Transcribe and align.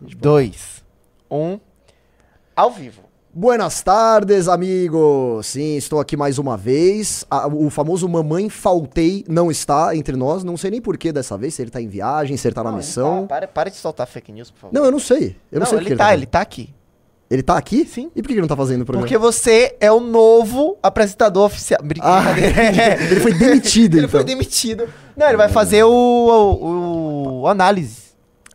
dois, 0.00 0.84
um. 1.30 1.58
Ao 2.54 2.70
vivo. 2.70 3.02
Buenas 3.32 3.82
tardes, 3.82 4.48
amigos! 4.48 5.46
Sim, 5.46 5.76
estou 5.76 6.00
aqui 6.00 6.16
mais 6.16 6.38
uma 6.38 6.56
vez. 6.56 7.24
A- 7.30 7.46
o 7.46 7.70
famoso 7.70 8.08
Mamãe 8.08 8.48
Faltei 8.48 9.24
não 9.28 9.50
está 9.50 9.94
entre 9.94 10.16
nós. 10.16 10.42
Não 10.42 10.56
sei 10.56 10.70
nem 10.72 10.80
porquê 10.80 11.12
dessa 11.12 11.36
vez, 11.38 11.54
se 11.54 11.62
ele 11.62 11.70
tá 11.70 11.80
em 11.80 11.86
viagem, 11.88 12.36
se 12.36 12.48
ele 12.48 12.54
tá 12.54 12.64
na 12.64 12.70
Não, 12.70 12.78
missão. 12.78 13.26
Para, 13.28 13.46
para 13.46 13.70
de 13.70 13.76
soltar 13.76 14.06
fake 14.08 14.32
news, 14.32 14.50
por 14.50 14.58
favor. 14.60 14.74
Não, 14.74 14.84
eu 14.86 14.90
não 14.90 14.98
sei. 14.98 15.36
Eu 15.52 15.60
não, 15.60 15.66
sei 15.66 15.78
o 15.78 15.80
que 15.82 15.88
ele 15.88 15.96
tá, 15.96 16.14
ele 16.14 16.26
tá 16.26 16.40
aqui. 16.40 16.74
Ele 17.30 17.42
tá 17.42 17.58
aqui? 17.58 17.84
Sim. 17.84 18.10
E 18.16 18.22
por 18.22 18.28
que 18.28 18.34
ele 18.34 18.40
não 18.40 18.48
tá 18.48 18.56
fazendo 18.56 18.80
o 18.82 18.84
programa? 18.86 19.06
Porque 19.06 19.18
você 19.18 19.76
é 19.78 19.92
o 19.92 20.00
novo 20.00 20.76
apresentador 20.82 21.44
oficial. 21.44 21.78
Ah, 22.00 22.22
ele 22.40 23.20
foi 23.20 23.34
demitido, 23.34 23.94
Ele 23.98 24.06
então. 24.06 24.18
foi 24.18 24.24
demitido. 24.24 24.88
Não, 25.14 25.28
ele 25.28 25.36
vai 25.36 25.50
fazer 25.50 25.84
o, 25.84 25.90
o, 25.92 27.40
o 27.42 27.46
análise. 27.46 28.07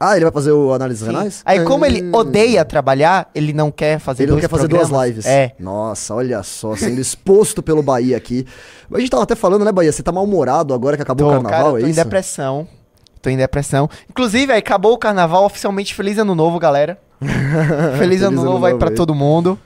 Ah, 0.10 0.16
ele 0.16 0.26
vai 0.26 0.32
fazer 0.34 0.52
o 0.52 0.74
Análises 0.74 1.02
Sim. 1.06 1.12
Renais? 1.14 1.42
Aí, 1.46 1.64
como 1.64 1.86
ele 1.86 2.02
Hum. 2.04 2.12
odeia 2.14 2.66
trabalhar, 2.66 3.30
ele 3.34 3.54
não 3.54 3.72
quer 3.72 4.00
fazer 4.00 4.24
Ele 4.24 4.32
não 4.32 4.36
dois 4.38 4.44
quer 4.46 4.50
fazer 4.50 4.68
programas. 4.68 4.90
duas 4.90 5.08
lives. 5.08 5.26
É. 5.26 5.54
Nossa, 5.60 6.14
olha 6.16 6.42
só, 6.44 6.76
sendo 6.76 7.00
exposto 7.00 7.64
pelo 7.64 7.82
Bahia 7.82 8.18
aqui. 8.18 8.46
A 8.94 9.00
gente 9.00 9.10
tava 9.10 9.24
até 9.24 9.36
falando, 9.36 9.64
né, 9.64 9.72
Bahia? 9.72 9.92
Você 9.92 10.04
tá 10.04 10.12
mal-humorado 10.12 10.74
agora 10.74 10.96
que 10.98 11.04
acabou 11.04 11.28
Tô, 11.28 11.32
o 11.32 11.36
carnaval, 11.42 11.60
cara, 11.60 11.74
eu 11.74 11.78
é 11.78 11.82
tô 11.82 11.88
em 11.88 11.90
isso? 11.92 12.04
depressão. 12.04 12.68
Tô 13.22 13.30
em 13.30 13.38
depressão. 13.38 13.90
Inclusive, 14.10 14.52
aí 14.52 14.60
acabou 14.60 14.94
o 14.94 14.98
carnaval 14.98 15.46
oficialmente. 15.46 15.94
Feliz 15.96 16.18
ano 16.18 16.36
novo, 16.36 16.60
galera. 16.60 16.98
Feliz, 17.98 18.22
ano 18.22 18.44
novo 18.44 18.66
aí 18.66 18.76
pra 18.76 18.92
todo 18.92 19.16
mundo. 19.16 19.58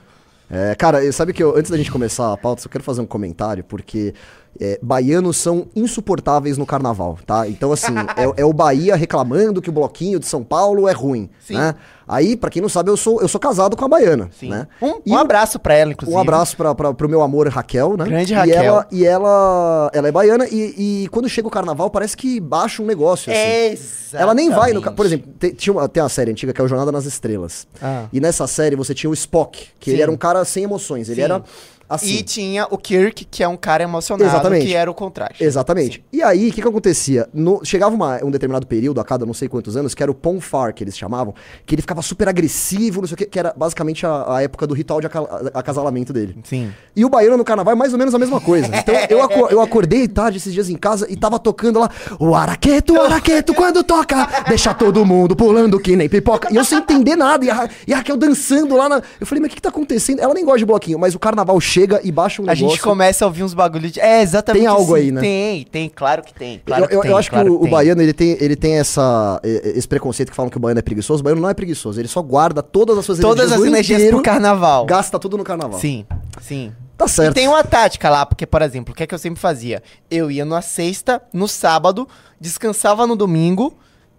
É, 0.50 0.74
cara, 0.74 1.04
eu- 1.04 1.12
sabe 1.12 1.32
que 1.32 1.42
eu, 1.42 1.56
antes 1.56 1.70
da 1.70 1.76
gente 1.76 1.90
começar 1.90 2.32
a 2.32 2.36
pauta, 2.36 2.62
só 2.62 2.68
quero 2.68 2.82
fazer 2.84 3.00
um 3.02 3.06
comentário, 3.06 3.62
porque 3.64 4.14
é, 4.60 4.78
baianos 4.82 5.36
são 5.36 5.66
insuportáveis 5.74 6.58
no 6.58 6.66
carnaval, 6.66 7.18
tá? 7.26 7.48
Então, 7.48 7.72
assim, 7.72 7.92
é, 8.16 8.42
é 8.42 8.44
o 8.44 8.52
Bahia 8.52 8.96
reclamando 8.96 9.62
que 9.62 9.70
o 9.70 9.72
bloquinho 9.72 10.18
de 10.18 10.26
São 10.26 10.42
Paulo 10.42 10.88
é 10.88 10.92
ruim, 10.92 11.30
Sim. 11.46 11.54
né? 11.54 11.74
Aí, 12.10 12.36
pra 12.36 12.48
quem 12.48 12.62
não 12.62 12.70
sabe, 12.70 12.90
eu 12.90 12.96
sou, 12.96 13.20
eu 13.20 13.28
sou 13.28 13.38
casado 13.38 13.76
com 13.76 13.84
a 13.84 13.88
baiana, 13.88 14.30
Sim. 14.32 14.48
né? 14.48 14.66
Um, 14.80 14.94
E 15.04 15.12
um 15.12 15.18
abraço 15.18 15.58
pra 15.58 15.74
ela, 15.74 15.92
inclusive. 15.92 16.16
Um 16.16 16.18
abraço 16.20 16.56
pra, 16.56 16.74
pra, 16.74 16.94
pro 16.94 17.06
meu 17.08 17.20
amor 17.20 17.46
Raquel, 17.48 17.96
né? 17.98 18.04
Grande 18.06 18.32
E 18.32 18.36
Raquel. 18.36 18.62
ela, 18.64 18.86
e 18.90 19.04
ela, 19.04 19.90
ela 19.92 20.08
é 20.08 20.12
baiana 20.12 20.46
e, 20.50 21.02
e 21.04 21.08
quando 21.08 21.28
chega 21.28 21.46
o 21.46 21.50
carnaval 21.50 21.90
parece 21.90 22.16
que 22.16 22.40
baixa 22.40 22.82
um 22.82 22.86
negócio, 22.86 23.30
assim. 23.30 23.72
Exatamente. 23.72 24.22
Ela 24.22 24.34
nem 24.34 24.48
vai 24.50 24.72
no. 24.72 24.80
Por 24.92 25.04
exemplo, 25.04 25.30
tem, 25.38 25.50
tinha 25.52 25.70
uma, 25.72 25.86
tem 25.86 26.02
uma 26.02 26.08
série 26.08 26.30
antiga 26.30 26.50
que 26.54 26.60
é 26.60 26.64
o 26.64 26.68
Jornada 26.68 26.90
nas 26.90 27.04
Estrelas. 27.04 27.66
Ah. 27.80 28.06
E 28.10 28.20
nessa 28.20 28.46
série 28.46 28.74
você 28.74 28.94
tinha 28.94 29.10
o 29.10 29.12
Spock, 29.14 29.66
que 29.78 29.90
ele 29.90 29.98
Sim. 29.98 30.02
era 30.04 30.10
um 30.10 30.16
cara 30.16 30.42
sem 30.46 30.64
emoções. 30.64 31.10
Ele 31.10 31.20
era 31.20 31.42
assim. 31.88 32.16
E 32.16 32.22
tinha 32.22 32.66
o 32.70 32.76
Kirk, 32.78 33.24
que 33.24 33.42
é 33.42 33.48
um 33.48 33.56
cara 33.56 33.82
emocionado, 33.82 34.28
Exatamente. 34.30 34.66
que 34.66 34.74
era 34.74 34.90
o 34.90 34.94
contraste. 34.94 35.42
Exatamente. 35.42 36.04
E 36.12 36.22
aí, 36.22 36.48
o 36.48 36.52
que 36.52 36.60
que 36.62 36.68
acontecia? 36.68 37.28
No- 37.32 37.60
chegava 37.64 37.94
uma- 37.94 38.22
um 38.24 38.30
determinado 38.30 38.66
período, 38.66 39.00
a 39.00 39.04
cada 39.04 39.24
não 39.24 39.34
sei 39.34 39.48
quantos 39.48 39.76
anos, 39.76 39.94
que 39.94 40.02
era 40.02 40.10
o 40.10 40.14
Ponfar, 40.14 40.74
que 40.74 40.82
eles 40.84 40.96
chamavam, 40.96 41.34
que 41.66 41.74
ele 41.74 41.82
ficava 41.82 42.02
super 42.02 42.28
agressivo, 42.28 43.00
não 43.00 43.08
sei 43.08 43.14
o 43.14 43.18
que, 43.18 43.26
que 43.26 43.38
era 43.38 43.52
basicamente 43.56 44.04
a, 44.06 44.36
a 44.36 44.42
época 44.42 44.66
do 44.66 44.74
ritual 44.74 45.00
de 45.00 45.06
aca- 45.06 45.50
acasalamento 45.54 46.12
dele. 46.12 46.36
Sim. 46.44 46.72
E 46.94 47.04
o 47.04 47.08
baiano 47.08 47.36
no 47.36 47.44
carnaval 47.44 47.72
é 47.72 47.76
mais 47.76 47.92
ou 47.92 47.98
menos 47.98 48.14
a 48.14 48.18
mesma 48.18 48.40
coisa. 48.40 48.68
Então 48.78 48.94
eu, 49.10 49.22
aco- 49.22 49.48
eu 49.50 49.60
acordei 49.60 50.06
tarde 50.08 50.38
esses 50.38 50.52
dias 50.52 50.68
em 50.68 50.76
casa 50.76 51.06
e 51.10 51.16
tava 51.16 51.38
tocando 51.38 51.78
lá 51.80 51.90
o 52.18 52.34
araqueto, 52.34 52.94
o 52.94 53.00
araqueto, 53.00 53.52
quando 53.54 53.82
toca, 53.82 54.26
deixa 54.48 54.72
todo 54.72 55.04
mundo 55.04 55.34
pulando 55.36 55.78
que 55.80 55.94
nem 55.96 56.08
pipoca. 56.08 56.48
E 56.52 56.56
eu 56.56 56.64
sem 56.64 56.78
entender 56.78 57.16
nada. 57.16 57.44
E 57.44 57.50
a, 57.50 57.68
e 57.86 57.92
a 57.92 57.98
Raquel 57.98 58.16
dançando 58.16 58.76
lá 58.76 58.88
na. 58.88 59.02
Eu 59.20 59.26
falei, 59.26 59.40
mas 59.42 59.48
o 59.48 59.50
que, 59.50 59.56
que 59.56 59.62
tá 59.62 59.68
acontecendo? 59.68 60.20
Ela 60.20 60.32
nem 60.34 60.44
gosta 60.44 60.58
de 60.58 60.64
bloquinho, 60.64 60.98
mas 60.98 61.14
o 61.14 61.18
carnaval 61.18 61.60
chega 61.60 61.77
e 62.02 62.12
baixa 62.12 62.40
um 62.42 62.44
A 62.44 62.54
negócio. 62.54 62.68
gente 62.70 62.82
começa 62.82 63.24
a 63.24 63.28
ouvir 63.28 63.42
uns 63.44 63.54
bagulhos 63.54 63.92
de... 63.92 64.00
É, 64.00 64.22
exatamente 64.22 64.60
Tem 64.62 64.66
algo 64.68 64.94
assim. 64.94 65.04
aí, 65.04 65.12
né? 65.12 65.20
Tem, 65.20 65.64
tem, 65.64 65.88
claro 65.88 66.22
que 66.22 66.32
tem. 66.34 66.60
Claro 66.64 66.84
eu, 66.84 66.90
eu- 66.90 67.00
tem, 67.02 67.10
eu 67.10 67.16
acho 67.16 67.30
claro 67.30 67.46
que 67.46 67.50
o, 67.52 67.56
o 67.58 67.62
tem. 67.62 67.70
baiano 67.70 68.02
ele 68.02 68.12
tem, 68.12 68.36
ele 68.40 68.56
tem 68.56 68.74
essa, 68.78 69.40
esse 69.44 69.86
preconceito 69.86 70.30
que 70.30 70.36
falam 70.36 70.50
que 70.50 70.56
o 70.56 70.60
baiano 70.60 70.78
é 70.78 70.82
preguiçoso. 70.82 71.20
O 71.20 71.24
baiano 71.24 71.40
não 71.42 71.48
é 71.50 71.54
preguiçoso. 71.54 72.00
Ele 72.00 72.08
só 72.08 72.22
guarda 72.22 72.62
todas 72.62 72.96
as 72.98 73.04
suas 73.04 73.18
Todas 73.18 73.46
energias 73.46 73.52
as 73.52 73.58
o 73.58 73.62
ano 73.62 73.70
energias 73.74 73.98
inteiro, 74.00 74.16
pro 74.16 74.24
carnaval. 74.24 74.86
Gasta 74.86 75.18
tudo 75.18 75.36
no 75.38 75.44
carnaval. 75.44 75.78
Sim, 75.78 76.04
sim. 76.40 76.72
Tá 76.96 77.06
certo. 77.06 77.30
E 77.30 77.34
tem 77.34 77.46
uma 77.46 77.62
tática 77.62 78.10
lá, 78.10 78.26
porque, 78.26 78.44
por 78.44 78.60
exemplo, 78.60 78.92
o 78.92 78.96
que 78.96 79.04
é 79.04 79.06
que 79.06 79.14
eu 79.14 79.18
sempre 79.20 79.38
fazia? 79.40 79.80
Eu 80.10 80.30
ia 80.32 80.44
na 80.44 80.60
sexta, 80.60 81.22
no 81.32 81.46
sábado, 81.46 82.08
descansava 82.40 83.06
no 83.06 83.14
domingo, 83.14 83.72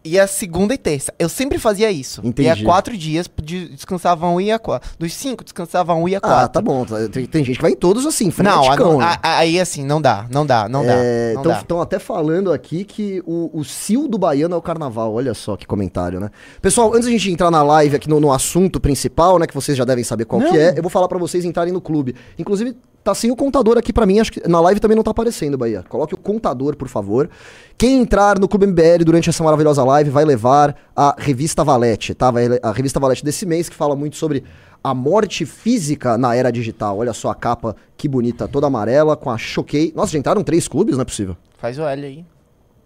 ia 0.03 0.25
segunda 0.27 0.73
e 0.73 0.77
terça. 0.77 1.13
Eu 1.19 1.27
sempre 1.29 1.57
fazia 1.57 1.91
isso. 1.91 2.21
Entendi. 2.23 2.47
Ia 2.47 2.63
quatro 2.63 2.97
dias, 2.97 3.29
de- 3.43 3.69
descansava 3.69 4.27
um 4.27 4.39
e 4.39 4.45
ia 4.45 4.59
quatro. 4.59 4.89
Dos 4.97 5.13
cinco, 5.13 5.43
descansava 5.43 5.93
um 5.93 6.07
e 6.07 6.11
ia 6.11 6.21
quatro. 6.21 6.37
Ah, 6.45 6.47
tá 6.47 6.61
bom. 6.61 6.85
tá- 6.85 7.07
Tem, 7.11 7.25
tem 7.25 7.43
gente 7.43 7.57
que 7.57 7.61
vai 7.61 7.71
em 7.71 7.75
todos 7.75 8.05
assim, 8.05 8.25
Não, 8.25 8.31
freneticão, 8.31 8.99
a- 9.01 9.05
né? 9.11 9.17
a- 9.21 9.37
aí 9.39 9.59
assim, 9.59 9.83
não 9.85 10.01
dá, 10.01 10.25
não 10.31 10.45
dá, 10.45 10.67
não 10.69 10.85
dá. 10.85 10.93
É, 10.93 11.33
dá. 11.43 11.59
Estão 11.59 11.81
até 11.81 11.99
falando 11.99 12.51
aqui 12.51 12.83
que 12.83 13.21
o, 13.25 13.49
o 13.53 13.63
cio 13.63 14.07
do 14.07 14.17
baiano 14.17 14.55
é 14.55 14.57
o 14.57 14.61
carnaval. 14.61 15.13
Olha 15.13 15.33
só 15.33 15.55
que 15.57 15.65
comentário, 15.67 16.19
né? 16.19 16.29
Pessoal, 16.61 16.89
antes 16.93 17.05
da 17.05 17.11
gente 17.11 17.31
entrar 17.31 17.51
na 17.51 17.61
live 17.63 17.95
aqui 17.95 18.09
no, 18.09 18.19
no 18.19 18.31
assunto 18.31 18.79
principal, 18.79 19.37
né? 19.39 19.45
Que 19.47 19.53
vocês 19.53 19.77
já 19.77 19.85
devem 19.85 20.03
saber 20.03 20.25
qual 20.25 20.41
Não. 20.41 20.51
que 20.51 20.57
é, 20.57 20.73
eu 20.77 20.81
vou 20.81 20.89
falar 20.89 21.07
pra 21.07 21.17
vocês 21.17 21.45
entrarem 21.45 21.73
no 21.73 21.81
clube. 21.81 22.15
Inclusive, 22.37 22.75
tá 23.09 23.15
sem 23.15 23.31
o 23.31 23.35
contador 23.35 23.77
aqui 23.77 23.91
pra 23.91 24.05
mim. 24.05 24.19
Acho 24.19 24.31
que 24.33 24.47
na 24.47 24.59
live 24.61 24.79
também 24.79 24.95
não 24.95 25.03
tá 25.03 25.11
aparecendo, 25.11 25.57
Bahia. 25.57 25.83
Coloque 25.89 26.13
o 26.13 26.17
contador, 26.17 26.75
por 26.75 26.87
favor. 26.87 27.29
Quem 27.77 27.99
entrar 28.01 28.37
no 28.39 28.47
Clube 28.47 28.67
MBL 28.67 29.03
durante 29.05 29.29
essa 29.29 29.43
maravilhosa 29.43 29.83
live 29.83 30.09
vai 30.09 30.25
levar 30.25 30.75
a 30.95 31.15
revista 31.17 31.63
Valete, 31.63 32.13
tá? 32.13 32.29
Vai, 32.29 32.47
a 32.61 32.71
revista 32.71 32.99
Valete 32.99 33.23
desse 33.23 33.45
mês, 33.45 33.67
que 33.69 33.75
fala 33.75 33.95
muito 33.95 34.15
sobre 34.17 34.43
a 34.83 34.93
morte 34.93 35.45
física 35.45 36.17
na 36.17 36.35
era 36.35 36.51
digital. 36.51 36.97
Olha 36.99 37.13
só 37.13 37.29
a 37.29 37.35
capa, 37.35 37.75
que 37.97 38.07
bonita, 38.07 38.47
toda 38.47 38.67
amarela, 38.67 39.17
com 39.17 39.29
a 39.29 39.37
Choquei. 39.37 39.91
Nossa, 39.95 40.11
já 40.13 40.19
entraram 40.19 40.43
três 40.43 40.67
clubes? 40.67 40.95
Não 40.95 41.01
é 41.01 41.05
possível. 41.05 41.35
Faz 41.57 41.77
o 41.79 41.83
L 41.83 42.05
aí. 42.05 42.25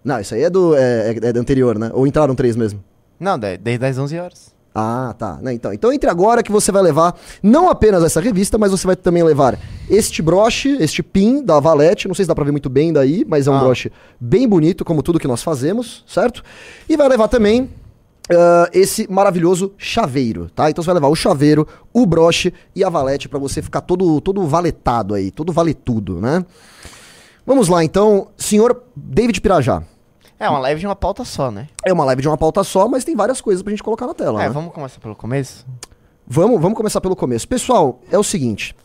Não, 0.03 0.19
isso 0.19 0.33
aí 0.35 0.43
é 0.43 0.49
do, 0.49 0.75
é, 0.75 1.11
é- 1.11 1.27
é 1.29 1.33
do 1.33 1.39
anterior, 1.39 1.77
né? 1.77 1.91
Ou 1.93 2.05
entraram 2.07 2.35
três 2.35 2.55
mesmo? 2.55 2.83
Não, 3.19 3.37
de- 3.37 3.57
desde 3.57 3.85
as 3.85 3.97
11 3.97 4.17
horas. 4.19 4.52
Ah, 4.75 5.13
tá. 5.17 5.37
Né, 5.41 5.53
então, 5.53 5.71
então 5.71 5.93
entre 5.93 6.09
agora 6.09 6.41
que 6.41 6.51
você 6.51 6.71
vai 6.71 6.81
levar 6.81 7.15
não 7.43 7.69
apenas 7.69 8.03
essa 8.03 8.19
revista, 8.19 8.57
mas 8.57 8.71
você 8.71 8.87
vai 8.87 8.95
também 8.95 9.21
levar 9.23 9.59
este 9.89 10.21
broche, 10.21 10.77
este 10.79 11.03
pin 11.03 11.43
da 11.43 11.59
Valete. 11.59 12.07
Não 12.07 12.15
sei 12.15 12.25
se 12.25 12.27
dá 12.27 12.33
pra 12.35 12.43
ver 12.43 12.51
muito 12.51 12.69
bem 12.69 12.91
daí, 12.91 13.23
mas 13.27 13.45
é 13.47 13.51
um 13.51 13.55
Ah. 13.55 13.59
broche 13.59 13.91
bem 14.19 14.47
bonito, 14.47 14.83
como 14.83 15.03
tudo 15.03 15.19
que 15.19 15.27
nós 15.27 15.43
fazemos, 15.43 16.03
certo? 16.07 16.43
E 16.89 16.97
vai 16.97 17.07
levar 17.07 17.27
também 17.27 17.69
ah, 18.31 18.69
esse 18.73 19.05
maravilhoso 19.11 19.73
chaveiro, 19.77 20.49
tá? 20.55 20.69
Então 20.69 20.81
você 20.81 20.87
vai 20.87 20.95
levar 20.95 21.09
o 21.09 21.15
chaveiro, 21.15 21.67
o 21.93 22.05
broche 22.05 22.51
e 22.75 22.83
a 22.83 22.89
Valete 22.89 23.29
pra 23.29 23.37
você 23.37 23.61
ficar 23.61 23.81
todo, 23.81 24.19
todo 24.21 24.41
valetado 24.47 25.13
aí, 25.13 25.29
todo 25.29 25.51
valetudo, 25.53 26.19
né? 26.19 26.43
Vamos 27.45 27.67
lá, 27.67 27.83
então, 27.83 28.29
senhor 28.37 28.81
David 28.95 29.39
Pirajá. 29.41 29.83
É 30.43 30.49
uma 30.49 30.59
live 30.59 30.81
de 30.81 30.85
uma 30.85 30.95
pauta 30.95 31.23
só, 31.23 31.49
né? 31.49 31.69
É 31.85 31.93
uma 31.93 32.03
live 32.03 32.21
de 32.21 32.27
uma 32.27 32.37
pauta 32.37 32.63
só, 32.65 32.87
mas 32.89 33.05
tem 33.05 33.15
várias 33.15 33.39
coisas 33.39 33.63
pra 33.63 33.71
gente 33.71 33.81
colocar 33.81 34.05
na 34.05 34.13
tela. 34.13 34.43
É, 34.43 34.47
né? 34.47 34.49
vamos 34.49 34.73
começar 34.73 34.99
pelo 34.99 35.15
começo? 35.15 35.65
Vamos, 36.27 36.61
vamos 36.61 36.75
começar 36.75 36.99
pelo 36.99 37.15
começo. 37.15 37.47
Pessoal, 37.47 38.01
é 38.11 38.17
o 38.17 38.23
seguinte: 38.23 38.75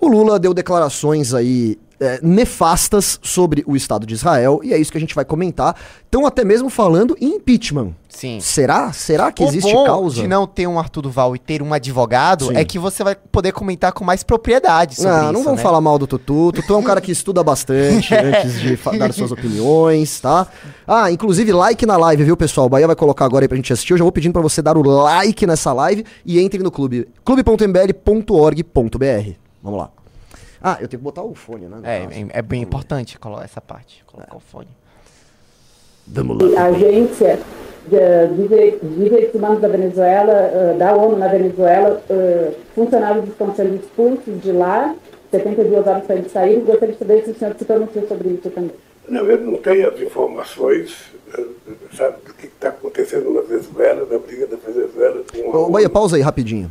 o 0.00 0.08
Lula 0.08 0.38
deu 0.38 0.54
declarações 0.54 1.34
aí 1.34 1.78
é, 2.00 2.20
nefastas 2.22 3.18
sobre 3.22 3.62
o 3.66 3.76
Estado 3.76 4.06
de 4.06 4.14
Israel, 4.14 4.60
e 4.62 4.72
é 4.72 4.78
isso 4.78 4.92
que 4.92 4.98
a 4.98 5.00
gente 5.00 5.14
vai 5.14 5.24
comentar. 5.24 5.76
Estão 6.04 6.26
até 6.26 6.44
mesmo 6.44 6.70
falando 6.70 7.16
em 7.20 7.36
impeachment. 7.36 7.92
Sim. 8.08 8.40
Será? 8.40 8.92
Será 8.92 9.30
que 9.30 9.42
o 9.42 9.46
existe 9.46 9.70
bom 9.70 9.84
causa? 9.84 10.22
de 10.22 10.26
não 10.26 10.46
ter 10.46 10.66
um 10.66 10.78
Arthur 10.78 11.02
Duval 11.02 11.36
e 11.36 11.38
ter 11.38 11.62
um 11.62 11.74
advogado 11.74 12.46
Sim. 12.46 12.56
é 12.56 12.64
que 12.64 12.78
você 12.78 13.04
vai 13.04 13.14
poder 13.14 13.52
comentar 13.52 13.92
com 13.92 14.04
mais 14.04 14.22
propriedade 14.22 14.96
sobre 14.96 15.10
não, 15.10 15.24
isso, 15.24 15.32
não 15.32 15.42
vamos 15.42 15.58
né? 15.58 15.62
falar 15.62 15.80
mal 15.82 15.98
do 15.98 16.06
Tutu. 16.06 16.52
Tutu 16.52 16.72
é 16.72 16.76
um 16.76 16.82
cara 16.82 17.00
que 17.00 17.12
estuda 17.12 17.44
bastante 17.44 18.12
antes 18.14 18.58
de 18.58 18.76
dar 18.98 19.12
suas 19.12 19.32
opiniões, 19.32 20.18
tá? 20.20 20.46
Ah, 20.86 21.10
inclusive 21.10 21.52
like 21.52 21.84
na 21.84 21.98
live, 21.98 22.24
viu, 22.24 22.36
pessoal? 22.36 22.68
O 22.68 22.70
Bahia 22.70 22.86
vai 22.86 22.96
colocar 22.96 23.26
agora 23.26 23.44
aí 23.44 23.48
pra 23.48 23.56
gente 23.56 23.72
assistir. 23.72 23.92
Eu 23.92 23.98
já 23.98 24.04
vou 24.04 24.12
pedindo 24.12 24.32
pra 24.32 24.42
você 24.42 24.62
dar 24.62 24.78
o 24.78 24.82
like 24.82 25.46
nessa 25.46 25.74
live 25.74 26.04
e 26.24 26.40
entre 26.40 26.62
no 26.62 26.70
clube. 26.70 27.06
clube.mbl.org.br. 27.22 29.30
Vamos 29.62 29.78
lá. 29.78 29.90
Ah, 30.62 30.78
eu 30.80 30.88
tenho 30.88 30.98
que 31.00 31.04
botar 31.04 31.22
o 31.22 31.34
fone, 31.34 31.66
né? 31.66 31.78
É, 31.84 31.96
é, 32.20 32.26
é 32.38 32.42
bem 32.42 32.62
importante 32.62 33.18
colocar 33.18 33.44
essa 33.44 33.60
parte, 33.60 34.02
colocar 34.06 34.36
o 34.36 34.40
fone. 34.40 34.68
Vamos 36.06 36.52
lá. 36.52 36.62
a 36.62 36.66
agência 36.66 37.38
de, 37.88 38.28
de 38.34 38.48
dire- 38.48 38.78
de 38.82 38.94
direitos 39.04 39.34
humanos 39.34 39.60
da 39.60 39.68
Venezuela, 39.68 40.32
eh, 40.32 40.76
da 40.78 40.94
ONU 40.94 41.16
na 41.16 41.28
Venezuela, 41.28 42.02
eh, 42.08 42.52
funcionários 42.74 43.28
estão 43.28 43.54
sendo 43.54 43.74
expulsos 43.76 44.40
de 44.40 44.52
lá, 44.52 44.94
72 45.30 45.86
horas 45.86 46.04
para 46.04 46.16
eles 46.16 46.30
saírem. 46.32 46.64
Gostaria 46.64 46.92
de 46.94 46.98
saber 46.98 47.24
se 47.24 47.30
o 47.30 47.34
senhor 47.38 47.54
se 47.58 47.64
pronunciou 47.64 48.06
sobre 48.06 48.28
isso 48.30 48.50
também. 48.50 48.70
Não, 49.08 49.24
eu 49.24 49.40
não 49.40 49.56
tenho 49.58 49.88
as 49.88 50.00
informações, 50.00 50.96
eh, 51.36 51.44
sabe, 51.96 52.16
do 52.24 52.34
que 52.34 52.46
está 52.46 52.68
acontecendo 52.68 53.32
na 53.34 53.40
Venezuela, 53.42 54.06
da 54.06 54.18
briga 54.18 54.46
da 54.46 54.56
Venezuela 54.56 55.22
com 55.32 55.56
a 55.56 55.66
Ô. 55.66 55.70
Bahia, 55.70 55.88
pausa 55.90 56.16
aí 56.16 56.22
rapidinho. 56.22 56.70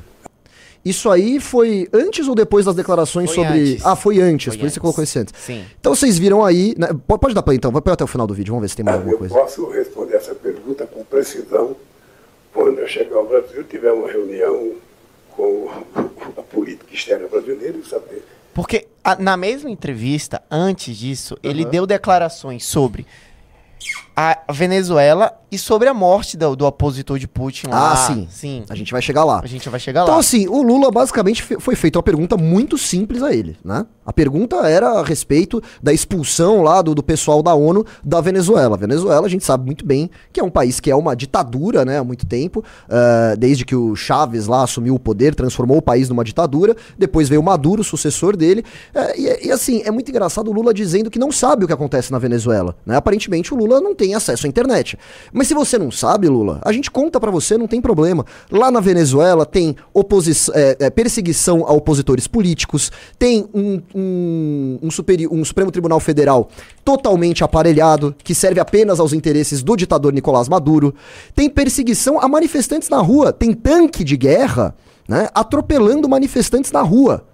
Isso 0.86 1.10
aí 1.10 1.40
foi 1.40 1.90
antes 1.92 2.28
ou 2.28 2.36
depois 2.36 2.66
das 2.66 2.76
declarações 2.76 3.34
Foi 3.34 3.44
sobre. 3.44 3.60
antes. 3.72 3.86
Ah, 3.86 3.96
foi 3.96 4.22
antes, 4.22 4.46
Foi 4.54 4.58
por 4.58 4.58
isso 4.58 4.60
você 4.60 4.66
antes. 4.68 4.78
colocou 4.80 5.04
esse 5.04 5.18
antes. 5.20 5.34
Sim. 5.42 5.66
Então 5.80 5.96
vocês 5.96 6.18
viram 6.20 6.46
aí. 6.46 6.76
né, 6.78 6.90
Pode, 7.08 7.20
pode 7.22 7.34
dar 7.34 7.42
play 7.42 7.58
então, 7.58 7.72
vai 7.72 7.82
até 7.92 8.04
o 8.04 8.08
final 8.08 8.28
do 8.28 8.34
vídeo, 8.36 8.52
vamos 8.52 8.62
ver 8.62 8.70
se 8.70 8.76
tem 8.76 8.86
mais 8.86 8.98
alguma 8.98 9.16
Eu 9.16 9.18
coisa. 9.18 9.34
posso 9.34 9.68
responder 9.72 10.16
essa 10.16 10.36
pergunta 10.36 10.86
com 10.86 11.04
precisão 11.04 11.76
quando 12.54 12.78
eu 12.80 12.88
chegar 12.88 13.16
ao 13.18 13.28
Brasil, 13.28 13.64
tiver 13.64 13.92
uma 13.92 14.08
reunião 14.10 14.74
com 15.36 15.70
a 16.38 16.42
política 16.44 16.94
externa 16.94 17.28
brasileira 17.28 17.78
e 17.78 17.84
saber. 17.86 18.24
Porque 18.54 18.88
a- 19.04 19.18
na 19.18 19.36
mesma 19.36 19.70
entrevista, 19.70 20.42
antes 20.50 20.96
disso, 20.96 21.36
ele 21.44 21.66
deu 21.66 21.86
declarações 21.86 22.64
sobre 22.64 23.06
a 24.16 24.40
Venezuela 24.52 25.32
e 25.52 25.58
sobre 25.58 25.88
a 25.88 25.94
morte 25.94 26.36
do, 26.38 26.56
do 26.56 26.66
opositor 26.66 27.20
de 27.20 27.28
Putin 27.28 27.68
lá. 27.68 27.94
Ah, 27.94 27.96
sim. 27.96 28.28
Sim. 28.30 28.64
A 28.70 28.76
gente 28.76 28.92
vai 28.92 29.02
chegar 29.02 29.24
lá. 29.24 29.42
A 29.44 29.48
gente 29.48 29.70
vai 29.70 29.80
chegar 29.80 30.04
Então, 30.04 30.16
lá. 30.16 30.20
assim, 30.20 30.48
o 30.48 30.62
Lula 30.62 30.92
basicamente 30.92 31.42
foi 31.44 31.76
feita 31.76 31.98
uma 32.00 32.04
pergunta 32.04 32.36
muito 32.36 32.78
simples 32.78 33.22
a 33.22 33.34
ele, 33.34 33.58
né? 33.64 33.86
A 34.06 34.14
pergunta 34.14 34.58
era 34.70 35.00
a 35.00 35.04
respeito 35.04 35.62
da 35.82 35.92
expulsão 35.94 36.62
lá 36.62 36.82
do, 36.82 36.94
do 36.94 37.02
pessoal 37.04 37.42
da 37.42 37.54
ONU 37.56 37.86
da 38.04 38.22
Venezuela. 38.22 38.76
A 38.76 38.80
Venezuela, 38.80 39.26
a 39.26 39.30
gente 39.30 39.44
sabe 39.44 39.66
muito 39.66 39.86
bem 39.86 40.10
que 40.32 40.40
é 40.40 40.44
um 40.44 40.50
país 40.50 40.80
que 40.80 40.92
é 40.92 40.96
uma 40.96 41.16
ditadura, 41.16 41.84
né, 41.84 41.98
há 42.00 42.04
muito 42.04 42.26
tempo, 42.26 42.64
eh, 42.90 43.36
desde 43.38 43.66
que 43.66 43.76
o 43.76 43.96
Chaves 43.96 44.46
lá 44.48 44.64
assumiu 44.64 44.96
o 44.96 45.00
poder, 45.00 45.34
transformou 45.34 45.78
o 45.78 45.82
país 45.82 46.08
numa 46.10 46.24
ditadura, 46.24 46.76
depois 46.98 47.28
veio 47.30 47.42
o 47.42 47.44
Maduro, 47.44 47.82
o 47.82 47.84
sucessor 47.84 48.36
dele, 48.38 48.64
eh, 48.94 49.20
e, 49.20 49.48
e, 49.48 49.52
assim, 49.52 49.82
é 49.86 49.90
muito 49.92 50.10
engraçado 50.10 50.50
o 50.50 50.54
Lula 50.54 50.74
dizendo 50.74 51.10
que 51.10 51.18
não 51.18 51.32
sabe 51.32 51.64
o 51.66 51.68
que 51.68 51.74
acontece 51.74 52.12
na 52.12 52.20
Venezuela, 52.20 52.76
né? 52.86 52.96
Aparentemente 52.98 53.54
o 53.54 53.58
Lula 53.58 53.82
não 53.82 53.96
tem 53.96 54.05
acesso 54.14 54.46
à 54.46 54.50
internet. 54.50 54.98
Mas 55.34 55.48
se 55.48 55.54
você 55.54 55.78
não 55.78 55.90
sabe, 55.92 56.28
Lula, 56.28 56.60
a 56.64 56.72
gente 56.72 56.92
conta 56.92 57.20
pra 57.20 57.32
você, 57.32 57.58
não 57.58 57.68
tem 57.68 57.82
problema. 57.82 58.26
Lá 58.52 58.70
na 58.70 58.80
Venezuela 58.80 59.46
tem 59.46 59.76
é, 60.54 60.78
é, 60.80 60.90
perseguição 60.90 61.66
a 61.68 61.74
opositores 61.74 62.28
políticos, 62.28 62.92
tem 63.18 63.48
um, 63.54 63.82
um, 63.94 64.80
um, 64.82 64.90
um 65.32 65.46
Supremo 65.46 65.72
Tribunal 65.72 66.00
Federal 66.00 66.50
totalmente 66.84 67.44
aparelhado, 67.44 68.16
que 68.24 68.36
serve 68.36 68.60
apenas 68.60 69.00
aos 69.00 69.14
interesses 69.14 69.64
do 69.64 69.76
ditador 69.76 70.14
Nicolás 70.14 70.48
Maduro, 70.48 70.94
tem 71.34 71.50
perseguição 71.50 72.20
a 72.20 72.28
manifestantes 72.28 72.90
na 72.90 73.00
rua, 73.00 73.34
tem 73.34 73.54
tanque 73.54 74.04
de 74.04 74.16
guerra, 74.16 74.76
né, 75.08 75.30
atropelando 75.34 76.08
manifestantes 76.10 76.72
na 76.72 76.82
rua. 76.82 77.26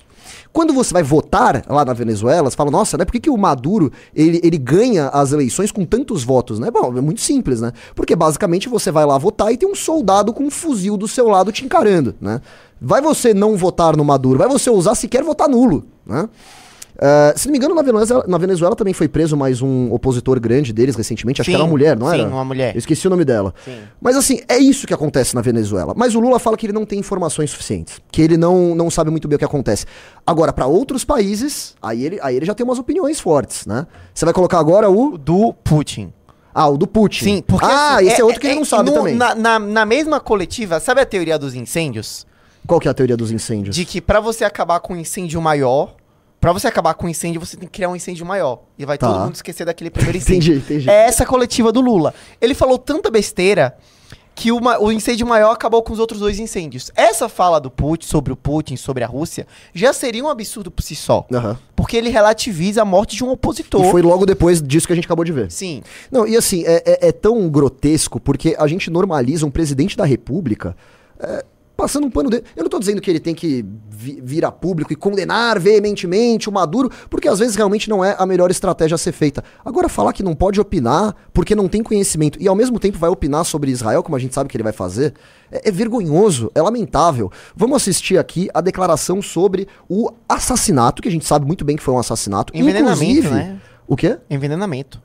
Quando 0.53 0.73
você 0.73 0.93
vai 0.93 1.03
votar 1.03 1.63
lá 1.67 1.85
na 1.85 1.93
Venezuela, 1.93 2.49
você 2.49 2.55
fala, 2.55 2.71
nossa, 2.71 2.97
né? 2.97 3.05
Por 3.05 3.13
que, 3.13 3.21
que 3.21 3.29
o 3.29 3.37
Maduro 3.37 3.91
ele, 4.13 4.39
ele 4.43 4.57
ganha 4.57 5.07
as 5.09 5.31
eleições 5.31 5.71
com 5.71 5.85
tantos 5.85 6.23
votos, 6.23 6.59
né? 6.59 6.69
Bom, 6.69 6.97
é 6.97 7.01
muito 7.01 7.21
simples, 7.21 7.61
né? 7.61 7.71
Porque 7.95 8.15
basicamente 8.15 8.67
você 8.67 8.91
vai 8.91 9.05
lá 9.05 9.17
votar 9.17 9.51
e 9.53 9.57
tem 9.57 9.69
um 9.69 9.75
soldado 9.75 10.33
com 10.33 10.43
um 10.43 10.51
fuzil 10.51 10.97
do 10.97 11.07
seu 11.07 11.27
lado 11.27 11.51
te 11.51 11.63
encarando, 11.63 12.15
né? 12.19 12.41
Vai 12.81 13.01
você 13.01 13.33
não 13.33 13.55
votar 13.55 13.95
no 13.95 14.03
Maduro, 14.03 14.39
vai 14.39 14.47
você 14.49 14.69
usar 14.69 14.95
sequer 14.95 15.23
votar 15.23 15.47
nulo, 15.47 15.85
né? 16.05 16.27
Ah, 17.03 17.33
se 17.35 17.47
não 17.47 17.51
me 17.53 17.57
engano, 17.57 17.73
na 17.73 17.81
Venezuela, 17.81 18.23
na 18.27 18.37
Venezuela 18.37 18.75
também 18.75 18.93
foi 18.93 19.07
preso 19.07 19.35
mais 19.35 19.59
um 19.59 19.91
opositor 19.91 20.39
grande 20.39 20.71
deles 20.71 20.95
recentemente. 20.95 21.41
Acho 21.41 21.47
que 21.47 21.51
Sim, 21.51 21.55
era 21.55 21.63
uma 21.63 21.69
mulher, 21.69 21.97
não 21.97 22.07
sim, 22.11 22.19
era? 22.19 22.27
uma 22.29 22.45
mulher. 22.45 22.75
Eu 22.75 22.79
esqueci 22.79 23.07
o 23.07 23.09
nome 23.09 23.25
dela. 23.25 23.55
Sim. 23.65 23.79
Mas 23.99 24.15
assim, 24.15 24.39
é 24.47 24.59
isso 24.59 24.85
que 24.85 24.93
acontece 24.93 25.33
na 25.33 25.41
Venezuela. 25.41 25.93
Mas 25.97 26.13
o 26.13 26.19
Lula 26.19 26.37
fala 26.37 26.55
que 26.55 26.67
ele 26.67 26.73
não 26.73 26.85
tem 26.85 26.99
informações 26.99 27.49
suficientes, 27.49 27.99
que 28.11 28.21
ele 28.21 28.37
não, 28.37 28.75
não 28.75 28.91
sabe 28.91 29.09
muito 29.09 29.27
bem 29.27 29.35
o 29.35 29.39
que 29.39 29.45
acontece. 29.45 29.85
Agora, 30.27 30.53
pra 30.53 30.67
outros 30.67 31.03
países, 31.03 31.75
aí 31.81 32.05
ele, 32.05 32.19
aí 32.21 32.35
ele 32.35 32.45
já 32.45 32.53
tem 32.53 32.63
umas 32.63 32.77
opiniões 32.77 33.19
fortes, 33.19 33.65
né? 33.65 33.87
Você 34.13 34.23
vai 34.23 34.33
colocar 34.33 34.59
agora 34.59 34.87
o. 34.87 35.17
Do 35.17 35.53
Putin. 35.53 36.13
Ah, 36.53 36.67
o 36.69 36.77
do 36.77 36.85
Putin. 36.85 37.23
Sim, 37.23 37.43
porque. 37.47 37.65
Ah, 37.65 37.95
assim, 37.95 38.07
esse 38.09 38.21
é, 38.21 38.23
outro 38.23 38.39
que 38.39 38.45
ele 38.45 38.55
não 38.57 38.65
sabe 38.65 38.91
no- 38.91 38.97
também. 38.97 39.15
Na, 39.15 39.33
na, 39.33 39.57
na 39.57 39.85
mesma 39.85 40.19
coletiva, 40.19 40.79
sabe 40.79 41.01
a 41.01 41.05
teoria 41.05 41.39
dos 41.39 41.55
incêndios? 41.55 42.27
Qual 42.67 42.79
que 42.79 42.87
é 42.87 42.91
a 42.91 42.93
teoria 42.93 43.17
dos 43.17 43.31
incêndios? 43.31 43.75
De 43.75 43.85
que 43.85 43.99
pra 43.99 44.19
você 44.19 44.43
acabar 44.43 44.79
com 44.81 44.93
um 44.93 44.97
incêndio 44.97 45.41
maior, 45.41 45.95
pra 46.41 46.51
você 46.51 46.67
acabar 46.67 46.93
com 46.95 47.05
um 47.05 47.09
incêndio, 47.09 47.39
você 47.39 47.55
tem 47.55 47.67
que 47.67 47.73
criar 47.73 47.87
um 47.87 47.95
incêndio 47.95 48.25
maior. 48.25 48.63
E 48.77 48.83
vai 48.85 48.97
Tá. 48.97 49.07
todo 49.07 49.23
mundo 49.23 49.35
esquecer 49.35 49.63
daquele 49.63 49.89
primeiro 49.89 50.17
incêndio. 50.19 50.55
Entendi, 50.57 50.73
entendi. 50.73 50.89
É 50.89 51.05
essa 51.05 51.25
coletiva 51.25 51.71
do 51.71 51.79
Lula. 51.79 52.13
Ele 52.41 52.53
falou 52.53 52.77
tanta 52.77 53.09
besteira 53.09 53.77
que 54.33 54.51
uma- 54.51 54.79
o 54.81 54.91
incêndio 54.91 55.27
maior 55.27 55.51
acabou 55.51 55.83
com 55.83 55.91
os 55.93 55.99
outros 55.99 56.19
dois 56.21 56.39
incêndios. 56.39 56.89
Essa 56.95 57.29
fala 57.29 57.59
do 57.59 57.69
Putin 57.69 58.07
sobre 58.07 58.33
o 58.33 58.35
Putin, 58.35 58.75
sobre 58.75 59.03
a 59.03 59.07
Rússia, 59.07 59.45
já 59.73 59.93
seria 59.93 60.23
um 60.23 60.29
absurdo 60.29 60.71
por 60.71 60.81
si 60.81 60.95
só. 60.95 61.27
Aham. 61.31 61.59
Porque 61.75 61.95
ele 61.97 62.09
relativiza 62.09 62.81
a 62.81 62.85
morte 62.85 63.15
de 63.15 63.23
um 63.23 63.29
opositor. 63.29 63.85
E 63.85 63.91
foi 63.91 64.01
logo 64.01 64.25
depois 64.25 64.61
disso 64.61 64.87
que 64.87 64.93
a 64.93 64.95
gente 64.95 65.05
acabou 65.05 65.25
de 65.25 65.31
ver. 65.33 65.51
Sim. 65.51 65.83
Não, 66.11 66.25
e 66.25 66.35
assim, 66.37 66.63
é, 66.65 66.81
é- 66.85 67.09
é 67.09 67.11
tão 67.11 67.47
grotesco 67.49 68.19
porque 68.19 68.55
a 68.57 68.65
gente 68.67 68.89
normaliza 68.89 69.45
um 69.45 69.51
presidente 69.51 69.95
da 69.97 70.05
república 70.05 70.75
é, 71.19 71.45
passando 71.81 72.05
um 72.05 72.11
pano 72.11 72.29
dele. 72.29 72.43
Eu 72.55 72.63
não 72.63 72.69
tô 72.69 72.77
dizendo 72.79 73.01
que 73.01 73.09
ele 73.09 73.19
tem 73.19 73.33
que 73.33 73.65
vi- 73.89 74.21
vir 74.23 74.45
a 74.45 74.51
público 74.51 74.93
e 74.93 74.95
condenar 74.95 75.59
veementemente 75.59 76.47
o 76.47 76.51
Maduro, 76.51 76.89
porque 77.09 77.27
às 77.27 77.39
vezes 77.39 77.55
realmente 77.55 77.89
não 77.89 78.05
é 78.05 78.15
a 78.17 78.25
melhor 78.25 78.51
estratégia 78.51 78.95
a 78.95 78.97
ser 78.97 79.11
feita. 79.11 79.43
Agora, 79.65 79.89
falar 79.89 80.13
que 80.13 80.21
não 80.21 80.35
pode 80.35 80.59
opinar 80.61 81.15
porque 81.33 81.55
não 81.55 81.67
tem 81.67 81.81
conhecimento 81.81 82.37
e 82.41 82.47
ao 82.47 82.55
mesmo 82.55 82.79
tempo 82.79 82.97
vai 82.99 83.09
opinar 83.09 83.43
sobre 83.45 83.71
Israel, 83.71 84.03
como 84.03 84.15
a 84.15 84.19
gente 84.19 84.33
sabe 84.35 84.47
que 84.49 84.55
ele 84.55 84.63
vai 84.63 84.73
fazer, 84.73 85.13
é, 85.51 85.69
é 85.69 85.71
vergonhoso, 85.71 86.51
é 86.53 86.61
lamentável. 86.61 87.31
Vamos 87.55 87.77
assistir 87.77 88.17
aqui 88.17 88.47
a 88.53 88.61
declaração 88.61 89.21
sobre 89.21 89.67
o 89.89 90.09
assassinato, 90.29 91.01
que 91.01 91.07
a 91.07 91.11
gente 91.11 91.25
sabe 91.25 91.45
muito 91.45 91.65
bem 91.65 91.75
que 91.75 91.83
foi 91.83 91.93
um 91.93 91.99
assassinato. 91.99 92.55
Envenenamento, 92.55 93.03
Inclusive, 93.03 93.29
né? 93.33 93.57
O 93.87 93.95
quê? 93.95 94.17
Envenenamento. 94.29 95.01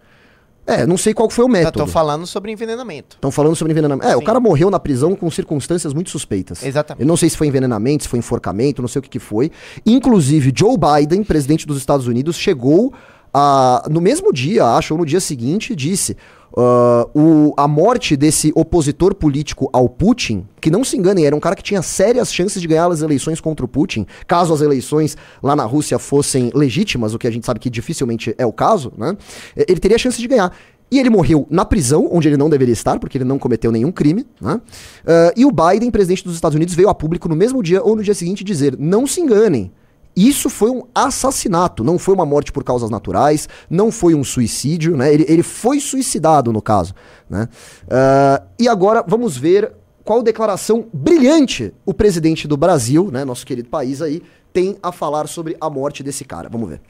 É, 0.67 0.85
não 0.85 0.97
sei 0.97 1.15
qual 1.15 1.31
foi 1.31 1.45
o 1.45 1.47
Eu 1.47 1.53
método. 1.53 1.79
tô 1.79 1.87
falando 1.87 2.27
sobre 2.27 2.51
envenenamento. 2.51 3.17
Estão 3.17 3.31
falando 3.31 3.55
sobre 3.55 3.73
envenenamento. 3.73 4.07
É, 4.07 4.17
o 4.17 4.19
Sim. 4.19 4.25
cara 4.25 4.41
morreu 4.41 4.69
na 4.71 4.81
prisão 4.81 5.15
com 5.15 5.31
circunstâncias 5.31 5.95
muito 5.95 6.11
suspeitas. 6.11 6.65
Exatamente. 6.65 7.03
Eu 7.03 7.07
não 7.07 7.17
sei 7.17 7.31
se 7.31 7.37
foi 7.37 7.47
envenenamento, 7.47 8.03
se 8.03 8.09
foi 8.09 8.19
enforcamento, 8.19 8.83
não 8.83 8.89
sei 8.89 8.99
o 8.99 9.03
que, 9.03 9.09
que 9.09 9.19
foi. 9.21 9.53
Inclusive, 9.85 10.53
Joe 10.55 10.77
Biden, 10.77 11.23
presidente 11.23 11.67
dos 11.67 11.79
Estados 11.79 12.09
Unidos, 12.09 12.37
chegou 12.37 12.93
a, 13.33 13.87
no 13.89 14.01
mesmo 14.01 14.33
dia, 14.33 14.65
acho, 14.65 14.95
ou 14.95 14.99
no 14.99 15.07
dia 15.07 15.21
seguinte, 15.21 15.75
disse. 15.77 16.17
Ah, 16.57 17.07
o, 17.15 17.53
a 17.57 17.69
morte 17.69 18.17
desse 18.17 18.51
opositor 18.55 19.15
político 19.15 19.69
ao 19.73 19.89
Putin, 19.89 20.47
que 20.61 20.71
não 20.71 20.83
se 20.83 20.97
enganem, 20.97 21.27
era 21.27 21.37
um 21.37 21.41
cara 21.41 21.55
que 21.55 21.63
tinha 21.63 21.83
sérias 21.83 22.33
chances 22.33 22.63
de 22.63 22.67
ganhar 22.67 22.91
as 22.91 23.03
eleições 23.03 23.41
contra 23.41 23.65
o 23.65 23.69
Putin, 23.69 24.07
caso 24.27 24.55
as 24.55 24.63
eleições 24.63 25.17
lá 25.43 25.55
na 25.55 25.65
Rússia 25.65 25.99
fossem 25.99 26.51
legítimas, 26.55 27.13
o 27.13 27.19
que 27.19 27.27
a 27.27 27.31
gente 27.31 27.45
sabe 27.45 27.61
que 27.61 27.69
dificilmente 27.69 28.35
é 28.39 28.47
o 28.47 28.53
caso, 28.53 28.93
né? 28.97 29.17
Ele 29.55 29.79
teria 29.79 29.99
chances 29.99 30.21
de 30.21 30.27
ganhar. 30.27 30.53
E 30.91 31.01
ele 31.01 31.11
morreu 31.11 31.47
na 31.51 31.65
prisão, 31.65 32.09
onde 32.13 32.29
ele 32.29 32.37
não 32.37 32.49
deveria 32.49 32.73
estar, 32.73 32.99
porque 33.01 33.19
ele 33.19 33.25
não 33.25 33.39
cometeu 33.39 33.73
nenhum 33.73 33.91
crime. 33.91 34.25
Né? 34.41 34.61
Ah, 35.05 35.33
e 35.37 35.45
o 35.45 35.51
Biden, 35.51 35.91
presidente 35.91 36.25
dos 36.25 36.35
Estados 36.35 36.55
Unidos, 36.55 36.75
veio 36.75 36.89
a 36.89 36.95
público 36.95 37.29
no 37.29 37.35
mesmo 37.35 37.63
dia 37.63 37.83
ou 37.83 37.97
no 37.97 38.03
dia 38.03 38.15
seguinte 38.15 38.45
dizer: 38.45 38.77
não 38.79 39.07
se 39.07 39.21
enganem. 39.21 39.73
Isso 40.17 40.49
foi 40.49 40.71
um 40.71 40.83
assassinato, 40.95 41.85
não 41.85 41.99
foi 41.99 42.15
uma 42.15 42.25
morte 42.25 42.51
por 42.51 42.65
causas 42.65 42.89
naturais, 42.89 43.47
não 43.69 43.93
foi 43.93 44.15
um 44.15 44.25
suicídio, 44.25 44.97
né? 44.97 45.13
Ele, 45.13 45.27
ele 45.29 45.43
foi 45.43 45.79
suicidado, 45.79 46.51
no 46.53 46.63
caso. 46.63 46.95
Né? 47.29 47.49
Ah, 47.91 48.43
e 48.59 48.67
agora 48.67 49.05
vamos 49.07 49.37
ver 49.37 49.73
qual 50.03 50.23
declaração 50.23 50.87
brilhante 50.93 51.75
o 51.85 51.93
presidente 51.93 52.47
do 52.47 52.57
Brasil, 52.57 53.11
né, 53.11 53.25
nosso 53.25 53.45
querido 53.45 53.69
país 53.69 54.01
aí, 54.01 54.23
tem 54.53 54.79
a 54.81 54.93
falar 54.93 55.27
sobre 55.27 55.57
a 55.61 55.69
morte 55.69 56.03
desse 56.03 56.25
cara. 56.25 56.49
Vamos 56.49 56.69
ver. 56.71 56.81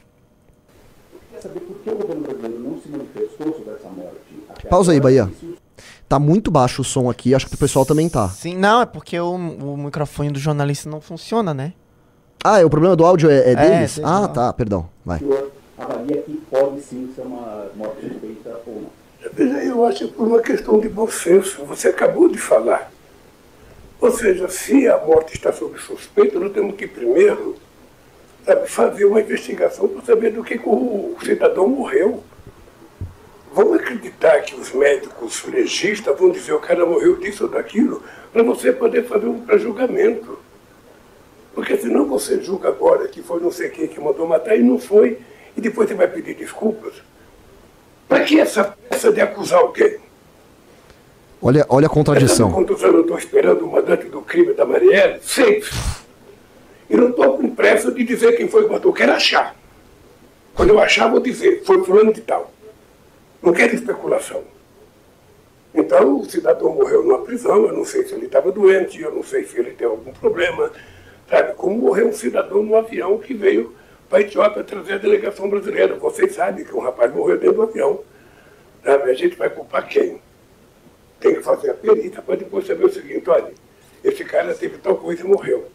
Quer 1.33 1.41
saber 1.41 1.59
por 1.61 1.75
que 1.79 1.89
o 1.89 1.95
governo 1.95 2.21
brasileiro 2.21 2.59
não 2.63 2.79
se 2.79 2.87
manifestou 2.87 3.53
sobre 3.53 3.73
essa 3.73 3.89
morte? 3.89 4.67
Pausa 4.69 4.91
aí, 4.91 5.01
Bahia. 5.01 5.29
Tá 6.07 6.17
muito 6.19 6.49
baixo 6.49 6.81
o 6.81 6.85
som 6.85 7.09
aqui, 7.09 7.33
acho 7.33 7.47
que 7.47 7.55
o 7.55 7.57
pessoal 7.57 7.85
também 7.85 8.07
tá. 8.07 8.29
Sim, 8.29 8.55
não, 8.55 8.81
é 8.81 8.85
porque 8.85 9.19
o, 9.19 9.33
o 9.33 9.75
microfone 9.75 10.31
do 10.31 10.39
jornalista 10.39 10.89
não 10.89 11.01
funciona, 11.01 11.53
né? 11.53 11.73
Ah, 12.43 12.59
é, 12.59 12.65
o 12.65 12.69
problema 12.69 12.95
do 12.95 13.05
áudio 13.05 13.29
é, 13.29 13.51
é 13.51 13.55
deles? 13.55 13.95
deles, 13.95 14.01
ah, 14.03 14.27
tá, 14.27 14.53
perdão. 14.53 14.89
Vai. 15.05 15.17
O 15.17 15.19
senhor 15.19 15.51
avalia 15.77 16.21
que 16.21 16.37
pode 16.49 16.81
sim 16.81 17.11
ser 17.15 17.21
uma 17.21 17.67
morte 17.75 18.07
suspeita 18.07 18.59
ou 18.65 18.81
não? 18.81 18.97
Veja, 19.33 19.63
eu 19.63 19.85
acho 19.85 20.07
que 20.07 20.13
por 20.13 20.27
uma 20.27 20.41
questão 20.41 20.79
de 20.79 20.89
bom 20.89 21.09
senso, 21.09 21.65
você 21.65 21.89
acabou 21.89 22.29
de 22.29 22.37
falar. 22.37 22.91
Ou 23.99 24.11
seja, 24.11 24.47
se 24.47 24.87
a 24.87 24.97
morte 24.97 25.33
está 25.33 25.51
sob 25.51 25.77
suspeita, 25.79 26.39
nós 26.39 26.53
temos 26.53 26.75
que 26.75 26.87
primeiro 26.87 27.55
sabe, 28.47 28.67
fazer 28.67 29.05
uma 29.05 29.19
investigação 29.19 29.87
para 29.87 30.01
saber 30.03 30.31
do 30.31 30.43
que, 30.43 30.57
que 30.57 30.69
o 30.69 31.15
cidadão 31.21 31.67
morreu. 31.67 32.23
Vamos 33.53 33.79
acreditar 33.79 34.41
que 34.41 34.55
os 34.55 34.71
médicos 34.71 35.43
legistas 35.45 36.17
vão 36.17 36.29
dizer 36.29 36.53
o 36.53 36.59
cara 36.59 36.85
morreu 36.85 37.17
disso 37.17 37.45
ou 37.45 37.49
daquilo, 37.49 38.03
para 38.31 38.43
você 38.43 38.71
poder 38.71 39.03
fazer 39.05 39.25
um 39.25 39.41
pré-julgamento. 39.41 40.39
Porque 41.57 41.75
senão 41.75 42.05
você 42.05 42.39
julga 42.39 42.69
agora 42.69 43.07
que 43.07 43.23
foi 43.23 43.39
não 43.39 43.51
sei 43.51 43.69
quem 43.69 43.87
que 43.87 43.99
mandou 43.99 44.27
matar 44.27 44.55
e 44.55 44.61
não 44.61 44.77
foi, 44.77 45.17
e 45.55 45.59
depois 45.59 45.89
você 45.89 45.95
vai 45.95 46.07
pedir 46.07 46.35
desculpas. 46.35 46.93
Para 48.07 48.23
que 48.23 48.39
essa 48.39 48.63
peça 48.63 49.11
de 49.11 49.19
acusar 49.19 49.61
alguém? 49.61 49.97
Olha, 51.41 51.65
olha 51.67 51.87
a 51.87 51.89
contradição. 51.89 52.51
quantos 52.51 52.83
anos 52.83 52.97
eu 52.97 53.01
estou 53.01 53.17
esperando 53.17 53.65
o 53.65 53.71
mandante 53.71 54.05
do 54.05 54.21
crime 54.21 54.53
da 54.53 54.65
Marielle? 54.67 55.19
Sempre. 55.23 55.67
E 56.87 56.95
não 56.95 57.09
estou 57.09 57.35
com 57.35 57.49
pressa 57.49 57.91
de 57.91 58.03
dizer 58.03 58.37
quem 58.37 58.47
foi 58.47 58.65
que 58.65 58.71
matou, 58.71 58.93
quero 58.93 59.13
achar. 59.13 59.55
Quando 60.53 60.69
eu 60.69 60.79
achar, 60.79 61.09
vou 61.09 61.19
dizer, 61.19 61.63
foi 61.65 61.83
fulano 61.83 62.13
de 62.13 62.21
tal. 62.21 62.53
Não 63.41 63.51
quero 63.51 63.73
especulação. 63.73 64.43
Então, 65.73 66.19
o 66.19 66.25
cidadão 66.29 66.75
morreu 66.75 67.03
numa 67.03 67.23
prisão, 67.23 67.65
eu 67.65 67.73
não 67.73 67.83
sei 67.83 68.05
se 68.05 68.13
ele 68.13 68.27
estava 68.27 68.51
doente, 68.51 69.01
eu 69.01 69.11
não 69.11 69.23
sei 69.23 69.43
se 69.43 69.57
ele 69.57 69.71
tem 69.71 69.87
algum 69.87 70.11
problema. 70.13 70.71
Sabe, 71.29 71.53
como 71.53 71.77
morreu 71.77 72.07
um 72.07 72.13
cidadão 72.13 72.63
num 72.63 72.77
avião 72.77 73.17
que 73.17 73.33
veio 73.33 73.75
para 74.09 74.19
a 74.19 74.21
Etiópia 74.21 74.63
trazer 74.63 74.93
a 74.93 74.97
delegação 74.97 75.49
brasileira. 75.49 75.95
Vocês 75.95 76.33
sabem 76.33 76.63
que 76.63 76.73
um 76.73 76.79
rapaz 76.79 77.13
morreu 77.13 77.37
dentro 77.37 77.57
do 77.57 77.63
avião. 77.63 78.01
Sabe, 78.83 79.11
a 79.11 79.13
gente 79.13 79.35
vai 79.35 79.49
culpar 79.49 79.87
quem? 79.87 80.21
Tem 81.19 81.35
que 81.35 81.41
fazer 81.41 81.71
a 81.71 81.73
perícia 81.73 82.21
para 82.21 82.35
depois 82.35 82.65
saber 82.65 82.85
o 82.85 82.93
seguinte, 82.93 83.29
olha, 83.29 83.51
esse 84.03 84.23
cara 84.23 84.53
teve 84.53 84.77
tal 84.77 84.95
coisa 84.95 85.21
e 85.21 85.27
morreu. 85.27 85.69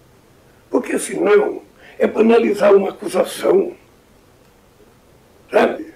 Porque 0.70 0.98
senão 0.98 1.62
é 1.98 2.06
banalizar 2.06 2.74
uma 2.74 2.88
acusação. 2.88 3.76
Sabe? 5.50 5.92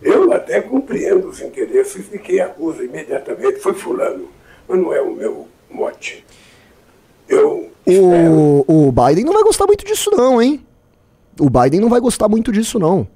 Eu 0.00 0.32
até 0.32 0.60
compreendo 0.62 1.28
os 1.28 1.40
interesses 1.40 2.08
de 2.10 2.18
quem 2.18 2.40
acusa 2.40 2.82
imediatamente. 2.82 3.60
Foi 3.60 3.74
fulano, 3.74 4.30
mas 4.66 4.78
não 4.78 4.94
é 4.94 5.02
o 5.02 5.12
meu 5.12 5.46
mote. 5.68 6.24
Eu. 7.28 7.70
O, 7.86 8.86
o 8.88 8.92
Biden 8.92 9.24
não 9.24 9.32
vai 9.32 9.42
gostar 9.42 9.66
muito 9.66 9.84
disso, 9.84 10.10
não, 10.12 10.40
hein? 10.40 10.64
O 11.40 11.50
Biden 11.50 11.80
não 11.80 11.88
vai 11.88 12.00
gostar 12.00 12.28
muito 12.28 12.52
disso, 12.52 12.78
não. 12.78 13.06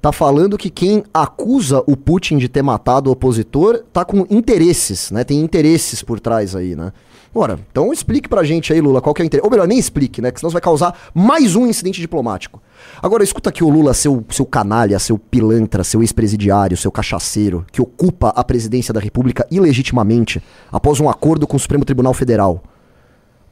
Tá 0.00 0.12
falando 0.12 0.58
que 0.58 0.70
quem 0.70 1.04
acusa 1.12 1.82
o 1.86 1.96
Putin 1.96 2.38
de 2.38 2.48
ter 2.48 2.62
matado 2.62 3.08
o 3.08 3.12
opositor 3.12 3.82
tá 3.92 4.04
com 4.04 4.26
interesses, 4.30 5.10
né? 5.10 5.24
Tem 5.24 5.40
interesses 5.40 6.02
por 6.02 6.20
trás 6.20 6.54
aí, 6.54 6.76
né? 6.76 6.92
Ora, 7.34 7.58
então 7.70 7.92
explique 7.92 8.28
pra 8.28 8.42
gente 8.44 8.72
aí, 8.72 8.80
Lula, 8.80 9.00
qual 9.00 9.14
que 9.14 9.20
é 9.20 9.24
o 9.24 9.26
interesse. 9.26 9.44
Ou 9.44 9.50
melhor, 9.50 9.68
nem 9.68 9.78
explique, 9.78 10.22
né? 10.22 10.30
Que 10.30 10.40
senão 10.40 10.50
vai 10.50 10.60
causar 10.60 10.96
mais 11.14 11.54
um 11.54 11.66
incidente 11.66 12.00
diplomático. 12.00 12.62
Agora, 13.02 13.22
escuta 13.22 13.50
aqui 13.50 13.62
o 13.62 13.68
Lula, 13.68 13.92
seu, 13.94 14.24
seu 14.30 14.46
canalha, 14.46 14.98
seu 14.98 15.18
pilantra, 15.18 15.84
seu 15.84 16.00
ex-presidiário, 16.02 16.76
seu 16.76 16.90
cachaceiro, 16.90 17.66
que 17.70 17.82
ocupa 17.82 18.30
a 18.30 18.42
presidência 18.42 18.92
da 18.92 19.00
República 19.00 19.46
ilegitimamente 19.50 20.42
após 20.72 20.98
um 20.98 21.10
acordo 21.10 21.46
com 21.46 21.56
o 21.56 21.60
Supremo 21.60 21.84
Tribunal 21.84 22.14
Federal. 22.14 22.62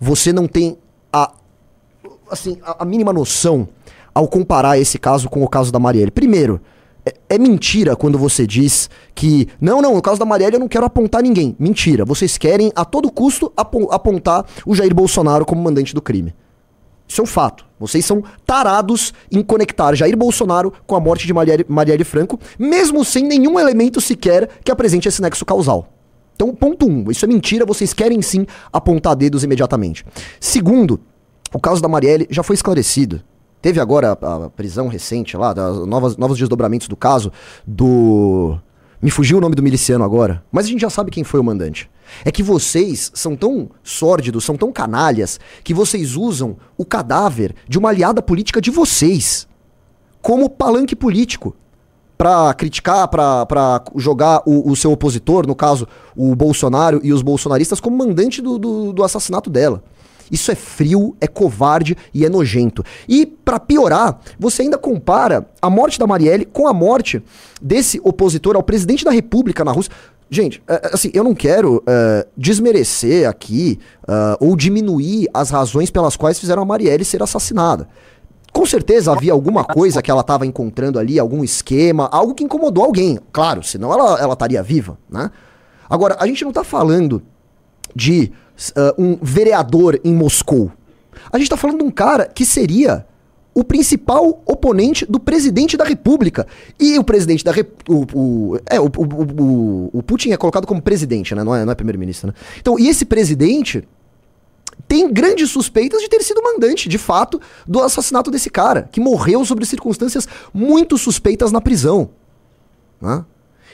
Você 0.01 0.33
não 0.33 0.47
tem 0.47 0.77
a, 1.13 1.33
assim, 2.31 2.59
a, 2.63 2.83
a 2.83 2.85
mínima 2.85 3.13
noção 3.13 3.69
ao 4.15 4.29
comparar 4.29 4.79
esse 4.79 4.99
caso 4.99 5.29
com 5.29 5.43
o 5.43 5.49
caso 5.49 5.73
da 5.73 5.79
Marielle. 5.79 6.11
Primeiro, 6.11 6.61
é, 7.07 7.15
é 7.31 7.39
mentira 7.39 7.97
quando 7.97 8.19
você 8.19 8.47
diz 8.47 8.89
que. 9.15 9.49
Não, 9.61 9.83
não, 9.83 9.95
no 9.95 10.03
caso 10.03 10.19
da 10.19 10.25
Marielle 10.25 10.57
eu 10.57 10.61
não 10.61 10.69
quero 10.69 10.87
apontar 10.87 11.23
ninguém. 11.23 11.55
Mentira. 11.59 12.05
Vocês 12.05 12.39
querem 12.39 12.73
a 12.75 12.85
todo 12.85 13.11
custo 13.11 13.53
apo- 13.57 13.91
apontar 13.91 14.45
o 14.67 14.75
Jair 14.75 14.95
Bolsonaro 14.95 15.45
como 15.45 15.63
mandante 15.63 15.95
do 15.95 16.03
crime. 16.03 16.35
Isso 17.07 17.21
é 17.21 17.25
um 17.25 17.27
fato. 17.27 17.67
Vocês 17.79 18.03
são 18.05 18.25
tarados 18.47 19.13
em 19.31 19.43
conectar 19.43 19.95
Jair 19.95 20.17
Bolsonaro 20.17 20.73
com 20.87 20.97
a 20.97 21.01
morte 21.01 21.27
de 21.27 21.35
Marielle, 21.35 21.67
Marielle 21.69 22.05
Franco, 22.05 22.41
mesmo 22.59 23.05
sem 23.05 23.25
nenhum 23.25 23.61
elemento 23.61 24.01
sequer 24.01 24.49
que 24.65 24.73
apresente 24.73 25.07
esse 25.07 25.21
nexo 25.21 25.45
causal. 25.45 25.89
Então, 26.35 26.55
ponto 26.55 26.89
um, 26.89 27.11
isso 27.11 27.25
é 27.25 27.29
mentira, 27.29 27.65
vocês 27.65 27.93
querem 27.93 28.21
sim 28.21 28.47
apontar 28.73 29.15
dedos 29.15 29.45
imediatamente. 29.45 30.05
Segundo, 30.41 31.01
o 31.53 31.61
caso 31.61 31.81
da 31.81 31.89
Marielle 31.89 32.27
já 32.31 32.43
foi 32.43 32.55
esclarecido. 32.55 33.23
Teve 33.63 33.81
agora 33.81 34.19
a, 34.21 34.45
a 34.45 34.51
prisão 34.51 34.89
recente 34.89 35.37
lá, 35.37 35.53
das 35.53 35.87
novas, 35.87 36.17
novos 36.17 36.37
desdobramentos 36.37 36.89
do 36.89 36.97
caso 36.97 37.33
do. 37.67 38.59
Me 39.01 39.11
fugiu 39.11 39.39
o 39.39 39.41
nome 39.41 39.55
do 39.55 39.63
miliciano 39.63 40.05
agora, 40.05 40.43
mas 40.51 40.67
a 40.67 40.69
gente 40.69 40.81
já 40.81 40.91
sabe 40.91 41.11
quem 41.11 41.25
foi 41.25 41.39
o 41.39 41.45
mandante. 41.45 41.91
É 42.25 42.31
que 42.31 42.43
vocês 42.43 43.11
são 43.15 43.37
tão 43.37 43.71
sórdidos, 43.83 44.45
são 44.45 44.57
tão 44.57 44.73
canalhas, 44.73 45.39
que 45.63 45.75
vocês 45.75 46.17
usam 46.17 46.57
o 46.77 46.85
cadáver 46.85 47.55
de 47.69 47.79
uma 47.79 47.91
aliada 47.91 48.21
política 48.21 48.61
de 48.61 48.71
vocês 48.71 49.47
como 50.21 50.49
palanque 50.49 50.97
político 50.97 51.55
pra 52.17 52.55
criticar, 52.55 53.09
pra 53.09 53.83
jogar 53.97 54.43
o, 54.47 54.71
o 54.71 54.77
seu 54.77 54.93
opositor, 54.93 55.47
no 55.47 55.55
caso, 55.55 55.87
o 56.17 56.35
Bolsonaro 56.35 57.01
e 57.03 57.13
os 57.13 57.23
bolsonaristas, 57.23 57.81
como 57.81 57.97
mandante 57.97 58.41
do, 58.41 58.59
do, 58.59 58.93
do 58.93 59.05
assassinato 59.05 59.51
dela. 59.51 59.83
Isso 60.31 60.51
é 60.51 60.55
frio, 60.55 61.15
é 61.21 61.27
covarde 61.27 61.97
e 62.13 62.25
é 62.25 62.29
nojento. 62.29 62.85
E, 63.09 63.27
pra 63.27 63.61
piorar, 63.61 64.21
você 64.39 64.63
ainda 64.63 64.79
compara 64.79 65.47
a 65.61 65.69
morte 65.69 65.99
da 65.99 66.07
Marielle 66.07 66.47
com 66.47 66.67
a 66.67 66.73
morte 66.73 67.23
desse 67.61 68.01
opositor 68.03 68.57
ao 68.57 68.63
presidente 68.63 69.05
da 69.05 69.11
República 69.11 69.65
na 69.65 69.73
Rússia. 69.73 69.93
Gente, 70.31 70.63
é, 70.67 70.75
é, 70.75 70.91
assim, 70.95 71.11
eu 71.13 71.23
não 71.23 71.35
quero 71.35 71.83
é, 71.87 72.27
desmerecer 72.37 73.29
aqui 73.29 73.79
é, 74.09 74.37
ou 74.41 74.57
diminuir 74.57 75.29
as 75.33 75.51
razões 75.51 75.91
pelas 75.91 76.17
quais 76.17 76.39
fizeram 76.39 76.63
a 76.63 76.67
Marielle 76.67 77.05
ser 77.05 77.23
assassinada. 77.23 77.87
Com 78.55 78.65
certeza 78.65 79.13
havia 79.13 79.33
alguma 79.33 79.65
coisa 79.65 80.01
que 80.01 80.09
ela 80.09 80.21
estava 80.21 80.47
encontrando 80.47 80.97
ali, 80.97 81.19
algum 81.19 81.43
esquema, 81.43 82.09
algo 82.13 82.35
que 82.35 82.45
incomodou 82.45 82.85
alguém. 82.85 83.19
Claro, 83.33 83.65
senão 83.65 83.93
ela 83.93 84.33
estaria 84.33 84.63
viva, 84.63 84.97
né? 85.11 85.29
Agora, 85.91 86.17
a 86.21 86.27
gente 86.27 86.45
não 86.45 86.53
tá 86.53 86.63
falando 86.63 87.21
de 87.95 88.31
ah, 88.77 88.95
um 88.97 89.19
vereador 89.21 90.01
em 90.05 90.15
Moscou. 90.15 90.71
A 91.33 91.37
gente 91.37 91.51
tá 91.51 91.57
falando 91.57 91.79
de 91.79 91.85
um 91.85 91.91
cara 91.91 92.27
que 92.27 92.47
seria 92.47 93.05
o 93.53 93.65
principal 93.65 94.41
oponente 94.47 95.05
do 95.05 95.19
presidente 95.19 95.77
da 95.77 95.85
República. 95.85 96.47
E 96.79 96.97
o 96.97 97.03
presidente 97.03 97.45
da 97.45 97.51
República. 97.51 98.17
O, 98.17 98.57
é, 98.71 98.81
o, 98.81 98.87
o, 98.87 99.91
o 99.93 100.03
Putin 100.05 100.31
é 100.31 100.37
colocado 100.37 100.65
como 100.65 100.81
presidente, 100.81 101.35
né? 101.35 101.43
Não 101.43 101.57
é, 101.57 101.65
não 101.65 101.73
é 101.73 101.75
primeiro-ministro, 101.75 102.29
né? 102.29 102.35
Então, 102.61 102.79
e 102.79 102.89
esse 102.89 103.05
presidente 103.05 103.83
tem 104.95 105.13
grandes 105.13 105.51
suspeitas 105.51 106.01
de 106.01 106.09
ter 106.09 106.23
sido 106.23 106.41
mandante, 106.41 106.89
de 106.89 106.99
fato, 106.99 107.41
do 107.67 107.81
assassinato 107.81 108.31
desse 108.31 108.49
cara, 108.49 108.89
que 108.93 109.01
morreu 109.01 109.45
sobre 109.45 109.67
circunstâncias 109.67 110.29
muito 110.53 110.97
suspeitas 110.97 111.51
na 111.51 111.61
prisão. 111.61 112.11
né? 113.01 113.25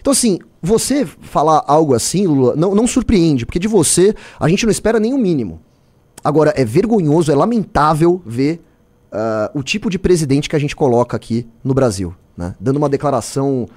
Então, 0.00 0.12
assim, 0.12 0.38
você 0.62 1.04
falar 1.04 1.62
algo 1.66 1.92
assim, 1.92 2.26
Lula, 2.26 2.56
não, 2.56 2.74
não 2.74 2.86
surpreende, 2.86 3.44
porque 3.44 3.58
de 3.58 3.68
você 3.68 4.14
a 4.38 4.48
gente 4.48 4.64
não 4.64 4.70
espera 4.70 4.98
nem 4.98 5.12
o 5.12 5.18
mínimo. 5.18 5.60
Agora, 6.24 6.54
é 6.56 6.64
vergonhoso, 6.64 7.30
é 7.30 7.34
lamentável 7.34 8.22
ver 8.24 8.62
ah, 9.12 9.50
o 9.54 9.62
tipo 9.62 9.90
de 9.90 9.98
presidente 9.98 10.48
que 10.48 10.56
a 10.56 10.58
gente 10.58 10.74
coloca 10.74 11.14
aqui 11.14 11.46
no 11.62 11.74
Brasil, 11.74 12.14
né? 12.34 12.54
Dando 12.58 12.78
uma 12.78 12.88
declaração 12.88 13.68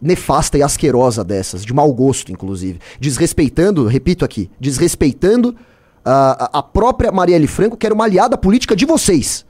nefasta 0.00 0.56
e 0.58 0.62
asquerosa 0.62 1.24
dessas, 1.24 1.64
de 1.64 1.74
mau 1.74 1.92
gosto, 1.92 2.30
inclusive. 2.30 2.78
Desrespeitando, 3.00 3.84
repito 3.86 4.24
aqui, 4.24 4.48
desrespeitando 4.60 5.56
a 6.04 6.58
a 6.58 6.62
própria 6.62 7.10
Marielle 7.10 7.46
Franco, 7.46 7.76
que 7.76 7.86
era 7.86 7.94
uma 7.94 8.04
aliada 8.04 8.36
política 8.36 8.76
de 8.76 8.84
vocês. 8.84 9.44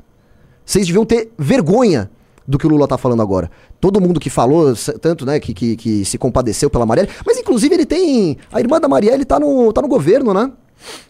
Vocês 0.64 0.86
deviam 0.86 1.04
ter 1.04 1.32
vergonha 1.38 2.10
do 2.46 2.58
que 2.58 2.66
o 2.66 2.70
Lula 2.70 2.86
tá 2.86 2.96
falando 2.96 3.22
agora. 3.22 3.50
Todo 3.80 4.00
mundo 4.00 4.20
que 4.20 4.30
falou, 4.30 4.74
tanto, 5.00 5.26
né, 5.26 5.40
que, 5.40 5.52
que, 5.52 5.76
que 5.76 6.04
se 6.04 6.18
compadeceu 6.18 6.70
pela 6.70 6.86
Marielle, 6.86 7.10
mas 7.26 7.38
inclusive 7.38 7.74
ele 7.74 7.86
tem. 7.86 8.38
A 8.52 8.60
irmã 8.60 8.80
da 8.80 8.88
Marielle 8.88 9.24
tá 9.24 9.38
no, 9.38 9.72
tá 9.72 9.82
no 9.82 9.88
governo, 9.88 10.32
né? 10.32 10.50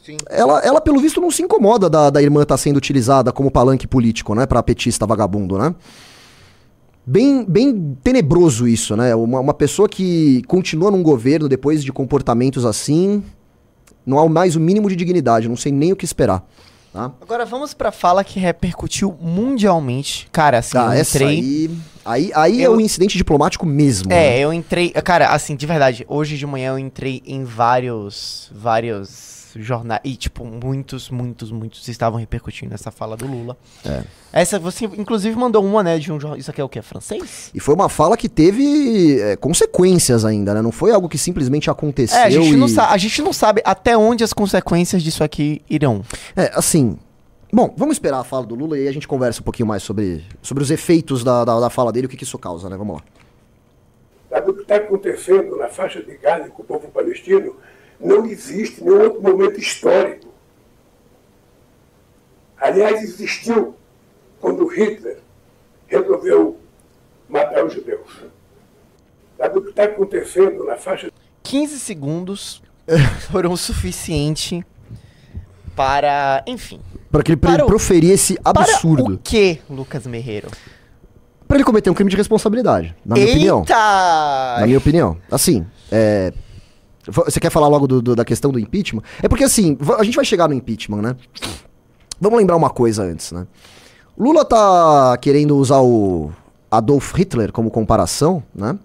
Sim. 0.04 0.16
Ela, 0.28 0.60
ela, 0.60 0.80
pelo 0.80 1.00
visto, 1.00 1.20
não 1.20 1.30
se 1.30 1.42
incomoda 1.42 1.90
da, 1.90 2.10
da 2.10 2.22
irmã 2.22 2.42
estar 2.42 2.56
sendo 2.56 2.76
utilizada 2.76 3.32
como 3.32 3.50
palanque 3.50 3.86
político, 3.86 4.34
né? 4.34 4.46
Pra 4.46 4.62
petista 4.62 5.06
vagabundo, 5.06 5.58
né? 5.58 5.74
Bem, 7.06 7.44
bem 7.44 7.96
tenebroso 8.02 8.66
isso, 8.66 8.96
né? 8.96 9.14
Uma, 9.14 9.40
uma 9.40 9.54
pessoa 9.54 9.88
que 9.88 10.42
continua 10.46 10.90
num 10.90 11.02
governo 11.02 11.48
depois 11.48 11.84
de 11.84 11.92
comportamentos 11.92 12.64
assim. 12.64 13.22
Não 14.06 14.18
há 14.18 14.28
mais 14.28 14.54
o 14.56 14.60
mínimo 14.60 14.88
de 14.88 14.96
dignidade, 14.96 15.48
não 15.48 15.56
sei 15.56 15.72
nem 15.72 15.92
o 15.92 15.96
que 15.96 16.04
esperar. 16.04 16.42
Tá? 16.92 17.10
Agora 17.20 17.44
vamos 17.44 17.74
pra 17.74 17.90
fala 17.90 18.22
que 18.22 18.38
repercutiu 18.38 19.16
mundialmente. 19.20 20.28
Cara, 20.30 20.58
assim, 20.58 20.72
Tá, 20.72 20.94
eu 20.96 21.00
entrei. 21.02 21.26
aí. 21.28 21.70
Aí, 22.04 22.30
aí 22.34 22.62
é 22.62 22.66
Eu- 22.66 22.74
um 22.74 22.80
incidente 22.80 23.16
diplomático 23.16 23.64
mesmo. 23.66 24.12
É, 24.12 24.16
né? 24.16 24.38
eu 24.40 24.52
entrei. 24.52 24.90
Cara, 24.90 25.28
assim, 25.30 25.56
de 25.56 25.66
verdade, 25.66 26.04
hoje 26.08 26.36
de 26.36 26.46
manhã 26.46 26.72
eu 26.72 26.78
entrei 26.78 27.22
em 27.26 27.42
vários. 27.44 28.50
vários 28.54 29.33
jornais. 29.56 30.00
E, 30.04 30.16
tipo, 30.16 30.44
muitos, 30.44 31.10
muitos, 31.10 31.50
muitos 31.50 31.86
estavam 31.88 32.18
repercutindo 32.18 32.74
essa 32.74 32.90
fala 32.90 33.16
do 33.16 33.26
Lula. 33.26 33.56
É. 33.84 34.02
Essa, 34.32 34.58
você, 34.58 34.84
inclusive, 34.84 35.36
mandou 35.36 35.64
uma, 35.64 35.82
né, 35.82 35.98
de 35.98 36.12
um 36.12 36.18
jornal. 36.20 36.38
Isso 36.38 36.50
aqui 36.50 36.60
é 36.60 36.64
o 36.64 36.68
quê? 36.68 36.82
Francês? 36.82 37.50
E 37.54 37.60
foi 37.60 37.74
uma 37.74 37.88
fala 37.88 38.16
que 38.16 38.28
teve 38.28 39.20
é, 39.20 39.36
consequências 39.36 40.24
ainda, 40.24 40.54
né? 40.54 40.60
Não 40.62 40.72
foi 40.72 40.90
algo 40.92 41.08
que 41.08 41.18
simplesmente 41.18 41.70
aconteceu. 41.70 42.18
É, 42.18 42.24
a 42.24 42.30
gente, 42.30 42.56
não 42.56 42.66
e- 42.66 42.70
sa- 42.70 42.90
a 42.90 42.96
gente 42.96 43.22
não 43.22 43.32
sabe 43.32 43.62
até 43.64 43.96
onde 43.96 44.24
as 44.24 44.32
consequências 44.32 45.02
disso 45.02 45.22
aqui 45.24 45.62
irão. 45.68 46.02
É, 46.36 46.50
assim. 46.54 46.98
Bom, 47.52 47.72
vamos 47.76 47.94
esperar 47.94 48.18
a 48.18 48.24
fala 48.24 48.44
do 48.44 48.56
Lula 48.56 48.76
e 48.76 48.82
aí 48.82 48.88
a 48.88 48.92
gente 48.92 49.06
conversa 49.06 49.40
um 49.40 49.44
pouquinho 49.44 49.68
mais 49.68 49.80
sobre, 49.84 50.24
sobre 50.42 50.60
os 50.64 50.72
efeitos 50.72 51.22
da, 51.22 51.44
da, 51.44 51.60
da 51.60 51.70
fala 51.70 51.92
dele 51.92 52.06
e 52.06 52.08
o 52.08 52.10
que, 52.10 52.16
que 52.16 52.24
isso 52.24 52.36
causa, 52.36 52.68
né? 52.68 52.76
Vamos 52.76 52.96
lá. 52.96 53.02
Sabe 54.28 54.50
o 54.50 54.54
que 54.54 54.62
está 54.62 54.74
acontecendo 54.76 55.56
na 55.56 55.68
faixa 55.68 56.02
de 56.02 56.16
Gaza 56.16 56.48
com 56.48 56.62
o 56.62 56.64
povo 56.64 56.88
palestino? 56.88 57.54
Não 58.04 58.26
existe 58.26 58.84
nenhum 58.84 59.00
outro 59.02 59.22
momento 59.22 59.58
histórico. 59.58 60.28
Aliás, 62.60 63.02
existiu 63.02 63.74
quando 64.40 64.66
Hitler 64.66 65.18
resolveu 65.86 66.58
matar 67.28 67.64
os 67.64 67.72
judeus. 67.72 68.08
Sabe 69.38 69.58
o 69.58 69.62
que 69.62 69.70
está 69.70 69.84
acontecendo 69.84 70.64
na 70.64 70.76
faixa 70.76 71.10
15 71.42 71.78
segundos 71.80 72.62
foram 73.30 73.52
o 73.52 73.56
suficiente 73.56 74.64
para. 75.74 76.42
Enfim. 76.46 76.80
Pra 77.10 77.22
que 77.22 77.32
ele 77.32 77.36
Para 77.36 77.64
o- 77.64 77.66
proferir 77.66 78.10
esse 78.12 78.34
Para 78.40 78.60
absurdo. 78.62 79.14
o 79.14 79.18
que, 79.18 79.60
Lucas 79.68 80.06
Merreiro? 80.06 80.48
Pra 81.46 81.56
ele 81.56 81.64
cometer 81.64 81.90
um 81.90 81.94
crime 81.94 82.10
de 82.10 82.16
responsabilidade, 82.16 82.94
na 83.04 83.14
minha 83.14 83.26
opinião. 83.28 83.58
Eita! 83.60 84.56
Na 84.60 84.66
minha 84.66 84.78
opinião. 84.78 85.16
Assim, 85.30 85.66
é. 85.92 86.32
Você 87.06 87.38
quer 87.40 87.50
falar 87.50 87.68
logo 87.68 87.86
do- 87.86 88.00
do- 88.02 88.16
da 88.16 88.24
questão 88.24 88.50
do 88.50 88.58
impeachment? 88.58 89.02
É 89.22 89.28
porque 89.28 89.44
assim, 89.44 89.76
a 89.98 90.02
gente 90.04 90.16
vai 90.16 90.24
chegar 90.24 90.48
no 90.48 90.54
impeachment, 90.54 91.02
né? 91.02 91.16
Vamos 92.20 92.38
lembrar 92.38 92.56
uma 92.56 92.70
coisa 92.70 93.02
antes, 93.02 93.32
né? 93.32 93.46
Lula 94.18 94.44
tá 94.44 95.16
querendo 95.20 95.56
usar 95.56 95.80
o 95.80 96.30
Adolf 96.70 97.12
Hitler 97.14 97.52
como 97.52 97.70
comparação, 97.70 98.42
né? 98.54 98.78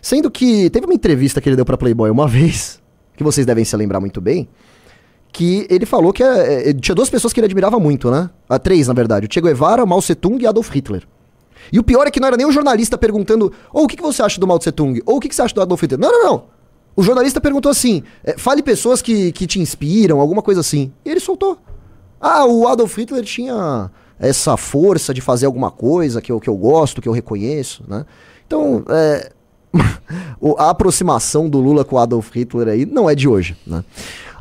Sendo 0.00 0.30
que 0.30 0.68
teve 0.70 0.84
uma 0.86 0.94
entrevista 0.94 1.40
que 1.40 1.48
ele 1.48 1.56
deu 1.56 1.64
pra 1.64 1.76
Playboy 1.78 2.10
uma 2.10 2.28
vez, 2.28 2.80
que 3.16 3.24
vocês 3.24 3.46
devem 3.46 3.64
se 3.64 3.74
lembrar 3.76 4.00
muito 4.00 4.20
bem, 4.20 4.48
que 5.32 5.66
ele 5.68 5.86
falou 5.86 6.12
que 6.12 6.22
é, 6.22 6.70
é, 6.70 6.72
tinha 6.74 6.94
duas 6.94 7.10
pessoas 7.10 7.32
que 7.32 7.40
ele 7.40 7.46
admirava 7.46 7.80
muito, 7.80 8.10
né? 8.10 8.30
Ah, 8.48 8.58
três, 8.58 8.86
na 8.86 8.94
verdade. 8.94 9.26
O 9.26 9.32
Che 9.32 9.40
Guevara, 9.40 9.84
Mao 9.84 10.00
Tse 10.00 10.14
Tung 10.14 10.40
e 10.42 10.46
Adolf 10.46 10.70
Hitler. 10.70 11.04
E 11.72 11.78
o 11.78 11.82
pior 11.82 12.06
é 12.06 12.10
que 12.10 12.20
não 12.20 12.28
era 12.28 12.36
nem 12.36 12.46
o 12.46 12.52
jornalista 12.52 12.96
perguntando, 12.98 13.50
ou 13.72 13.84
o 13.84 13.88
que, 13.88 13.96
que 13.96 14.02
você 14.02 14.22
acha 14.22 14.38
do 14.38 14.46
Mao 14.46 14.58
Tse 14.58 14.70
Tung? 14.70 15.00
Ou 15.06 15.16
o 15.16 15.20
que, 15.20 15.28
que 15.28 15.34
você 15.34 15.42
acha 15.42 15.54
do 15.54 15.62
Adolf 15.62 15.80
Hitler? 15.82 15.98
Não, 15.98 16.12
não, 16.12 16.24
não. 16.24 16.53
O 16.96 17.02
jornalista 17.02 17.40
perguntou 17.40 17.70
assim, 17.70 18.02
é, 18.22 18.36
fale 18.38 18.62
pessoas 18.62 19.02
que, 19.02 19.32
que 19.32 19.46
te 19.46 19.60
inspiram, 19.60 20.20
alguma 20.20 20.42
coisa 20.42 20.60
assim. 20.60 20.92
E 21.04 21.10
ele 21.10 21.20
soltou. 21.20 21.58
Ah, 22.20 22.46
o 22.46 22.68
Adolf 22.68 22.96
Hitler 22.96 23.24
tinha 23.24 23.90
essa 24.18 24.56
força 24.56 25.12
de 25.12 25.20
fazer 25.20 25.46
alguma 25.46 25.70
coisa 25.70 26.22
que 26.22 26.30
eu, 26.30 26.40
que 26.40 26.48
eu 26.48 26.56
gosto, 26.56 27.02
que 27.02 27.08
eu 27.08 27.12
reconheço, 27.12 27.84
né? 27.88 28.06
Então, 28.46 28.84
é, 28.88 29.32
a 30.58 30.70
aproximação 30.70 31.48
do 31.48 31.58
Lula 31.58 31.84
com 31.84 31.96
o 31.96 31.98
Adolf 31.98 32.30
Hitler 32.34 32.68
aí 32.68 32.86
não 32.86 33.10
é 33.10 33.14
de 33.14 33.28
hoje, 33.28 33.56
né? 33.66 33.84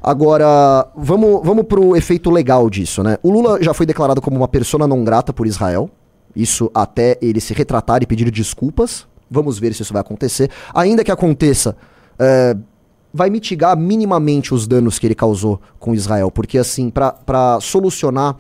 Agora, 0.02 0.86
vamos, 0.96 1.42
vamos 1.46 1.66
pro 1.66 1.96
efeito 1.96 2.30
legal 2.30 2.70
disso, 2.70 3.02
né? 3.02 3.18
O 3.24 3.32
Lula 3.32 3.64
já 3.64 3.74
foi 3.74 3.86
declarado 3.86 4.22
como 4.22 4.36
uma 4.36 4.50
persona 4.50 4.86
não 4.86 5.04
grata 5.04 5.32
por 5.32 5.48
Israel. 5.48 5.90
Isso 6.36 6.70
até 6.74 7.18
ele 7.22 7.40
se 7.40 7.54
retratar 7.54 8.04
e 8.04 8.06
pedir 8.06 8.30
desculpas. 8.30 9.08
Vamos 9.32 9.58
ver 9.58 9.74
se 9.74 9.82
isso 9.82 9.94
vai 9.94 10.02
acontecer. 10.02 10.50
Ainda 10.74 11.06
que 11.06 11.12
aconteça, 11.12 11.78
é, 12.18 12.56
vai 13.14 13.30
mitigar 13.30 13.78
minimamente 13.78 14.54
os 14.54 14.68
danos 14.68 14.98
que 14.98 15.08
ele 15.08 15.16
causou 15.16 15.62
com 15.80 15.94
Israel. 15.94 16.32
Porque, 16.32 16.58
assim, 16.58 16.90
pra 16.90 17.60
solucionar 17.62 18.36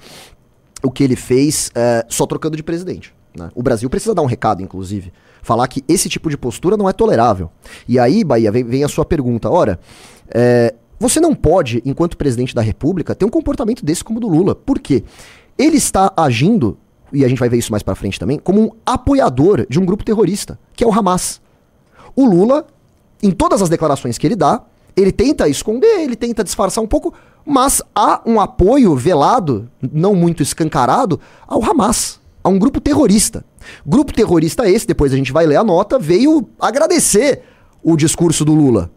o 0.83 0.91
que 0.91 1.03
ele 1.03 1.15
fez 1.15 1.71
é, 1.75 2.05
só 2.09 2.25
trocando 2.25 2.57
de 2.57 2.63
presidente. 2.63 3.13
né? 3.37 3.49
O 3.55 3.63
Brasil 3.63 3.89
precisa 3.89 4.13
dar 4.13 4.21
um 4.21 4.27
recado, 4.27 4.61
inclusive. 4.61 5.13
Falar 5.41 5.67
que 5.67 5.83
esse 5.87 6.09
tipo 6.09 6.29
de 6.29 6.37
postura 6.37 6.77
não 6.77 6.89
é 6.89 6.93
tolerável. 6.93 7.49
E 7.87 7.99
aí, 7.99 8.23
Bahia, 8.23 8.51
vem, 8.51 8.63
vem 8.63 8.83
a 8.83 8.87
sua 8.87 9.05
pergunta. 9.05 9.49
Ora, 9.49 9.79
é, 10.29 10.73
você 10.99 11.19
não 11.19 11.35
pode, 11.35 11.81
enquanto 11.85 12.17
presidente 12.17 12.55
da 12.55 12.61
República, 12.61 13.13
ter 13.13 13.25
um 13.25 13.29
comportamento 13.29 13.83
desse 13.83 14.03
como 14.03 14.19
o 14.19 14.21
do 14.21 14.27
Lula. 14.27 14.55
Por 14.55 14.79
quê? 14.79 15.03
Ele 15.57 15.77
está 15.77 16.11
agindo, 16.15 16.77
e 17.11 17.25
a 17.25 17.27
gente 17.27 17.39
vai 17.39 17.49
ver 17.49 17.57
isso 17.57 17.71
mais 17.71 17.83
pra 17.83 17.93
frente 17.93 18.19
também, 18.19 18.39
como 18.39 18.61
um 18.61 18.71
apoiador 18.85 19.65
de 19.69 19.79
um 19.79 19.85
grupo 19.85 20.03
terrorista, 20.03 20.57
que 20.73 20.83
é 20.83 20.87
o 20.87 20.93
Hamas. 20.93 21.41
O 22.15 22.25
Lula, 22.25 22.65
em 23.23 23.31
todas 23.31 23.61
as 23.61 23.69
declarações 23.69 24.17
que 24.17 24.27
ele 24.27 24.35
dá, 24.35 24.61
ele 24.95 25.11
tenta 25.11 25.47
esconder, 25.47 26.01
ele 26.01 26.15
tenta 26.15 26.43
disfarçar 26.43 26.83
um 26.83 26.87
pouco, 26.87 27.13
mas 27.45 27.81
há 27.95 28.21
um 28.25 28.39
apoio 28.39 28.95
velado, 28.95 29.69
não 29.81 30.13
muito 30.13 30.43
escancarado, 30.43 31.19
ao 31.47 31.63
Hamas, 31.63 32.19
a 32.43 32.49
um 32.49 32.59
grupo 32.59 32.79
terrorista. 32.79 33.43
Grupo 33.85 34.13
terrorista 34.13 34.69
esse, 34.69 34.85
depois 34.85 35.13
a 35.13 35.15
gente 35.15 35.31
vai 35.31 35.45
ler 35.45 35.55
a 35.55 35.63
nota, 35.63 35.97
veio 35.97 36.47
agradecer 36.59 37.43
o 37.81 37.95
discurso 37.95 38.45
do 38.45 38.53
Lula. 38.53 38.91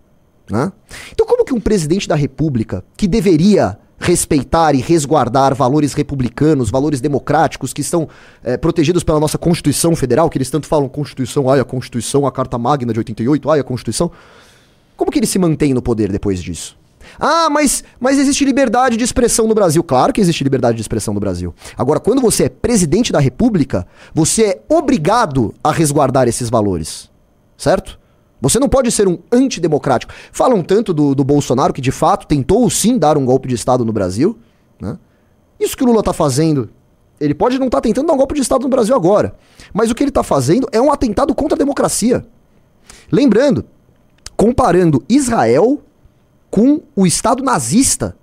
né? 0.51 0.73
Então, 1.13 1.27
como 1.27 1.45
que 1.45 1.55
um 1.55 1.61
presidente 1.61 2.09
da 2.09 2.15
República, 2.15 2.85
que 2.97 3.07
deveria 3.09 3.79
respeitar 3.99 4.75
e 4.75 4.81
resguardar 4.81 5.55
valores 5.55 5.95
republicanos, 5.95 6.71
valores 6.71 7.01
democráticos 7.01 7.73
que 7.73 7.81
estão 7.81 8.09
eh, 8.45 8.57
protegidos 8.57 9.03
pela 9.03 9.19
nossa 9.19 9.39
Constituição 9.39 9.97
Federal, 9.97 10.29
que 10.29 10.39
eles 10.39 10.51
tanto 10.51 10.67
falam 10.67 10.89
Constituição, 10.89 11.51
ai 11.51 11.61
a 11.61 11.65
Constituição, 11.65 12.27
a 12.27 12.33
Carta 12.33 12.59
Magna 12.59 12.93
de 12.93 13.01
88, 13.01 13.51
ai 13.51 13.61
a 13.61 13.65
Constituição. 13.65 14.11
Como 14.97 15.11
que 15.11 15.19
ele 15.19 15.27
se 15.27 15.39
mantém 15.39 15.75
no 15.75 15.83
poder 15.83 16.11
depois 16.11 16.43
disso? 16.43 16.77
Ah, 17.19 17.49
mas, 17.51 17.85
mas 18.01 18.19
existe 18.19 18.45
liberdade 18.45 18.97
de 18.97 19.05
expressão 19.05 19.47
no 19.47 19.55
Brasil. 19.55 19.83
Claro 19.83 20.13
que 20.13 20.21
existe 20.21 20.43
liberdade 20.43 20.77
de 20.77 20.83
expressão 20.83 21.15
no 21.15 21.21
Brasil. 21.21 21.55
Agora, 21.77 22.01
quando 22.01 22.21
você 22.21 22.45
é 22.45 22.49
presidente 22.49 23.13
da 23.13 23.21
República, 23.21 23.87
você 24.13 24.43
é 24.45 24.61
obrigado 24.69 25.55
a 25.63 25.71
resguardar 25.71 26.29
esses 26.29 26.51
valores. 26.51 27.11
Certo? 27.57 27.99
Você 28.41 28.59
não 28.59 28.69
pode 28.69 28.91
ser 28.91 29.09
um 29.09 29.19
antidemocrático. 29.33 30.13
Falam 30.31 30.63
tanto 30.63 30.93
do, 30.93 31.15
do 31.15 31.25
Bolsonaro 31.25 31.73
que 31.73 31.81
de 31.81 31.91
fato 31.91 32.27
tentou 32.27 32.69
sim 32.69 32.99
dar 32.99 33.17
um 33.17 33.25
golpe 33.25 33.49
de 33.49 33.55
Estado 33.55 33.85
no 33.85 33.93
Brasil. 33.93 34.39
Né? 34.81 34.99
Isso 35.59 35.77
que 35.77 35.83
o 35.83 35.87
Lula 35.87 36.03
tá 36.03 36.13
fazendo. 36.13 36.69
Ele 37.19 37.35
pode 37.35 37.59
não 37.59 37.67
estar 37.67 37.81
tentando 37.81 38.07
dar 38.09 38.13
um 38.13 38.19
golpe 38.19 38.35
de 38.35 38.43
Estado 38.43 38.63
no 38.63 38.69
Brasil 38.69 38.95
agora. 38.95 39.35
Mas 39.73 39.91
o 39.91 39.95
que 39.95 40.05
ele 40.05 40.11
tá 40.11 40.23
fazendo 40.23 40.69
é 40.71 40.81
um 40.81 40.93
atentado 40.93 41.35
contra 41.35 41.57
a 41.57 41.59
democracia. 41.59 42.27
Lembrando, 43.11 43.65
comparando 44.37 45.03
Israel 45.09 45.81
com 46.51 46.83
o 46.95 47.07
Estado 47.07 47.43
nazista. 47.43 48.17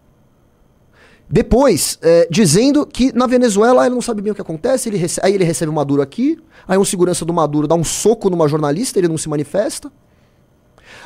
Depois, 1.28 1.98
é, 2.04 2.28
dizendo 2.30 2.86
que 2.86 3.12
na 3.16 3.26
Venezuela 3.26 3.86
ele 3.86 3.96
não 3.96 4.02
sabe 4.02 4.22
bem 4.22 4.32
o 4.32 4.36
que 4.36 4.42
acontece, 4.42 4.90
ele 4.90 4.98
rece- 4.98 5.20
aí 5.24 5.34
ele 5.34 5.44
recebe 5.44 5.72
o 5.72 5.74
Maduro 5.74 6.02
aqui, 6.02 6.38
aí 6.68 6.78
um 6.78 6.86
segurança 6.86 7.26
do 7.26 7.34
Maduro 7.34 7.68
dá 7.68 7.74
um 7.74 7.84
soco 7.84 8.30
numa 8.30 8.48
jornalista, 8.48 9.00
ele 9.00 9.08
não 9.08 9.18
se 9.18 9.28
manifesta. 9.28 9.92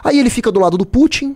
Aí 0.03 0.19
ele 0.19 0.29
fica 0.29 0.51
do 0.51 0.59
lado 0.59 0.77
do 0.77 0.85
Putin. 0.85 1.35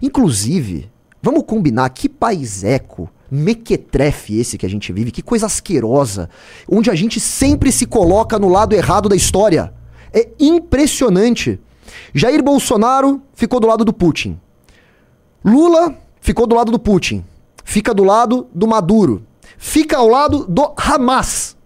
Inclusive, 0.00 0.90
vamos 1.22 1.44
combinar 1.46 1.88
que 1.90 2.08
paiseco, 2.08 3.08
mequetrefe 3.30 4.38
esse 4.38 4.58
que 4.58 4.66
a 4.66 4.70
gente 4.70 4.92
vive, 4.92 5.10
que 5.10 5.22
coisa 5.22 5.46
asquerosa, 5.46 6.28
onde 6.68 6.90
a 6.90 6.94
gente 6.94 7.20
sempre 7.20 7.70
se 7.72 7.86
coloca 7.86 8.38
no 8.38 8.48
lado 8.48 8.74
errado 8.74 9.08
da 9.08 9.16
história. 9.16 9.72
É 10.12 10.28
impressionante. 10.38 11.60
Jair 12.14 12.42
Bolsonaro 12.42 13.22
ficou 13.34 13.60
do 13.60 13.66
lado 13.66 13.84
do 13.84 13.92
Putin. 13.92 14.38
Lula 15.44 15.96
ficou 16.20 16.46
do 16.46 16.54
lado 16.54 16.72
do 16.72 16.78
Putin. 16.78 17.24
Fica 17.64 17.92
do 17.92 18.04
lado 18.04 18.46
do 18.54 18.66
Maduro. 18.66 19.22
Fica 19.58 19.98
ao 19.98 20.08
lado 20.08 20.46
do 20.46 20.72
Hamas. 20.76 21.56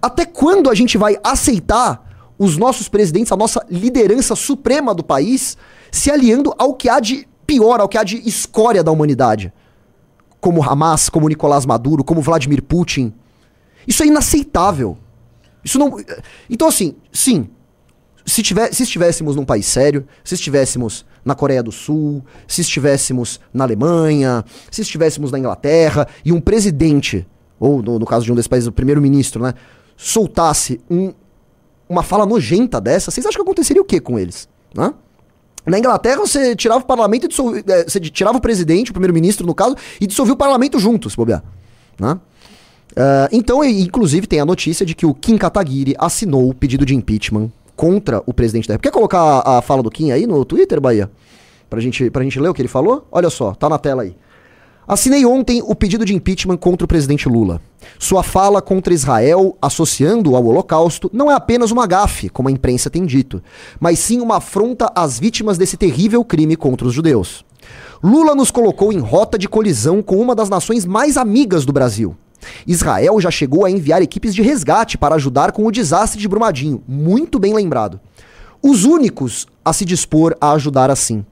Até 0.00 0.24
quando 0.24 0.70
a 0.70 0.74
gente 0.74 0.98
vai 0.98 1.16
aceitar 1.24 2.09
os 2.40 2.56
nossos 2.56 2.88
presidentes, 2.88 3.30
a 3.30 3.36
nossa 3.36 3.62
liderança 3.70 4.34
suprema 4.34 4.94
do 4.94 5.04
país, 5.04 5.58
se 5.92 6.10
aliando 6.10 6.54
ao 6.56 6.72
que 6.72 6.88
há 6.88 6.98
de 6.98 7.28
pior, 7.46 7.80
ao 7.80 7.88
que 7.88 7.98
há 7.98 8.02
de 8.02 8.16
escória 8.26 8.82
da 8.82 8.90
humanidade? 8.90 9.52
Como 10.40 10.62
Hamas, 10.62 11.10
como 11.10 11.28
Nicolás 11.28 11.66
Maduro, 11.66 12.02
como 12.02 12.22
Vladimir 12.22 12.62
Putin. 12.62 13.12
Isso 13.86 14.02
é 14.02 14.06
inaceitável. 14.06 14.96
Isso 15.62 15.78
não. 15.78 15.98
Então, 16.48 16.66
assim, 16.66 16.94
sim, 17.12 17.46
se, 18.24 18.42
tiver, 18.42 18.72
se 18.72 18.84
estivéssemos 18.84 19.36
num 19.36 19.44
país 19.44 19.66
sério, 19.66 20.06
se 20.24 20.34
estivéssemos 20.34 21.04
na 21.22 21.34
Coreia 21.34 21.62
do 21.62 21.70
Sul, 21.70 22.24
se 22.48 22.62
estivéssemos 22.62 23.38
na 23.52 23.64
Alemanha, 23.64 24.42
se 24.70 24.80
estivéssemos 24.80 25.30
na 25.30 25.38
Inglaterra, 25.38 26.08
e 26.24 26.32
um 26.32 26.40
presidente, 26.40 27.26
ou 27.58 27.82
no, 27.82 27.98
no 27.98 28.06
caso 28.06 28.24
de 28.24 28.32
um 28.32 28.34
desses 28.34 28.48
países, 28.48 28.66
o 28.66 28.72
primeiro-ministro, 28.72 29.42
né, 29.42 29.52
soltasse 29.94 30.80
um- 30.90 31.12
uma 31.90 32.04
fala 32.04 32.24
nojenta 32.24 32.80
dessa, 32.80 33.10
vocês 33.10 33.26
acham 33.26 33.38
que 33.38 33.42
aconteceria 33.42 33.82
o 33.82 33.84
que 33.84 34.00
com 34.00 34.18
eles? 34.18 34.48
Né? 34.74 34.94
Na 35.66 35.78
Inglaterra, 35.78 36.20
você 36.20 36.54
tirava 36.54 36.80
o 36.80 36.86
parlamento 36.86 37.24
e 37.24 37.28
dissolvia, 37.28 37.62
eh, 37.66 37.84
você 37.86 38.00
tirava 38.00 38.38
o 38.38 38.40
presidente, 38.40 38.90
o 38.90 38.94
primeiro-ministro, 38.94 39.46
no 39.46 39.54
caso, 39.54 39.76
e 40.00 40.06
dissolvia 40.06 40.34
o 40.34 40.36
parlamento 40.36 40.78
junto, 40.78 41.10
se 41.10 41.16
bobear. 41.16 41.42
Né? 41.98 42.18
Ah, 42.96 43.28
então, 43.32 43.62
inclusive, 43.64 44.26
tem 44.26 44.40
a 44.40 44.46
notícia 44.46 44.86
de 44.86 44.94
que 44.94 45.06
o 45.06 45.14
Kim 45.14 45.36
Kataguiri 45.36 45.94
assinou 45.98 46.48
o 46.48 46.54
pedido 46.54 46.86
de 46.86 46.94
impeachment 46.94 47.50
contra 47.76 48.22
o 48.26 48.32
presidente 48.32 48.68
da 48.68 48.74
República. 48.74 48.90
Quer 48.90 48.94
colocar 48.94 49.20
a, 49.20 49.58
a 49.58 49.62
fala 49.62 49.82
do 49.82 49.90
Kim 49.90 50.10
aí 50.10 50.26
no 50.26 50.44
Twitter, 50.44 50.80
Bahia? 50.80 51.10
Pra 51.68 51.80
gente, 51.80 52.10
pra 52.10 52.22
gente 52.22 52.38
ler 52.40 52.48
o 52.48 52.54
que 52.54 52.62
ele 52.62 52.68
falou? 52.68 53.06
Olha 53.12 53.30
só, 53.30 53.54
tá 53.54 53.68
na 53.68 53.78
tela 53.78 54.02
aí. 54.02 54.14
Assinei 54.90 55.24
ontem 55.24 55.62
o 55.64 55.72
pedido 55.72 56.04
de 56.04 56.12
impeachment 56.12 56.56
contra 56.56 56.84
o 56.84 56.88
presidente 56.88 57.28
Lula. 57.28 57.60
Sua 57.96 58.24
fala 58.24 58.60
contra 58.60 58.92
Israel, 58.92 59.56
associando-o 59.62 60.34
ao 60.34 60.44
Holocausto, 60.44 61.08
não 61.14 61.30
é 61.30 61.34
apenas 61.34 61.70
uma 61.70 61.86
gafe, 61.86 62.28
como 62.28 62.48
a 62.48 62.50
imprensa 62.52 62.90
tem 62.90 63.06
dito, 63.06 63.40
mas 63.78 64.00
sim 64.00 64.20
uma 64.20 64.38
afronta 64.38 64.90
às 64.92 65.16
vítimas 65.16 65.56
desse 65.56 65.76
terrível 65.76 66.24
crime 66.24 66.56
contra 66.56 66.88
os 66.88 66.92
judeus. 66.92 67.44
Lula 68.02 68.34
nos 68.34 68.50
colocou 68.50 68.92
em 68.92 68.98
rota 68.98 69.38
de 69.38 69.48
colisão 69.48 70.02
com 70.02 70.16
uma 70.16 70.34
das 70.34 70.48
nações 70.48 70.84
mais 70.84 71.16
amigas 71.16 71.64
do 71.64 71.72
Brasil. 71.72 72.16
Israel 72.66 73.20
já 73.20 73.30
chegou 73.30 73.64
a 73.64 73.70
enviar 73.70 74.02
equipes 74.02 74.34
de 74.34 74.42
resgate 74.42 74.98
para 74.98 75.14
ajudar 75.14 75.52
com 75.52 75.64
o 75.64 75.70
desastre 75.70 76.20
de 76.20 76.26
Brumadinho, 76.26 76.82
muito 76.88 77.38
bem 77.38 77.54
lembrado. 77.54 78.00
Os 78.60 78.82
únicos 78.82 79.46
a 79.64 79.72
se 79.72 79.84
dispor 79.84 80.34
a 80.40 80.50
ajudar 80.50 80.90
assim. 80.90 81.24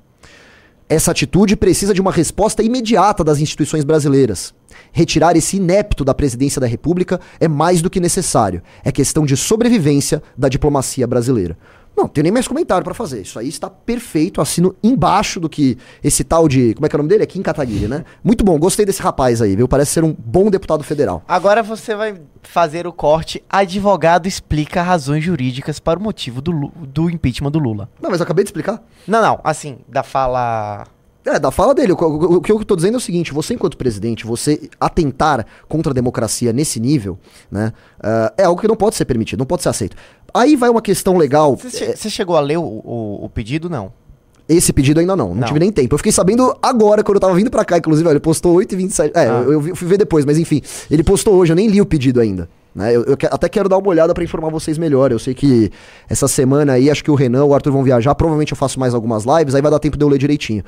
Essa 0.88 1.10
atitude 1.10 1.54
precisa 1.54 1.92
de 1.92 2.00
uma 2.00 2.10
resposta 2.10 2.62
imediata 2.62 3.22
das 3.22 3.40
instituições 3.40 3.84
brasileiras. 3.84 4.54
Retirar 4.90 5.36
esse 5.36 5.58
inepto 5.58 6.02
da 6.02 6.14
presidência 6.14 6.60
da 6.60 6.66
República 6.66 7.20
é 7.38 7.46
mais 7.46 7.82
do 7.82 7.90
que 7.90 8.00
necessário. 8.00 8.62
É 8.82 8.90
questão 8.90 9.26
de 9.26 9.36
sobrevivência 9.36 10.22
da 10.36 10.48
diplomacia 10.48 11.06
brasileira. 11.06 11.58
Não, 11.98 12.06
tenho 12.06 12.22
nem 12.22 12.32
mais 12.32 12.46
comentário 12.46 12.84
pra 12.84 12.94
fazer. 12.94 13.22
Isso 13.22 13.38
aí 13.38 13.48
está 13.48 13.68
perfeito. 13.68 14.40
Assino 14.40 14.74
embaixo 14.82 15.40
do 15.40 15.48
que 15.48 15.76
esse 16.02 16.22
tal 16.22 16.46
de. 16.46 16.74
Como 16.74 16.86
é 16.86 16.88
que 16.88 16.94
é 16.94 16.96
o 16.96 17.00
nome 17.00 17.08
dele? 17.08 17.24
É 17.24 17.26
Kim 17.26 17.42
Kataguiri, 17.42 17.88
né? 17.88 18.04
Muito 18.22 18.44
bom, 18.44 18.56
gostei 18.58 18.86
desse 18.86 19.02
rapaz 19.02 19.42
aí, 19.42 19.56
viu? 19.56 19.66
Parece 19.66 19.90
ser 19.92 20.04
um 20.04 20.14
bom 20.16 20.48
deputado 20.48 20.84
federal. 20.84 21.22
Agora 21.26 21.62
você 21.62 21.96
vai 21.96 22.14
fazer 22.42 22.86
o 22.86 22.92
corte. 22.92 23.42
Advogado 23.50 24.26
explica 24.28 24.80
razões 24.80 25.24
jurídicas 25.24 25.80
para 25.80 25.98
o 25.98 26.02
motivo 26.02 26.40
do, 26.40 26.52
do 26.76 27.10
impeachment 27.10 27.50
do 27.50 27.58
Lula. 27.58 27.88
Não, 28.00 28.10
mas 28.10 28.20
eu 28.20 28.24
acabei 28.24 28.44
de 28.44 28.48
explicar. 28.48 28.80
Não, 29.06 29.20
não, 29.20 29.40
assim, 29.42 29.78
da 29.88 30.02
fala. 30.04 30.86
É, 31.26 31.38
da 31.38 31.50
fala 31.50 31.74
dele. 31.74 31.92
O, 31.92 31.96
o- 31.96 32.36
o 32.36 32.40
que 32.40 32.50
eu 32.50 32.64
tô 32.64 32.74
dizendo 32.76 32.94
é 32.94 32.96
o 32.96 33.00
seguinte: 33.00 33.34
você, 33.34 33.52
enquanto 33.54 33.76
presidente, 33.76 34.24
você 34.24 34.70
atentar 34.80 35.44
contra 35.68 35.90
a 35.90 35.94
democracia 35.94 36.52
nesse 36.54 36.80
nível, 36.80 37.18
né? 37.50 37.72
ah, 38.02 38.32
é 38.38 38.44
algo 38.44 38.58
que 38.60 38.68
não 38.68 38.76
pode 38.76 38.94
ser 38.96 39.04
permitido, 39.04 39.38
não 39.40 39.46
pode 39.46 39.62
ser 39.62 39.68
aceito. 39.68 39.96
Aí 40.38 40.56
vai 40.56 40.68
uma 40.70 40.82
questão 40.82 41.16
legal. 41.16 41.56
Você, 41.56 41.70
che- 41.70 41.96
você 41.96 42.10
chegou 42.10 42.36
a 42.36 42.40
ler 42.40 42.58
o, 42.58 42.62
o- 42.62 43.24
o 43.24 43.28
pedido? 43.28 43.68
Não. 43.68 43.92
Esse 44.48 44.72
pedido 44.72 44.98
ainda 44.98 45.14
não, 45.14 45.28
não, 45.28 45.34
Não. 45.34 45.46
tive 45.46 45.58
nem 45.58 45.70
tempo. 45.70 45.92
Eu 45.94 45.98
fiquei 45.98 46.10
sabendo 46.12 46.56
agora, 46.62 47.04
quando 47.04 47.16
eu 47.16 47.20
tava 47.20 47.34
vindo 47.34 47.50
pra 47.50 47.66
cá, 47.66 47.76
inclusive, 47.76 48.08
ele 48.08 48.18
postou 48.18 48.54
8 48.54 48.72
e 48.72 48.76
27. 48.76 49.12
É, 49.14 49.20
Ah. 49.28 49.42
eu, 49.46 49.68
eu 49.68 49.76
fui 49.76 49.86
ver 49.86 49.98
depois, 49.98 50.24
mas 50.24 50.38
enfim, 50.38 50.62
ele 50.90 51.02
postou 51.02 51.34
hoje, 51.34 51.52
eu 51.52 51.56
nem 51.56 51.68
li 51.68 51.82
o 51.82 51.86
pedido 51.86 52.18
ainda. 52.18 52.48
Né? 52.74 52.94
Eu, 52.96 53.02
eu 53.04 53.16
até 53.30 53.46
quero 53.48 53.68
dar 53.68 53.76
uma 53.76 53.88
olhada 53.88 54.14
para 54.14 54.22
informar 54.24 54.48
vocês 54.50 54.78
melhor. 54.78 55.10
Eu 55.12 55.18
sei 55.18 55.34
que 55.34 55.70
essa 56.08 56.26
semana 56.28 56.74
aí, 56.74 56.88
acho 56.90 57.02
que 57.04 57.10
o 57.10 57.14
Renan 57.14 57.40
e 57.40 57.48
o 57.48 57.52
Arthur 57.52 57.72
vão 57.72 57.82
viajar. 57.82 58.14
Provavelmente 58.14 58.52
eu 58.52 58.56
faço 58.56 58.78
mais 58.80 58.94
algumas 58.94 59.24
lives, 59.24 59.54
aí 59.54 59.60
vai 59.60 59.70
dar 59.70 59.78
tempo 59.80 59.98
de 59.98 60.04
eu 60.04 60.08
ler 60.08 60.16
direitinho. 60.18 60.62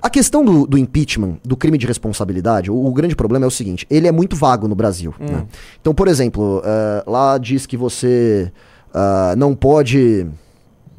A 0.00 0.08
questão 0.08 0.42
do, 0.44 0.66
do 0.66 0.78
impeachment, 0.78 1.36
do 1.44 1.56
crime 1.56 1.76
de 1.76 1.86
responsabilidade, 1.86 2.70
o, 2.70 2.86
o 2.86 2.92
grande 2.92 3.14
problema 3.16 3.44
é 3.44 3.48
o 3.48 3.50
seguinte: 3.50 3.86
ele 3.90 4.06
é 4.06 4.12
muito 4.12 4.34
vago 4.36 4.66
no 4.68 4.74
Brasil. 4.74 5.12
né? 5.18 5.44
Então, 5.80 5.92
por 5.94 6.08
exemplo, 6.08 6.62
eh, 6.64 7.02
lá 7.06 7.36
diz 7.36 7.66
que 7.66 7.76
você 7.76 8.50
ah, 8.96 9.34
não 9.36 9.54
pode. 9.54 10.26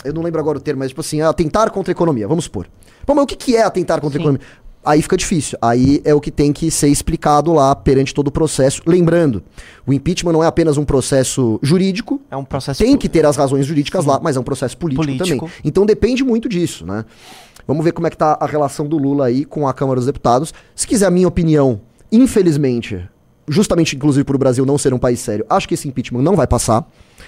Eu 0.05 0.13
não 0.13 0.21
lembro 0.21 0.39
agora 0.39 0.59
o 0.59 0.61
termo, 0.61 0.79
mas 0.79 0.89
tipo 0.89 1.01
assim, 1.01 1.19
atentar 1.21 1.71
contra 1.71 1.91
a 1.91 1.93
economia, 1.93 2.27
vamos 2.27 2.43
supor. 2.43 2.67
Pô, 3.05 3.15
mas 3.15 3.23
o 3.23 3.27
que, 3.27 3.35
que 3.35 3.55
é 3.55 3.63
atentar 3.63 3.99
contra 3.99 4.19
a 4.19 4.21
economia? 4.21 4.45
Aí 4.85 5.01
fica 5.01 5.17
difícil. 5.17 5.57
Aí 5.61 5.99
é 6.05 6.13
o 6.13 6.21
que 6.21 6.29
tem 6.31 6.53
que 6.53 6.69
ser 6.71 6.87
explicado 6.87 7.51
lá 7.51 7.75
perante 7.75 8.13
todo 8.13 8.27
o 8.27 8.31
processo. 8.31 8.81
Lembrando, 8.85 9.43
o 9.85 9.91
impeachment 9.91 10.31
não 10.31 10.43
é 10.43 10.47
apenas 10.47 10.77
um 10.77 10.85
processo 10.85 11.59
jurídico, 11.61 12.21
É 12.31 12.37
um 12.37 12.45
processo. 12.45 12.81
tem 12.83 12.95
que 12.95 13.09
ter 13.09 13.25
as 13.25 13.35
razões 13.35 13.65
jurídicas 13.65 14.05
lá, 14.05 14.19
mas 14.21 14.37
é 14.37 14.39
um 14.39 14.43
processo 14.43 14.77
político, 14.77 15.03
Político. 15.03 15.39
também. 15.39 15.51
Então 15.65 15.85
depende 15.85 16.23
muito 16.23 16.47
disso, 16.47 16.85
né? 16.85 17.03
Vamos 17.67 17.83
ver 17.83 17.91
como 17.91 18.07
é 18.07 18.09
que 18.09 18.15
tá 18.15 18.37
a 18.39 18.45
relação 18.45 18.87
do 18.87 18.97
Lula 18.97 19.25
aí 19.25 19.43
com 19.43 19.67
a 19.67 19.73
Câmara 19.73 19.99
dos 19.99 20.05
Deputados. 20.05 20.53
Se 20.73 20.87
quiser 20.87 21.07
a 21.07 21.11
minha 21.11 21.27
opinião, 21.27 21.81
infelizmente, 22.09 23.09
justamente 23.47 23.95
inclusive 23.95 24.23
por 24.23 24.35
o 24.35 24.39
Brasil 24.39 24.65
não 24.65 24.77
ser 24.77 24.93
um 24.93 24.99
país 24.99 25.19
sério, 25.19 25.45
acho 25.49 25.67
que 25.67 25.73
esse 25.73 25.87
impeachment 25.87 26.21
não 26.21 26.35
vai 26.35 26.47
passar. 26.47 26.85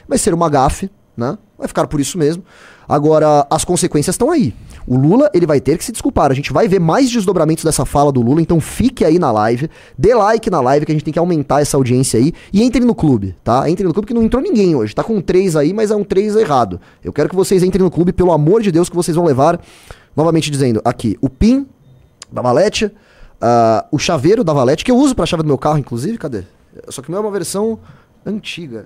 Vai 0.08 0.18
ser 0.18 0.34
uma 0.34 0.50
gafe, 0.50 0.90
né? 1.16 1.38
Vai 1.58 1.68
ficar 1.68 1.86
por 1.88 2.00
isso 2.00 2.18
mesmo. 2.18 2.44
Agora, 2.88 3.46
as 3.50 3.64
consequências 3.64 4.16
estão 4.16 4.32
aí. 4.32 4.54
O 4.88 4.98
Lula, 4.98 5.30
ele 5.34 5.46
vai 5.46 5.62
ter 5.62 5.78
que 5.78 5.86
se 5.86 5.92
desculpar. 5.92 6.32
A 6.32 6.34
gente 6.34 6.52
vai 6.52 6.68
ver 6.68 6.80
mais 6.80 7.12
desdobramentos 7.12 7.64
dessa 7.64 7.86
fala 7.86 8.12
do 8.12 8.22
Lula, 8.22 8.42
então 8.42 8.60
fique 8.60 9.06
aí 9.06 9.20
na 9.20 9.32
live, 9.32 9.70
dê 9.96 10.16
like 10.16 10.50
na 10.50 10.60
live, 10.60 10.86
que 10.88 10.92
a 10.92 10.96
gente 10.96 11.04
tem 11.04 11.14
que 11.14 11.20
aumentar 11.20 11.62
essa 11.62 11.78
audiência 11.78 12.20
aí. 12.20 12.34
E 12.52 12.64
entre 12.64 12.84
no 12.84 12.96
clube, 12.96 13.36
tá? 13.44 13.70
Entre 13.70 13.86
no 13.86 13.94
clube 13.94 14.08
que 14.08 14.14
não 14.14 14.24
entrou 14.24 14.42
ninguém 14.42 14.76
hoje. 14.76 14.96
Tá 14.96 15.04
com 15.04 15.22
três 15.22 15.56
aí, 15.56 15.74
mas 15.74 15.92
é 15.92 15.96
um 15.96 16.04
três 16.04 16.36
errado. 16.36 16.82
Eu 17.04 17.14
quero 17.14 17.30
que 17.30 17.36
vocês 17.36 17.62
entrem 17.62 17.84
no 17.84 17.92
clube, 17.92 18.12
pelo 18.12 18.32
amor 18.32 18.64
de 18.64 18.72
Deus, 18.72 18.90
que 18.90 18.96
vocês 18.96 19.16
vão 19.16 19.26
levar, 19.26 19.62
novamente 20.16 20.50
dizendo, 20.50 20.82
aqui, 20.84 21.16
o 21.22 21.30
PIN 21.30 21.68
da 22.32 22.42
Valete, 22.42 22.92
ah, 23.42 23.86
o 23.92 23.98
chaveiro 23.98 24.44
da 24.44 24.54
Valete, 24.54 24.84
que 24.84 24.92
eu 24.92 24.98
uso 24.98 25.16
pra 25.16 25.26
chave 25.26 25.44
do 25.44 25.48
meu 25.48 25.58
carro, 25.58 25.78
inclusive, 25.78 26.18
cadê? 26.18 26.44
Só 26.90 27.02
que 27.02 27.10
o 27.10 27.12
meu 27.12 27.20
é 27.20 27.24
uma 27.24 27.32
versão 27.32 27.80
antiga. 28.26 28.86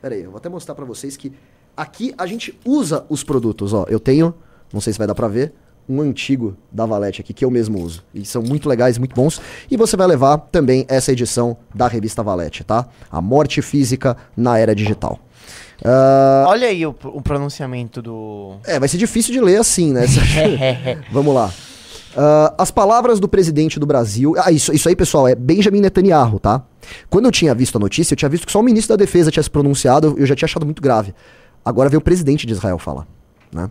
Pera 0.00 0.14
aí, 0.14 0.22
eu 0.22 0.30
vou 0.30 0.38
até 0.38 0.48
mostrar 0.48 0.74
pra 0.74 0.84
vocês 0.84 1.16
que 1.16 1.32
aqui 1.76 2.14
a 2.18 2.26
gente 2.26 2.58
usa 2.64 3.04
os 3.08 3.22
produtos, 3.22 3.72
ó. 3.72 3.86
Eu 3.88 4.00
tenho, 4.00 4.34
não 4.72 4.80
sei 4.80 4.92
se 4.92 4.98
vai 4.98 5.06
dar 5.06 5.14
pra 5.14 5.28
ver, 5.28 5.54
um 5.88 6.00
antigo 6.00 6.56
da 6.70 6.86
Valete 6.86 7.20
aqui 7.20 7.32
que 7.32 7.44
eu 7.44 7.50
mesmo 7.50 7.80
uso. 7.80 8.04
E 8.14 8.24
são 8.24 8.42
muito 8.42 8.68
legais, 8.68 8.98
muito 8.98 9.14
bons. 9.14 9.40
E 9.70 9.76
você 9.76 9.96
vai 9.96 10.06
levar 10.06 10.38
também 10.38 10.84
essa 10.88 11.12
edição 11.12 11.56
da 11.74 11.88
revista 11.88 12.22
Valete, 12.22 12.64
tá? 12.64 12.86
A 13.10 13.20
Morte 13.20 13.60
Física 13.62 14.16
na 14.36 14.58
Era 14.58 14.74
Digital. 14.74 15.18
Ah, 15.84 16.44
Olha 16.48 16.68
aí 16.68 16.86
o, 16.86 16.94
o 17.04 17.20
pronunciamento 17.20 18.00
do. 18.00 18.56
é, 18.64 18.78
vai 18.78 18.88
ser 18.88 18.98
difícil 18.98 19.32
de 19.32 19.40
ler 19.40 19.58
assim, 19.58 19.92
né? 19.92 20.04
Vamos 21.10 21.34
lá. 21.34 21.52
Ah, 22.16 22.54
as 22.58 22.70
palavras 22.70 23.18
do 23.18 23.28
presidente 23.28 23.78
do 23.78 23.86
Brasil. 23.86 24.34
Ah, 24.38 24.52
isso, 24.52 24.72
isso 24.72 24.88
aí, 24.88 24.96
pessoal, 24.96 25.28
é 25.28 25.34
Benjamin 25.34 25.80
Netanyahu, 25.80 26.38
tá? 26.38 26.62
Quando 27.08 27.26
eu 27.26 27.30
tinha 27.32 27.54
visto 27.54 27.76
a 27.76 27.78
notícia, 27.78 28.14
eu 28.14 28.16
tinha 28.16 28.28
visto 28.28 28.46
que 28.46 28.52
só 28.52 28.60
o 28.60 28.62
ministro 28.62 28.96
da 28.96 29.02
Defesa 29.02 29.30
tinha 29.30 29.42
se 29.42 29.50
pronunciado, 29.50 30.14
eu 30.18 30.26
já 30.26 30.34
tinha 30.34 30.46
achado 30.46 30.66
muito 30.66 30.82
grave. 30.82 31.14
Agora 31.64 31.88
veio 31.88 32.00
o 32.00 32.04
presidente 32.04 32.46
de 32.46 32.52
Israel 32.52 32.78
falar, 32.78 33.06
né? 33.52 33.70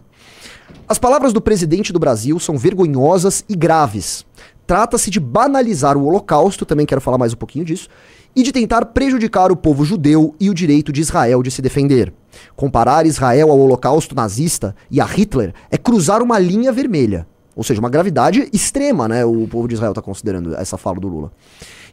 As 0.87 0.97
palavras 0.97 1.31
do 1.33 1.41
presidente 1.41 1.93
do 1.93 1.99
Brasil 1.99 2.39
são 2.39 2.57
vergonhosas 2.57 3.43
e 3.47 3.55
graves. 3.55 4.25
Trata-se 4.65 5.09
de 5.09 5.19
banalizar 5.19 5.97
o 5.97 6.05
Holocausto, 6.05 6.65
também 6.65 6.85
quero 6.85 7.01
falar 7.01 7.17
mais 7.17 7.33
um 7.33 7.37
pouquinho 7.37 7.65
disso, 7.65 7.89
e 8.35 8.43
de 8.43 8.51
tentar 8.51 8.85
prejudicar 8.85 9.51
o 9.51 9.55
povo 9.55 9.83
judeu 9.83 10.33
e 10.39 10.49
o 10.49 10.53
direito 10.53 10.91
de 10.91 11.01
Israel 11.01 11.43
de 11.43 11.51
se 11.51 11.61
defender. 11.61 12.13
Comparar 12.55 13.05
Israel 13.05 13.51
ao 13.51 13.59
Holocausto 13.59 14.15
nazista 14.15 14.73
e 14.89 15.01
a 15.01 15.05
Hitler 15.05 15.53
é 15.69 15.77
cruzar 15.77 16.21
uma 16.23 16.39
linha 16.39 16.71
vermelha. 16.71 17.27
Ou 17.55 17.63
seja, 17.63 17.79
uma 17.79 17.89
gravidade 17.89 18.49
extrema, 18.53 19.07
né? 19.07 19.25
O 19.25 19.47
povo 19.47 19.67
de 19.67 19.73
Israel 19.73 19.91
está 19.91 20.01
considerando 20.01 20.55
essa 20.55 20.77
fala 20.77 20.99
do 20.99 21.07
Lula. 21.07 21.31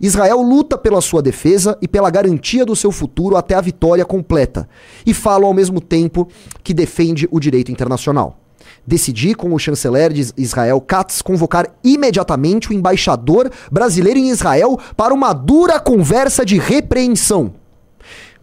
Israel 0.01 0.41
luta 0.41 0.79
pela 0.79 1.01
sua 1.01 1.21
defesa 1.21 1.77
e 1.83 1.89
pela 1.89 2.11
garantia 2.11 2.65
do 2.65 2.77
seu 2.77 2.93
futuro 2.93 3.37
até 3.37 3.55
a 3.55 3.61
vitória 3.61 4.05
completa. 4.05 4.69
E 5.05 5.13
fala 5.13 5.47
ao 5.47 5.55
mesmo 5.55 5.81
tempo 5.81 6.29
que 6.63 6.73
defende 6.73 7.29
o 7.31 7.41
direito 7.41 7.73
internacional. 7.73 8.39
Decidi 8.87 9.35
com 9.35 9.53
o 9.53 9.59
chanceler 9.59 10.13
de 10.13 10.33
Israel, 10.37 10.81
Katz, 10.81 11.21
convocar 11.21 11.67
imediatamente 11.85 12.71
o 12.71 12.73
embaixador 12.73 13.51
brasileiro 13.71 14.19
em 14.19 14.31
Israel 14.31 14.79
para 14.97 15.13
uma 15.13 15.33
dura 15.33 15.79
conversa 15.79 16.45
de 16.45 16.59
repreensão. 16.59 17.53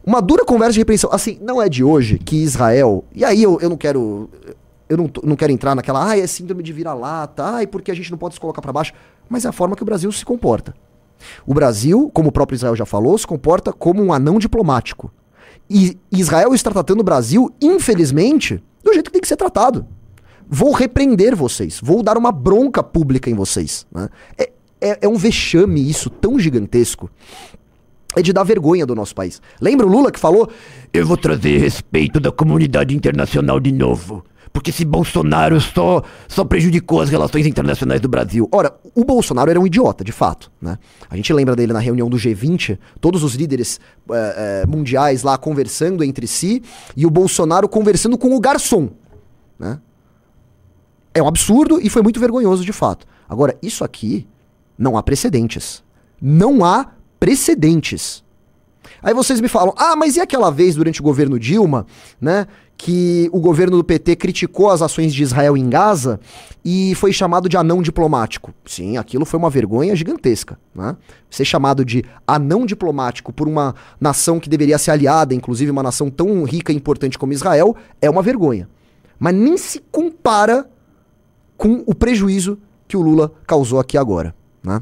Uma 0.05 0.21
dura 0.21 0.45
conversa 0.45 0.73
de 0.73 0.79
repreensão. 0.79 1.09
Assim, 1.11 1.39
não 1.41 1.59
é 1.59 1.67
de 1.67 1.83
hoje 1.83 2.19
que 2.19 2.35
Israel. 2.35 3.03
E 3.13 3.25
aí 3.25 3.41
eu, 3.41 3.59
eu 3.59 3.69
não 3.69 3.77
quero. 3.77 4.29
Eu 4.87 4.97
não, 4.97 5.09
não 5.23 5.35
quero 5.35 5.51
entrar 5.51 5.75
naquela. 5.75 6.03
Ai, 6.03 6.21
é 6.21 6.27
síndrome 6.27 6.61
de 6.61 6.71
vira-lata. 6.71 7.43
Ai, 7.43 7.67
porque 7.67 7.91
a 7.91 7.95
gente 7.95 8.11
não 8.11 8.17
pode 8.17 8.35
se 8.35 8.39
colocar 8.39 8.61
para 8.61 8.71
baixo. 8.71 8.93
Mas 9.27 9.45
é 9.45 9.49
a 9.49 9.51
forma 9.51 9.75
que 9.75 9.83
o 9.83 9.85
Brasil 9.85 10.11
se 10.11 10.23
comporta. 10.23 10.73
O 11.45 11.53
Brasil, 11.53 12.09
como 12.13 12.29
o 12.29 12.31
próprio 12.31 12.55
Israel 12.55 12.75
já 12.75 12.85
falou, 12.85 13.17
se 13.17 13.25
comporta 13.25 13.73
como 13.73 14.03
um 14.03 14.13
anão 14.13 14.37
diplomático. 14.37 15.11
E 15.69 15.97
Israel 16.11 16.53
está 16.53 16.69
tratando 16.69 16.99
o 16.99 17.03
Brasil, 17.03 17.51
infelizmente, 17.61 18.61
do 18.83 18.93
jeito 18.93 19.07
que 19.07 19.13
tem 19.13 19.21
que 19.21 19.27
ser 19.27 19.37
tratado. 19.37 19.85
Vou 20.47 20.71
repreender 20.71 21.35
vocês, 21.35 21.79
vou 21.81 22.03
dar 22.03 22.17
uma 22.17 22.31
bronca 22.31 22.83
pública 22.83 23.29
em 23.29 23.33
vocês. 23.33 23.87
né? 23.91 24.09
É, 24.37 24.51
é, 24.79 24.99
é 25.01 25.07
um 25.07 25.15
vexame 25.15 25.89
isso 25.89 26.09
tão 26.09 26.37
gigantesco. 26.37 27.09
É 28.15 28.21
de 28.21 28.31
dar 28.31 28.43
vergonha 28.43 28.85
do 28.85 28.95
nosso 28.95 29.13
país. 29.13 29.41
Lembra 29.59 29.85
o 29.85 29.89
Lula 29.89 30.11
que 30.11 30.19
falou: 30.19 30.49
Eu 30.93 31.05
vou 31.05 31.17
trazer 31.17 31.57
respeito 31.57 32.19
da 32.19 32.31
comunidade 32.31 32.95
internacional 32.95 33.59
de 33.59 33.73
novo. 33.73 34.23
Porque 34.55 34.69
esse 34.69 34.85
Bolsonaro 34.85 35.59
só, 35.59 36.01
só 36.29 36.45
prejudicou 36.45 37.01
as 37.01 37.09
relações 37.09 37.45
internacionais 37.45 37.99
do 37.99 38.07
Brasil. 38.07 38.47
Ora, 38.53 38.73
o 38.95 39.03
Bolsonaro 39.03 39.51
era 39.51 39.59
um 39.59 39.67
idiota, 39.67 40.01
de 40.01 40.13
fato, 40.13 40.49
né? 40.61 40.79
A 41.09 41.17
gente 41.17 41.33
lembra 41.33 41.57
dele 41.57 41.73
na 41.73 41.79
reunião 41.79 42.09
do 42.09 42.15
G20, 42.15 42.79
todos 43.01 43.21
os 43.21 43.35
líderes 43.35 43.81
eh, 44.09 44.61
eh, 44.63 44.65
mundiais 44.65 45.23
lá 45.23 45.37
conversando 45.37 46.05
entre 46.05 46.25
si, 46.25 46.63
e 46.95 47.05
o 47.05 47.09
Bolsonaro 47.09 47.67
conversando 47.67 48.17
com 48.17 48.33
o 48.33 48.39
garçom, 48.39 48.91
né? 49.59 49.77
É 51.13 51.21
um 51.21 51.27
absurdo 51.27 51.77
e 51.81 51.89
foi 51.89 52.01
muito 52.01 52.21
vergonhoso, 52.21 52.63
de 52.63 52.71
fato. 52.71 53.05
Agora, 53.27 53.57
isso 53.61 53.83
aqui 53.83 54.25
não 54.77 54.95
há 54.95 55.03
precedentes. 55.03 55.83
Não 56.21 56.63
há 56.63 56.93
precedentes. 57.19 58.23
Aí 59.01 59.13
vocês 59.13 59.41
me 59.41 59.47
falam, 59.47 59.73
ah, 59.77 59.95
mas 59.95 60.15
e 60.15 60.21
aquela 60.21 60.49
vez 60.49 60.75
durante 60.75 61.01
o 61.01 61.03
governo 61.03 61.37
Dilma, 61.37 61.85
né, 62.19 62.47
que 62.77 63.29
o 63.31 63.39
governo 63.39 63.77
do 63.77 63.83
PT 63.83 64.15
criticou 64.15 64.69
as 64.69 64.81
ações 64.81 65.13
de 65.13 65.23
Israel 65.23 65.55
em 65.55 65.69
Gaza 65.69 66.19
e 66.63 66.93
foi 66.95 67.13
chamado 67.13 67.47
de 67.47 67.57
anão 67.57 67.81
diplomático? 67.81 68.53
Sim, 68.65 68.97
aquilo 68.97 69.25
foi 69.25 69.37
uma 69.37 69.49
vergonha 69.49 69.95
gigantesca, 69.95 70.59
né? 70.73 70.95
Ser 71.29 71.45
chamado 71.45 71.85
de 71.85 72.03
anão 72.27 72.65
diplomático 72.65 73.31
por 73.31 73.47
uma 73.47 73.75
nação 73.99 74.39
que 74.39 74.49
deveria 74.49 74.77
ser 74.77 74.91
aliada, 74.91 75.33
inclusive 75.33 75.71
uma 75.71 75.83
nação 75.83 76.09
tão 76.09 76.43
rica 76.43 76.73
e 76.73 76.75
importante 76.75 77.17
como 77.17 77.33
Israel, 77.33 77.75
é 78.01 78.09
uma 78.09 78.21
vergonha. 78.21 78.69
Mas 79.17 79.33
nem 79.33 79.57
se 79.57 79.79
compara 79.91 80.69
com 81.57 81.83
o 81.85 81.95
prejuízo 81.95 82.57
que 82.87 82.97
o 82.97 83.01
Lula 83.01 83.31
causou 83.47 83.79
aqui 83.79 83.97
agora, 83.97 84.35
né? 84.63 84.81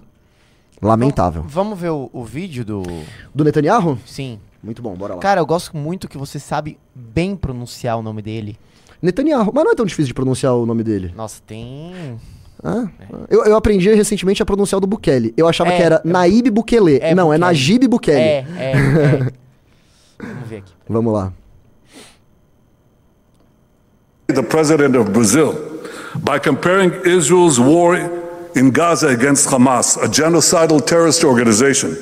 Lamentável. 0.81 1.43
Vamos 1.47 1.79
ver 1.79 1.91
o, 1.91 2.09
o 2.11 2.25
vídeo 2.25 2.65
do. 2.65 2.83
Do 3.33 3.43
Netanyahu? 3.43 3.97
Sim. 4.05 4.39
Muito 4.63 4.81
bom, 4.81 4.93
bora 4.95 5.15
lá. 5.15 5.19
Cara, 5.19 5.41
eu 5.41 5.45
gosto 5.45 5.75
muito 5.75 6.07
que 6.07 6.17
você 6.17 6.39
sabe 6.39 6.77
bem 6.95 7.35
pronunciar 7.35 7.97
o 7.97 8.01
nome 8.01 8.21
dele. 8.21 8.57
Netanyahu, 9.01 9.51
mas 9.53 9.63
não 9.65 9.71
é 9.71 9.75
tão 9.75 9.85
difícil 9.85 10.07
de 10.07 10.13
pronunciar 10.13 10.53
o 10.55 10.65
nome 10.65 10.83
dele. 10.83 11.13
Nossa, 11.15 11.41
tem. 11.45 12.19
Ah, 12.63 12.87
eu, 13.29 13.43
eu 13.43 13.57
aprendi 13.57 13.93
recentemente 13.93 14.41
a 14.41 14.45
pronunciar 14.45 14.77
o 14.77 14.81
do 14.81 14.87
Bukele. 14.87 15.33
Eu 15.35 15.49
achava 15.49 15.71
É, 15.73 15.75
que 15.75 15.83
era 15.83 15.95
é- 16.05 16.07
Naib 16.07 16.49
Bukele. 16.49 16.97
é 17.01 17.13
não, 17.13 17.23
é 17.33 17.35
Bukele. 17.35 17.39
Najib 17.41 17.87
Bukele. 17.89 18.17
É, 18.17 18.45
é, 18.57 18.71
é. 18.71 19.31
Vamos 20.25 20.47
ver 20.47 20.57
aqui. 20.59 20.73
Vamos 20.87 21.13
lá. 21.13 21.33
the 24.27 24.41
president 24.41 24.95
of 24.95 25.11
Brazil 25.11 25.53
by 26.23 26.39
comparing 26.39 26.91
Israel's 27.05 27.59
war 27.59 27.95
in 28.55 28.71
Gaza 28.71 29.09
against 29.09 29.47
Hamas, 29.49 29.97
a 29.97 30.07
genocidal 30.07 30.79
terrorist 30.83 31.23
organization, 31.23 31.95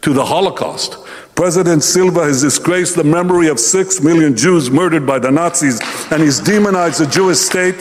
to 0.00 0.12
the 0.12 0.22
Holocaust. 0.22 0.98
President 1.34 1.82
Silva 1.82 2.24
has 2.24 2.42
disgraced 2.42 2.94
the 2.94 3.02
memory 3.04 3.48
of 3.48 3.58
six 3.58 4.00
million 4.00 4.36
Jews 4.36 4.70
murdered 4.70 5.04
by 5.04 5.18
the 5.18 5.30
Nazis, 5.30 5.80
and 6.12 6.22
he's 6.22 6.38
demonized 6.38 7.00
the 7.00 7.06
Jewish 7.06 7.38
state 7.38 7.76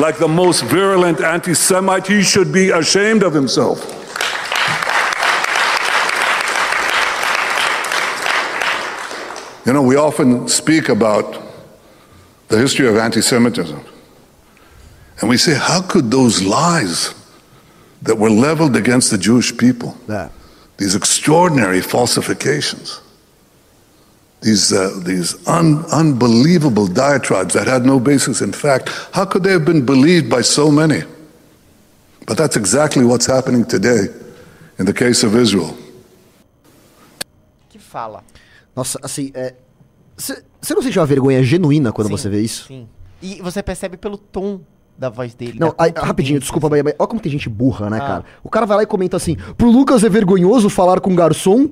like 0.00 0.18
the 0.18 0.28
most 0.28 0.64
virulent 0.64 1.20
anti 1.20 1.54
Semite. 1.54 2.08
He 2.08 2.22
should 2.22 2.52
be 2.52 2.70
ashamed 2.70 3.22
of 3.22 3.32
himself. 3.32 3.78
You 9.66 9.72
know, 9.74 9.82
we 9.82 9.94
often 9.94 10.48
speak 10.48 10.88
about 10.88 11.40
the 12.48 12.58
history 12.58 12.88
of 12.88 12.96
anti 12.96 13.20
Semitism. 13.20 13.80
And 15.20 15.28
we 15.28 15.36
say, 15.36 15.54
how 15.54 15.82
could 15.82 16.10
those 16.10 16.42
lies 16.42 17.14
that 18.02 18.16
were 18.16 18.30
leveled 18.30 18.74
against 18.74 19.10
the 19.10 19.18
Jewish 19.18 19.56
people, 19.56 19.94
É. 20.08 20.28
these 20.80 20.94
extraordinary 20.94 21.82
falsifications, 21.82 23.02
these, 24.40 24.72
uh, 24.72 24.98
these 25.04 25.36
un- 25.46 25.84
unbelievable 25.92 26.86
diatribes 26.86 27.52
that 27.52 27.66
had 27.66 27.84
no 27.84 28.00
basis 28.00 28.40
in 28.40 28.50
fact, 28.50 28.88
how 29.12 29.26
could 29.26 29.42
they 29.42 29.52
have 29.52 29.66
been 29.66 29.84
believed 29.84 30.30
by 30.30 30.40
so 30.40 30.70
many? 30.70 31.02
But 32.26 32.38
that's 32.38 32.56
exactly 32.56 33.04
what's 33.04 33.26
happening 33.26 33.66
today 33.66 34.08
in 34.78 34.86
the 34.86 34.94
case 34.94 35.22
of 35.22 35.36
Israel. 35.36 35.76
Que 37.68 37.78
fala. 37.78 38.24
Nossa, 38.74 38.98
assim, 39.02 39.30
é. 39.34 39.54
Você 40.16 40.74
não 40.74 40.82
sente 40.82 40.98
uma 40.98 41.06
vergonha 41.06 41.42
genuína 41.42 41.92
quando 41.92 42.08
Sim, 42.08 42.16
você 42.16 42.28
vê 42.30 42.40
isso? 42.40 42.66
Sim. 42.68 42.88
E 43.20 43.42
você 43.42 43.62
percebe 43.62 43.98
pelo 43.98 44.16
tom 44.16 44.60
da 45.00 45.08
voz 45.08 45.34
dele. 45.34 45.58
Não, 45.58 45.74
aí, 45.78 45.92
rapidinho, 45.96 46.38
desculpa, 46.38 46.66
assim. 46.66 46.70
Bahia, 46.70 46.84
mas 46.84 46.94
olha 46.98 47.08
como 47.08 47.20
tem 47.20 47.32
gente 47.32 47.48
burra, 47.48 47.88
né, 47.88 47.96
Ah. 47.96 48.00
cara? 48.06 48.24
O 48.44 48.50
cara 48.50 48.66
vai 48.66 48.76
lá 48.76 48.82
e 48.82 48.86
comenta 48.86 49.16
assim: 49.16 49.34
pro 49.56 49.70
Lucas 49.70 50.04
é 50.04 50.08
vergonhoso 50.10 50.68
falar 50.68 51.00
com 51.00 51.14
garçom? 51.16 51.70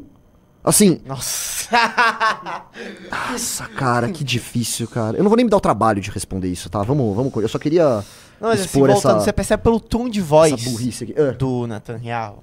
Assim, 0.64 1.00
Nossa. 1.06 1.68
nossa, 3.30 3.64
cara, 3.68 4.08
que 4.10 4.24
difícil, 4.24 4.88
cara. 4.88 5.16
Eu 5.16 5.22
não 5.22 5.28
vou 5.30 5.36
nem 5.36 5.44
me 5.44 5.50
dar 5.50 5.56
o 5.56 5.60
trabalho 5.60 6.00
de 6.00 6.10
responder 6.10 6.48
isso, 6.48 6.68
tá? 6.70 6.82
Vamos, 6.82 7.14
vamos. 7.14 7.32
Eu 7.36 7.48
só 7.48 7.58
queria 7.58 8.02
Não, 8.40 8.48
mas 8.48 8.60
assim, 8.60 8.64
expor 8.64 8.88
voltando, 8.90 9.16
essa, 9.16 9.24
você 9.24 9.32
percebe 9.32 9.62
pelo 9.62 9.78
tom 9.78 10.08
de 10.08 10.20
voz 10.20 10.52
essa 10.52 10.70
burrice 10.70 11.04
aqui. 11.04 11.14
É. 11.16 11.32
do 11.32 11.66
Netanyahu. 11.66 12.42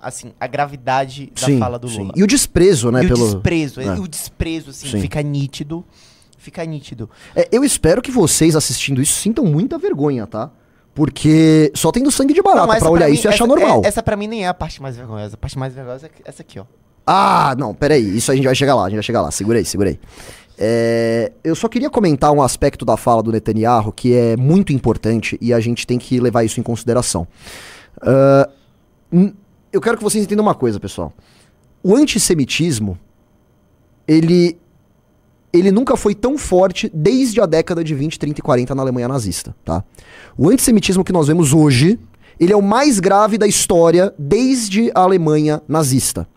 Assim, 0.00 0.32
a 0.38 0.46
gravidade 0.46 1.32
da 1.34 1.46
Sim, 1.46 1.58
fala 1.58 1.78
do 1.78 1.88
sim. 1.88 1.98
Lula. 1.98 2.12
E 2.14 2.22
o 2.22 2.26
desprezo, 2.26 2.90
né, 2.92 3.02
E 3.02 3.06
o 3.06 3.08
pelo. 3.08 3.24
desprezo, 3.24 3.80
é. 3.80 3.98
o 3.98 4.06
desprezo, 4.06 4.70
assim, 4.70 4.88
Sim. 4.88 5.00
fica 5.00 5.20
nítido. 5.22 5.84
Fica 6.48 6.64
nítido. 6.64 7.10
É, 7.36 7.46
eu 7.52 7.62
espero 7.62 8.00
que 8.00 8.10
vocês 8.10 8.56
assistindo 8.56 9.02
isso 9.02 9.12
sintam 9.20 9.44
muita 9.44 9.76
vergonha, 9.76 10.26
tá? 10.26 10.50
Porque 10.94 11.70
só 11.74 11.92
tendo 11.92 12.10
sangue 12.10 12.32
de 12.32 12.40
barata 12.40 12.72
essa 12.72 12.80
pra 12.80 12.90
olhar 12.90 13.06
mim- 13.08 13.12
isso 13.14 13.26
e 13.26 13.28
achar 13.28 13.44
essa- 13.44 13.46
normal. 13.46 13.82
é- 13.84 13.88
essa 13.88 14.02
pra 14.02 14.16
mim 14.16 14.26
nem 14.26 14.44
é 14.44 14.48
a 14.48 14.54
parte 14.54 14.80
mais 14.80 14.96
vergonhosa. 14.96 15.34
A 15.34 15.36
parte 15.36 15.58
mais 15.58 15.74
vergonhosa 15.74 16.06
é 16.06 16.10
essa 16.24 16.40
aqui, 16.40 16.58
ó. 16.58 16.64
Ah, 17.06 17.54
não, 17.58 17.74
peraí. 17.74 18.16
Isso 18.16 18.32
a 18.32 18.34
gente 18.34 18.46
vai 18.46 18.54
chegar 18.54 18.74
lá, 18.74 18.84
a 18.84 18.88
gente 18.88 18.96
vai 18.96 19.02
chegar 19.02 19.20
lá. 19.20 19.30
Segura 19.30 19.58
aí, 19.58 19.64
segura 19.66 19.90
aí. 19.90 20.00
É, 20.58 21.32
eu 21.44 21.54
só 21.54 21.68
queria 21.68 21.90
comentar 21.90 22.32
um 22.32 22.40
aspecto 22.42 22.84
da 22.86 22.96
fala 22.96 23.22
do 23.22 23.30
Netanyahu 23.30 23.92
que 23.92 24.14
é 24.14 24.36
muito 24.38 24.72
importante 24.72 25.36
e 25.40 25.52
a 25.52 25.60
gente 25.60 25.86
tem 25.86 25.98
que 25.98 26.18
levar 26.18 26.44
isso 26.44 26.58
em 26.58 26.62
consideração. 26.62 27.28
N- 29.12 29.34
eu 29.72 29.80
quero 29.80 29.96
que 29.98 30.02
vocês 30.02 30.24
entendam 30.24 30.44
uma 30.44 30.54
coisa, 30.54 30.80
pessoal. 30.80 31.12
O 31.82 31.94
antissemitismo, 31.94 32.98
ele, 34.06 34.58
ele 35.52 35.70
nunca 35.72 35.96
foi 35.96 36.14
tão 36.14 36.36
forte 36.36 36.90
desde 36.94 37.40
a 37.40 37.46
década 37.46 37.82
de 37.82 37.94
20, 37.94 38.18
30 38.18 38.40
e 38.40 38.42
40 38.42 38.74
na 38.74 38.82
Alemanha 38.82 39.08
nazista, 39.08 39.54
tá? 39.64 39.82
O 40.36 40.48
antissemitismo 40.50 41.02
que 41.04 41.12
nós 41.12 41.26
vemos 41.28 41.52
hoje, 41.52 41.98
ele 42.38 42.52
é 42.52 42.56
o 42.56 42.62
mais 42.62 43.00
grave 43.00 43.38
da 43.38 43.46
história 43.46 44.14
desde 44.18 44.90
a 44.94 45.00
Alemanha 45.00 45.62
nazista. 45.66 46.28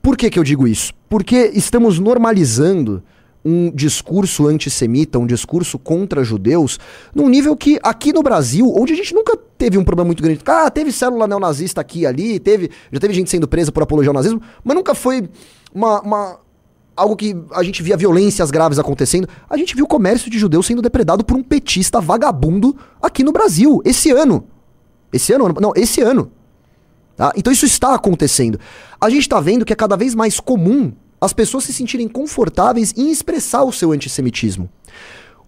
Por 0.00 0.16
que, 0.16 0.30
que 0.30 0.38
eu 0.38 0.44
digo 0.44 0.66
isso? 0.68 0.92
Porque 1.08 1.50
estamos 1.54 1.98
normalizando 1.98 3.02
um 3.46 3.70
discurso 3.70 4.46
antissemita, 4.46 5.18
um 5.18 5.26
discurso 5.26 5.78
contra 5.78 6.24
judeus, 6.24 6.78
num 7.14 7.28
nível 7.28 7.54
que 7.54 7.78
aqui 7.82 8.10
no 8.10 8.22
Brasil, 8.22 8.72
onde 8.74 8.94
a 8.94 8.96
gente 8.96 9.12
nunca 9.14 9.36
teve 9.58 9.76
um 9.76 9.84
problema 9.84 10.06
muito 10.06 10.22
grande. 10.22 10.40
Ah, 10.46 10.70
teve 10.70 10.90
célula 10.90 11.26
neonazista 11.26 11.80
aqui 11.80 12.00
e 12.00 12.06
ali, 12.06 12.38
teve, 12.38 12.70
já 12.90 12.98
teve 12.98 13.12
gente 13.12 13.28
sendo 13.28 13.46
presa 13.46 13.70
por 13.70 13.82
apologia 13.82 14.08
ao 14.08 14.14
nazismo, 14.14 14.40
mas 14.62 14.74
nunca 14.74 14.94
foi 14.94 15.28
uma, 15.74 16.00
uma- 16.00 16.38
algo 16.96 17.16
que 17.16 17.36
a 17.52 17.62
gente 17.62 17.82
via 17.82 17.96
violências 17.96 18.50
graves 18.50 18.78
acontecendo. 18.78 19.28
A 19.48 19.56
gente 19.56 19.74
viu 19.74 19.84
o 19.84 19.88
comércio 19.88 20.30
de 20.30 20.38
judeus 20.38 20.66
sendo 20.66 20.82
depredado 20.82 21.24
por 21.24 21.36
um 21.36 21.42
petista 21.42 22.00
vagabundo 22.00 22.76
aqui 23.02 23.22
no 23.24 23.32
Brasil, 23.32 23.80
esse 23.84 24.10
ano. 24.10 24.46
Esse 25.12 25.32
ano? 25.32 25.52
Não, 25.60 25.72
esse 25.76 26.00
ano. 26.00 26.30
Tá? 27.16 27.32
Então 27.36 27.52
isso 27.52 27.64
está 27.64 27.94
acontecendo. 27.94 28.58
A 29.00 29.08
gente 29.08 29.22
está 29.22 29.38
vendo 29.40 29.64
que 29.64 29.72
é 29.72 29.76
cada 29.76 29.96
vez 29.96 30.14
mais 30.14 30.40
comum 30.40 30.92
as 31.20 31.32
pessoas 31.32 31.64
se 31.64 31.72
sentirem 31.72 32.08
confortáveis 32.08 32.92
em 32.96 33.10
expressar 33.10 33.62
o 33.64 33.72
seu 33.72 33.92
antissemitismo. 33.92 34.68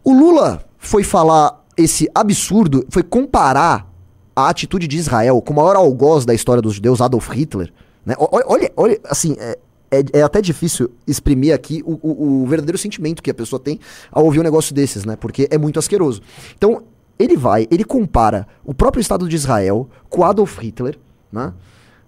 O 0.04 0.12
Lula 0.12 0.64
foi 0.78 1.02
falar 1.02 1.64
esse 1.76 2.08
absurdo, 2.14 2.86
foi 2.88 3.02
comparar 3.02 3.90
a 4.34 4.48
atitude 4.48 4.86
de 4.86 4.96
Israel 4.96 5.42
com 5.42 5.52
o 5.52 5.56
maior 5.56 5.76
algoz 5.76 6.24
da 6.24 6.32
história 6.34 6.62
dos 6.62 6.74
judeus, 6.74 7.00
Adolf 7.00 7.28
Hitler. 7.30 7.72
Né? 8.04 8.14
O- 8.18 8.24
o- 8.36 8.42
Olha, 8.46 8.72
olha, 8.76 9.00
assim, 9.04 9.34
é, 9.38 9.58
é, 9.90 10.18
é 10.18 10.22
até 10.22 10.40
difícil 10.40 10.90
exprimir 11.06 11.54
aqui 11.54 11.82
o, 11.86 11.92
o- 12.02 12.42
o 12.42 12.46
verdadeiro 12.46 12.76
sentimento 12.78 13.22
que 13.22 13.30
a 13.30 13.34
pessoa 13.34 13.58
tem 13.60 13.78
ao 14.10 14.24
ouvir 14.24 14.40
um 14.40 14.42
negócio 14.42 14.74
desses, 14.74 15.04
né? 15.04 15.16
Porque 15.16 15.46
é 15.50 15.56
muito 15.58 15.78
asqueroso. 15.78 16.20
Então, 16.56 16.82
ele 17.18 17.36
vai, 17.36 17.66
ele 17.70 17.84
compara 17.84 18.46
o 18.64 18.74
próprio 18.74 19.00
Estado 19.00 19.28
de 19.28 19.36
Israel 19.36 19.88
com 20.08 20.24
Adolf 20.24 20.58
Hitler, 20.58 20.98
né? 21.32 21.52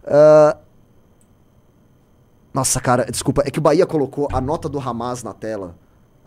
Ah, 0.07 0.57
nossa, 2.53 2.81
cara, 2.81 3.05
desculpa, 3.05 3.43
é 3.47 3.51
que 3.51 3.59
o 3.59 3.63
Bahia 3.63 3.87
colocou 3.87 4.29
a 4.33 4.41
nota 4.41 4.69
do 4.69 4.79
Hamas 4.81 5.23
na 5.23 5.33
tela. 5.33 5.77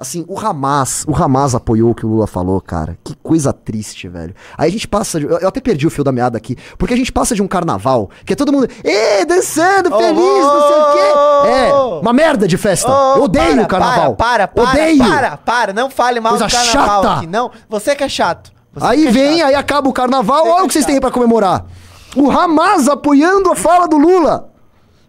Assim, 0.01 0.25
o 0.27 0.39
Hamas, 0.39 1.05
o 1.07 1.15
Hamas 1.15 1.53
apoiou 1.53 1.91
o 1.91 1.93
que 1.95 2.03
o 2.03 2.09
Lula 2.09 2.25
falou, 2.25 2.59
cara. 2.59 2.97
Que 3.03 3.13
coisa 3.21 3.53
triste, 3.53 4.07
velho. 4.07 4.33
Aí 4.57 4.67
a 4.67 4.71
gente 4.71 4.87
passa 4.87 5.19
de, 5.19 5.27
eu 5.27 5.37
eu 5.37 5.47
até 5.47 5.61
perdi 5.61 5.85
o 5.85 5.91
fio 5.91 6.03
da 6.03 6.11
meada 6.11 6.35
aqui, 6.35 6.57
porque 6.75 6.95
a 6.95 6.97
gente 6.97 7.11
passa 7.11 7.35
de 7.35 7.41
um 7.43 7.47
carnaval 7.47 8.09
que 8.25 8.33
é 8.33 8.35
todo 8.35 8.51
mundo, 8.51 8.67
ê, 8.83 9.23
dançando, 9.25 9.95
feliz, 9.95 10.17
não 10.43 10.67
sei 10.67 10.79
o 10.81 10.91
quê. 10.93 11.49
É, 11.49 11.73
uma 12.01 12.11
merda 12.13 12.47
de 12.47 12.57
festa. 12.57 12.89
Ô, 12.91 13.17
eu 13.17 13.23
odeio 13.25 13.53
para, 13.53 13.63
o 13.63 13.67
carnaval. 13.67 14.15
Para, 14.15 14.47
para, 14.47 14.65
para, 14.65 14.71
odeio. 14.81 14.97
para, 15.07 15.37
para, 15.37 15.71
não 15.73 15.87
fale 15.91 16.19
mal 16.19 16.31
Coisa 16.31 16.47
do 16.47 16.51
carnaval 16.51 17.03
chata. 17.03 17.17
aqui, 17.17 17.27
não. 17.27 17.51
Você 17.69 17.95
que 17.95 18.03
é 18.03 18.09
chato. 18.09 18.51
Você 18.73 18.85
Aí 18.87 19.05
é 19.05 19.11
vem, 19.11 19.37
chato. 19.37 19.47
aí 19.49 19.53
acaba 19.55 19.87
o 19.87 19.93
carnaval, 19.93 20.43
Você 20.45 20.49
olha 20.49 20.63
o 20.63 20.67
que 20.67 20.73
vocês 20.73 20.85
é 20.85 20.87
têm 20.87 20.99
pra 20.99 21.11
comemorar. 21.11 21.63
O 22.15 22.31
Hamas 22.31 22.87
apoiando 22.89 23.51
a 23.51 23.55
fala 23.55 23.87
do 23.87 23.97
Lula. 23.99 24.49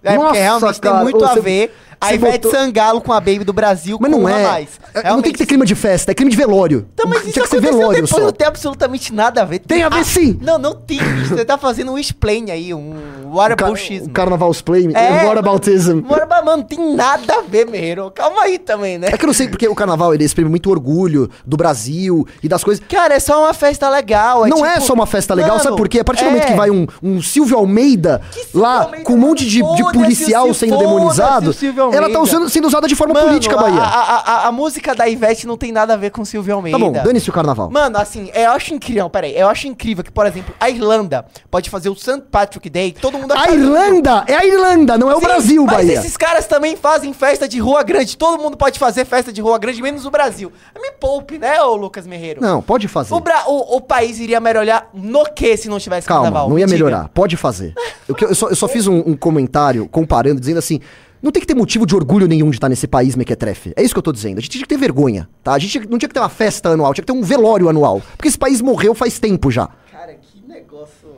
É, 0.05 0.15
porque 0.17 0.27
Nossa, 0.27 0.41
realmente 0.41 0.81
tem 0.81 0.91
cara, 0.91 1.03
muito 1.05 1.25
a 1.25 1.29
você- 1.29 1.41
ver 1.41 1.75
a 2.03 2.09
você 2.09 2.15
Ivete 2.15 2.39
botou- 2.43 2.51
Sangalo 2.53 3.01
com 3.01 3.13
a 3.13 3.21
Baby 3.21 3.45
do 3.45 3.53
Brasil 3.53 3.97
Mas 4.01 4.11
não 4.11 4.29
é. 4.29 4.43
Ramais. 4.45 4.69
É, 4.95 5.09
Não 5.11 5.23
tem 5.23 5.33
que 5.33 5.39
ter 5.39 5.47
clima 5.47 5.65
de 5.65 5.75
festa, 5.75 6.11
é 6.13 6.15
crime 6.15 6.31
de 6.31 6.37
velório. 6.37 6.87
Então, 6.93 7.09
mas 7.09 7.21
Tinha 7.21 7.31
isso 7.31 7.41
que 7.43 7.49
ser 7.49 7.61
velório 7.61 8.03
depois, 8.03 8.11
só. 8.11 8.21
não 8.21 8.33
tem 8.33 8.47
absolutamente 8.47 9.13
nada 9.13 9.43
a 9.43 9.45
ver. 9.45 9.61
Tem 9.61 9.83
a 9.83 9.89
ver 9.89 10.05
sim. 10.05 10.39
Não, 10.43 10.59
não 10.59 10.75
tem. 10.75 10.99
Você 11.29 11.45
tá 11.45 11.57
fazendo 11.57 11.93
um 11.93 11.99
explain 11.99 12.51
aí, 12.51 12.75
um 12.75 12.91
O 13.25 13.37
car 13.37 13.51
whataboutismo. 13.51 14.07
o 14.09 14.11
carnavalsplay, 14.11 14.91
É, 14.95 15.25
whataboutism. 15.27 16.01
Mano, 16.03 16.27
mano, 16.45 16.65
tem 16.65 16.95
nada 16.95 17.35
a 17.37 17.41
ver, 17.43 17.67
Meiro. 17.67 18.11
Calma 18.11 18.43
aí 18.43 18.59
também, 18.59 18.99
né? 18.99 19.09
É 19.13 19.17
que 19.17 19.25
eu 19.25 19.29
não 19.29 19.35
sei 19.35 19.49
porque 19.49 19.67
o 19.69 19.75
carnaval 19.75 20.13
ele 20.15 20.25
exprime 20.25 20.51
muito 20.51 20.71
orgulho 20.71 21.31
do 21.47 21.57
Brasil 21.57 22.27
e 22.43 22.49
das 22.49 22.63
coisas. 22.65 22.83
Cara, 22.89 23.15
é 23.15 23.21
só 23.21 23.43
uma 23.45 23.55
festa 23.55 23.89
legal. 23.89 24.47
não 24.47 24.65
é 24.67 24.75
tipo- 24.75 24.87
só 24.87 24.93
uma 24.93 25.07
festa 25.07 25.35
legal, 25.35 25.53
Mano, 25.53 25.63
sabe 25.63 25.77
por 25.77 25.89
quê? 25.89 26.01
A 26.01 26.05
partir 26.05 26.25
do 26.25 26.31
momento 26.31 26.45
é. 26.45 26.47
que 26.49 26.55
vai 26.57 26.71
um, 26.71 26.87
um 27.03 27.23
Silvio 27.23 27.57
Almeida 27.57 28.21
Que 28.33 28.41
Silvio 28.41 28.61
lá 28.61 28.83
Almeida, 28.85 29.05
com 29.05 29.13
um 29.15 29.19
monte 29.19 29.45
de, 29.47 29.63
de 29.63 29.83
policial 29.93 30.47
sendo 30.53 30.71
Silvio- 30.71 30.79
demonizado, 30.79 31.53
o 31.93 32.03
Silvio 32.03 32.07
ela 32.07 32.13
tá 32.13 32.19
Almeida. 32.19 32.37
usando, 32.39 32.49
sendo 32.51 32.67
usada 32.69 32.89
de 32.89 32.95
forma 32.95 33.15
Mano, 33.15 33.27
política, 33.29 33.55
a, 33.59 33.63
Bahia. 33.63 33.81
A, 33.81 34.17
a- 34.45 34.49
a 34.49 34.53
música 34.53 34.95
da 34.95 35.09
Ivete 35.09 35.47
não 35.47 35.57
tem 35.57 35.71
nada 35.73 35.95
a 35.95 35.97
ver 35.97 36.11
com 36.11 36.25
Silvio 36.25 36.55
Almeida. 36.55 36.79
Tá 36.79 36.85
bom, 36.85 36.93
dane-se 36.93 37.29
o 37.31 37.33
carnaval. 37.33 37.71
Mano, 37.71 37.99
assim, 37.99 38.31
eu 38.35 38.51
acho 38.51 38.75
incrível, 38.75 39.09
peraí, 39.11 39.37
eu 39.37 39.49
acho 39.49 39.67
incrível 39.67 40.03
que, 40.05 40.11
por 40.11 40.27
exemplo, 40.27 40.55
a 40.59 40.69
Irlanda 40.71 41.25
pode 41.51 41.69
fazer 41.71 41.89
o 41.89 41.95
St. 41.97 42.23
Patrick 42.31 42.69
Day, 42.71 42.93
todo 42.93 43.19
mundo 43.19 43.33
A. 43.33 43.51
Irlanda! 43.53 44.25
É 44.27 44.35
a 44.35 44.45
Irlanda, 44.45 44.97
não 44.99 45.11
é 45.11 45.15
o 45.15 45.21
Sim, 45.21 45.25
Brasil, 45.27 45.65
mas 45.67 45.77
Bahia. 45.77 45.93
esses 45.99 46.17
caras 46.17 46.47
também 46.47 46.77
fazem 46.77 47.13
festa 47.13 47.49
de 47.49 47.59
rua 47.59 47.83
grande, 47.83 48.17
todo 48.17 48.41
mundo 48.43 48.57
pode 48.57 48.79
fazer 48.79 49.05
festa 49.05 49.33
de 49.33 49.41
rua 49.41 49.59
grande, 49.59 49.81
menos 49.83 50.05
o 50.07 50.11
Brasil. 50.11 50.51
Me 50.81 50.91
poupe, 50.93 51.39
né, 51.39 51.63
ô 51.63 51.77
Lucas 51.77 52.07
Merreiro? 52.07 52.41
Não, 52.41 52.63
pode 52.63 52.89
fazer. 52.89 53.13
O, 53.15 53.21
Bra- 53.21 53.45
o, 53.47 53.77
o 53.77 53.81
país 53.81 54.19
iria 54.19 54.41
melhorar 54.41 54.89
no 54.95 55.25
que 55.27 55.57
se 55.57 55.69
não 55.69 55.79
tivesse 55.79 56.07
Calma, 56.07 56.25
carnaval? 56.25 56.49
não 56.49 56.59
ia 56.59 56.67
Me 56.67 56.73
diga. 56.73 56.85
melhorar. 56.85 57.09
Pode 57.13 57.37
fazer. 57.37 57.75
Eu, 58.09 58.17
eu 58.21 58.35
só, 58.35 58.49
eu 58.49 58.57
só 58.57 58.67
fiz 58.69 58.87
um, 58.87 58.99
um 59.07 59.17
comentário 59.17 59.89
comparando, 59.89 60.41
dizendo 60.41 60.59
assim: 60.59 60.81
não 61.23 61.31
tem 61.31 61.41
que 61.41 61.47
ter 61.47 61.55
motivo 61.55 61.87
de 61.87 61.95
orgulho 61.95 62.27
nenhum 62.27 62.51
de 62.51 62.57
estar 62.57 62.69
nesse 62.69 62.89
país 62.89 63.15
mequetrefe. 63.15 63.73
É 63.77 63.83
isso 63.83 63.95
que 63.95 63.99
eu 63.99 64.03
tô 64.03 64.13
dizendo. 64.13 64.39
A 64.39 64.41
gente 64.41 64.51
tinha 64.51 64.63
que 64.63 64.69
ter 64.69 64.77
vergonha, 64.77 65.29
tá? 65.43 65.53
A 65.53 65.59
gente 65.59 65.79
não 65.89 65.97
tinha 65.97 66.09
que 66.09 66.15
ter 66.15 66.21
uma 66.21 66.29
festa 66.29 66.71
anual, 66.71 66.93
tinha 66.93 67.03
que 67.05 67.13
ter 67.13 67.17
um 67.19 67.23
velório 67.23 67.69
anual. 67.69 68.03
Porque 68.17 68.27
esse 68.29 68.39
país 68.39 68.61
morreu 68.61 68.95
faz 68.95 69.19
tempo 69.21 69.51
já. 69.51 69.69
Cara, 69.93 70.15
que 70.15 70.43
negócio... 70.49 71.17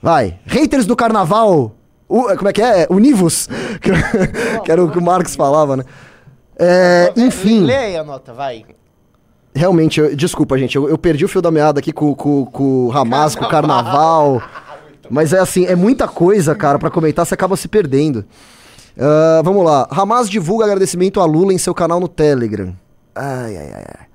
Vai. 0.00 0.38
Haters 0.46 0.86
do 0.86 0.94
carnaval. 0.94 1.74
Como 2.06 2.48
é 2.48 2.52
que 2.52 2.62
é? 2.62 2.86
Univos? 2.88 3.48
Que, 4.64 4.70
era 4.70 4.82
o 4.82 4.90
que 4.90 4.98
o 4.98 5.02
Marx 5.02 5.34
falava, 5.36 5.76
né? 5.76 5.84
É, 6.58 7.12
enfim. 7.16 7.64
Lê 7.64 7.76
aí 7.76 7.96
a 7.96 8.04
nota, 8.04 8.32
vai. 8.32 8.64
Realmente, 9.54 10.00
eu- 10.00 10.16
desculpa, 10.16 10.56
gente, 10.56 10.76
eu, 10.76 10.88
eu 10.88 10.96
perdi 10.96 11.24
o 11.24 11.28
fio 11.28 11.42
da 11.42 11.50
meada 11.50 11.80
aqui 11.80 11.92
com, 11.92 12.14
com, 12.14 12.46
com 12.46 12.86
o 12.86 12.92
Hamas, 12.92 13.34
com 13.34 13.44
o 13.44 13.48
carnaval. 13.48 14.42
Mas 15.10 15.32
é 15.32 15.38
assim, 15.38 15.66
é 15.66 15.76
muita 15.76 16.08
coisa, 16.08 16.54
cara, 16.54 16.78
pra 16.78 16.90
comentar, 16.90 17.26
você 17.26 17.34
acaba 17.34 17.56
se 17.56 17.68
perdendo. 17.68 18.24
Ah, 18.98 19.42
vamos 19.44 19.64
lá. 19.64 19.86
Hamas 19.90 20.28
divulga 20.28 20.64
agradecimento 20.64 21.20
a 21.20 21.24
Lula 21.24 21.52
em 21.52 21.58
seu 21.58 21.74
canal 21.74 22.00
no 22.00 22.08
Telegram. 22.08 22.74
Ai, 23.14 23.56
ai, 23.56 23.72
ai. 23.74 24.06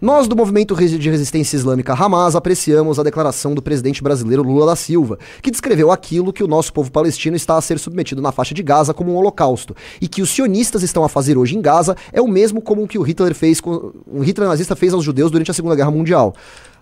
Nós 0.00 0.28
do 0.28 0.36
movimento 0.36 0.74
de 0.76 1.10
resistência 1.10 1.56
islâmica 1.56 1.94
Hamas 1.94 2.36
apreciamos 2.36 2.98
a 2.98 3.02
declaração 3.02 3.54
do 3.54 3.62
presidente 3.62 4.02
brasileiro 4.02 4.42
Lula 4.42 4.66
da 4.66 4.76
Silva, 4.76 5.18
que 5.40 5.50
descreveu 5.50 5.90
aquilo 5.90 6.34
que 6.34 6.44
o 6.44 6.46
nosso 6.46 6.70
povo 6.70 6.90
palestino 6.92 7.34
está 7.34 7.56
a 7.56 7.62
ser 7.62 7.78
submetido 7.78 8.20
na 8.20 8.30
faixa 8.30 8.54
de 8.54 8.62
Gaza 8.62 8.92
como 8.92 9.12
um 9.12 9.16
holocausto, 9.16 9.74
e 9.98 10.06
que 10.06 10.20
os 10.20 10.28
sionistas 10.28 10.82
estão 10.82 11.02
a 11.02 11.08
fazer 11.08 11.38
hoje 11.38 11.56
em 11.56 11.62
Gaza 11.62 11.96
é 12.12 12.20
o 12.20 12.28
mesmo 12.28 12.60
como 12.60 12.82
o 12.82 12.86
que 12.86 12.98
o 12.98 13.02
Hitler 13.02 13.34
fez, 13.34 13.58
com, 13.58 13.92
um 14.06 14.20
Hitler 14.20 14.48
nazista 14.48 14.76
fez 14.76 14.92
aos 14.92 15.02
judeus 15.02 15.30
durante 15.30 15.50
a 15.50 15.54
Segunda 15.54 15.74
Guerra 15.74 15.90
Mundial. 15.90 16.34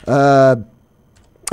Ah, 0.05 0.59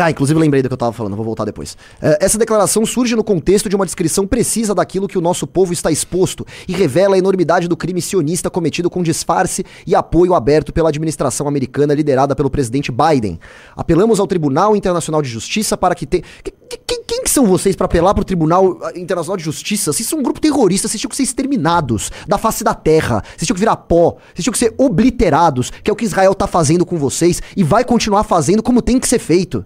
Ah, 0.01 0.09
inclusive 0.09 0.39
lembrei 0.39 0.61
do 0.63 0.67
que 0.67 0.73
eu 0.73 0.77
tava 0.77 0.91
falando, 0.93 1.15
vou 1.15 1.23
voltar 1.25 1.45
depois. 1.45 1.77
É, 2.01 2.17
essa 2.25 2.37
declaração 2.37 2.85
surge 2.85 3.15
no 3.15 3.23
contexto 3.23 3.69
de 3.69 3.75
uma 3.75 3.85
descrição 3.85 4.25
precisa 4.25 4.73
daquilo 4.73 5.07
que 5.07 5.17
o 5.17 5.21
nosso 5.21 5.45
povo 5.45 5.71
está 5.73 5.91
exposto 5.91 6.45
e 6.67 6.73
revela 6.73 7.15
a 7.15 7.17
enormidade 7.17 7.67
do 7.67 7.77
crime 7.77 8.01
sionista 8.01 8.49
cometido 8.49 8.89
com 8.89 9.03
disfarce 9.03 9.63
e 9.85 9.93
apoio 9.95 10.33
aberto 10.33 10.73
pela 10.73 10.89
administração 10.89 11.47
americana 11.47 11.93
liderada 11.93 12.35
pelo 12.35 12.49
presidente 12.49 12.91
Biden. 12.91 13.39
Apelamos 13.75 14.19
ao 14.19 14.27
Tribunal 14.27 14.75
Internacional 14.75 15.21
de 15.21 15.29
Justiça 15.29 15.77
para 15.77 15.93
que 15.95 16.05
tenha. 16.05 16.23
Que- 16.43 16.51
que- 16.51 16.79
Quem, 16.87 17.03
quem 17.05 17.23
que 17.23 17.29
são 17.29 17.45
vocês 17.45 17.75
para 17.75 17.85
apelar 17.85 18.13
pro 18.13 18.23
Tribunal 18.23 18.77
ah, 18.81 18.91
Internacional 18.95 19.35
de 19.37 19.43
Justiça? 19.43 19.91
Vocês 19.91 20.07
são 20.07 20.19
um 20.19 20.23
grupo 20.23 20.39
terrorista, 20.39 20.87
vocês 20.87 20.99
tinham 21.01 21.09
que 21.09 21.15
ser 21.17 21.23
exterminados 21.23 22.09
da 22.27 22.37
face 22.37 22.63
da 22.63 22.73
terra, 22.73 23.21
vocês 23.35 23.45
tinham 23.45 23.55
que 23.55 23.59
virar 23.59 23.75
pó, 23.75 24.15
vocês 24.33 24.43
tinham 24.43 24.53
que 24.53 24.57
ser 24.59 24.73
obliterados, 24.77 25.69
que 25.83 25.89
é 25.89 25.93
o 25.93 25.95
que 25.95 26.05
Israel 26.05 26.33
tá 26.33 26.47
fazendo 26.47 26.85
com 26.85 26.97
vocês 26.97 27.41
e 27.57 27.63
vai 27.63 27.83
continuar 27.83 28.23
fazendo 28.23 28.63
como 28.63 28.81
tem 28.81 28.99
que 28.99 29.07
ser 29.07 29.19
feito. 29.19 29.65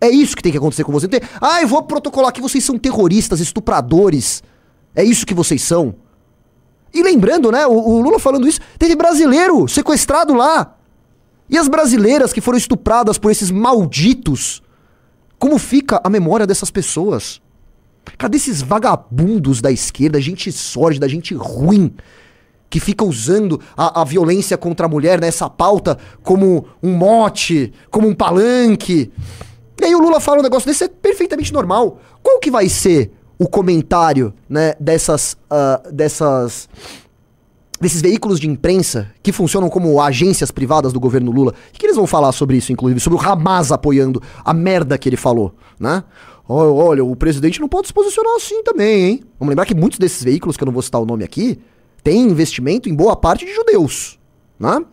É 0.00 0.08
isso 0.08 0.34
que 0.34 0.42
tem 0.42 0.50
que 0.50 0.58
acontecer 0.58 0.84
com 0.84 0.92
vocês. 0.92 1.10
Não 1.10 1.18
tem, 1.18 1.28
Ah, 1.40 1.60
eu 1.60 1.68
vou 1.68 1.82
protocolar 1.82 2.32
que 2.32 2.40
vocês 2.40 2.64
são 2.64 2.78
terroristas, 2.78 3.40
estupradores. 3.40 4.42
É 4.94 5.04
isso 5.04 5.26
que 5.26 5.34
vocês 5.34 5.62
são. 5.62 5.94
E 6.92 7.02
lembrando, 7.02 7.52
né, 7.52 7.66
o, 7.66 7.72
o 7.72 8.00
Lula 8.00 8.18
falando 8.18 8.48
isso, 8.48 8.60
teve 8.78 8.96
brasileiro 8.96 9.68
sequestrado 9.68 10.34
lá. 10.34 10.76
E 11.48 11.58
as 11.58 11.68
brasileiras 11.68 12.32
que 12.32 12.40
foram 12.40 12.56
estupradas 12.58 13.18
por 13.18 13.30
esses 13.30 13.50
malditos? 13.50 14.62
Como 15.38 15.58
fica 15.58 16.00
a 16.02 16.08
memória 16.10 16.46
dessas 16.46 16.70
pessoas? 16.70 17.40
Cadê 18.16 18.36
esses 18.36 18.62
vagabundos 18.62 19.60
da 19.60 19.70
esquerda, 19.70 20.20
gente 20.20 20.50
sórdida, 20.52 21.08
gente 21.08 21.34
ruim, 21.34 21.92
que 22.68 22.78
fica 22.78 23.04
usando 23.04 23.60
a, 23.76 24.00
a 24.00 24.04
violência 24.04 24.56
contra 24.56 24.86
a 24.86 24.88
mulher 24.88 25.20
nessa 25.20 25.50
pauta 25.50 25.98
como 26.22 26.66
um 26.82 26.92
mote, 26.94 27.72
como 27.90 28.08
um 28.08 28.14
palanque? 28.14 29.12
E 29.80 29.84
aí 29.86 29.94
o 29.94 29.98
Lula 29.98 30.20
fala 30.20 30.40
um 30.40 30.42
negócio 30.42 30.66
desse, 30.66 30.84
é 30.84 30.88
perfeitamente 30.88 31.52
normal. 31.52 31.98
Qual 32.22 32.38
que 32.38 32.50
vai 32.50 32.68
ser 32.68 33.10
o 33.38 33.48
comentário, 33.48 34.34
né, 34.46 34.74
dessas, 34.78 35.38
ah, 35.48 35.80
dessas, 35.90 36.68
desses 37.80 38.02
veículos 38.02 38.38
de 38.38 38.46
imprensa 38.46 39.10
que 39.22 39.32
funcionam 39.32 39.70
como 39.70 39.98
agências 39.98 40.50
privadas 40.50 40.92
do 40.92 41.00
governo 41.00 41.30
Lula? 41.30 41.52
O 41.52 41.72
que, 41.72 41.86
eles 41.86 41.96
vão 41.96 42.06
falar 42.06 42.30
sobre 42.32 42.58
isso, 42.58 42.70
inclusive? 42.70 43.00
Sobre 43.00 43.18
o 43.18 43.22
Hamas 43.22 43.72
apoiando 43.72 44.22
a 44.44 44.52
merda 44.52 44.98
que 44.98 45.08
ele 45.08 45.16
falou, 45.16 45.54
né? 45.78 46.04
Olha, 46.46 47.02
o 47.02 47.16
presidente 47.16 47.60
não 47.60 47.68
pode 47.68 47.86
se 47.86 47.94
posicionar 47.94 48.34
assim 48.34 48.62
também, 48.62 49.04
hein? 49.04 49.22
Vamos 49.38 49.50
lembrar 49.50 49.64
que 49.64 49.74
muitos 49.74 49.98
desses 49.98 50.22
veículos, 50.22 50.56
que 50.58 50.62
eu 50.62 50.66
não 50.66 50.72
vou 50.72 50.82
citar 50.82 51.00
o 51.00 51.06
nome 51.06 51.24
aqui, 51.24 51.58
têm 52.02 52.28
investimento 52.28 52.88
em 52.88 52.94
boa 52.94 53.16
parte 53.16 53.46
de 53.46 53.54
judeus, 53.54 54.18
né? 54.58 54.84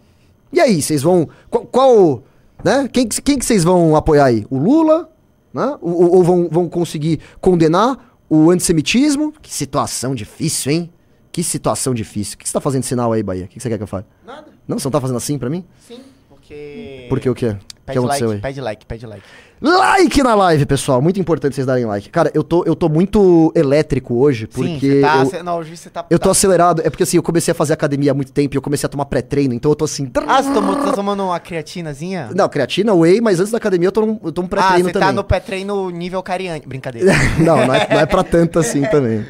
E 0.54 0.62
aí, 0.62 0.82
vocês 0.82 1.02
vão... 1.02 1.28
Qual... 1.50 1.66
qual 1.66 2.24
né? 2.68 2.88
Quem, 2.92 3.08
que- 3.08 3.22
quem 3.22 3.40
que 3.40 3.46
vocês 3.46 3.64
vão 3.64 3.96
apoiar 3.96 4.26
aí? 4.26 4.46
O 4.50 4.58
Lula? 4.58 5.10
Né? 5.54 5.78
Ou, 5.82 6.16
ou- 6.18 6.24
vão, 6.24 6.50
vão 6.52 6.70
conseguir 6.70 7.20
condenar 7.40 8.18
o 8.30 8.52
antissemitismo? 8.52 9.34
Que 9.42 9.54
situação 9.54 10.14
difícil, 10.14 10.72
hein? 10.72 10.94
Que 11.32 11.44
situação 11.44 11.94
difícil. 11.94 12.36
O 12.36 12.38
que 12.40 12.48
você 12.48 12.54
tá 12.54 12.60
fazendo 12.62 12.84
sinal 12.84 13.14
aí, 13.14 13.24
Bahia? 13.24 13.46
O 13.46 13.48
que 13.48 13.60
você 13.60 13.70
quer 13.70 13.78
que 13.78 13.84
eu 13.84 13.88
fale? 13.88 14.06
Nada. 14.26 14.48
Não, 14.68 14.78
você 14.78 14.86
não 14.88 14.92
tá 14.92 15.00
fazendo 15.00 15.18
assim 15.18 15.38
pra 15.38 15.50
mim? 15.50 15.64
Sim, 15.88 16.00
porque. 16.28 17.06
Por 17.10 17.20
que 17.20 17.30
o 17.30 17.36
quê? 17.36 17.56
O 17.88 17.90
que 17.90 17.94
Pede 17.94 18.00
aconteceu 18.00 18.28
like, 18.28 18.36
aí? 18.36 18.42
pede 18.42 18.62
like, 18.62 18.86
pede 18.86 19.06
like. 19.06 19.24
Like 19.62 20.22
na 20.22 20.36
live, 20.36 20.66
pessoal. 20.66 21.02
Muito 21.02 21.20
importante 21.22 21.56
vocês 21.56 21.66
darem 21.66 21.86
like. 21.86 22.10
Cara, 22.10 22.30
eu 22.34 22.44
tô, 22.44 22.66
eu 22.66 22.76
tô 22.76 22.90
muito 22.90 23.50
elétrico 23.56 24.16
hoje, 24.16 24.46
porque. 24.46 24.68
Sim, 24.80 24.80
você 24.80 25.02
tá. 25.02 25.18
eu... 25.20 25.26
cê- 25.26 25.42
não, 25.44 25.58
hoje 25.58 25.78
você 25.78 25.90
tá. 25.90 26.06
Eu 26.10 26.20
tô 26.20 26.26
tá- 26.26 26.32
acelerado, 26.32 26.82
é 26.84 26.90
porque 26.90 27.04
assim, 27.04 27.16
eu 27.16 27.24
comecei 27.24 27.54
a 27.54 27.56
fazer 27.56 27.72
academia 27.72 28.12
há 28.12 28.14
muito 28.14 28.34
tempo 28.34 28.54
e 28.54 28.58
eu 28.58 28.62
comecei 28.62 28.86
a 28.86 28.90
tomar 28.90 29.06
pré-treino, 29.06 29.54
então 29.54 29.72
eu 29.72 29.76
tô 29.76 29.86
assim. 29.86 30.12
Ah, 30.28 30.44
você 30.44 30.54
tomou, 30.54 30.76
tá 30.84 30.92
tomando 30.92 31.24
uma 31.24 31.40
creatinazinha? 31.40 32.30
Não, 32.36 32.50
creatina, 32.50 32.94
whey, 32.94 33.22
mas 33.22 33.40
antes 33.40 33.52
da 33.54 33.58
academia 33.58 33.88
eu 33.88 33.92
tomo, 33.94 34.20
eu 34.22 34.32
tomo 34.34 34.48
ah, 34.48 34.50
pré-treino 34.50 34.90
você 34.90 34.92
também. 34.94 35.08
tá 35.08 35.14
no 35.14 35.24
pré-treino 35.24 35.90
nível 35.90 36.22
cariante. 36.22 36.68
Brincadeira. 36.68 37.14
não, 37.40 37.66
não 37.66 37.74
é, 37.74 37.88
não 37.90 38.00
é 38.02 38.06
pra 38.06 38.22
tanto 38.24 38.60
assim 38.60 38.82
também. 38.92 39.26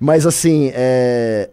Mas 0.00 0.26
assim, 0.26 0.72
é. 0.74 1.50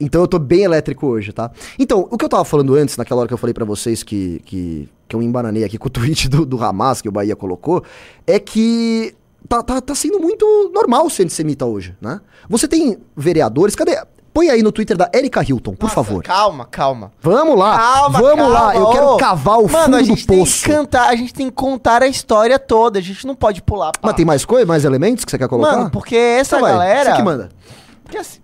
Então 0.00 0.22
eu 0.22 0.26
tô 0.26 0.38
bem 0.38 0.62
elétrico 0.62 1.06
hoje, 1.06 1.30
tá? 1.30 1.50
Então, 1.78 2.08
o 2.10 2.16
que 2.16 2.24
eu 2.24 2.28
tava 2.30 2.42
falando 2.44 2.74
antes, 2.74 2.96
naquela 2.96 3.20
hora 3.20 3.28
que 3.28 3.34
eu 3.34 3.38
falei 3.38 3.52
pra 3.52 3.66
vocês 3.66 4.02
que, 4.02 4.40
que, 4.46 4.88
que 5.10 5.16
eu 5.16 5.20
embananei 5.20 5.64
aqui 5.64 5.76
com 5.76 5.88
o 5.88 5.90
tweet 5.90 6.28
do, 6.28 6.46
do 6.46 6.62
Hamas 6.62 7.02
que 7.02 7.08
o 7.08 7.12
Bahia 7.12 7.34
colocou, 7.34 7.82
é 8.26 8.38
que 8.38 9.12
tá, 9.48 9.62
tá, 9.62 9.80
tá 9.80 9.94
sendo 9.94 10.20
muito 10.20 10.70
normal 10.72 11.10
ser 11.10 11.24
antissemita 11.24 11.66
hoje, 11.66 11.96
né? 12.00 12.20
Você 12.48 12.68
tem 12.68 12.96
vereadores, 13.16 13.74
cadê? 13.74 14.00
Põe 14.32 14.48
aí 14.48 14.62
no 14.62 14.70
Twitter 14.70 14.96
da 14.96 15.10
Erika 15.12 15.42
Hilton, 15.42 15.74
por 15.74 15.86
Nossa, 15.86 15.94
favor. 15.96 16.22
Calma, 16.22 16.64
calma. 16.64 17.10
Vamos 17.20 17.58
lá, 17.58 17.76
Calma, 17.76 18.20
vamos 18.20 18.48
lá, 18.48 18.72
calma, 18.72 18.74
eu 18.74 18.90
quero 18.92 19.16
cavar 19.16 19.58
o 19.58 19.68
Mano, 19.68 19.84
fundo 19.86 19.96
a 19.96 20.02
gente 20.04 20.22
do 20.22 20.26
tem 20.28 20.38
poço. 20.38 20.62
que 20.62 20.70
cantar, 20.70 21.08
a 21.08 21.16
gente 21.16 21.34
tem 21.34 21.46
que 21.46 21.52
contar 21.52 22.00
a 22.00 22.06
história 22.06 22.56
toda, 22.56 23.00
a 23.00 23.02
gente 23.02 23.26
não 23.26 23.34
pode 23.34 23.60
pular. 23.60 23.90
Mas 24.00 24.14
tem 24.14 24.24
mais 24.24 24.44
coisa, 24.44 24.64
mais 24.64 24.84
elementos 24.84 25.24
que 25.24 25.32
você 25.32 25.36
quer 25.38 25.48
colocar? 25.48 25.76
Mano, 25.76 25.90
porque 25.90 26.14
essa 26.14 26.56
Então 26.56 26.68
vai, 26.68 26.72
galera... 26.78 27.10
Você 27.10 27.16
que 27.16 27.22
manda. 27.24 27.48
Porque 28.04 28.18
assim, 28.18 28.38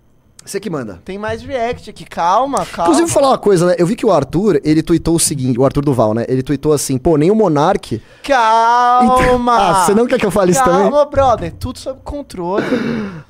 Você 0.45 0.59
que 0.59 0.71
manda. 0.71 0.99
tem 1.05 1.19
mais 1.19 1.43
react 1.43 1.87
aqui, 1.91 2.03
calma, 2.03 2.65
calma. 2.65 2.91
Inclusive, 2.91 3.05
vou 3.05 3.13
falar 3.13 3.27
uma 3.29 3.37
coisa, 3.37 3.67
né? 3.67 3.75
Eu 3.77 3.85
vi 3.85 3.95
que 3.95 4.03
o 4.05 4.11
Arthur, 4.11 4.59
ele 4.63 4.81
tweetou 4.81 5.15
o 5.15 5.19
seguinte, 5.19 5.59
o 5.59 5.63
Arthur 5.63 5.85
Duval, 5.85 6.15
né? 6.15 6.25
Ele 6.27 6.41
tweetou 6.41 6.73
assim, 6.73 6.97
pô, 6.97 7.15
nem 7.15 7.29
o 7.29 7.35
Monark. 7.35 8.01
Calma! 8.23 9.55
Ah, 9.55 9.85
você 9.85 9.93
não 9.93 10.07
quer 10.07 10.19
que 10.19 10.25
eu 10.25 10.31
fale 10.31 10.51
isso 10.51 10.63
também? 10.63 10.89
Calma, 10.89 11.05
brother, 11.05 11.53
tudo 11.53 11.77
sob 11.77 11.99
controle. 12.03 12.65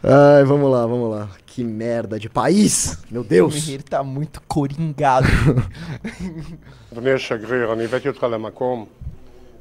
Ai, 0.01 0.45
vamos 0.45 0.71
lá, 0.71 0.85
vamos 0.87 1.11
lá. 1.11 1.27
Que 1.45 1.65
merda 1.65 2.17
de 2.17 2.29
país, 2.29 2.97
meu 3.11 3.21
O 3.21 3.25
Deus. 3.25 3.55
Mihir 3.55 3.83
tá 3.83 4.01
muito 4.03 4.41
coringado. 4.47 5.27
אדוני 6.93 7.11
השגריר, 7.11 7.73
אני 7.73 7.83
הבאתי 7.85 8.07
אותך 8.07 8.23
למקום 8.23 8.85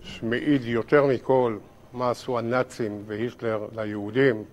שמעיד 0.03 0.65
יותר 0.65 1.07
מכל 1.07 1.57
מה 1.93 2.11
עשו 2.11 2.39
הנאצים 2.39 3.03
והיטלר 3.07 3.67
ליהודים 3.77 4.45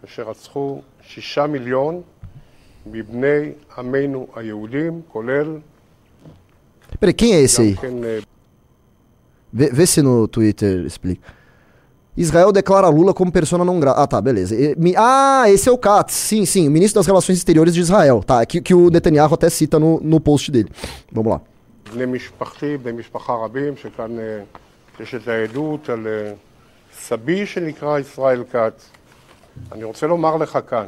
כאשר 0.00 0.22
רצחו 0.22 0.80
שישה 1.08 1.46
מיליון 1.46 2.00
מבני 2.86 3.42
עמנו 3.78 4.26
היהודים, 4.36 5.00
כולל 5.12 5.58
Peraí, 7.02 7.12
quem 7.12 7.32
é 7.34 7.40
esse 7.42 7.58
גם 7.60 7.64
aí? 7.64 7.74
כן 7.76 8.04
אה, 8.04 8.18
Vê, 9.54 9.70
vê 9.72 9.86
se 9.86 10.02
no 10.02 10.26
Twitter 10.28 10.84
explica. 10.86 11.20
Israel 12.16 12.50
declara 12.52 12.88
Lula 12.88 13.12
como 13.14 13.30
persona 13.32 13.64
não 13.64 13.78
grata. 13.80 14.00
Ah, 14.02 14.06
tá, 14.06 14.20
beleza. 14.20 14.54
E- 14.54 14.74
mi- 14.76 14.94
Ah, 14.96 15.44
esse 15.48 15.68
é 15.68 15.72
o 15.72 15.78
Katz. 15.78 16.12
Sim, 16.14 16.44
sim, 16.46 16.66
o 16.68 16.70
ministro 16.70 16.98
das 17.00 17.06
Relações 17.06 17.36
Exteriores 17.38 17.74
de 17.74 17.80
Israel. 17.80 18.22
Tá, 18.22 18.44
que, 18.46 18.60
que 18.60 18.74
o 18.74 18.88
Netanyahu 18.90 19.34
até 19.34 19.48
cita 19.50 19.78
no, 19.78 20.00
no 20.00 20.18
post 20.20 20.50
dele. 20.50 20.70
Vamos 21.12 21.30
lá. 21.32 21.40
בני 21.94 22.06
משפחתי, 22.06 22.76
בני 22.76 22.92
משפחה 22.92 23.32
רבים, 23.44 23.76
שכאן 23.76 24.18
אה, 24.18 24.42
יש 25.00 25.14
את 25.14 25.28
העדות 25.28 25.88
על 25.88 26.06
אה, 26.06 26.32
סבי 26.98 27.46
שנקרא 27.46 27.98
ישראל 27.98 28.42
כץ. 28.52 28.90
אני 29.72 29.84
רוצה 29.84 30.06
לומר 30.06 30.36
לך 30.36 30.58
כאן 30.68 30.86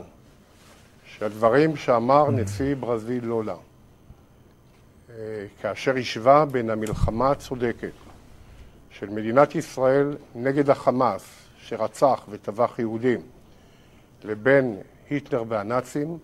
שהדברים 1.17 1.76
שאמר 1.76 2.32
נשיא 2.32 2.76
ברזיל 2.76 3.26
לולה, 3.26 3.56
אה, 5.10 5.45
כאשר 5.62 5.97
השווה 5.97 6.45
בין 6.45 6.69
המלחמה 6.69 7.32
הצודקת 7.32 7.91
של 8.89 9.10
מדינת 9.10 9.56
ישראל 9.56 10.17
נגד 10.36 10.69
החמאס, 10.69 11.23
שרצח 11.58 12.26
וטבח 12.30 12.80
יהודים, 12.80 13.21
לבין 14.23 14.78
היטלר 15.10 15.43
והנאצים, 15.47 16.17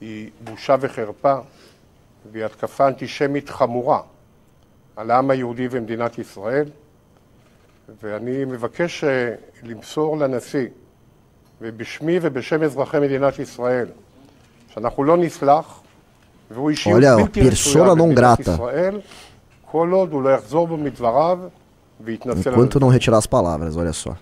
היא 0.00 0.30
בושה 0.44 0.76
וחרפה. 0.80 1.38
והיא 2.30 2.44
התקפה 2.44 2.88
אנטישמית 2.88 3.48
חמורה 3.48 4.02
על 4.96 5.10
העם 5.10 5.30
היהודי 5.30 5.68
ומדינת 5.70 6.18
ישראל, 6.18 6.68
ואני 8.02 8.44
מבקש 8.44 9.04
אה, 9.04 9.34
למסור 9.62 10.18
לנשיא, 10.18 10.66
ובשמי 11.60 12.18
ובשם 12.22 12.62
אזרחי 12.62 12.98
מדינת 13.00 13.38
ישראל, 13.38 13.88
Olha, 16.94 17.16
persona 17.28 17.94
não 17.94 18.12
grata. 18.14 18.56
Enquanto 22.52 22.80
não 22.80 22.88
retirar 22.88 23.18
as 23.18 23.26
palavras, 23.26 23.76
olha 23.76 23.92
só. 23.92 24.16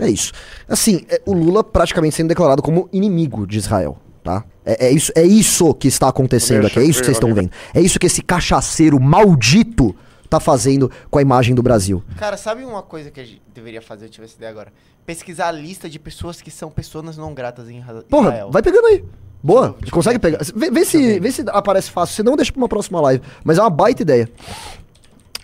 É 0.00 0.08
isso. 0.08 0.32
Assim, 0.66 1.04
é, 1.10 1.20
o 1.26 1.34
Lula 1.34 1.62
praticamente 1.62 2.16
sendo 2.16 2.28
declarado 2.28 2.62
como 2.62 2.88
inimigo 2.90 3.46
de 3.46 3.58
Israel, 3.58 3.98
tá? 4.24 4.44
É, 4.64 4.86
é 4.86 4.90
isso, 4.90 5.12
é 5.14 5.22
isso 5.22 5.74
que 5.74 5.88
está 5.88 6.08
acontecendo 6.08 6.66
aqui, 6.66 6.78
é 6.78 6.84
isso 6.84 7.00
que 7.00 7.06
vocês 7.06 7.16
estão 7.16 7.34
vendo. 7.34 7.50
É 7.74 7.80
isso 7.80 7.98
que 7.98 8.06
esse 8.06 8.22
cachaceiro 8.22 8.98
maldito 8.98 9.94
tá 10.30 10.38
fazendo 10.40 10.90
com 11.10 11.18
a 11.18 11.22
imagem 11.22 11.54
do 11.54 11.62
Brasil. 11.62 12.02
Cara, 12.16 12.36
sabe 12.36 12.64
uma 12.64 12.82
coisa 12.82 13.10
que 13.10 13.20
a 13.20 13.24
gente 13.24 13.42
deveria 13.52 13.82
fazer, 13.82 14.06
eu 14.06 14.08
tive 14.10 14.24
essa 14.26 14.36
ideia 14.36 14.50
agora? 14.52 14.72
Pesquisar 15.04 15.48
a 15.48 15.52
lista 15.52 15.90
de 15.90 15.98
pessoas 15.98 16.40
que 16.40 16.50
são 16.52 16.70
pessoas 16.70 17.16
não 17.16 17.34
gratas 17.34 17.68
em 17.68 17.80
Ra- 17.80 18.02
Porra, 18.08 18.28
Israel. 18.28 18.50
vai 18.52 18.62
pegando 18.62 18.86
aí. 18.86 19.04
Boa, 19.42 19.74
eu- 19.84 19.90
consegue 19.90 20.18
pegar. 20.18 20.38
Vê, 20.54 20.70
vê 20.70 20.84
se, 20.84 21.18
vê 21.18 21.32
se 21.32 21.42
aparece 21.48 21.90
fácil, 21.90 22.14
senão 22.14 22.36
deixa 22.36 22.52
pra 22.52 22.60
uma 22.62 22.68
próxima 22.68 23.00
live. 23.00 23.24
Mas 23.42 23.58
é 23.58 23.60
uma 23.62 23.70
baita 23.70 24.02
ideia. 24.02 24.30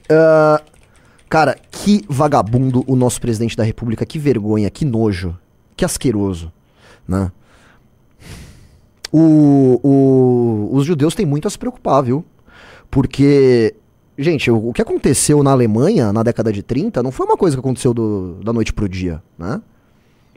Ah, 0.09 0.63
cara, 1.29 1.57
que 1.71 2.05
vagabundo 2.09 2.85
o 2.87 2.95
nosso 2.95 3.21
presidente 3.21 3.57
da 3.57 3.65
república, 3.65 4.07
que 4.07 4.19
vergonha, 4.21 4.71
que 4.71 4.85
nojo, 4.85 5.37
que 5.77 5.85
asqueroso, 5.85 6.53
né? 7.09 7.33
O, 9.13 9.81
o- 9.83 10.77
os 10.77 10.85
judeus 10.87 11.15
têm 11.15 11.25
muito 11.27 11.49
a 11.49 11.51
se 11.51 11.59
preocupar, 11.59 12.03
viu? 12.03 12.25
Porque 12.91 13.75
gente, 14.19 14.51
o, 14.51 14.69
o 14.69 14.73
que 14.73 14.83
aconteceu 14.83 15.43
na 15.43 15.51
Alemanha 15.53 16.13
na 16.13 16.23
década 16.23 16.53
de 16.53 16.63
30 16.63 17.03
não 17.03 17.11
foi 17.11 17.27
uma 17.27 17.37
coisa 17.37 17.57
que 17.57 17.61
aconteceu 17.61 17.93
do- 17.95 18.41
da 18.45 18.53
noite 18.53 18.73
pro 18.73 18.89
dia, 18.89 19.23
né? 19.39 19.61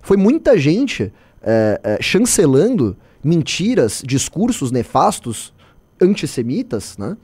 Foi 0.02 0.18
muita 0.18 0.58
gente 0.58 1.12
é, 1.42 1.80
é, 1.84 2.02
chancelando 2.02 2.96
mentiras, 3.24 4.02
discursos 4.06 4.72
nefastos, 4.72 5.54
antissemitas, 6.02 6.98
né? 6.98 7.16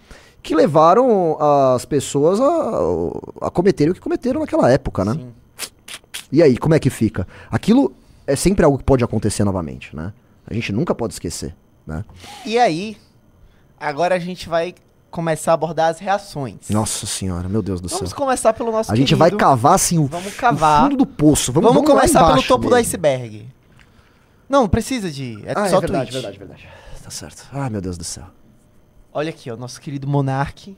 Que 0.43 0.53
levaram 0.53 1.37
as 1.75 1.85
pessoas 1.85 2.39
a, 2.39 3.47
a 3.47 3.49
cometerem 3.49 3.91
o 3.91 3.95
que 3.95 4.01
cometeram 4.01 4.41
naquela 4.41 4.71
época, 4.71 5.03
né? 5.03 5.13
Sim. 5.13 5.33
E 6.31 6.43
aí, 6.43 6.57
como 6.57 6.73
é 6.75 6.79
que 6.79 6.89
fica? 6.89 7.27
Aquilo 7.49 7.91
é 8.27 8.35
sempre 8.35 8.63
algo 8.65 8.77
que 8.77 8.83
pode 8.83 9.03
acontecer 9.03 9.43
novamente, 9.43 9.95
né? 9.95 10.13
A 10.45 10.53
gente 10.53 10.71
nunca 10.71 10.93
pode 10.93 11.13
esquecer, 11.13 11.55
né? 11.87 12.03
E 12.45 12.57
aí, 12.59 12.97
agora 13.79 14.15
a 14.15 14.19
gente 14.19 14.47
vai 14.49 14.75
começar 15.15 15.51
a 15.51 15.53
abordar 15.55 15.89
as 15.89 15.99
reações. 15.99 16.69
Nossa 16.69 17.05
senhora, 17.05 17.47
meu 17.49 17.61
Deus 17.61 17.79
do 17.81 17.87
céu. 17.89 17.99
Vamos 17.99 18.13
começar 18.13 18.53
pelo 18.53 18.71
nosso 18.71 18.91
A 18.91 18.95
gente 18.95 19.07
querido- 19.15 19.19
vai 19.19 19.31
cavar 19.31 19.73
assim 19.75 19.97
o, 19.97 20.05
Vamos 20.05 20.33
o 20.33 20.35
cavar. 20.37 20.83
fundo 20.83 20.97
do 20.97 21.05
poço. 21.05 21.51
Vamos, 21.51 21.69
Vamos, 21.71 21.83
vamos 21.87 21.99
começar 22.01 22.27
pelo 22.27 22.43
topo 22.43 22.65
do 22.65 22.75
mesmo. 22.75 22.75
iceberg. 22.77 23.47
Não, 24.47 24.61
não 24.63 24.69
precisa 24.69 25.09
de. 25.11 25.41
É 25.45 25.53
Ah, 25.55 25.67
só 25.69 25.77
é 25.77 25.79
verdade, 25.81 26.11
tweet. 26.11 26.13
verdade, 26.13 26.37
verdade. 26.37 26.69
Tá 27.03 27.09
certo. 27.09 27.47
Ai, 27.51 27.69
meu 27.69 27.81
Deus 27.81 27.97
do 27.97 28.03
céu. 28.03 28.25
Olha 29.13 29.29
aqui, 29.29 29.49
ó, 29.49 29.55
nosso 29.55 29.79
querido 29.81 30.07
Monark. 30.07 30.75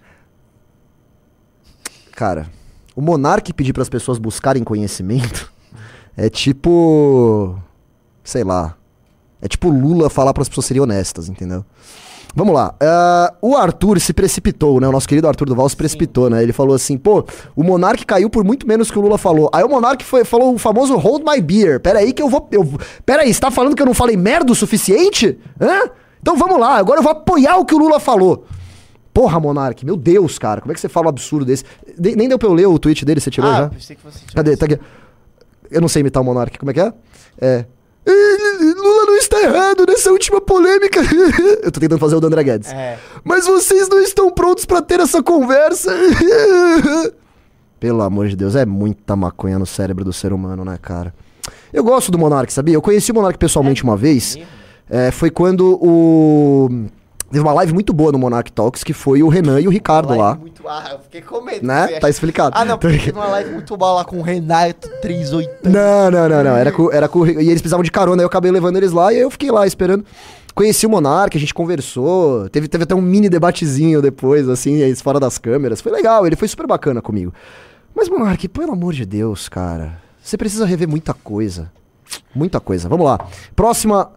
Cara, 2.12 2.50
o 2.96 3.02
monarca 3.02 3.54
pedir 3.54 3.74
para 3.74 3.84
as 3.84 3.90
pessoas 3.90 4.18
buscarem 4.18 4.64
conhecimento 4.64 5.52
é 6.16 6.30
tipo. 6.30 7.58
Sei 8.24 8.44
lá. 8.44 8.76
É 9.42 9.48
tipo 9.48 9.70
Lula 9.70 10.10
falar 10.10 10.34
para 10.34 10.42
as 10.42 10.50
pessoas 10.50 10.66
serem 10.66 10.82
honestas, 10.82 11.30
entendeu? 11.30 11.64
Vamos 12.38 12.54
lá. 12.54 12.76
ah, 12.80 13.34
o 13.42 13.56
Arthur 13.56 14.00
se 14.00 14.14
precipitou, 14.14 14.80
né? 14.80 14.88
O 14.88 14.92
nosso 14.92 15.08
querido 15.08 15.28
Arthur 15.28 15.48
Duval 15.48 15.68
se 15.68 15.76
precipitou, 15.76 16.30
né? 16.30 16.44
Ele 16.44 16.54
falou 16.54 16.76
assim, 16.76 16.96
pô, 16.96 17.26
o 17.56 17.64
Monark 17.64 18.06
caiu 18.06 18.30
por 18.30 18.44
muito 18.44 18.68
menos 18.68 18.92
que 18.92 19.00
o 19.00 19.02
Lula 19.02 19.18
falou. 19.18 19.50
Aí 19.52 19.64
o 19.64 19.68
Monark 19.68 20.06
foi, 20.06 20.24
falou 20.24 20.54
o 20.54 20.58
famoso 20.60 20.96
hold 20.98 21.24
my 21.28 21.42
beer. 21.42 21.80
Pera 21.80 21.98
aí 21.98 22.14
que 22.14 22.22
eu 22.22 22.30
vou. 22.30 22.48
Eu, 22.52 22.64
pera 23.04 23.24
aí, 23.24 23.34
você 23.34 23.40
tá 23.40 23.50
falando 23.50 23.76
que 23.76 23.82
eu 23.82 23.88
não 23.88 23.94
falei 23.96 24.16
merda 24.16 24.52
o 24.52 24.56
suficiente? 24.56 25.36
Hã? 25.60 25.90
Então 26.22 26.38
vamos 26.38 26.60
lá, 26.60 26.78
agora 26.78 27.00
eu 27.00 27.04
vou 27.04 27.12
apoiar 27.12 27.58
o 27.58 27.66
que 27.66 27.74
o 27.74 27.80
Lula 27.80 28.00
falou. 28.00 28.46
Porra, 29.12 29.40
Monark, 29.40 29.84
meu 29.84 29.98
Deus, 29.98 30.38
cara, 30.38 30.62
como 30.62 30.72
é 30.72 30.76
que 30.76 30.80
você 30.80 30.88
fala 30.88 31.08
um 31.08 31.10
absurdo 31.10 31.44
desse? 31.44 31.64
De- 31.98 32.16
nem 32.16 32.30
deu 32.30 32.38
pra 32.38 32.48
eu 32.48 32.54
ler 32.54 32.68
o 32.68 32.78
tweet 32.78 33.04
dele, 33.04 33.20
você 33.20 33.32
tirou 33.32 33.50
ah, 33.50 33.62
já? 33.62 33.70
pensei 33.70 33.96
que 33.96 34.04
você 34.04 34.20
Cadê? 34.36 34.56
Tá 34.56 34.68
aqui. 34.68 34.80
Eu 35.72 35.82
não 35.82 35.88
sei 35.88 36.02
imitar 36.02 36.22
o 36.22 36.26
Monark, 36.26 36.56
como 36.60 36.70
é 36.70 36.74
que 36.76 36.82
é? 36.82 36.94
É. 37.42 37.66
"Eh, 38.08 38.74
Lula 38.76 39.06
não 39.06 39.16
está 39.16 39.42
errado 39.42 39.86
nessa 39.88 40.12
última 40.12 40.40
polêmica. 40.40 41.02
eu 41.62 41.72
tô 41.72 41.80
tentando 41.80 42.00
fazer 42.00 42.16
o 42.16 42.20
do 42.20 42.28
André 42.28 42.44
Guedes. 42.44 42.72
É. 42.72 42.98
Mas 43.24 43.46
vocês 43.46 43.90
não 43.90 44.00
estão 44.00 44.32
prontos 44.32 44.66
pra 44.66 44.82
ter 44.82 45.00
essa 45.00 45.22
conversa. 45.22 45.92
Pelo 47.80 48.02
amor 48.02 48.28
de 48.28 48.36
Deus, 48.36 48.56
é 48.56 48.66
muita 48.66 49.16
maconha 49.16 49.60
no 49.60 49.66
cérebro 49.66 50.04
do 50.04 50.12
ser 50.12 50.34
humano, 50.34 50.66
né, 50.66 50.80
cara? 50.82 51.14
Eu 51.72 51.84
gosto 51.84 52.12
do 52.12 52.18
Monark, 52.18 52.52
sabia? 52.52 52.74
Eu 52.76 52.82
conheci 52.82 53.12
o 53.12 53.16
Monark 53.16 53.38
pessoalmente 53.38 53.84
uma 53.84 53.96
vez. 53.96 54.38
É, 54.90 55.12
foi 55.12 55.30
quando 55.30 55.78
o. 55.82 56.70
Teve 57.30 57.42
uma 57.44 57.54
live 57.54 57.74
muito 57.74 57.92
boa 57.94 58.12
no 58.12 58.18
Monark 58.18 58.52
Talks, 58.52 58.84
que 58.84 58.94
foi 58.94 59.22
o 59.22 59.28
Renan 59.28 59.60
e 59.60 59.68
o 59.68 59.72
Ricardo 59.72 60.16
lá. 60.16 60.36
Muito... 60.36 60.66
Ah, 60.68 60.92
eu 60.94 61.00
fiquei 61.00 61.22
com 61.22 61.42
medo. 61.42 61.66
Né? 61.66 61.84
Acha- 61.84 62.00
Tá 62.00 62.10
explicado. 62.10 62.56
Ah, 62.58 62.64
não, 62.64 62.78
porque 62.78 62.98
teve 62.98 63.12
uma 63.18 63.28
live 63.28 63.52
muito 63.52 63.76
boa 63.76 63.92
lá 63.96 64.06
com 64.06 64.18
o 64.18 64.22
Renato 64.22 64.90
380. 65.02 65.70
Não, 65.70 66.10
não, 66.12 66.30
não, 66.30 66.44
não. 66.44 66.56
Era 66.58 66.72
com, 66.72 66.92
era 66.92 67.08
com, 67.10 67.26
e 67.26 67.32
eles 67.50 67.62
precisavam 67.62 67.84
de 67.84 67.92
carona, 67.92 68.22
aí 68.22 68.24
eu 68.24 68.28
acabei 68.28 68.50
levando 68.52 68.78
eles 68.78 68.92
lá 68.92 69.12
e 69.12 69.18
aí 69.18 69.22
eu 69.22 69.32
fiquei 69.32 69.52
lá 69.52 69.68
esperando. 69.68 70.06
Conheci 70.56 70.88
o 70.88 70.90
Monark, 70.90 71.36
a 71.38 71.40
gente 71.40 71.54
conversou. 71.54 72.50
Teve, 72.50 72.68
teve 72.68 72.84
até 72.86 72.96
um 72.96 73.02
mini 73.02 73.30
debatezinho 73.30 74.02
depois, 74.02 74.50
assim, 74.50 74.76
eles 74.76 75.02
fora 75.02 75.20
das 75.20 75.38
câmeras. 75.38 75.82
Foi 75.82 75.92
legal, 75.92 76.26
ele 76.26 76.36
foi 76.36 76.48
super 76.48 76.66
bacana 76.66 77.02
comigo. 77.02 77.34
Mas, 77.94 78.10
Monark, 78.10 78.48
pelo 78.48 78.72
amor 78.72 78.94
de 78.94 79.06
Deus, 79.06 79.48
cara. 79.50 80.00
Você 80.24 80.36
precisa 80.38 80.66
rever 80.66 80.88
muita 80.88 81.14
coisa. 81.14 81.72
Muita 82.34 82.60
coisa. 82.60 82.88
Vamos 82.90 83.06
lá. 83.06 83.20
Próxima 83.56 84.12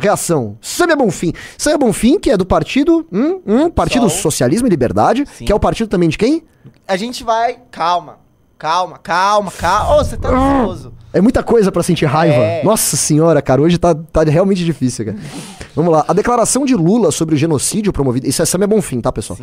reação. 0.00 0.56
Samia 0.60 0.96
Bonfim. 0.96 1.32
Samia 1.56 1.78
Bonfim, 1.78 2.18
que 2.18 2.30
é 2.30 2.36
do 2.36 2.46
partido. 2.46 3.06
Hum, 3.12 3.40
hum, 3.46 3.70
partido 3.70 4.08
Sol. 4.08 4.22
Socialismo 4.22 4.66
e 4.66 4.70
Liberdade. 4.70 5.24
Sim. 5.36 5.44
Que 5.44 5.52
é 5.52 5.54
o 5.54 5.60
partido 5.60 5.88
também 5.88 6.08
de 6.08 6.18
quem? 6.18 6.42
A 6.86 6.96
gente 6.96 7.22
vai. 7.22 7.58
Calma. 7.70 8.18
Calma, 8.58 8.98
calma, 8.98 9.50
calma. 9.50 9.96
Ô, 9.96 10.04
você 10.04 10.18
tá 10.18 10.30
nervoso. 10.30 10.92
É 11.14 11.20
muita 11.20 11.42
coisa 11.42 11.72
pra 11.72 11.82
sentir 11.82 12.04
raiva. 12.04 12.36
É. 12.36 12.62
Nossa 12.62 12.94
senhora, 12.94 13.40
cara, 13.40 13.62
hoje 13.62 13.78
tá, 13.78 13.94
tá 13.94 14.22
realmente 14.22 14.62
difícil, 14.64 15.06
cara. 15.06 15.18
Vamos 15.74 15.90
lá. 15.90 16.04
A 16.06 16.12
declaração 16.12 16.66
de 16.66 16.74
Lula 16.74 17.10
sobre 17.10 17.34
o 17.34 17.38
genocídio 17.38 17.90
promovido. 17.90 18.26
Isso 18.26 18.42
é 18.42 18.44
Samia 18.44 18.66
Bonfim, 18.66 19.00
tá, 19.00 19.10
pessoal? 19.10 19.38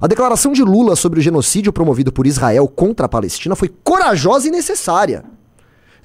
A 0.00 0.06
declaração 0.06 0.52
de 0.52 0.62
Lula 0.62 0.96
sobre 0.96 1.20
o 1.20 1.22
genocídio 1.22 1.70
promovido 1.70 2.10
por 2.10 2.26
Israel 2.26 2.66
contra 2.66 3.04
a 3.06 3.08
Palestina 3.10 3.54
foi 3.54 3.68
corajosa 3.84 4.48
e 4.48 4.50
necessária. 4.50 5.22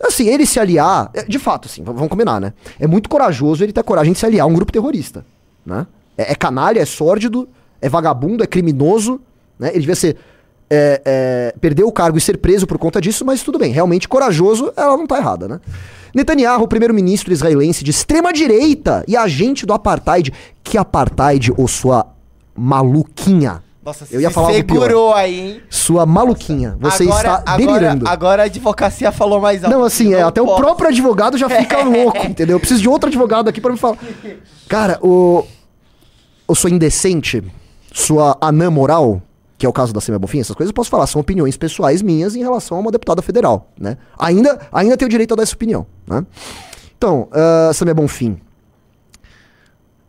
Assim, 0.01 0.27
ele 0.27 0.45
se 0.45 0.59
aliar. 0.59 1.09
é, 1.13 1.23
De 1.23 1.39
fato, 1.39 1.67
assim, 1.67 1.83
vamos 1.83 2.07
combinar, 2.07 2.39
né? 2.39 2.53
É 2.79 2.85
muito 2.87 3.09
corajoso 3.09 3.63
ele 3.63 3.73
ter 3.73 3.83
coragem 3.83 4.13
de 4.13 4.19
se 4.19 4.25
aliar 4.25 4.43
a 4.45 4.47
um 4.47 4.53
grupo 4.53 4.71
terrorista. 4.71 5.25
Né? 5.65 5.87
É, 6.17 6.31
é 6.31 6.35
canalha, 6.35 6.79
é 6.79 6.85
sórdido, 6.85 7.47
é 7.81 7.89
vagabundo, 7.89 8.43
é 8.43 8.47
criminoso. 8.47 9.19
Né? 9.59 9.69
Ele 9.69 9.79
devia 9.79 9.95
ser. 9.95 10.17
é, 10.69 11.01
é, 11.05 11.55
perder 11.59 11.83
o 11.83 11.91
cargo 11.91 12.17
e 12.17 12.21
ser 12.21 12.37
preso 12.37 12.67
por 12.67 12.77
conta 12.77 12.99
disso, 12.99 13.23
mas 13.25 13.41
tudo 13.41 13.57
bem, 13.57 13.71
realmente 13.71 14.07
corajoso, 14.07 14.71
ela 14.75 14.97
não 14.97 15.07
tá 15.07 15.17
errada, 15.17 15.47
né? 15.47 15.59
Netanyahu, 16.13 16.67
primeiro-ministro 16.67 17.31
israelense 17.31 17.83
de 17.83 17.91
extrema-direita 17.91 19.03
e 19.07 19.15
agente 19.15 19.65
do 19.65 19.73
apartheid. 19.73 20.33
Que 20.63 20.77
apartheid, 20.77 21.53
ou 21.55 21.67
sua 21.67 22.07
maluquinha? 22.55 23.63
Nossa, 23.87 24.05
Eu 24.11 24.19
ia 24.19 24.27
se 24.27 24.33
falar 24.33 24.51
segurou 24.51 25.13
aí, 25.13 25.39
hein? 25.39 25.61
Sua 25.69 26.05
maluquinha. 26.05 26.75
Você 26.77 27.05
está 27.05 27.37
delirando. 27.55 28.05
Agora, 28.05 28.11
agora 28.11 28.43
a 28.43 28.45
advocacia 28.47 29.13
falou 29.13 29.39
mais 29.39 29.63
alto. 29.63 29.73
Não, 29.73 29.81
assim, 29.81 30.13
é, 30.13 30.21
até 30.21 30.41
o 30.41 30.45
posso. 30.45 30.57
próprio 30.61 30.89
advogado 30.89 31.37
já 31.37 31.49
fica 31.49 31.83
louco, 31.87 32.17
entendeu? 32.17 32.57
Eu 32.57 32.59
preciso 32.59 32.81
de 32.81 32.89
outro 32.89 33.07
advogado 33.07 33.47
aqui 33.47 33.61
pra 33.61 33.71
me 33.71 33.77
falar. 33.77 33.97
Cara, 34.67 34.99
o. 35.01 35.45
O 36.45 36.53
sua 36.53 36.69
indecente, 36.69 37.41
sua 37.93 38.37
anã 38.41 38.69
moral, 38.69 39.21
que 39.57 39.65
é 39.65 39.69
o 39.69 39.73
caso 39.73 39.93
da 39.93 40.01
Semia 40.01 40.19
Bonfim, 40.19 40.41
essas 40.41 40.55
coisas 40.55 40.69
eu 40.71 40.73
posso 40.73 40.89
falar, 40.89 41.07
são 41.07 41.21
opiniões 41.21 41.55
pessoais 41.55 42.01
minhas 42.01 42.35
em 42.35 42.39
relação 42.39 42.77
a 42.77 42.81
uma 42.81 42.91
deputada 42.91 43.21
federal, 43.21 43.69
né? 43.79 43.97
Ainda, 44.19 44.59
ainda 44.71 44.97
tenho 44.97 45.09
direito 45.09 45.33
a 45.33 45.37
dar 45.37 45.43
essa 45.43 45.55
opinião, 45.55 45.85
né? 46.05 46.25
Então, 46.97 47.29
uh, 47.31 47.73
Samia 47.73 47.93
Bonfim. 47.93 48.37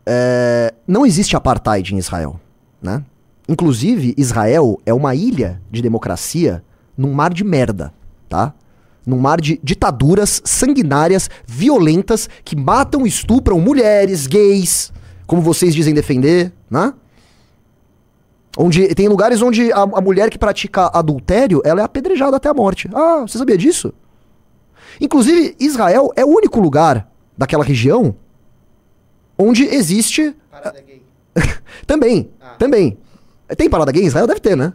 É, 0.05 0.75
não 0.87 1.07
existe 1.07 1.37
apartheid 1.37 1.95
em 1.95 1.99
Israel, 1.99 2.41
né? 2.83 3.05
Inclusive, 3.49 4.15
Israel 4.17 4.79
é 4.85 4.93
uma 4.93 5.15
ilha 5.15 5.61
de 5.71 5.81
democracia 5.81 6.63
num 6.97 7.13
mar 7.13 7.33
de 7.33 7.43
merda, 7.45 7.93
tá? 8.29 8.53
Num 9.07 9.19
mar 9.19 9.41
de 9.41 9.59
ditaduras 9.63 10.43
sanguinárias, 10.45 11.31
violentas, 11.47 12.29
que 12.45 12.55
matam 12.55 13.07
e 13.07 13.09
estupram 13.09 13.59
mulheres, 13.59 14.27
gays, 14.27 14.93
como 15.27 15.41
vocês 15.41 15.75
dizem 15.75 15.95
defender, 15.95 16.53
né? 16.71 16.93
Onde 18.57 18.95
tem 18.95 19.09
lugares 19.09 19.41
onde 19.41 19.73
a, 19.73 19.83
a 19.83 20.01
mulher 20.01 20.29
que 20.31 20.39
pratica 20.39 20.91
adultério, 20.93 21.63
ela 21.65 21.81
é 21.81 21.85
apedrejada 21.85 22.37
até 22.37 22.49
a 22.49 22.55
morte. 22.55 22.89
Ah, 22.93 23.21
você 23.27 23.39
sabia 23.39 23.57
disso? 23.57 23.95
Inclusive, 25.01 25.55
Israel 25.61 26.11
é 26.17 26.25
o 26.25 26.29
único 26.29 26.61
lugar 26.61 27.09
daquela 27.37 27.63
região 27.65 28.15
onde 29.39 29.63
existe 29.65 30.35
Parada 30.51 30.81
gay. 30.81 31.01
também, 31.87 32.31
Ah. 32.41 32.57
também. 32.59 32.99
Tem 33.57 33.69
parada 33.71 33.91
gay 33.93 34.03
em 34.03 34.07
Israel? 34.07 34.27
Deve 34.27 34.41
ter, 34.41 34.57
né? 34.57 34.73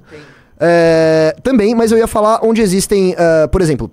É, 0.59 1.35
também, 1.43 1.73
mas 1.75 1.91
eu 1.91 1.97
ia 1.97 2.07
falar 2.07 2.39
onde 2.43 2.61
existem, 2.61 3.15
ah, 3.17 3.47
por 3.47 3.61
exemplo, 3.61 3.91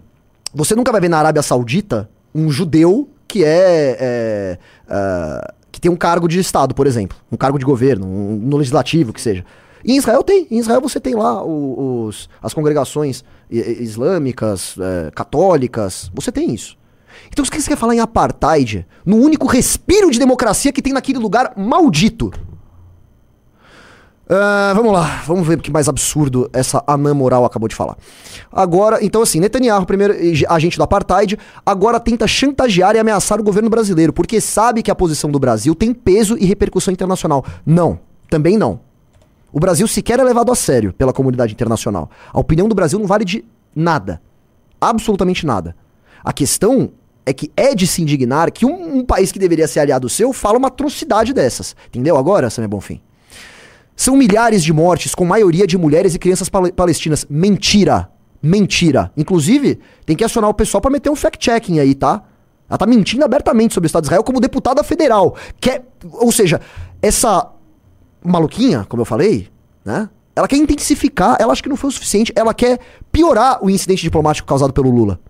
você 0.55 0.75
nunca 0.75 0.93
vai 0.93 1.01
ver 1.01 1.09
na 1.09 1.19
Arábia 1.19 1.43
Saudita 1.43 2.09
um 2.35 2.51
judeu 2.51 3.09
que 3.27 3.45
é, 3.45 3.97
é, 4.01 4.59
ah, 4.89 5.53
que 5.73 5.81
tem 5.81 5.91
um 5.91 5.97
cargo 5.97 6.29
de 6.29 6.39
Estado, 6.39 6.75
por 6.75 6.87
exemplo, 6.87 7.17
um 7.31 7.37
cargo 7.37 7.59
de 7.59 7.65
governo, 7.65 8.07
um- 8.07 8.37
no 8.37 8.57
legislativo, 8.57 9.13
que 9.13 9.21
seja. 9.21 9.45
Em 9.85 9.97
Israel 9.97 10.23
tem, 10.23 10.47
em 10.51 10.59
Israel 10.59 10.81
você 10.81 11.01
tem 11.01 11.15
lá 11.15 11.43
os, 11.43 12.29
as 12.43 12.53
congregações 12.53 13.25
islâmicas, 13.51 14.77
eh, 14.79 15.11
católicas, 15.15 16.11
você 16.15 16.31
tem 16.31 16.53
isso. 16.53 16.77
Então, 17.33 17.45
o 17.45 17.51
que 17.51 17.61
você 17.61 17.69
quer 17.71 17.77
falar 17.77 17.95
em 17.95 18.01
apartheid? 18.01 18.87
No 19.05 19.17
único 19.17 19.47
respiro 19.47 20.11
de 20.11 20.19
democracia 20.19 20.71
que 20.73 20.83
tem 20.83 20.93
naquele 20.93 21.19
lugar 21.19 21.53
maldito. 21.57 22.31
Ah, 24.33 24.73
vamos 24.77 24.93
lá, 24.93 25.23
vamos 25.27 25.45
ver 25.45 25.59
o 25.59 25.61
que 25.61 25.73
mais 25.73 25.89
absurdo 25.89 26.49
essa 26.53 26.85
anã 26.87 27.13
moral 27.13 27.45
acabou 27.45 27.69
de 27.69 27.75
falar. 27.75 27.97
Agora, 28.53 29.05
então 29.05 29.23
assim, 29.23 29.41
Netanyahu, 29.41 29.85
primeiro 29.85 30.15
agente 30.49 30.77
do 30.77 30.85
apartheid, 30.85 31.37
agora 31.67 31.99
tenta 31.99 32.29
chantagear 32.29 32.95
e 32.95 33.01
ameaçar 33.01 33.41
o 33.41 33.43
governo 33.43 33.69
brasileiro, 33.69 34.13
porque 34.13 34.41
sabe 34.41 34.85
que 34.85 34.91
a 34.91 34.95
posição 34.95 35.33
do 35.33 35.41
Brasil 35.41 35.75
tem 35.75 35.93
peso 35.93 36.39
e 36.39 36.45
repercussão 36.45 36.93
internacional. 36.93 37.45
Não, 37.67 37.99
também 38.29 38.57
não. 38.57 38.79
O 39.53 39.59
Brasil 39.59 39.89
sequer 39.89 40.21
é 40.21 40.23
levado 40.23 40.53
a 40.53 40.55
sério 40.55 40.93
pela 40.93 41.13
comunidade 41.13 41.53
internacional. 41.53 42.09
A 42.33 42.39
opinião 42.39 42.69
do 42.69 42.75
Brasil 42.75 43.01
não 43.01 43.09
vale 43.09 43.25
de 43.25 43.45
nada. 43.75 44.23
Absolutamente 44.81 45.45
nada. 45.45 45.75
A 46.23 46.33
questão 46.33 46.93
é 47.27 47.33
que 47.33 47.51
é 47.57 47.75
de 47.75 47.85
se 47.85 48.01
indignar 48.01 48.53
que 48.53 48.65
um, 48.65 48.99
um 48.99 49.05
país 49.05 49.33
que 49.33 49.41
deveria 49.41 49.67
ser 49.67 49.81
aliado 49.81 50.09
seu 50.09 50.33
fala 50.33 50.57
uma 50.57 50.69
atrocidade 50.69 51.33
dessas. 51.33 51.75
Entendeu 51.89 52.17
agora, 52.17 52.49
Samir 52.49 52.69
Bonfim? 52.69 53.01
São 54.03 54.17
milhares 54.17 54.65
de 54.65 54.73
mortes, 54.73 55.15
com 55.15 55.27
maioria 55.27 55.67
de 55.67 55.77
mulheres 55.77 56.15
e 56.15 56.19
crianças 56.19 56.49
pale- 56.49 56.73
palestinas. 56.73 57.27
Mentira. 57.29 58.09
Mentira. 58.43 59.13
Inclusive, 59.15 59.79
tem 60.07 60.17
que 60.17 60.25
acionar 60.25 60.49
o 60.49 60.55
pessoal 60.55 60.81
pra 60.81 60.91
meter 60.91 61.11
um 61.11 61.15
fact-checking 61.15 61.79
aí, 61.81 61.95
tá? 61.95 62.23
Ela 62.67 62.79
tá 62.79 62.87
mentindo 62.87 63.23
abertamente 63.27 63.75
sobre 63.75 63.85
o 63.85 63.89
Estado 63.89 64.05
de 64.05 64.07
Israel 64.07 64.25
como 64.25 64.41
deputada 64.41 64.83
federal. 64.83 65.37
Quer, 65.61 65.85
ou 66.13 66.33
seja, 66.33 66.63
essa 67.03 67.51
maluquinha, 68.25 68.87
como 68.89 69.03
eu 69.03 69.05
falei, 69.05 69.49
né? 69.85 70.09
Ela 70.35 70.49
quer 70.49 70.57
intensificar, 70.57 71.37
ela 71.39 71.53
acha 71.53 71.63
que 71.63 71.69
não 71.69 71.77
foi 71.77 71.91
o 71.91 71.93
suficiente, 71.93 72.33
ela 72.35 72.55
quer 72.55 72.79
piorar 73.13 73.63
o 73.63 73.69
incidente 73.69 74.01
diplomático 74.01 74.49
causado 74.49 74.73
pelo 74.73 74.91
Lula. 74.91 75.21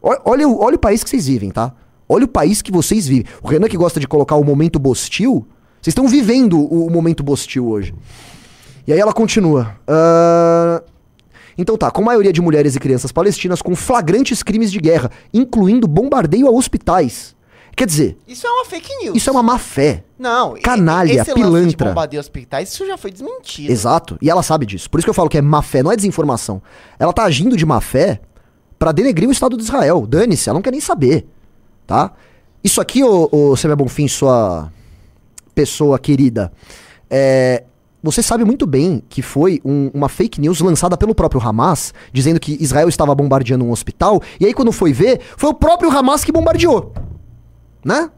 Ol- 0.00 0.20
Olha, 0.24 0.46
o- 0.48 0.62
olha 0.62 0.76
o 0.76 0.78
país 0.78 1.02
que 1.02 1.10
vocês 1.10 1.26
vivem, 1.26 1.50
tá? 1.50 1.72
Olha 2.08 2.26
o 2.26 2.28
país 2.28 2.62
que 2.62 2.70
vocês 2.70 3.08
vivem. 3.08 3.24
O 3.42 3.48
Renan 3.48 3.66
que 3.66 3.76
gosta 3.76 3.98
de 3.98 4.06
colocar 4.06 4.36
o 4.36 4.44
momento 4.44 4.78
bostil, 4.78 5.44
vocês 5.84 5.92
estão 5.92 6.08
vivendo 6.08 6.58
o, 6.58 6.86
o 6.86 6.90
momento 6.90 7.22
bostil 7.22 7.68
hoje. 7.68 7.94
E 8.86 8.92
aí 8.92 8.98
ela 8.98 9.12
continua. 9.12 9.76
"Ah, 9.86 10.82
Então 11.58 11.76
tá, 11.76 11.90
com 11.90 12.02
maioria 12.02 12.32
de 12.32 12.40
mulheres 12.40 12.74
e 12.74 12.80
crianças 12.80 13.12
palestinas 13.12 13.60
com 13.62 13.76
flagrantes 13.76 14.42
crimes 14.42 14.72
de 14.72 14.78
guerra, 14.80 15.10
incluindo 15.32 15.86
bombardeio 15.86 16.48
a 16.48 16.50
hospitais. 16.50 17.34
Quer 17.76 17.86
dizer, 17.86 18.16
Isso 18.26 18.46
é 18.46 18.50
uma 18.50 18.64
fake 18.64 18.88
news. 19.02 19.16
isso 19.16 19.28
é 19.28 19.32
uma 19.32 19.42
má 19.42 19.58
fé. 19.58 20.04
Não, 20.18 20.54
Canalha, 20.62 21.10
esse 21.10 21.18
lance 21.18 21.34
de 21.34 21.34
pilantra. 21.76 21.88
bombardeio 21.88 22.20
hospitais, 22.20 22.72
isso 22.72 22.86
já 22.86 22.96
foi 22.96 23.10
desmentido. 23.10 23.70
Exato. 23.70 24.16
E 24.22 24.30
ela 24.30 24.42
sabe 24.42 24.64
disso. 24.64 24.88
Por 24.88 24.98
isso 24.98 25.04
que 25.06 25.10
eu 25.10 25.14
falo 25.14 25.28
que 25.28 25.36
é 25.36 25.42
má 25.42 25.60
fé, 25.60 25.82
não 25.82 25.92
é 25.92 25.96
desinformação. 25.96 26.62
Ela 26.98 27.12
tá 27.12 27.24
agindo 27.24 27.56
de 27.56 27.66
má 27.66 27.80
fé 27.80 28.20
pra 28.78 28.90
denegrir 28.92 29.28
o 29.28 29.32
Estado 29.32 29.56
de 29.56 29.62
Israel. 29.64 30.06
Dane-se, 30.06 30.48
ela 30.48 30.56
não 30.56 30.62
quer 30.62 30.70
nem 30.70 30.80
saber. 30.80 31.26
Tá? 31.86 32.12
Isso 32.62 32.80
aqui, 32.80 33.02
ô, 33.04 33.28
ô 33.30 33.56
Semia 33.56 33.76
Bonfim, 33.76 34.08
sua 34.08 34.72
pessoa 35.54 35.98
querida, 35.98 36.52
é, 37.10 37.64
você 38.02 38.22
sabe 38.22 38.44
muito 38.44 38.66
bem 38.66 39.02
que 39.08 39.22
foi 39.22 39.60
um- 39.64 39.90
uma 39.94 40.08
fake 40.08 40.40
news 40.40 40.60
lançada 40.60 40.96
pelo 40.96 41.14
próprio 41.14 41.40
Hamas, 41.40 41.94
dizendo 42.12 42.38
que 42.38 42.56
Israel 42.60 42.88
estava 42.88 43.14
bombardeando 43.14 43.64
um 43.64 43.70
hospital, 43.70 44.20
e 44.38 44.44
aí 44.46 44.52
quando 44.52 44.70
foi 44.72 44.92
ver, 44.92 45.20
foi 45.36 45.50
o 45.50 45.54
próprio 45.54 45.90
Hamas 45.90 46.22
que 46.24 46.30
bombardeou. 46.32 46.92
Né? 47.84 48.10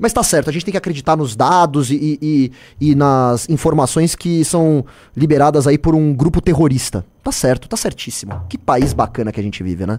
Mas 0.00 0.12
tá 0.12 0.22
certo, 0.22 0.50
a 0.50 0.52
gente 0.52 0.64
tem 0.64 0.72
que 0.72 0.78
acreditar 0.78 1.16
nos 1.16 1.36
dados 1.36 1.90
e, 1.90 2.18
e- 2.20 2.52
e- 2.80 2.94
nas 2.94 3.48
informações 3.48 4.14
que 4.16 4.44
são 4.44 4.84
liberadas 5.16 5.66
aí 5.66 5.78
por 5.78 5.94
um 5.94 6.12
grupo 6.12 6.40
terrorista. 6.40 7.04
Tá 7.22 7.30
certo, 7.30 7.68
tá 7.68 7.76
certíssimo. 7.76 8.40
Que 8.48 8.58
país 8.58 8.92
bacana 8.92 9.30
que 9.32 9.38
a 9.40 9.42
gente 9.42 9.62
vive, 9.62 9.86
né? 9.86 9.98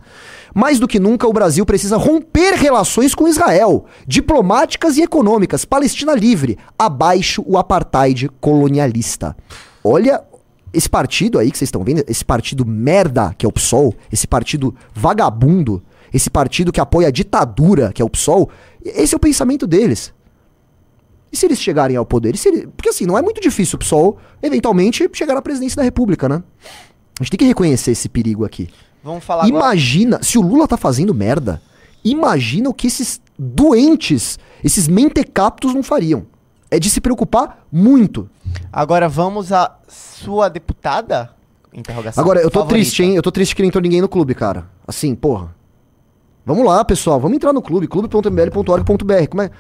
Mais 0.53 0.79
do 0.79 0.87
que 0.87 0.99
nunca, 0.99 1.27
o 1.27 1.33
Brasil 1.33 1.65
precisa 1.65 1.95
romper 1.97 2.53
relações 2.55 3.15
com 3.15 3.27
Israel, 3.27 3.85
diplomáticas 4.05 4.97
e 4.97 5.01
econômicas. 5.03 5.63
Palestina 5.65 6.13
livre, 6.13 6.57
abaixo 6.77 7.43
o 7.45 7.57
apartheid 7.57 8.29
colonialista. 8.41 9.35
Olha 9.83 10.21
esse 10.73 10.89
partido 10.89 11.39
aí 11.39 11.49
que 11.49 11.57
vocês 11.57 11.67
estão 11.69 11.83
vendo, 11.83 12.03
esse 12.07 12.23
partido 12.25 12.65
merda 12.65 13.33
que 13.37 13.45
é 13.45 13.49
o 13.49 13.51
PSOL, 13.53 13.95
esse 14.11 14.27
partido 14.27 14.75
vagabundo, 14.93 15.81
esse 16.17 16.29
partido 16.29 16.71
que 16.71 16.79
apoia 16.81 17.07
a 17.07 17.11
ditadura 17.11 17.91
que 17.93 18.01
é 18.01 18.05
o 18.05 18.09
PSOL, 18.09 18.49
esse 18.83 19.13
é 19.13 19.17
o 19.17 19.19
pensamento 19.19 19.65
deles. 19.65 20.13
E 21.31 21.35
se 21.37 21.45
eles 21.45 21.59
chegarem 21.59 21.95
ao 21.97 22.05
poder? 22.05 22.35
E 22.35 22.37
se 22.37 22.47
ele- 22.49 22.67
Porque 22.67 22.89
assim, 22.89 23.05
não 23.05 23.17
é 23.17 23.21
muito 23.21 23.41
difícil 23.41 23.75
o 23.75 23.79
PSOL 23.79 24.17
eventualmente 24.41 25.09
chegar 25.13 25.35
à 25.37 25.41
presidência 25.41 25.75
da 25.77 25.83
República, 25.83 26.27
né? 26.29 26.41
A 27.19 27.23
gente 27.23 27.31
tem 27.31 27.37
que 27.39 27.45
reconhecer 27.45 27.91
esse 27.91 28.07
perigo 28.07 28.45
aqui. 28.45 28.69
Vamos 29.03 29.23
falar 29.23 29.45
agora. 29.45 29.65
Imagina, 29.65 30.19
se 30.21 30.37
o 30.37 30.41
Lula 30.41 30.67
tá 30.67 30.77
fazendo 30.77 31.13
merda, 31.13 31.61
imagina 32.03 32.69
o 32.69 32.73
que 32.73 32.87
esses 32.87 33.19
doentes, 33.37 34.37
esses 34.63 34.87
mentecaptos 34.87 35.73
não 35.73 35.83
fariam. 35.83 36.25
É 36.69 36.79
de 36.79 36.89
se 36.89 36.99
preocupar 36.99 37.65
muito. 37.71 38.29
Agora 38.71 39.07
vamos 39.07 39.51
a 39.53 39.75
sua 39.87 40.49
deputada? 40.49 41.31
Interrogação. 41.73 42.21
Agora, 42.21 42.39
eu 42.39 42.49
tô 42.49 42.59
favorita. 42.59 42.75
triste, 42.75 43.03
hein? 43.03 43.15
Eu 43.15 43.21
tô 43.21 43.31
triste 43.31 43.55
que 43.55 43.61
não 43.61 43.67
entrou 43.67 43.81
ninguém 43.81 44.01
no 44.01 44.09
clube, 44.09 44.33
cara. 44.33 44.67
Assim, 44.87 45.13
porra. 45.15 45.55
Vamos 46.47 46.65
lá, 46.65 46.83
pessoal. 46.85 47.19
Vamos 47.19 47.35
entrar 47.35 47.51
no 47.51 47.61
clube, 47.61 47.87
clube.mbl.org.br. 47.89 49.27
Como 49.29 49.41
é? 49.41 49.51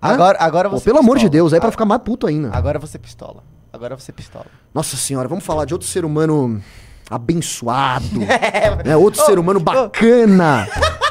Agora, 0.00 0.38
agora 0.40 0.70
Pô, 0.70 0.78
você. 0.78 0.84
pelo 0.84 0.98
amor 1.00 1.16
de 1.18 1.24
pistola. 1.24 1.30
Deus, 1.32 1.52
aí 1.52 1.58
pra 1.58 1.68
A- 1.68 1.72
ficar 1.72 1.84
mais 1.84 2.00
puto 2.00 2.28
ainda. 2.28 2.50
Agora 2.56 2.78
você 2.78 2.96
pistola. 2.96 3.42
Agora 3.72 3.96
você 3.96 4.12
pistola. 4.12 4.46
Nossa 4.72 4.96
senhora, 4.96 5.26
vamos 5.26 5.44
falar 5.44 5.64
de 5.64 5.74
outro 5.74 5.88
ser 5.88 6.04
humano 6.04 6.62
abençoado. 7.10 8.20
né? 8.86 8.96
Outro 8.96 9.24
ser 9.26 9.36
humano 9.36 9.58
bacana. 9.58 10.68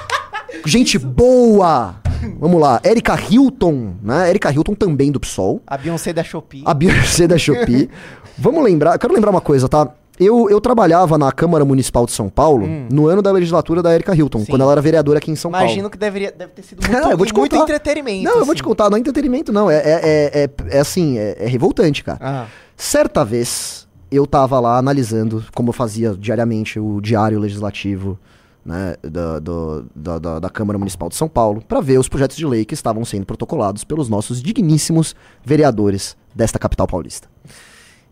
Gente 0.65 0.97
boa. 0.97 1.95
Vamos 2.39 2.59
lá, 2.61 2.79
Erika 2.83 3.15
Hilton, 3.29 3.95
né? 4.01 4.29
Erika 4.29 4.49
Hilton 4.51 4.73
também 4.75 5.11
do 5.11 5.19
PSOL. 5.19 5.61
A 5.67 5.77
Beyoncé 5.77 6.13
da 6.13 6.23
Shopee. 6.23 6.63
A 6.65 6.73
Beyoncé 6.73 7.27
da 7.27 7.37
Shopee. 7.37 7.89
Vamos 8.39 8.63
lembrar, 8.63 8.93
eu 8.93 8.99
quero 8.99 9.13
lembrar 9.13 9.31
uma 9.31 9.41
coisa, 9.41 9.67
tá? 9.67 9.89
Eu, 10.19 10.49
eu 10.49 10.59
trabalhava 10.59 11.17
na 11.17 11.31
Câmara 11.31 11.63
Municipal 11.63 12.05
de 12.05 12.11
São 12.11 12.27
Paulo 12.27 12.65
no 12.91 13.07
ano 13.07 13.21
da 13.21 13.31
legislatura 13.31 13.83
da 13.83 13.93
Erika 13.93 14.15
Hilton, 14.15 14.39
Hum. 14.39 14.45
Sim. 14.45 14.51
quando 14.51 14.61
ela 14.63 14.71
era 14.71 14.81
vereadora 14.81 15.19
aqui 15.19 15.29
em 15.29 15.35
São 15.35 15.49
Imagino 15.51 15.75
Paulo. 15.81 15.89
que 15.91 15.97
deveria, 15.97 16.31
deve 16.31 16.51
ter 16.53 16.63
sido 16.63 16.81
Não, 16.89 16.91
muito, 16.91 17.11
eu 17.11 17.17
vou 17.17 17.25
te 17.27 17.33
muito 17.35 17.51
contar. 17.55 17.63
entretenimento. 17.63 18.23
Não, 18.23 18.39
eu 18.39 18.45
vou 18.45 18.55
te 18.55 18.61
assim. 18.61 18.67
contar, 18.67 18.89
não 18.89 18.97
é 18.97 18.99
entretenimento, 18.99 19.51
não. 19.53 19.69
É, 19.69 19.75
é, 19.77 19.81
é, 19.83 20.43
é- 20.43 20.77
é 20.77 20.79
assim, 20.79 21.17
é, 21.19 21.37
é 21.39 21.47
revoltante, 21.47 22.03
cara. 22.03 22.17
Ah. 22.21 22.45
Certa 22.75 23.23
vez, 23.23 23.87
eu 24.11 24.25
tava 24.25 24.59
lá 24.59 24.77
analisando, 24.77 25.43
como 25.53 25.69
eu 25.69 25.73
fazia 25.73 26.15
diariamente, 26.19 26.79
o 26.79 26.99
diário 26.99 27.39
legislativo 27.39 28.17
né, 28.65 28.95
da, 29.01 29.39
do- 29.39 29.85
da, 29.95 30.19
da- 30.19 30.39
da 30.39 30.49
Câmara 30.49 30.77
Municipal 30.79 31.07
de 31.09 31.15
São 31.15 31.29
Paulo, 31.29 31.61
pra 31.65 31.79
ver 31.79 31.97
os 31.99 32.09
projetos 32.09 32.35
de 32.35 32.45
lei 32.45 32.65
que 32.65 32.73
estavam 32.73 33.05
sendo 33.05 33.25
protocolados 33.25 33.83
pelos 33.83 34.09
nossos 34.09 34.41
digníssimos 34.41 35.15
vereadores 35.45 36.17
desta 36.35 36.59
capital 36.59 36.85
paulista. 36.87 37.29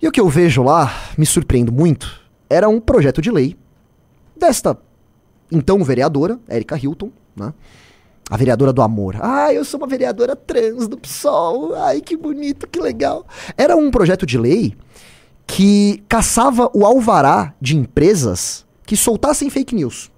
E 0.06 0.08
o 0.08 0.12
que 0.12 0.22
eu 0.22 0.30
vejo 0.30 0.62
lá, 0.62 0.93
me 1.18 1.26
surpreendo 1.26 1.72
muito, 1.72 2.22
era 2.47 2.70
um 2.70 2.80
projeto 2.80 3.24
de 3.24 3.32
lei 3.32 3.58
desta 4.38 4.78
então 5.51 5.84
vereadora, 5.84 6.39
Érica 6.47 6.78
Hilton, 6.78 7.10
né? 7.36 7.51
A 8.30 8.38
vereadora 8.38 8.72
do 8.72 8.84
amor. 8.84 9.16
Ah, 9.20 9.51
eu 9.51 9.66
sou 9.66 9.80
uma 9.80 9.88
vereadora 9.88 10.36
trans 10.36 10.88
do 10.88 10.95
PSOL. 10.95 11.74
Ai, 11.74 12.01
que 12.01 12.16
bonito, 12.16 12.68
que 12.68 12.80
legal. 12.80 13.26
Era 13.58 13.76
um 13.76 13.89
projeto 13.89 14.28
de 14.28 14.38
lei 14.38 14.78
que 15.47 16.03
caçava 16.08 16.70
o 16.72 16.86
alvará 16.86 17.56
de 17.60 17.76
empresas 17.76 18.64
que 18.86 18.95
soltassem 18.95 19.49
fake 19.49 19.74
news. 19.74 20.12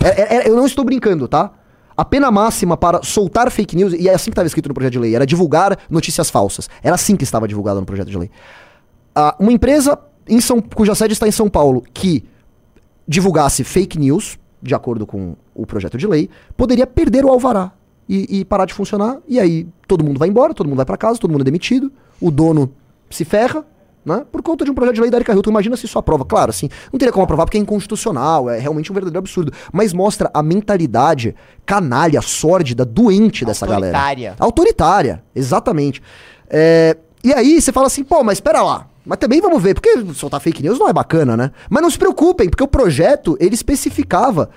É- 0.00 0.20
é- 0.20 0.36
é- 0.36 0.48
eu 0.50 0.54
não 0.54 0.66
estou 0.66 0.84
brincando, 0.84 1.26
tá? 1.26 1.50
A 1.96 2.04
pena 2.04 2.30
máxima 2.30 2.76
para 2.76 3.02
soltar 3.02 3.50
fake 3.50 3.74
news, 3.74 3.94
e 3.94 4.06
é 4.06 4.12
assim 4.12 4.24
que 4.24 4.32
estava 4.34 4.46
escrito 4.46 4.68
no 4.68 4.74
projeto 4.74 4.92
de 4.92 4.98
lei, 4.98 5.16
era 5.16 5.24
divulgar 5.24 5.78
notícias 5.88 6.28
falsas. 6.28 6.68
Era 6.82 6.94
assim 6.94 7.16
que 7.16 7.24
estava 7.24 7.48
divulgado 7.48 7.80
no 7.80 7.86
projeto 7.86 8.10
de 8.10 8.18
lei. 8.18 8.30
Ah, 9.14 9.36
uma 9.38 9.52
empresa 9.52 9.98
em 10.28 10.40
São, 10.40 10.60
cuja 10.60 10.94
sede 10.94 11.12
está 11.12 11.28
em 11.28 11.32
São 11.32 11.48
Paulo 11.48 11.82
que 11.92 12.24
divulgasse 13.06 13.62
fake 13.62 13.98
news, 13.98 14.38
de 14.62 14.74
acordo 14.74 15.06
com 15.06 15.36
o 15.54 15.66
projeto 15.66 15.96
de 15.98 16.06
lei, 16.06 16.30
poderia 16.56 16.86
perder 16.86 17.24
o 17.24 17.28
alvará 17.28 17.72
e, 18.08 18.40
e 18.40 18.44
parar 18.44 18.64
de 18.64 18.74
funcionar. 18.74 19.18
E 19.28 19.38
aí 19.38 19.66
todo 19.86 20.02
mundo 20.02 20.18
vai 20.18 20.28
embora, 20.28 20.54
todo 20.54 20.66
mundo 20.66 20.76
vai 20.76 20.86
para 20.86 20.96
casa, 20.96 21.18
todo 21.18 21.30
mundo 21.30 21.42
é 21.42 21.44
demitido, 21.44 21.92
o 22.20 22.30
dono 22.30 22.72
se 23.10 23.24
ferra, 23.24 23.64
né? 24.04 24.24
Por 24.30 24.42
conta 24.42 24.64
de 24.64 24.70
um 24.70 24.74
projeto 24.74 24.96
de 24.96 25.00
lei 25.00 25.10
da 25.10 25.16
Erika 25.16 25.32
Hilton. 25.32 25.50
Imagina 25.50 25.76
se 25.76 25.86
isso 25.86 25.98
aprova. 25.98 26.24
Claro, 26.24 26.50
assim, 26.50 26.68
não 26.92 26.98
teria 26.98 27.12
como 27.12 27.24
aprovar 27.24 27.46
porque 27.46 27.56
é 27.56 27.60
inconstitucional, 27.60 28.50
é 28.50 28.58
realmente 28.58 28.90
um 28.90 28.94
verdadeiro 28.94 29.18
absurdo. 29.18 29.52
Mas 29.72 29.92
mostra 29.92 30.30
a 30.34 30.42
mentalidade 30.42 31.34
canalha, 31.64 32.20
sórdida, 32.20 32.84
doente 32.84 33.44
dessa 33.44 33.66
galera. 33.66 33.96
Autoritária. 33.96 34.36
Autoritária, 34.38 35.24
exatamente. 35.34 36.02
É, 36.50 36.96
e 37.22 37.32
aí 37.32 37.60
você 37.60 37.72
fala 37.72 37.86
assim, 37.86 38.04
pô, 38.04 38.22
mas 38.22 38.38
espera 38.38 38.62
lá. 38.62 38.88
Mas 39.04 39.18
também 39.18 39.40
vamos 39.40 39.62
ver, 39.62 39.74
porque 39.74 40.02
soltar 40.14 40.40
fake 40.40 40.62
news 40.62 40.78
não 40.78 40.88
é 40.88 40.92
bacana, 40.92 41.36
né? 41.36 41.50
Mas 41.68 41.82
não 41.82 41.90
se 41.90 41.98
preocupem, 41.98 42.48
porque 42.48 42.64
o 42.64 42.68
projeto, 42.68 43.36
ele 43.38 43.54
especificava 43.54 44.48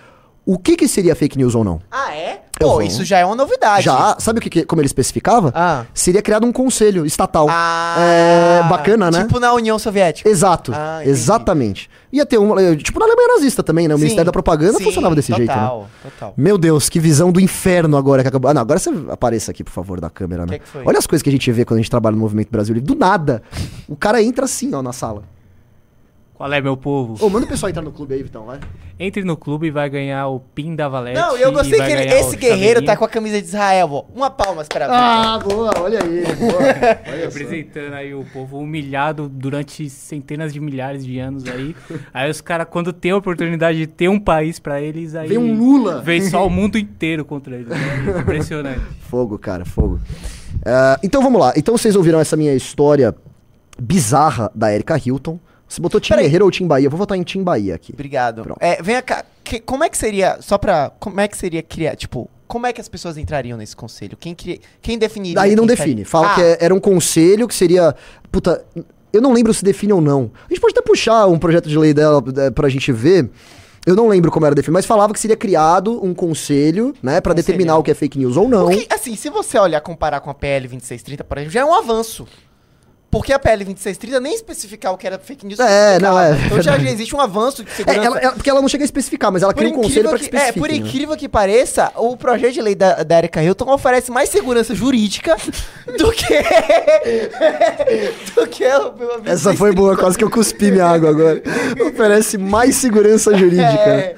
o 0.48 0.58
que, 0.58 0.76
que 0.78 0.88
seria 0.88 1.14
fake 1.16 1.38
news 1.38 1.54
ou 1.56 1.64
não. 1.64 1.80
Ah, 1.92 2.16
é? 2.16 2.42
Eu 2.60 2.68
Pô, 2.68 2.74
vou. 2.76 2.82
isso 2.82 3.06
já 3.06 3.20
é 3.20 3.26
uma 3.26 3.36
novidade. 3.36 3.84
Já, 3.84 4.16
sabe 4.18 4.40
o 4.40 4.42
que, 4.42 4.50
que- 4.50 4.66
como 4.66 4.82
ele 4.82 4.88
especificava? 4.88 5.52
Ah. 5.54 5.86
Seria 5.94 6.24
criado 6.24 6.48
um 6.48 6.52
conselho 6.52 7.06
estatal. 7.06 7.46
Ah, 7.52 7.96
É, 8.00 8.64
bacana, 8.68 9.12
né? 9.12 9.22
Tipo 9.24 9.40
na 9.40 9.54
União 9.54 9.78
Soviética. 9.78 10.28
Exato, 10.28 10.72
Ah, 10.76 11.02
exatamente. 11.06 11.88
Ia 12.12 12.26
ter 12.26 12.40
um, 12.40 12.58
eh, 12.58 12.76
tipo 12.78 12.98
na 13.00 13.06
Alemanha 13.06 13.28
nazista 13.36 13.62
também, 13.62 13.88
né? 13.88 13.94
O 13.94 13.98
Sim, 13.98 14.04
Ministério 14.06 14.26
da 14.26 14.32
Propaganda 14.32 14.78
sim, 14.80 14.84
funcionava 14.86 15.14
desse 15.14 15.32
jeito, 15.34 15.50
né? 15.50 15.56
Total, 15.56 15.88
total. 16.02 16.34
Meu 16.38 16.58
Deus, 16.58 16.90
que 16.90 17.00
visão 17.00 17.32
do 17.32 17.40
inferno 17.40 17.96
agora 17.98 18.24
que 18.24 18.30
acabou. 18.30 18.50
Ah, 18.50 18.54
não, 18.56 18.62
agora 18.62 18.80
você 18.80 18.90
apareça 19.10 19.52
aqui, 19.52 19.64
por 19.64 19.72
favor, 19.72 20.00
da 20.00 20.10
câmera, 20.10 20.46
né? 20.46 20.58
Que 20.58 20.66
que? 20.72 20.88
Olha 20.88 20.98
as 20.98 21.06
coisas 21.06 21.22
que 21.22 21.30
a 21.30 21.32
gente 21.32 21.52
vê 21.52 21.64
quando 21.66 21.80
a 21.80 21.82
gente 21.82 21.92
trabalha 21.92 22.16
no 22.16 22.22
Movimento 22.22 22.50
Brasil 22.50 22.74
Livre. 22.74 22.88
Do 22.88 22.96
nada, 22.98 23.44
o 23.88 23.96
cara 23.96 24.24
entra 24.24 24.46
assim, 24.46 24.74
ó, 24.74 24.82
na 24.82 24.94
sala. 24.94 25.24
Qual 26.38 26.54
é, 26.54 26.62
meu 26.62 26.78
povo? 26.78 27.18
Ô, 27.26 27.30
manda 27.32 27.48
o 27.48 27.50
pessoal 27.50 27.72
entrar 27.72 27.82
no 27.82 27.92
clube 27.92 28.14
aí, 28.14 28.22
Vitão, 28.22 28.46
vai. 28.46 28.60
Entre 29.00 29.24
no 29.24 29.36
clube 29.36 29.68
e 29.68 29.72
vai 29.72 29.90
ganhar 29.90 30.28
o 30.28 30.40
PIN 30.40 30.76
da 30.76 30.88
Valete. 30.88 31.20
Não, 31.20 31.36
eu 31.36 31.52
gostei 31.52 31.80
que 31.82 31.92
ele- 31.92 32.14
esse 32.14 32.36
guerreiro 32.38 32.84
tá 32.86 32.96
com 32.96 33.04
a 33.04 33.10
camisa 33.10 33.42
de 33.42 33.48
Israel, 33.48 33.90
ó. 33.92 34.04
Uma 34.16 34.30
palma, 34.30 34.62
espera. 34.62 34.88
Ah, 34.88 35.40
boa, 35.40 35.72
olha 35.80 36.00
aí. 36.04 36.24
Boa. 36.36 36.60
Olha 37.12 37.32
só. 37.32 37.40
Representando 37.40 37.94
aí 37.94 38.14
o 38.14 38.24
povo 38.32 38.60
humilhado 38.60 39.28
durante 39.28 39.90
centenas 39.90 40.54
de 40.54 40.60
milhares 40.60 41.04
de 41.04 41.18
anos 41.18 41.44
aí. 41.48 41.76
aí 42.14 42.30
os 42.30 42.40
caras, 42.40 42.68
quando 42.70 42.94
tem 42.94 43.10
a 43.12 43.18
oportunidade 43.18 43.78
de 43.80 43.88
ter 43.88 44.08
um 44.08 44.20
país 44.20 44.60
pra 44.60 44.80
eles, 44.80 45.16
aí. 45.16 45.28
Vem 45.28 45.38
um 45.40 45.58
Lula. 45.58 46.02
Vem 46.02 46.22
só 46.22 46.46
o 46.46 46.50
mundo 46.52 46.78
inteiro 46.78 47.26
contra 47.26 47.56
eles. 47.56 47.68
né? 47.68 47.78
Impressionante. 48.22 48.82
Fogo, 49.10 49.40
cara, 49.40 49.66
fogo. 49.66 50.00
Ah, 50.64 51.00
então 51.02 51.22
vamos 51.24 51.40
lá. 51.42 51.54
Então 51.56 51.76
vocês 51.76 51.96
ouviram 51.96 52.20
essa 52.20 52.36
minha 52.38 52.54
história 52.54 53.16
bizarra 53.80 54.52
da 54.54 54.72
Erika 54.74 54.98
Hilton. 55.04 55.40
Você 55.68 55.82
botou 55.82 56.00
Tim. 56.00 56.16
Guerreiro 56.16 56.46
ou 56.46 56.52
Tim 56.52 56.66
Bahia? 56.68 56.88
Eu 56.88 56.92
vou 56.92 56.98
votar 56.98 57.18
em 57.18 57.24
Tim 57.24 57.44
Bahia 57.44 57.76
aqui. 57.76 57.92
Obrigado. 57.94 58.44
Pronto. 58.44 58.58
É, 58.62 58.82
vem 58.82 59.02
cá, 59.02 59.24
que- 59.44 59.60
como 59.60 59.84
é 59.84 59.90
que 59.90 59.98
seria, 59.98 60.38
só 60.42 60.58
pra, 60.58 60.92
como 61.00 61.20
é 61.20 61.28
que 61.28 61.38
seria 61.38 61.62
criar, 61.62 61.96
tipo, 61.96 62.30
como 62.48 62.66
é 62.66 62.72
que 62.72 62.80
as 62.80 62.88
pessoas 62.88 63.18
entrariam 63.18 63.58
nesse 63.58 63.76
conselho? 63.76 64.16
Quem, 64.18 64.34
cria, 64.34 64.60
quem 64.82 64.98
definiria? 64.98 65.36
Daí 65.36 65.56
não 65.56 65.66
define. 65.66 66.02
estaria? 66.02 66.06
Fala 66.06 66.32
Ah, 66.32 66.36
que 66.36 66.42
é- 66.42 66.58
era 66.62 66.74
um 66.74 66.80
conselho 66.80 67.48
que 67.48 67.54
seria. 67.56 67.94
Puta, 68.32 68.64
eu 69.12 69.22
não 69.22 69.34
lembro 69.34 69.54
se 69.54 69.64
define 69.64 69.92
ou 69.94 70.00
não. 70.02 70.32
A 70.46 70.54
gente 70.54 70.62
pode 70.62 70.72
até 70.72 70.82
puxar 70.82 71.28
um 71.28 71.38
projeto 71.38 71.68
de 71.68 71.78
lei 71.78 71.94
dela 71.94 72.24
é, 72.38 72.50
pra 72.50 72.70
gente 72.70 72.92
ver. 72.92 73.30
Eu 73.86 73.96
não 73.96 74.08
lembro 74.10 74.30
como 74.32 74.46
era 74.46 74.54
definido, 74.54 74.74
mas 74.74 74.86
falava 74.86 75.14
que 75.14 75.20
seria 75.20 75.38
criado 75.38 76.04
um 76.06 76.14
conselho, 76.14 76.94
né, 77.02 77.22
pra 77.22 77.34
Conselho. 77.34 77.36
determinar 77.46 77.78
o 77.78 77.84
que 77.84 77.90
é 77.92 77.94
fake 77.94 78.18
news 78.20 78.36
ou 78.36 78.48
não. 78.50 78.66
Porque, 78.68 78.86
assim, 78.94 79.16
se 79.16 79.30
você 79.30 79.58
olhar, 79.58 79.80
comparar 79.80 80.20
com 80.20 80.30
a 80.30 80.34
PL 80.34 80.68
2630, 80.68 81.24
por 81.24 81.38
exemplo, 81.38 81.54
já 81.54 81.62
é 81.62 81.66
um 81.66 81.74
avanço. 81.74 82.28
Porque 83.10 83.32
a 83.32 83.40
PL 83.40 83.64
2630 83.64 84.20
nem 84.20 84.36
especificar 84.36 84.94
o 84.94 84.98
que 84.98 85.08
era 85.08 85.18
fake 85.18 85.46
news. 85.46 85.60
É, 85.60 85.64
especificava. 85.96 86.14
não, 86.14 86.20
é 86.20 86.46
Então 86.46 86.62
já, 86.62 86.78
existe 86.78 87.16
um 87.16 87.22
avanço 87.22 87.64
de 87.64 87.72
É, 87.72 87.76
segurança. 87.76 88.06
ela- 88.06 88.20
ela- 88.20 88.34
porque 88.34 88.50
ela 88.50 88.62
não 88.62 88.68
chega 88.68 88.84
a 88.84 88.86
especificar, 88.86 89.32
mas 89.32 89.44
ela 89.44 89.54
Por 89.54 89.60
cria 89.60 89.72
um 89.74 89.82
conselho 89.82 90.10
pra 90.10 90.20
que 90.20 90.28
que, 90.30 90.36
é, 90.36 90.52
por 90.52 90.70
né? 90.70 90.76
incrível 90.76 91.16
que 91.16 91.30
pareça, 91.30 91.92
o 91.96 92.18
projeto 92.18 92.54
de 92.54 92.62
lei 92.62 92.76
da, 92.76 93.04
da 93.04 93.18
Erika 93.18 93.42
Hilton 93.42 93.72
oferece 93.72 94.12
mais 94.12 94.30
segurança 94.30 94.76
jurídica 94.76 95.38
do 95.98 96.12
que. 96.12 96.26
do 98.36 98.48
que 98.48 98.66
o 98.66 98.94
meu 98.98 99.14
amigo 99.16 99.30
Essa 99.30 99.54
foi 99.54 99.74
boa, 99.74 99.96
quase 99.96 100.18
que 100.18 100.24
eu 100.24 100.30
cuspi 100.30 100.72
minha 100.72 100.86
água 100.86 101.10
agora. 101.10 101.42
Oferece 101.90 102.38
mais 102.38 102.76
segurança 102.76 103.36
jurídica. 103.36 103.66
É. 103.90 104.16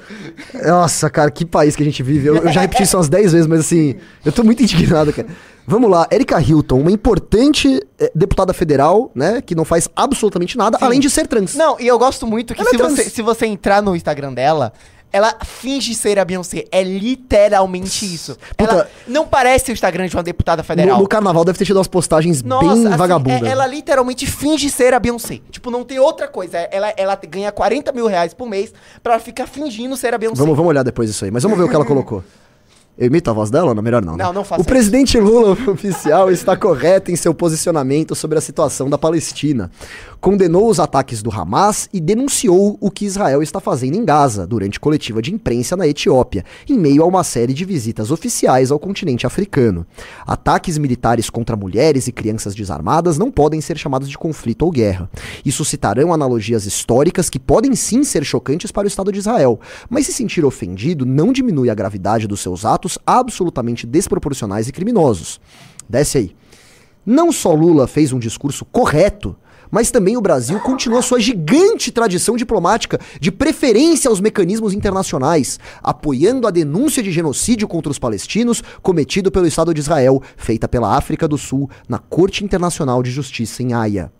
Nossa, 0.66 1.08
cara, 1.10 1.30
que 1.30 1.44
país 1.44 1.76
que 1.76 1.82
a 1.82 1.86
gente 1.86 2.02
vive. 2.02 2.28
Eu, 2.28 2.36
eu 2.36 2.52
já 2.52 2.62
repeti 2.62 2.82
isso 2.82 2.96
umas 2.96 3.08
10 3.08 3.32
vezes, 3.32 3.46
mas 3.46 3.60
assim, 3.60 3.96
eu 4.24 4.32
tô 4.32 4.42
muito 4.42 4.62
indignado, 4.62 5.12
cara. 5.12 5.28
Vamos 5.70 5.88
lá, 5.90 6.06
Erika 6.10 6.40
Hilton, 6.40 6.80
uma 6.80 6.90
importante 6.90 7.80
eh, 7.98 8.10
deputada 8.14 8.52
federal, 8.52 9.10
né, 9.14 9.40
que 9.40 9.54
não 9.54 9.64
faz 9.64 9.88
absolutamente 9.94 10.58
nada, 10.58 10.76
além 10.80 10.98
de 10.98 11.08
ser 11.08 11.26
trans. 11.28 11.54
Não, 11.54 11.78
e 11.78 11.86
eu 11.86 11.96
gosto 11.98 12.26
muito 12.26 12.54
que 12.54 12.60
Ela 12.60 12.70
se 12.70 12.76
é 12.76 12.78
você, 12.78 13.04
se 13.04 13.22
você 13.22 13.46
entrar 13.46 13.80
no 13.80 13.94
Instagram 13.94 14.32
dela, 14.34 14.72
ela 15.12 15.34
finge 15.44 15.94
ser 15.94 16.18
a 16.18 16.24
Beyoncé. 16.24 16.64
É 16.70 16.82
literalmente 16.82 18.04
isso. 18.04 18.36
Puta. 18.56 18.72
Ela 18.72 18.90
não 19.06 19.26
parece 19.26 19.70
o 19.70 19.72
Instagram 19.72 20.06
de 20.08 20.16
uma 20.16 20.22
deputada 20.22 20.62
No, 20.62 20.66
federal. 20.66 20.98
no 20.98 21.08
carnaval 21.08 21.44
deve 21.44 21.58
ter 21.58 21.64
tido 21.64 21.76
umas 21.76 21.88
postagens 21.88 22.42
Nossa, 22.42 22.66
bem 22.74 22.86
assim, 22.86 22.96
vagabundas. 22.96 23.42
é- 23.42 23.52
ela 23.52 23.66
literalmente 23.66 24.26
finge 24.26 24.70
ser 24.70 24.94
a 24.94 24.98
Beyoncé. 24.98 25.40
Tipo, 25.50 25.70
não 25.70 25.84
tem 25.84 25.98
outra 25.98 26.28
coisa. 26.28 26.58
Ela, 26.58 26.92
ela 26.96 27.16
ganha 27.28 27.50
40 27.50 27.92
mil 27.92 28.06
reais 28.06 28.32
por 28.34 28.48
mês 28.48 28.72
pra 29.02 29.18
ficar 29.18 29.46
fingindo 29.46 29.96
ser 29.96 30.14
a 30.14 30.18
Beyoncé. 30.18 30.38
Vamos, 30.40 30.56
vamos 30.56 30.70
olhar 30.70 30.82
depois 30.82 31.10
isso 31.10 31.24
aí, 31.24 31.30
mas 31.30 31.42
vamos 31.42 31.58
ver 31.58 31.64
o 31.64 31.68
que 31.68 31.74
ela 31.74 31.84
colocou. 31.86 32.22
Eu 32.98 33.06
imito 33.06 33.30
a 33.30 33.32
voz 33.32 33.50
dela? 33.50 33.74
Não, 33.74 33.82
melhor 33.82 34.04
não. 34.04 34.16
né? 34.16 34.24
Não, 34.24 34.32
não 34.32 34.44
faça 34.44 34.60
O 34.60 34.64
presidente 34.64 35.18
Lula, 35.18 35.56
oficial, 35.70 36.30
está 36.30 36.56
correto 36.56 37.10
em 37.10 37.16
seu 37.16 37.32
posicionamento 37.32 38.14
sobre 38.14 38.36
a 38.36 38.40
situação 38.40 38.90
da 38.90 38.98
Palestina. 38.98 39.70
Condenou 40.20 40.68
os 40.68 40.78
ataques 40.78 41.22
do 41.22 41.32
Hamas 41.32 41.88
e 41.94 41.98
denunciou 41.98 42.76
o 42.78 42.90
que 42.90 43.06
Israel 43.06 43.42
está 43.42 43.58
fazendo 43.58 43.96
em 43.96 44.04
Gaza 44.04 44.46
durante 44.46 44.78
coletiva 44.78 45.22
de 45.22 45.32
imprensa 45.32 45.74
na 45.78 45.88
Etiópia, 45.88 46.44
em 46.68 46.78
meio 46.78 47.02
a 47.02 47.06
uma 47.06 47.24
série 47.24 47.54
de 47.54 47.64
visitas 47.64 48.10
oficiais 48.10 48.70
ao 48.70 48.78
continente 48.78 49.26
africano. 49.26 49.86
Ataques 50.26 50.76
militares 50.76 51.30
contra 51.30 51.56
mulheres 51.56 52.06
e 52.06 52.12
crianças 52.12 52.54
desarmadas 52.54 53.16
não 53.16 53.30
podem 53.30 53.62
ser 53.62 53.78
chamados 53.78 54.10
de 54.10 54.18
conflito 54.18 54.66
ou 54.66 54.70
guerra. 54.70 55.08
E 55.42 55.50
suscitarão 55.50 56.12
analogias 56.12 56.66
históricas 56.66 57.30
que 57.30 57.38
podem 57.38 57.74
sim 57.74 58.04
ser 58.04 58.22
chocantes 58.22 58.70
para 58.70 58.84
o 58.84 58.88
Estado 58.88 59.10
de 59.10 59.20
Israel, 59.20 59.58
mas 59.88 60.04
se 60.04 60.12
sentir 60.12 60.44
ofendido 60.44 61.06
não 61.06 61.32
diminui 61.32 61.70
a 61.70 61.74
gravidade 61.74 62.26
dos 62.26 62.40
seus 62.40 62.66
atos 62.66 62.98
absolutamente 63.06 63.86
desproporcionais 63.86 64.68
e 64.68 64.72
criminosos. 64.72 65.40
Desce 65.88 66.18
aí. 66.18 66.36
Não 67.06 67.32
só 67.32 67.54
Lula 67.54 67.86
fez 67.86 68.12
um 68.12 68.18
discurso 68.18 68.66
correto, 68.66 69.34
mas 69.70 69.90
também 69.90 70.16
o 70.16 70.20
Brasil 70.20 70.58
continua 70.60 71.02
sua 71.02 71.20
gigante 71.20 71.92
tradição 71.92 72.36
diplomática 72.36 72.98
de 73.20 73.30
preferência 73.30 74.08
aos 74.08 74.20
mecanismos 74.20 74.72
internacionais, 74.72 75.58
apoiando 75.82 76.46
a 76.46 76.50
denúncia 76.50 77.02
de 77.02 77.12
genocídio 77.12 77.68
contra 77.68 77.90
os 77.90 77.98
palestinos 77.98 78.62
cometido 78.82 79.30
pelo 79.30 79.46
Estado 79.46 79.72
de 79.72 79.80
Israel, 79.80 80.22
feita 80.36 80.68
pela 80.68 80.96
África 80.96 81.28
do 81.28 81.38
Sul 81.38 81.68
na 81.88 81.98
Corte 81.98 82.44
Internacional 82.44 83.02
de 83.02 83.10
Justiça 83.10 83.62
em 83.62 83.72
Haia. 83.72 84.12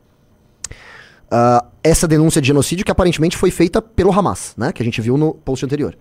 Ah, 1.31 1.65
essa 1.83 2.09
denúncia 2.09 2.41
de 2.41 2.49
genocídio 2.49 2.85
que 2.85 2.91
aparentemente 2.91 3.37
foi 3.37 3.51
feita 3.51 3.81
pelo 3.81 4.13
Hamas, 4.13 4.55
né? 4.57 4.73
Que 4.73 4.83
a 4.83 4.85
gente 4.85 5.01
viu 5.01 5.17
no 5.17 5.33
post 5.35 5.65
anterior. 5.65 5.97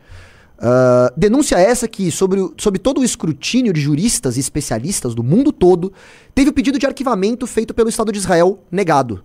Ah, 0.57 1.13
denúncia 1.15 1.55
essa 1.57 1.87
que, 1.87 2.11
sobre, 2.11 2.39
o- 2.41 2.53
sob 2.57 2.79
todo 2.79 2.99
o 2.99 3.03
escrutínio 3.03 3.71
de 3.71 3.79
juristas 3.79 4.37
e 4.37 4.39
especialistas 4.39 5.13
do 5.13 5.23
mundo 5.23 5.51
todo, 5.51 5.93
teve 6.33 6.49
o 6.49 6.53
pedido 6.53 6.79
de 6.79 6.85
arquivamento 6.85 7.45
feito 7.45 7.73
pelo 7.73 7.89
Estado 7.89 8.11
de 8.11 8.17
Israel 8.17 8.59
negado. 8.71 9.23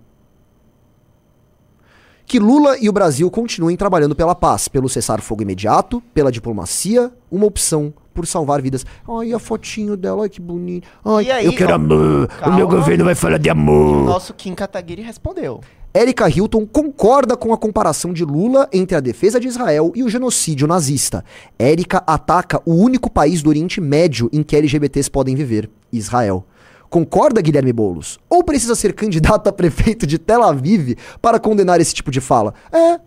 Que 2.25 2.39
Lula 2.39 2.77
e 2.79 2.89
o 2.89 2.91
Brasil 2.91 3.29
continuem 3.29 3.77
trabalhando 3.77 4.15
pela 4.15 4.33
paz, 4.33 4.67
pelo 4.67 4.89
cessar-fogo 4.89 5.43
imediato, 5.43 6.01
pela 6.13 6.31
diplomacia, 6.31 7.11
uma 7.31 7.45
opção 7.45 7.93
por 8.13 8.25
salvar 8.25 8.61
vidas. 8.61 8.85
Ai, 9.07 9.31
a 9.33 9.39
fotinho 9.39 9.95
dela, 9.95 10.23
ai 10.23 10.29
que 10.29 10.41
bonito. 10.41 10.87
Ai, 11.03 11.29
aí, 11.29 11.45
Eu 11.45 11.53
quero 11.53 11.71
ó, 11.71 11.75
amor. 11.75 11.97
O 11.97 12.19
meu 12.19 12.27
calma. 12.27 12.65
governo 12.65 13.05
vai 13.05 13.13
falar 13.13 13.37
de 13.37 13.49
o 13.49 13.51
amor. 13.51 14.05
nosso 14.05 14.33
Kim 14.33 14.55
Kataguiri 14.55 15.01
respondeu. 15.01 15.61
Erika 15.93 16.27
Hilton 16.27 16.65
concorda 16.65 17.37
com 17.37 17.53
a 17.53 17.57
comparação 17.57 18.11
de 18.11 18.25
Lula 18.25 18.67
entre 18.73 18.97
a 18.97 18.99
defesa 18.99 19.39
de 19.39 19.47
Israel 19.47 19.93
e 19.95 20.03
o 20.03 20.09
genocídio 20.09 20.67
nazista. 20.67 21.23
Erika 21.57 22.03
ataca 22.05 22.61
o 22.65 22.73
único 22.73 23.09
país 23.09 23.41
do 23.41 23.49
Oriente 23.49 23.79
Médio 23.79 24.29
em 24.33 24.43
que 24.43 24.57
LGBTs 24.57 25.09
podem 25.09 25.35
viver, 25.35 25.69
Israel. 25.93 26.45
Concorda, 26.95 27.41
Guilherme 27.41 27.73
Boulos? 27.73 28.17
Ou 28.29 28.41
precisa 28.41 28.73
ser 28.73 28.93
candidato 28.93 29.49
a 29.49 29.51
prefeito 29.51 30.07
de 30.07 30.17
Tel 30.17 30.41
Aviv 30.41 30.95
para 31.21 31.37
condenar 31.41 31.81
esse 31.81 31.93
tipo 31.93 32.09
de 32.09 32.21
fala? 32.21 32.53
É. 32.71 33.01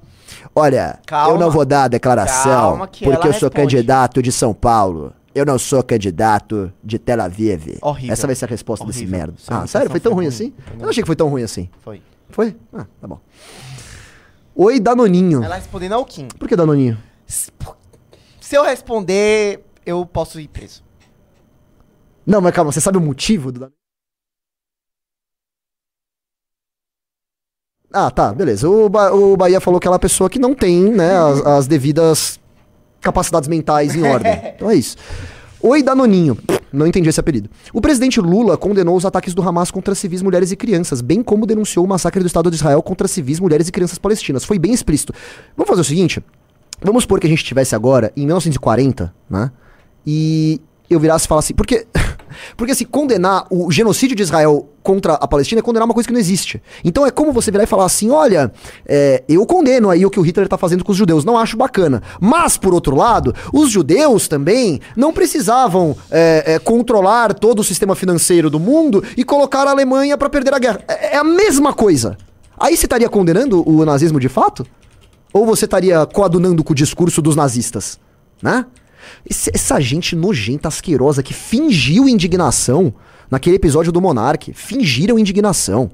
Olha, 0.55 0.99
Calma. 1.07 1.32
eu 1.34 1.39
não 1.41 1.51
vou 1.51 1.64
dar 1.64 1.84
a 1.84 1.89
declaração 1.89 2.80
porque 2.80 3.07
eu 3.07 3.14
sou 3.14 3.49
responde. 3.49 3.51
candidato 3.55 4.20
de 4.22 4.30
São 4.30 4.53
Paulo. 4.53 5.14
Eu 5.34 5.47
não 5.47 5.59
sou 5.59 5.82
candidato 5.82 6.70
de 6.84 6.99
Tel 6.99 7.22
Aviv. 7.22 7.78
Horrível. 7.80 8.12
Essa 8.12 8.26
vai 8.26 8.36
ser 8.36 8.45
a 8.45 8.49
resposta 8.49 8.84
desse 8.84 8.99
Horrível. 8.99 9.18
merda. 9.18 9.34
Sua 9.39 9.62
Ah, 9.62 9.66
sério? 9.66 9.89
Foi 9.91 10.01
tão 10.01 10.12
ruim 10.12 10.26
imitação 10.26 10.47
assim? 10.49 10.55
ruim. 10.68 10.76
Eu 10.78 10.82
não 10.82 10.89
achei 10.91 11.03
que 11.03 11.07
foi 11.07 11.16
tão 11.16 11.28
ruim 11.30 11.43
assim. 11.45 11.70
Foi. 11.80 12.03
Foi? 12.28 12.55
Ah, 12.74 12.84
tá 13.01 13.09
bom. 13.09 13.18
Oi, 14.55 14.78
Danoninho. 14.80 15.43
Ela 15.43 15.55
respondendo 15.57 15.95
ao 15.95 16.05
Kim. 16.05 16.28
Por 16.39 16.47
que 16.47 16.55
Danoninho? 16.55 16.99
Se 17.26 18.55
eu 18.55 18.64
responder, 18.64 19.64
eu 19.86 20.05
posso 20.05 20.39
ir 20.39 20.49
preso. 20.49 20.86
Não, 22.26 22.43
mas 22.43 22.53
calma, 22.55 22.70
você 22.70 22.82
sabe 22.82 22.99
o 22.99 23.01
motivo 23.01 23.51
do 23.51 23.61
Danoninho? 23.61 23.78
Ah, 27.93 28.11
tá, 28.11 28.32
beleza. 28.32 28.68
O, 28.68 28.89
ba 28.89 29.12
o 29.12 29.36
Bahia 29.36 29.61
falou 29.61 29.80
que 29.80 29.86
ela 29.86 29.95
é 29.95 29.97
uma 29.97 30.01
pessoa 30.01 30.28
que 30.28 30.39
não 30.39 30.55
tem, 30.55 30.91
né, 30.91 31.16
as, 31.16 31.47
as 31.47 31.66
devidas 31.66 32.39
capacidades 33.01 33.49
mentais 33.49 33.95
em 33.95 34.03
ordem. 34.03 34.32
Então 34.57 34.70
é 34.70 34.74
isso. 34.74 34.97
Oi, 35.61 35.82
Danoninho. 35.82 36.39
Não 36.72 36.86
entendi 36.86 37.09
esse 37.09 37.18
apelido. 37.18 37.49
O 37.72 37.80
presidente 37.80 38.20
Lula 38.20 38.57
condenou 38.57 38.97
os 38.97 39.05
ataques 39.05 39.34
do 39.34 39.43
Hamas 39.43 39.70
contra 39.70 39.95
civis, 39.95 40.22
mulheres 40.22 40.53
e 40.53 40.57
crianças, 40.57 41.01
bem 41.01 41.22
como 41.22 41.47
denunciou 41.47 41.84
o 41.84 41.89
massacre 41.89 42.20
do 42.20 42.26
Estado 42.26 42.51
de 42.51 42.57
Israel 42.57 42.82
contra 42.82 43.09
civis, 43.09 43.41
mulheres 43.41 43.68
e 43.68 43.72
crianças 43.72 43.99
palestinas. 43.99 44.45
Foi 44.45 44.59
bem 44.59 44.72
explícito. 44.72 45.12
Vamos 45.57 45.68
fazer 45.68 45.80
o 45.80 45.84
seguinte: 45.84 46.22
vamos 46.82 47.05
supor 47.05 47.18
que 47.18 47.26
a 47.26 47.30
gente 47.30 47.41
estivesse 47.41 47.74
agora 47.74 48.12
em 48.16 48.26
1940, 48.26 49.12
né? 49.28 49.51
E 50.07 50.61
eu 50.89 51.01
virasse 51.01 51.24
e 51.24 51.28
falasse. 51.28 51.55
Porque, 51.55 51.86
porque 52.57 52.72
assim, 52.72 52.84
condenar 52.84 53.47
o 53.51 53.70
genocídio 53.70 54.16
de 54.16 54.22
Israel 54.22 54.68
contra 54.82 55.14
a 55.14 55.28
Palestina 55.28 55.59
é 55.59 55.62
condenar 55.62 55.86
uma 55.86 55.93
coisa 55.93 56.07
que 56.07 56.12
não 56.12 56.20
existe. 56.20 56.62
Então 56.82 57.07
é 57.07 57.11
como 57.11 57.32
você 57.32 57.51
virar 57.51 57.64
e 57.64 57.66
falar 57.66 57.84
assim: 57.84 58.11
olha, 58.11 58.51
é, 58.86 59.22
eu 59.28 59.45
condeno 59.45 59.91
aí 59.91 60.07
o 60.07 60.11
que 60.11 60.18
o 60.18 60.22
Hitler 60.22 60.49
tá 60.49 60.57
fazendo 60.57 60.82
com 60.82 60.93
os 60.93 60.99
judeus, 60.99 61.24
não 61.24 61.36
acho 61.36 61.57
bacana. 61.57 62.03
Mas, 62.20 62.57
por 62.57 62.72
outro 62.72 62.97
lado, 62.97 63.34
os 63.53 63.70
judeus 63.70 64.28
também 64.28 64.80
não 64.97 65.12
precisavam 65.12 65.97
é, 66.11 66.55
é, 66.55 66.59
controlar 66.59 67.34
todo 67.34 67.61
o 67.61 67.64
sistema 67.64 67.95
financeiro 67.95 68.49
do 68.49 68.59
mundo 68.59 69.05
e 69.16 69.24
colocar 69.24 69.66
a 69.66 69.70
Alemanha 69.70 70.16
para 70.16 70.30
perder 70.30 70.55
a 70.55 70.59
guerra. 70.59 70.80
É, 70.89 71.14
é 71.14 71.16
a 71.18 71.24
mesma 71.24 71.72
coisa. 71.72 72.16
Aí 72.59 72.76
você 72.76 72.86
estaria 72.86 73.09
condenando 73.09 73.62
o 73.68 73.84
nazismo 73.84 74.18
de 74.18 74.28
fato? 74.28 74.66
Ou 75.32 75.45
você 75.45 75.66
estaria 75.66 76.05
coadunando 76.07 76.64
com 76.64 76.72
o 76.72 76.76
discurso 76.76 77.20
dos 77.20 77.36
nazistas? 77.36 78.01
Né? 78.43 78.64
Essa 79.29 79.81
gente 79.81 80.15
nojenta, 80.17 80.69
asquerosa, 80.69 81.23
que 81.23 81.35
fingiu 81.35 82.09
indignação 82.09 82.93
naquele 83.31 83.57
episódio 83.57 83.93
do 83.93 84.01
Monark. 84.01 84.53
Fingiram 84.53 85.19
indignação. 85.19 85.91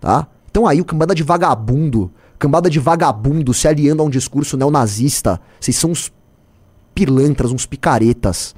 Tá? 0.00 0.26
Então 0.50 0.66
aí, 0.66 0.80
o 0.80 0.84
cambada 0.84 1.14
de 1.14 1.22
vagabundo, 1.22 2.10
cambada 2.38 2.70
de 2.70 2.78
vagabundo 2.78 3.52
se 3.52 3.68
aliando 3.68 4.02
a 4.02 4.06
um 4.06 4.10
discurso 4.10 4.56
neonazista. 4.56 5.40
Vocês 5.60 5.76
são 5.76 5.90
uns 5.90 6.12
pilantras, 6.94 7.52
uns 7.52 7.66
picaretas. 7.66 8.54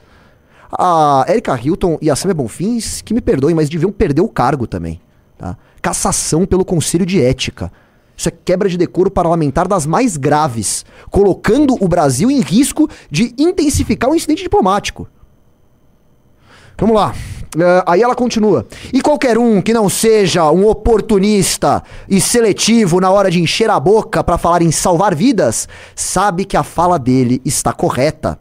A 0.71 1.25
Erika 1.29 1.59
Hilton 1.59 1.99
e 2.01 2.11
a 2.11 2.17
Samia 2.17 2.35
Bonfins, 2.35 3.01
que 3.01 3.15
me 3.15 3.21
perdoem, 3.21 3.55
mas 3.55 3.69
deviam 3.69 3.91
perder 3.91 4.21
o 4.21 4.29
cargo 4.29 4.67
também. 4.67 5.01
Tá? 5.37 5.57
Cassação 5.81 6.45
pelo 6.45 6.65
Conselho 6.65 7.07
de 7.07 7.23
Ética. 7.23 7.73
Isso 8.19 8.29
é 8.29 8.33
quebra 8.33 8.69
de 8.69 8.77
decoro 8.77 9.13
parlamentar 9.13 9.69
das 9.69 9.87
mais 9.87 10.17
graves, 10.17 10.85
colocando 11.09 11.77
o 11.81 11.87
Brasil 11.87 12.29
em 12.29 12.41
risco 12.41 12.91
de 13.09 13.33
intensificar 13.39 14.11
o 14.11 14.15
incidente 14.17 14.43
diplomático. 14.43 15.07
Vamos 16.77 16.97
lá. 16.97 17.15
Eh, 17.57 17.85
aí 17.87 18.03
ela 18.03 18.17
continua. 18.17 18.67
E 18.93 19.01
qualquer 19.01 19.39
um 19.39 19.63
que 19.63 19.73
não 19.73 19.89
seja 19.89 20.51
um 20.51 20.67
oportunista 20.67 21.81
e 22.09 22.21
seletivo 22.21 23.01
na 23.01 23.09
hora 23.09 23.31
de 23.31 23.41
encher 23.41 23.71
a 23.71 23.79
boca 23.79 24.25
pra 24.25 24.37
falar 24.37 24.63
em 24.63 24.73
salvar 24.73 25.15
vidas, 25.15 25.69
sabe 25.95 26.45
que 26.45 26.57
a 26.57 26.65
fala 26.65 26.99
dele 26.99 27.41
está 27.45 27.73
correta. 27.73 28.37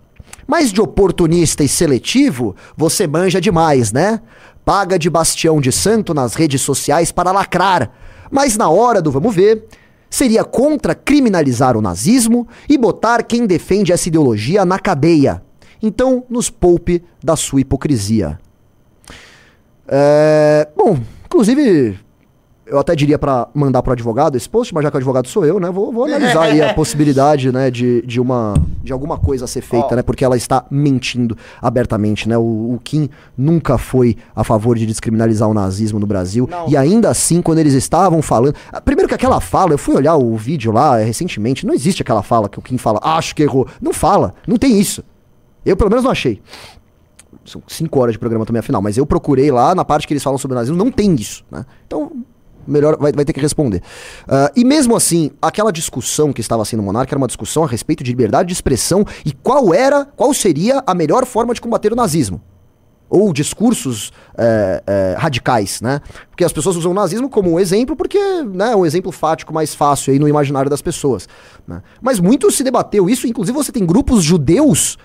Mas 0.48 0.74
de 0.74 0.82
oportunista 0.82 1.64
e 1.64 1.68
seletivo, 1.68 2.56
você 2.76 3.06
manja 3.06 3.40
demais, 3.40 3.92
né? 3.92 4.22
Paga 4.66 4.98
de 4.98 5.08
bastião 5.10 5.62
de 5.62 5.72
santo 5.72 6.16
nas 6.16 6.34
redes 6.34 6.62
sociais 6.62 7.12
para 7.12 7.32
lacrar. 7.32 7.92
Mas 8.30 8.58
na 8.58 8.70
hora 8.70 9.02
do 9.02 9.12
vamos 9.12 9.36
ver, 9.36 9.66
seria 10.10 10.44
contra 10.44 10.96
criminalizar 10.96 11.76
o 11.78 11.82
nazismo 11.82 12.48
e 12.68 12.78
botar 12.78 13.24
quem 13.24 13.46
defende 13.46 13.92
essa 13.92 14.08
ideologia 14.08 14.66
na 14.66 14.80
cadeia. 14.80 15.42
Então, 15.82 16.24
nos 16.30 16.50
poupe 16.50 17.04
da 17.24 17.36
sua 17.36 17.62
hipocrisia. 17.62 18.40
É, 19.88 20.68
bom, 20.76 20.98
inclusive, 21.26 21.98
eu 22.70 22.80
até 22.80 22.96
diria 22.96 23.18
pra 23.18 23.48
mandar 23.54 23.82
pro 23.82 23.94
advogado 23.94 24.36
esse 24.36 24.48
post, 24.50 24.74
mas 24.74 24.84
já 24.84 24.92
que 24.92 24.98
o 24.98 25.00
advogado 25.00 25.28
sou 25.28 25.46
eu, 25.46 25.60
né? 25.60 25.70
Vou, 25.72 25.92
vou 25.92 26.06
analisar 26.06 26.44
aí 26.44 26.62
a 26.62 26.74
possibilidade, 26.76 27.52
né, 27.52 27.72
de, 27.72 28.02
de 28.02 28.20
uma 28.20 28.54
de 28.84 28.92
alguma 28.94 29.18
coisa 29.18 29.46
a 29.46 29.48
ser 29.48 29.62
feita, 29.62 29.90
Ó. 29.92 29.96
né? 29.96 30.02
Porque 30.02 30.24
ela 30.24 30.36
está 30.36 30.66
mentindo 30.70 31.38
abertamente, 31.62 32.28
né? 32.28 32.38
O, 32.38 32.76
o 32.76 32.80
Kim 32.84 33.10
nunca 33.38 33.78
foi 33.78 34.18
a 34.36 34.44
favor 34.44 34.78
de 34.78 34.86
descriminalizar 34.86 35.50
o 35.50 35.54
nazismo 35.54 36.00
no 36.00 36.06
Brasil. 36.06 36.48
Não. 36.50 36.70
E 36.70 36.76
ainda 36.78 37.10
assim, 37.10 37.42
quando 37.42 37.60
eles 37.60 37.74
estavam 37.74 38.22
falando. 38.22 38.56
Ah, 38.72 38.82
Primeiro 38.82 39.08
que 39.08 39.16
aquela 39.16 39.40
fala, 39.40 39.74
eu 39.74 39.78
fui 39.78 39.96
olhar 39.96 40.16
o 40.16 40.36
vídeo 40.36 40.72
lá 40.72 41.00
eh, 41.00 41.04
recentemente, 41.04 41.66
não 41.66 41.74
existe 41.74 42.02
aquela 42.02 42.24
fala 42.24 42.50
que 42.50 42.60
o 42.60 42.62
Kim 42.62 42.78
fala, 42.78 43.00
acho 43.02 43.36
que 43.36 43.44
errou. 43.44 43.68
Não 43.82 43.94
fala, 43.94 44.34
não 44.48 44.58
tem 44.58 44.80
isso. 44.80 45.04
Eu 45.66 45.76
pelo 45.76 45.90
menos 45.90 46.04
não 46.04 46.12
achei. 46.12 46.42
São 47.46 47.62
cinco 47.68 48.00
horas 48.00 48.14
de 48.14 48.20
programa 48.20 48.46
também, 48.46 48.60
afinal. 48.60 48.82
Mas 48.82 48.98
eu 48.98 49.06
procurei 49.06 49.52
lá, 49.52 49.74
na 49.74 49.86
parte 49.86 50.08
que 50.08 50.14
eles 50.14 50.24
falam 50.24 50.38
sobre 50.38 50.56
o 50.56 50.58
nazismo, 50.58 50.78
não 50.78 50.92
tem 50.92 51.16
isso, 51.16 51.46
né? 51.50 51.66
Então, 51.86 52.12
melhor 52.68 52.98
vai, 52.98 53.12
vai 53.12 53.26
ter 53.26 53.34
que 53.34 53.40
responder. 53.40 53.82
Ah, 54.28 54.52
e 54.56 54.64
mesmo 54.64 54.96
assim, 54.96 55.32
aquela 55.42 55.72
discussão 55.72 56.34
que 56.34 56.42
estava 56.42 56.64
sendo 56.66 56.84
Monarca 56.84 57.14
era 57.14 57.18
uma 57.18 57.28
discussão 57.28 57.64
a 57.64 57.68
respeito 57.68 58.04
de 58.04 58.12
liberdade 58.12 58.48
de 58.48 58.54
expressão 58.54 59.06
e 59.26 59.32
qual 59.32 59.74
era, 59.74 60.06
qual 60.06 60.34
seria 60.34 60.84
a 60.86 60.94
melhor 60.94 61.26
forma 61.26 61.54
de 61.54 61.62
combater 61.62 61.92
o 61.92 61.96
nazismo. 61.96 62.42
Ou 63.10 63.32
discursos 63.32 64.12
é, 64.38 64.84
é, 64.86 65.16
radicais, 65.18 65.80
né? 65.80 66.02
Porque 66.30 66.44
as 66.44 66.52
pessoas 66.52 66.76
usam 66.76 66.92
o 66.92 66.94
nazismo 66.94 67.30
como 67.30 67.54
um 67.54 67.60
exemplo, 67.60 67.96
porque 67.96 68.20
né, 68.44 68.74
é 68.74 68.76
um 68.76 68.86
exemplo 68.86 69.14
fático 69.14 69.54
mais 69.54 69.74
fácil 69.74 70.12
aí 70.12 70.20
no 70.20 70.28
imaginário 70.28 70.70
das 70.70 70.82
pessoas. 70.82 71.28
né? 71.66 71.82
Mas 72.02 72.20
muito 72.20 72.52
se 72.52 72.64
debateu 72.64 73.10
isso, 73.10 73.26
inclusive 73.26 73.58
você 73.58 73.72
tem 73.72 73.86
grupos 73.86 74.24
judeus 74.24 74.98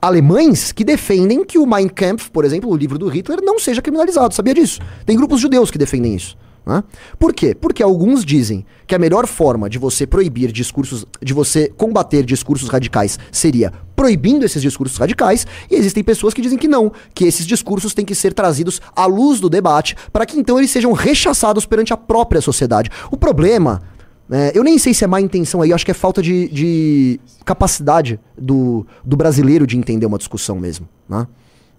alemães 0.00 0.72
que 0.72 0.84
defendem 0.84 1.44
que 1.44 1.58
o 1.58 1.66
Mein 1.66 1.88
Kampf, 1.88 2.30
por 2.30 2.44
exemplo, 2.44 2.70
o 2.70 2.76
livro 2.76 2.98
do 2.98 3.08
Hitler, 3.08 3.40
não 3.42 3.58
seja 3.58 3.82
criminalizado. 3.82 4.34
Sabia 4.34 4.54
disso? 4.54 4.80
Tem 5.04 5.16
grupos 5.16 5.40
judeus 5.40 5.70
que 5.70 5.78
defendem 5.78 6.14
isso. 6.14 6.36
Né? 6.70 6.84
Por 7.18 7.34
quê? 7.34 7.52
Porque 7.52 7.82
alguns 7.82 8.24
dizem 8.24 8.64
que 8.86 8.94
a 8.94 8.98
melhor 8.98 9.26
forma 9.26 9.68
de 9.68 9.76
você 9.76 10.06
proibir 10.06 10.52
discursos, 10.52 11.04
de 11.20 11.34
você 11.34 11.68
combater 11.68 12.24
discursos 12.24 12.68
radicais 12.68 13.18
seria 13.32 13.72
proibindo 13.96 14.44
esses 14.44 14.62
discursos 14.62 14.96
radicais, 14.96 15.46
e 15.68 15.74
existem 15.74 16.04
pessoas 16.04 16.32
que 16.32 16.40
dizem 16.40 16.56
que 16.56 16.68
não, 16.68 16.92
que 17.12 17.24
esses 17.24 17.44
discursos 17.44 17.92
têm 17.92 18.04
que 18.04 18.14
ser 18.14 18.32
trazidos 18.32 18.80
à 18.94 19.04
luz 19.04 19.40
do 19.40 19.50
debate 19.50 19.96
para 20.12 20.24
que 20.24 20.38
então 20.38 20.58
eles 20.58 20.70
sejam 20.70 20.92
rechaçados 20.92 21.66
perante 21.66 21.92
a 21.92 21.96
própria 21.96 22.40
sociedade. 22.40 22.88
O 23.10 23.16
problema 23.16 23.82
é, 24.30 24.52
eu 24.54 24.62
nem 24.62 24.78
sei 24.78 24.94
se 24.94 25.02
é 25.02 25.08
má 25.08 25.20
intenção 25.20 25.60
aí, 25.60 25.72
acho 25.72 25.84
que 25.84 25.90
é 25.90 25.94
falta 25.94 26.22
de, 26.22 26.48
de 26.50 27.20
capacidade 27.44 28.20
do, 28.38 28.86
do 29.04 29.16
brasileiro 29.16 29.66
de 29.66 29.76
entender 29.76 30.06
uma 30.06 30.18
discussão 30.18 30.56
mesmo, 30.56 30.88
né? 31.08 31.26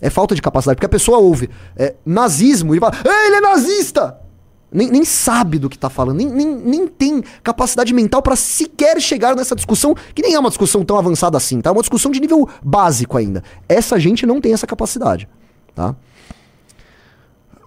É 0.01 0.09
falta 0.09 0.33
de 0.33 0.41
capacidade, 0.41 0.75
porque 0.75 0.85
a 0.87 0.89
pessoa 0.89 1.19
ouve 1.19 1.49
é, 1.77 1.93
nazismo 2.03 2.75
e 2.75 2.79
fala, 2.79 2.93
"Ah, 3.05 3.27
ele 3.27 3.35
é 3.35 3.41
nazista! 3.41 4.19
Nem, 4.71 4.89
nem 4.89 5.03
sabe 5.03 5.59
do 5.59 5.69
que 5.69 5.77
tá 5.77 5.89
falando, 5.89 6.17
nem, 6.17 6.29
nem, 6.29 6.47
nem 6.47 6.87
tem 6.87 7.23
capacidade 7.43 7.93
mental 7.93 8.21
pra 8.21 8.35
sequer 8.35 8.99
chegar 9.01 9.35
nessa 9.35 9.55
discussão, 9.55 9.95
que 10.15 10.21
nem 10.21 10.33
é 10.33 10.39
uma 10.39 10.49
discussão 10.49 10.83
tão 10.85 10.97
avançada 10.97 11.37
assim, 11.37 11.59
tá? 11.59 11.69
É 11.69 11.73
uma 11.73 11.81
discussão 11.81 12.11
de 12.11 12.19
nível 12.19 12.47
básico 12.63 13.17
ainda. 13.17 13.43
Essa 13.67 13.99
gente 13.99 14.25
não 14.25 14.39
tem 14.39 14.53
essa 14.53 14.65
capacidade, 14.65 15.27
tá? 15.75 15.95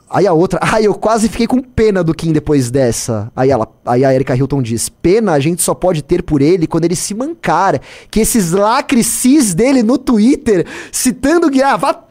Aí 0.09 0.26
a 0.26 0.32
outra, 0.32 0.61
ai, 0.64 0.86
eu 0.86 0.94
quase 0.94 1.28
fiquei 1.28 1.46
com 1.46 1.61
pena 1.61 2.02
do 2.02 2.14
Kim 2.14 2.32
depois 2.32 2.70
dessa. 2.70 3.30
Aí 3.34 3.50
ela, 3.50 3.68
aí 3.84 4.05
a 4.05 4.14
Erika 4.14 4.34
Hilton 4.34 4.62
diz: 4.62 4.88
"Pena 4.88 5.32
a 5.32 5.40
gente 5.40 5.61
só 5.62 5.74
pode 5.74 6.02
ter 6.02 6.22
por 6.22 6.40
ele 6.40 6.66
quando 6.66 6.84
ele 6.84 6.96
se 6.96 7.14
mancar, 7.14 7.80
que 8.11 8.20
esses 8.20 8.52
lacres 8.52 9.07
cis 9.07 9.55
dele 9.55 9.82
no 9.82 9.98
Twitter 9.98 10.66
citando 10.92 11.50
que 11.50 11.62
ah, 11.62 11.76
vá 11.76 12.05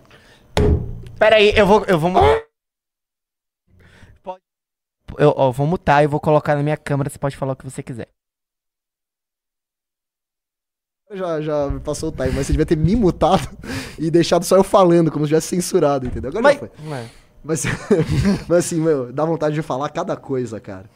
Pera 1.18 1.38
aí, 1.38 1.54
eu 1.56 1.66
vou. 1.66 1.86
Eu 1.88 1.98
vou. 1.98 2.12
Eu, 5.20 5.34
ó, 5.36 5.52
vou 5.52 5.68
mutar 5.68 6.04
e 6.04 6.08
vou 6.08 6.20
colocar 6.20 6.56
na 6.56 6.64
minha 6.64 6.78
câmera. 6.78 7.10
Você 7.10 7.20
pode 7.20 7.36
falar 7.38 7.54
o 7.54 7.56
que 7.56 7.66
você 7.66 7.82
quiser. 7.84 8.08
já 11.16 11.42
já 11.42 11.70
me 11.70 11.80
passou 11.80 12.10
o 12.10 12.12
time, 12.12 12.32
mas 12.32 12.48
você 12.48 12.54
devia 12.54 12.66
ter 12.66 12.76
me 12.76 12.96
mutado 12.96 13.48
e 14.00 14.10
deixado 14.10 14.44
só 14.44 14.56
eu 14.58 14.64
falando, 14.64 15.12
como 15.12 15.26
se 15.26 15.30
tivesse 15.30 15.48
censurado, 15.48 16.08
entendeu? 16.08 16.30
Agora 16.30 16.44
Mas, 16.44 16.54
já 16.54 16.60
foi. 16.60 16.72
Mas, 17.44 17.64
mas 18.48 18.58
assim, 18.58 18.82
meu, 18.82 19.12
dá 19.12 19.26
vontade 19.26 19.54
de 19.54 19.62
falar 19.62 19.90
cada 19.90 20.16
coisa, 20.16 20.60
cara. 20.60 20.90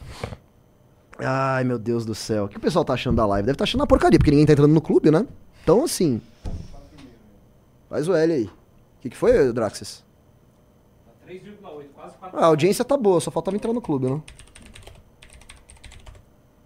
Ai, 1.19 1.63
meu 1.63 1.77
Deus 1.77 2.05
do 2.05 2.15
céu. 2.15 2.45
O 2.45 2.47
que 2.47 2.57
o 2.57 2.59
pessoal 2.59 2.85
tá 2.85 2.93
achando 2.93 3.15
da 3.15 3.25
live? 3.25 3.45
Deve 3.45 3.55
estar 3.55 3.63
achando 3.63 3.81
uma 3.81 3.87
porcaria, 3.87 4.19
porque 4.19 4.31
ninguém 4.31 4.45
tá 4.45 4.53
entrando 4.53 4.73
no 4.73 4.81
clube, 4.81 5.11
né? 5.11 5.25
Então, 5.63 5.83
assim. 5.83 6.21
Faz 7.89 8.07
o 8.07 8.15
L 8.15 8.33
aí. 8.33 8.45
O 8.45 8.51
que, 9.01 9.09
que 9.09 9.17
foi, 9.17 9.51
Draxis? 9.51 10.03
3,8, 11.27 11.57
quase 11.61 11.87
4. 11.87 11.96
Ah, 12.21 12.29
a 12.33 12.45
audiência 12.47 12.83
tá 12.83 12.97
boa, 12.97 13.19
só 13.19 13.29
faltava 13.31 13.55
entrar 13.55 13.73
no 13.73 13.81
clube, 13.81 14.09
né? 14.09 14.21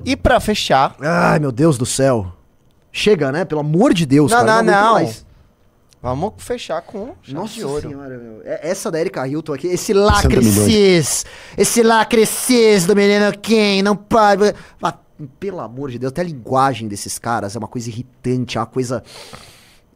E 0.03 0.15
pra 0.15 0.39
fechar. 0.39 0.95
Ai, 0.99 1.39
meu 1.39 1.51
Deus 1.51 1.77
do 1.77 1.85
céu. 1.85 2.31
Chega, 2.91 3.31
né? 3.31 3.45
Pelo 3.45 3.61
amor 3.61 3.93
de 3.93 4.05
Deus, 4.05 4.31
Não, 4.31 4.39
cara. 4.39 4.63
não, 4.63 4.73
aguento 4.73 4.83
não. 4.85 4.93
mais. 4.93 5.25
Vamos 6.01 6.33
fechar 6.39 6.81
com 6.81 7.13
chave 7.21 7.33
Nossa 7.33 7.53
de 7.53 7.63
ouro. 7.63 7.81
senhora, 7.87 8.17
meu. 8.17 8.41
É- 8.43 8.67
Essa 8.69 8.89
da 8.89 8.99
Erika 8.99 9.27
Hilton 9.27 9.53
aqui, 9.53 9.67
esse 9.67 9.93
lacre 9.93 10.41
cis, 10.43 11.23
esse 11.55 11.83
lacre 11.83 12.25
cis 12.25 12.87
do 12.87 12.95
menino 12.95 13.31
quem, 13.37 13.83
não 13.83 13.95
pode... 13.95 14.55
Ah, 14.81 14.97
pelo 15.39 15.59
amor 15.59 15.91
de 15.91 15.99
Deus, 15.99 16.11
até 16.11 16.21
a 16.21 16.23
linguagem 16.23 16.87
desses 16.87 17.19
caras 17.19 17.55
é 17.55 17.59
uma 17.59 17.67
coisa 17.67 17.87
irritante, 17.89 18.57
é 18.57 18.61
uma 18.61 18.65
coisa... 18.65 19.03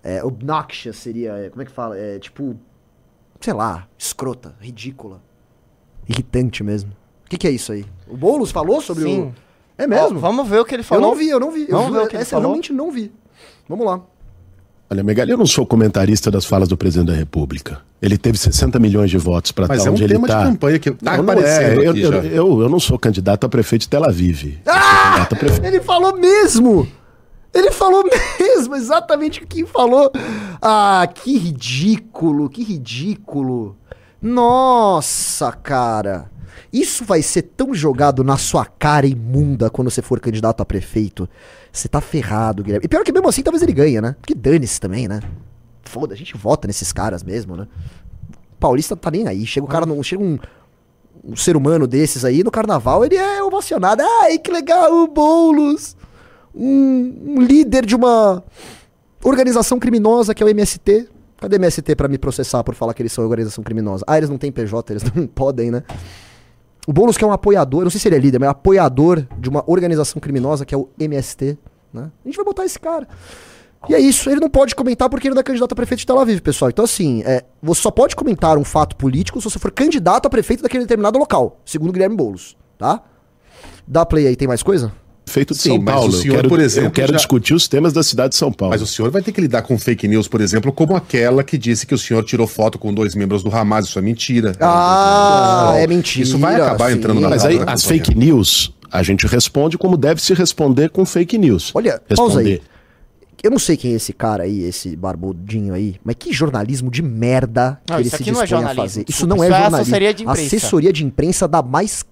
É, 0.03 0.23
obnoxious 0.23 0.97
seria, 0.97 1.31
é, 1.39 1.49
como 1.49 1.63
é 1.63 1.65
que 1.65 1.71
fala? 1.71 1.97
É 1.97 2.19
tipo, 2.19 2.55
sei 3.41 3.53
lá, 3.53 3.87
escrota, 3.97 4.55
ridícula. 4.61 5.19
Irritante 6.07 6.63
mesmo. 6.63 6.91
O 7.25 7.29
que, 7.29 7.37
que 7.37 7.47
é 7.47 7.51
isso 7.51 7.71
aí? 7.71 7.85
O 8.07 8.15
Boulos 8.15 8.51
falou 8.51 8.81
sobre 8.81 9.03
Sim. 9.05 9.21
o... 9.21 9.35
É 9.77 9.87
mesmo? 9.87 10.17
Ó, 10.17 10.21
vamos 10.21 10.47
ver 10.47 10.59
o 10.59 10.65
que 10.65 10.73
ele 10.75 10.81
eu 10.81 10.85
falou. 10.85 11.09
não 11.09 11.15
vi, 11.15 11.27
eu 11.29 11.39
não 11.39 11.51
vi. 11.51 11.61
Eu 11.63 11.67
Vamos 11.71 11.87
juro, 11.87 11.99
ver 11.99 12.05
o 12.05 12.09
que 12.09 12.15
ele 12.15 12.21
essa 12.21 12.35
eu 12.35 12.37
falou? 12.37 12.47
realmente 12.47 12.71
não 12.73 12.91
vi. 12.91 13.11
Vamos 13.67 13.85
lá. 13.85 13.99
Olha, 14.89 15.03
Megali, 15.03 15.31
eu 15.31 15.37
não 15.37 15.47
sou 15.47 15.65
comentarista 15.65 16.29
das 16.29 16.45
falas 16.45 16.69
do 16.69 16.77
presidente 16.77 17.07
da 17.07 17.13
República. 17.15 17.81
Ele 18.01 18.17
teve 18.17 18.37
60 18.37 18.77
milhões 18.79 19.09
de 19.09 19.17
votos 19.17 19.51
para 19.51 19.67
Mas 19.67 19.79
estar 19.79 19.89
é 19.89 19.91
um 19.91 19.93
onde 19.95 20.03
ele 20.03 20.13
tema 20.13 20.27
de 20.27 20.33
está. 20.33 20.45
campanha 20.45 20.79
que 20.79 20.91
tá 20.91 21.17
não, 21.17 21.23
não 21.23 21.33
é. 21.33 21.37
aparecendo 21.37 21.81
Eu, 21.83 21.91
aqui 21.91 22.01
eu, 22.01 22.11
já. 22.13 22.17
eu, 22.29 22.61
eu 22.61 22.69
não 22.69 22.79
sou 22.79 22.99
candidato 22.99 23.45
a 23.45 23.49
prefeito 23.49 23.81
de 23.81 23.89
Tel 23.89 24.05
Aviv. 24.05 24.59
Eu 24.63 24.71
sou 24.73 24.81
candidato 24.81 25.33
a 25.33 25.37
prefeito- 25.37 25.65
Ele 25.65 25.79
falou 25.81 26.15
mesmo! 26.15 26.87
Ele 27.53 27.71
falou 27.71 28.03
mesmo, 28.39 28.75
exatamente 28.75 29.43
o 29.43 29.47
que 29.47 29.65
falou. 29.65 30.11
Ah, 30.61 31.07
que 31.11 31.37
ridículo, 31.37 32.47
que 32.49 32.63
ridículo. 32.63 33.75
Nossa, 34.21 35.51
cara. 35.51 36.29
Isso 36.71 37.05
vai 37.05 37.21
ser 37.21 37.43
tão 37.43 37.73
jogado 37.73 38.23
na 38.23 38.37
sua 38.37 38.65
cara 38.65 39.07
imunda 39.07 39.69
quando 39.69 39.89
você 39.89 40.01
for 40.01 40.19
candidato 40.19 40.61
a 40.61 40.65
prefeito. 40.65 41.27
Você 41.71 41.87
tá 41.87 42.01
ferrado, 42.01 42.63
Guilherme. 42.63 42.85
E 42.85 42.87
pior 42.87 43.03
que 43.03 43.11
mesmo 43.11 43.29
assim, 43.29 43.41
talvez 43.41 43.61
ele 43.61 43.73
ganhe, 43.73 44.01
né? 44.01 44.15
Porque 44.19 44.35
dane-se 44.35 44.79
também, 44.79 45.07
né? 45.07 45.21
Foda, 45.83 46.13
a 46.13 46.17
gente 46.17 46.35
vota 46.35 46.67
nesses 46.67 46.91
caras 46.91 47.23
mesmo, 47.23 47.55
né? 47.55 47.67
Paulista 48.59 48.95
tá 48.95 49.11
nem 49.11 49.27
aí. 49.27 49.45
Chega 49.45 49.65
o 49.65 49.69
cara, 49.69 49.85
não, 49.85 50.01
chega 50.03 50.21
um, 50.21 50.37
um 51.23 51.35
ser 51.35 51.55
humano 51.55 51.87
desses 51.87 52.25
aí 52.25 52.43
no 52.43 52.51
carnaval, 52.51 53.05
ele 53.05 53.15
é 53.15 53.41
ovacionado. 53.41 54.03
Ai, 54.21 54.37
que 54.37 54.51
legal, 54.51 54.91
o 54.91 55.07
Boulos. 55.07 55.95
Um, 56.53 57.35
um 57.37 57.41
líder 57.41 57.85
de 57.85 57.95
uma 57.95 58.43
organização 59.23 59.79
criminosa 59.79 60.33
que 60.33 60.43
é 60.43 60.45
o 60.45 60.49
MST. 60.49 61.09
Cadê 61.37 61.57
MST 61.57 61.95
pra 61.95 62.07
me 62.07 62.17
processar 62.17 62.63
por 62.63 62.75
falar 62.75 62.93
que 62.93 63.01
eles 63.01 63.11
são 63.11 63.23
organização 63.23 63.63
criminosa? 63.63 64.03
Ah, 64.07 64.17
eles 64.17 64.29
não 64.29 64.37
têm 64.37 64.51
PJ, 64.51 64.93
eles 64.93 65.03
não 65.13 65.27
podem, 65.27 65.71
né? 65.71 65.83
O 66.87 66.93
Boulos 66.93 67.17
que 67.17 67.23
é 67.23 67.27
um 67.27 67.31
apoiador, 67.31 67.83
não 67.83 67.89
sei 67.89 67.99
se 67.99 68.07
ele 68.07 68.15
é 68.15 68.19
líder, 68.19 68.39
mas 68.39 68.47
é 68.47 68.51
apoiador 68.51 69.25
de 69.39 69.49
uma 69.49 69.63
organização 69.67 70.19
criminosa 70.19 70.65
que 70.65 70.73
é 70.73 70.77
o 70.77 70.87
MST, 70.99 71.57
né? 71.91 72.11
A 72.23 72.27
gente 72.27 72.35
vai 72.35 72.45
botar 72.45 72.63
esse 72.63 72.79
cara. 72.79 73.07
E 73.89 73.93
é 73.93 73.99
isso, 73.99 74.29
ele 74.29 74.39
não 74.39 74.49
pode 74.49 74.73
comentar 74.75 75.09
porque 75.09 75.27
ele 75.27 75.35
não 75.35 75.41
é 75.41 75.43
candidato 75.43 75.71
a 75.71 75.75
prefeito 75.75 75.99
de 75.99 76.05
Tel 76.05 76.19
Aviv, 76.19 76.41
pessoal. 76.41 76.69
Então, 76.69 76.85
assim, 76.85 77.21
é, 77.23 77.43
você 77.61 77.81
só 77.81 77.91
pode 77.91 78.15
comentar 78.15 78.57
um 78.57 78.63
fato 78.63 78.95
político 78.95 79.39
se 79.39 79.49
você 79.49 79.59
for 79.59 79.71
candidato 79.71 80.25
a 80.25 80.29
prefeito 80.29 80.63
daquele 80.63 80.83
determinado 80.83 81.19
local, 81.19 81.59
segundo 81.65 81.91
Guilherme 81.91 82.15
Boulos, 82.15 82.57
tá? 82.77 83.01
Dá 83.87 84.05
play 84.05 84.27
aí, 84.27 84.35
tem 84.35 84.47
mais 84.47 84.63
coisa? 84.63 84.91
Feito 85.27 85.53
de 85.55 85.59
Sim, 85.59 85.69
São 85.69 85.77
mas 85.81 85.95
Paulo. 85.95 86.09
o 86.09 86.11
senhor, 86.13 86.33
eu 86.33 86.35
quero, 86.37 86.49
por 86.49 86.59
exemplo, 86.59 86.87
eu 86.87 86.91
quero 86.91 87.11
já- 87.11 87.17
discutir 87.17 87.53
os 87.55 87.67
temas 87.67 87.91
da 87.91 88.03
cidade 88.03 88.29
de 88.29 88.35
São 88.35 88.51
Paulo. 88.51 88.73
Mas 88.73 88.81
o 88.81 88.87
senhor 88.87 89.09
vai 89.09 89.21
ter 89.23 89.31
que 89.31 89.41
lidar 89.41 89.63
com 89.63 89.77
fake 89.77 90.07
news, 90.07 90.27
por 90.27 90.39
exemplo, 90.39 90.71
como 90.71 90.95
aquela 90.95 91.43
que 91.43 91.57
disse 91.57 91.85
que 91.85 91.93
o 91.95 91.97
senhor 91.97 92.23
tirou 92.23 92.45
foto 92.45 92.77
com 92.77 92.93
dois 92.93 93.15
membros 93.15 93.41
do 93.43 93.53
Hamas. 93.55 93.85
Isso 93.85 93.97
é 93.97 94.01
mentira. 94.03 94.55
Ah, 94.59 95.63
Não, 95.71 95.75
é 95.77 95.87
mentira, 95.87 96.23
Isso 96.27 96.37
vai 96.37 96.55
acabar 96.55 96.91
sim. 96.91 96.97
entrando 96.97 97.19
na 97.19 97.29
Mas 97.29 97.43
aí, 97.43 97.57
pauta, 97.57 97.73
as 97.73 97.83
né? 97.83 97.89
fake 97.89 98.15
news, 98.15 98.71
a 98.91 99.01
gente 99.03 99.25
responde 99.25 99.77
como 99.77 99.97
deve 99.97 100.21
se 100.21 100.33
responder 100.33 100.89
com 100.89 101.05
fake 101.05 101.37
news. 101.37 101.71
Olha, 101.73 101.99
pausa 102.15 102.39
aí. 102.39 102.45
responder. 102.45 102.61
Eu 103.43 103.51
não 103.51 103.59
sei 103.59 103.77
quem 103.77 103.91
é 103.91 103.95
esse 103.95 104.11
cara 104.13 104.43
aí, 104.43 104.63
esse 104.63 104.95
barbudinho 104.95 105.73
aí, 105.73 105.95
mas 106.03 106.15
que 106.17 106.31
jornalismo 106.33 106.89
de 106.89 107.03
merda 107.03 107.79
que 107.85 107.91
Não, 107.93 107.99
ele 107.99 108.07
isso 108.07 108.17
se 108.17 108.23
é 108.23 108.25
dispõe 108.25 108.43
a 108.43 108.45
jornalismo, 108.47 108.81
fazer. 108.83 109.05
Isso 109.07 109.27
não 109.27 109.35
é 109.43 109.47
isso 109.47 109.55
é 109.55 109.59
jornalismo. 109.59 109.81
assessoria 109.81 110.13
de 110.13 110.23
imprensa. 110.23 110.41
Assessoria 110.55 110.93
de 110.93 111.05
imprensa 111.05 111.47
da 111.47 111.61
mais, 111.61 112.03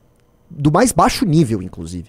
do 0.49 0.71
mais 0.71 0.91
baixo 0.91 1.25
nível, 1.25 1.61
inclusive. 1.63 2.05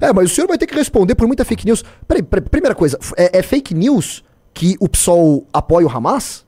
É, 0.00 0.12
mas 0.12 0.30
o 0.30 0.34
senhor 0.34 0.46
vai 0.46 0.58
ter 0.58 0.66
que 0.66 0.74
responder 0.74 1.14
por 1.14 1.26
muita 1.26 1.44
fake 1.44 1.64
news. 1.66 1.84
Peraí, 2.06 2.22
primeira 2.22 2.74
coisa, 2.74 2.98
é, 3.16 3.38
é 3.38 3.42
fake 3.42 3.74
news 3.74 4.22
que 4.52 4.76
o 4.80 4.88
PSOL 4.88 5.46
apoia 5.52 5.86
o 5.86 5.90
Hamas? 5.90 6.44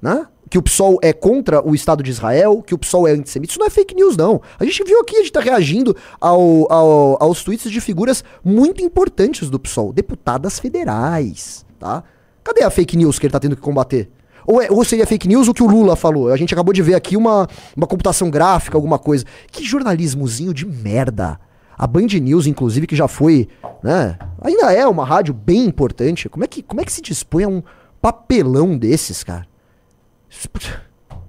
Né? 0.00 0.26
Que 0.48 0.58
o 0.58 0.62
PSOL 0.62 0.98
é 1.02 1.12
contra 1.12 1.66
o 1.66 1.74
Estado 1.74 2.02
de 2.02 2.10
Israel, 2.10 2.62
que 2.64 2.74
o 2.74 2.78
PSOL 2.78 3.08
é 3.08 3.12
antissemita. 3.12 3.50
Isso 3.52 3.58
não 3.58 3.66
é 3.66 3.70
fake 3.70 3.94
news, 3.94 4.16
não. 4.16 4.40
A 4.58 4.64
gente 4.64 4.82
viu 4.84 5.00
aqui, 5.00 5.16
a 5.16 5.20
gente 5.20 5.32
tá 5.32 5.40
reagindo 5.40 5.96
ao, 6.20 6.70
ao- 6.72 7.22
aos 7.22 7.42
tweets 7.42 7.70
de 7.70 7.80
figuras 7.80 8.22
muito 8.44 8.82
importantes 8.82 9.50
do 9.50 9.58
PSOL, 9.58 9.92
deputadas 9.92 10.58
federais, 10.60 11.66
tá? 11.78 12.04
Cadê 12.44 12.62
a 12.62 12.70
fake 12.70 12.96
news 12.96 13.18
que 13.18 13.26
ele 13.26 13.32
tá 13.32 13.40
tendo 13.40 13.56
que 13.56 13.62
combater? 13.62 14.08
Ou, 14.46 14.62
é- 14.62 14.70
ou 14.70 14.84
seria 14.84 15.04
fake 15.04 15.26
news 15.26 15.48
o 15.48 15.52
que 15.54 15.62
o 15.62 15.66
Lula 15.66 15.96
falou? 15.96 16.28
A 16.32 16.36
gente 16.36 16.54
acabou 16.54 16.72
de 16.72 16.80
ver 16.80 16.94
aqui 16.94 17.16
uma, 17.16 17.48
uma 17.76 17.86
computação 17.88 18.30
gráfica, 18.30 18.76
alguma 18.78 19.00
coisa. 19.00 19.24
Que 19.50 19.64
jornalismozinho 19.64 20.54
de 20.54 20.64
merda. 20.64 21.40
A 21.78 21.86
Band 21.86 22.06
News, 22.20 22.46
inclusive, 22.46 22.86
que 22.86 22.96
já 22.96 23.06
foi, 23.06 23.48
né? 23.82 24.18
Ainda 24.40 24.72
é 24.72 24.86
uma 24.86 25.04
rádio 25.04 25.34
bem 25.34 25.64
importante. 25.66 26.28
Como 26.28 26.44
é 26.44 26.46
que, 26.48 26.62
como 26.62 26.80
é 26.80 26.84
que 26.84 26.92
se 26.92 27.02
dispõe 27.02 27.44
a 27.44 27.48
um 27.48 27.62
papelão 28.00 28.76
desses, 28.76 29.22
cara? 29.22 29.46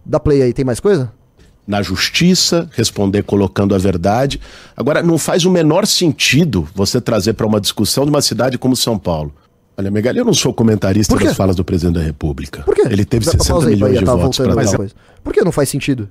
Dá 0.06 0.20
play 0.20 0.42
aí, 0.42 0.54
tem 0.54 0.66
mais 0.66 0.80
coisa? 0.80 1.12
na 1.68 1.82
justiça, 1.82 2.70
responder 2.72 3.24
colocando 3.24 3.76
a 3.76 3.78
verdade. 3.78 4.40
Agora, 4.76 5.04
não 5.04 5.18
faz 5.18 5.44
o 5.44 5.52
menor 5.52 5.86
sentido 5.86 6.66
você 6.74 7.02
trazer 7.02 7.34
para 7.34 7.46
uma 7.46 7.60
discussão 7.60 8.06
de 8.06 8.10
uma 8.10 8.22
cidade 8.22 8.58
como 8.58 8.74
São 8.74 8.98
Paulo. 8.98 9.34
Olha, 9.78 9.92
Megali, 9.92 10.18
eu 10.18 10.24
não 10.24 10.34
sou 10.34 10.54
comentarista 10.54 11.14
das 11.18 11.36
falas 11.36 11.58
do 11.58 11.66
presidente 11.66 11.96
da 11.96 12.02
República. 12.02 12.62
Por 12.64 12.74
quê? 12.74 12.84
Ele 12.90 13.04
teve 13.04 13.26
Dá- 13.26 13.34
60 13.34 13.50
pausa 13.52 13.68
aí, 13.68 13.76
milhões 13.76 13.92
Bahia, 13.96 14.00
de 14.00 14.06
votos 14.06 14.38
dar. 14.40 14.78
coisa. 14.78 14.96
Por 15.22 15.34
que 15.34 15.44
não 15.44 15.52
faz 15.52 15.68
sentido? 15.68 16.10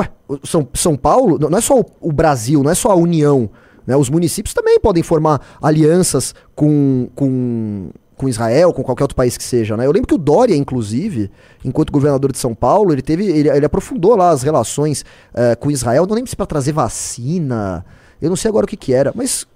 Ué, 0.00 0.10
São, 0.44 0.66
São 0.74 0.96
Paulo, 0.96 1.38
não 1.38 1.58
é 1.58 1.60
só 1.60 1.80
o, 2.00 2.12
Brasil, 2.12 2.62
não 2.62 2.70
é 2.70 2.74
só 2.74 2.90
a 2.90 2.94
União. 2.94 3.50
Né? 3.86 3.96
Os 3.96 4.08
municípios 4.08 4.54
também 4.54 4.78
podem 4.80 5.02
formar 5.02 5.40
alianças 5.60 6.34
com, 6.54 7.08
com, 7.14 7.90
com 8.16 8.28
Israel, 8.28 8.72
com 8.72 8.82
qualquer 8.82 9.04
outro 9.04 9.16
país 9.16 9.36
que 9.36 9.44
seja. 9.44 9.76
Né? 9.76 9.86
Eu 9.86 9.92
lembro 9.92 10.06
que 10.06 10.14
o 10.14 10.18
Dória, 10.18 10.56
inclusive, 10.56 11.30
enquanto 11.64 11.92
governador 11.92 12.32
de 12.32 12.38
São 12.38 12.54
Paulo, 12.54 12.92
ele 12.92 13.02
teve. 13.02 13.26
Ele, 13.26 13.48
ele 13.48 13.66
aprofundou 13.66 14.16
lá 14.16 14.30
as 14.30 14.42
relações 14.42 15.04
eh, 15.34 15.54
com 15.56 15.70
Israel. 15.70 16.06
Não 16.06 16.14
lembro 16.14 16.30
se 16.30 16.36
para 16.36 16.46
trazer 16.46 16.72
vacina. 16.72 17.84
Eu 18.20 18.28
não 18.28 18.36
sei 18.36 18.48
agora 18.48 18.64
o 18.64 18.68
que, 18.68 18.76
que 18.76 18.92
era, 18.92 19.12
mas. 19.14 19.46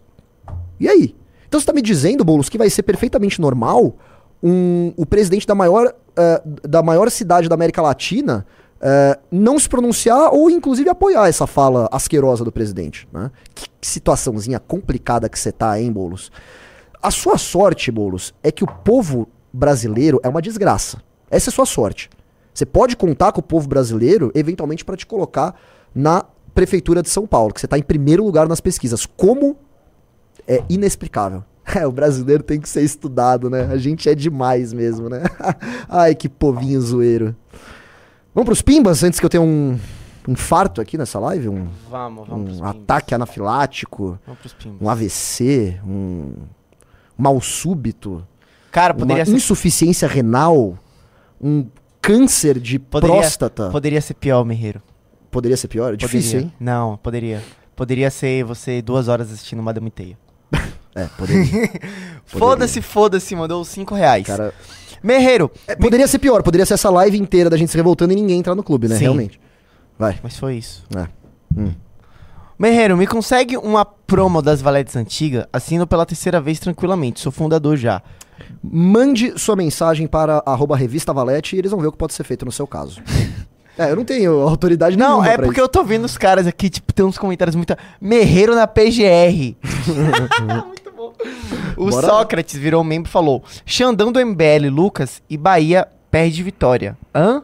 E 0.80 0.88
aí? 0.88 1.14
Então 1.46 1.60
você 1.60 1.66
tá 1.66 1.72
me 1.72 1.82
dizendo, 1.82 2.24
Boulos, 2.24 2.48
que 2.48 2.58
vai 2.58 2.68
ser 2.68 2.82
perfeitamente 2.82 3.40
normal 3.40 3.96
um, 4.42 4.92
o 4.96 5.06
presidente 5.06 5.46
da 5.46 5.54
maior, 5.54 5.94
eh, 6.16 6.42
da 6.68 6.82
maior 6.82 7.10
cidade 7.10 7.48
da 7.48 7.54
América 7.54 7.80
Latina 7.80 8.46
eh, 8.86 9.18
não 9.30 9.58
se 9.58 9.66
pronunciar 9.66 10.34
ou 10.34 10.50
inclusive 10.50 10.90
apoiar 10.90 11.26
essa 11.26 11.46
fala 11.46 11.88
asquerosa 11.90 12.44
do 12.44 12.52
presidente. 12.52 13.08
Né? 13.10 13.30
Que, 13.54 13.66
situaçãozinha 13.80 14.60
complicada 14.60 15.26
que 15.26 15.38
você 15.38 15.50
tá, 15.50 15.80
hein, 15.80 15.90
Boulos? 15.90 16.30
A 17.02 17.10
sua 17.10 17.38
sorte, 17.38 17.90
Boulos, 17.90 18.34
é 18.42 18.52
que 18.52 18.62
o 18.62 18.66
povo 18.66 19.26
brasileiro 19.50 20.20
é 20.22 20.28
uma 20.28 20.42
desgraça. 20.42 21.02
Essa 21.30 21.48
é 21.48 21.50
a 21.50 21.54
sua 21.54 21.64
sorte. 21.64 22.10
Você 22.52 22.66
pode 22.66 22.94
contar 22.94 23.32
com 23.32 23.40
o 23.40 23.42
povo 23.42 23.66
brasileiro, 23.66 24.30
eventualmente, 24.34 24.84
para 24.84 24.96
te 24.96 25.06
colocar 25.06 25.54
na 25.94 26.22
prefeitura 26.54 27.02
de 27.02 27.08
São 27.08 27.26
Paulo, 27.26 27.54
que 27.54 27.60
você 27.60 27.66
tá 27.66 27.78
em 27.78 27.82
primeiro 27.82 28.22
lugar 28.22 28.46
nas 28.46 28.60
pesquisas. 28.60 29.06
Como 29.06 29.56
é 30.46 30.62
inexplicável. 30.68 31.42
É, 31.74 31.86
o 31.86 31.90
brasileiro 31.90 32.42
tem 32.42 32.60
que 32.60 32.68
ser 32.68 32.82
estudado, 32.82 33.48
né? 33.48 33.66
A 33.72 33.78
gente 33.78 34.06
é 34.10 34.14
demais 34.14 34.74
mesmo, 34.74 35.08
né? 35.08 35.22
Ai, 35.88 36.14
que 36.14 36.28
povinho 36.28 36.78
zoeiro. 36.78 37.34
Vamos 38.34 38.46
pros 38.46 38.62
pimbas 38.62 39.02
antes 39.04 39.20
que 39.20 39.26
eu 39.26 39.30
tenha 39.30 39.42
um 39.42 39.78
infarto 40.26 40.80
aqui 40.80 40.98
nessa 40.98 41.18
live? 41.18 41.48
Um, 41.48 41.68
Vamos, 41.90 42.28
vamos 42.28 42.50
um 42.50 42.54
pimbas. 42.56 42.70
ataque 42.76 43.14
anafilático, 43.14 44.18
Vamos 44.26 44.40
pros 44.40 44.52
pimbas. 44.54 44.80
um 44.80 44.88
AVC, 44.90 45.80
um 45.86 46.32
mal 47.16 47.40
súbito, 47.40 48.26
Cara, 48.72 48.92
uma 48.92 49.00
poderia 49.00 49.24
ser, 49.24 49.32
insuficiência 49.32 50.08
renal, 50.08 50.76
um 51.40 51.66
câncer 52.02 52.58
de 52.58 52.78
poderia, 52.78 53.16
próstata. 53.16 53.70
poderia 53.70 54.00
ser 54.00 54.14
pior, 54.14 54.44
Merreiro. 54.44 54.82
Poderia 55.30 55.56
ser 55.56 55.68
pior? 55.68 55.94
É 55.94 55.96
difícil, 55.96 56.40
hein? 56.40 56.52
Não, 56.58 56.96
poderia. 56.96 57.42
Poderia 57.76 58.10
ser 58.10 58.44
você 58.44 58.80
duas 58.82 59.08
horas 59.08 59.30
assistindo 59.32 59.62
Madame 59.62 59.90
Teia. 59.90 60.16
É, 60.94 61.06
poderia. 61.18 61.70
Foda-se, 62.24 62.80
foda-se, 62.80 63.34
mandou 63.34 63.60
os 63.62 63.68
5 63.68 63.94
reais. 63.94 64.26
Cara, 64.26 64.54
Merreiro, 65.02 65.50
é, 65.66 65.74
poderia 65.76 66.08
ser 66.08 66.18
pior, 66.18 66.42
poderia 66.42 66.64
ser 66.64 66.74
essa 66.74 66.88
live 66.88 67.18
inteira 67.18 67.50
da 67.50 67.56
gente 67.56 67.70
se 67.70 67.76
revoltando 67.76 68.12
e 68.12 68.16
ninguém 68.16 68.38
entrar 68.38 68.54
no 68.54 68.62
clube, 68.62 68.88
né? 68.88 68.96
Sim. 68.96 69.02
Realmente. 69.02 69.40
Vai. 69.98 70.18
mas 70.22 70.38
foi 70.38 70.56
isso. 70.56 70.84
É. 70.96 71.06
Hum. 71.56 71.72
Merreiro, 72.58 72.96
me 72.96 73.06
consegue 73.06 73.56
uma 73.56 73.84
promo 73.84 74.40
das 74.40 74.62
Valetes 74.62 74.96
Antiga? 74.96 75.48
Assino 75.52 75.86
pela 75.86 76.06
terceira 76.06 76.40
vez 76.40 76.58
tranquilamente, 76.58 77.20
sou 77.20 77.32
fundador 77.32 77.76
já. 77.76 78.00
Mande 78.62 79.38
sua 79.38 79.54
mensagem 79.56 80.06
para 80.06 80.42
arroba 80.46 80.76
revista 80.76 81.12
Valete 81.12 81.54
e 81.54 81.58
eles 81.58 81.70
vão 81.70 81.80
ver 81.80 81.88
o 81.88 81.92
que 81.92 81.98
pode 81.98 82.14
ser 82.14 82.24
feito 82.24 82.44
no 82.44 82.52
seu 82.52 82.66
caso. 82.66 83.00
é, 83.76 83.90
eu 83.90 83.96
não 83.96 84.04
tenho 84.04 84.40
autoridade 84.40 84.96
Não, 84.96 85.20
nenhuma 85.20 85.28
é 85.28 85.36
pra 85.36 85.46
porque 85.46 85.60
isso. 85.60 85.64
eu 85.64 85.68
tô 85.68 85.84
vendo 85.84 86.04
os 86.04 86.16
caras 86.16 86.46
aqui, 86.46 86.70
tipo, 86.70 86.92
tem 86.92 87.04
uns 87.04 87.18
comentários 87.18 87.54
muito. 87.54 87.76
Merreiro 88.00 88.54
na 88.54 88.66
PGR. 88.66 89.54
muito 89.86 90.83
O 91.76 91.90
Bora. 91.90 92.06
Sócrates 92.06 92.56
virou 92.56 92.84
membro 92.84 93.08
e 93.08 93.12
falou: 93.12 93.42
Xandão 93.66 94.12
do 94.12 94.24
MBL, 94.24 94.68
Lucas 94.70 95.22
e 95.28 95.36
Bahia 95.36 95.88
perde 96.10 96.42
vitória. 96.42 96.96
Hã? 97.14 97.42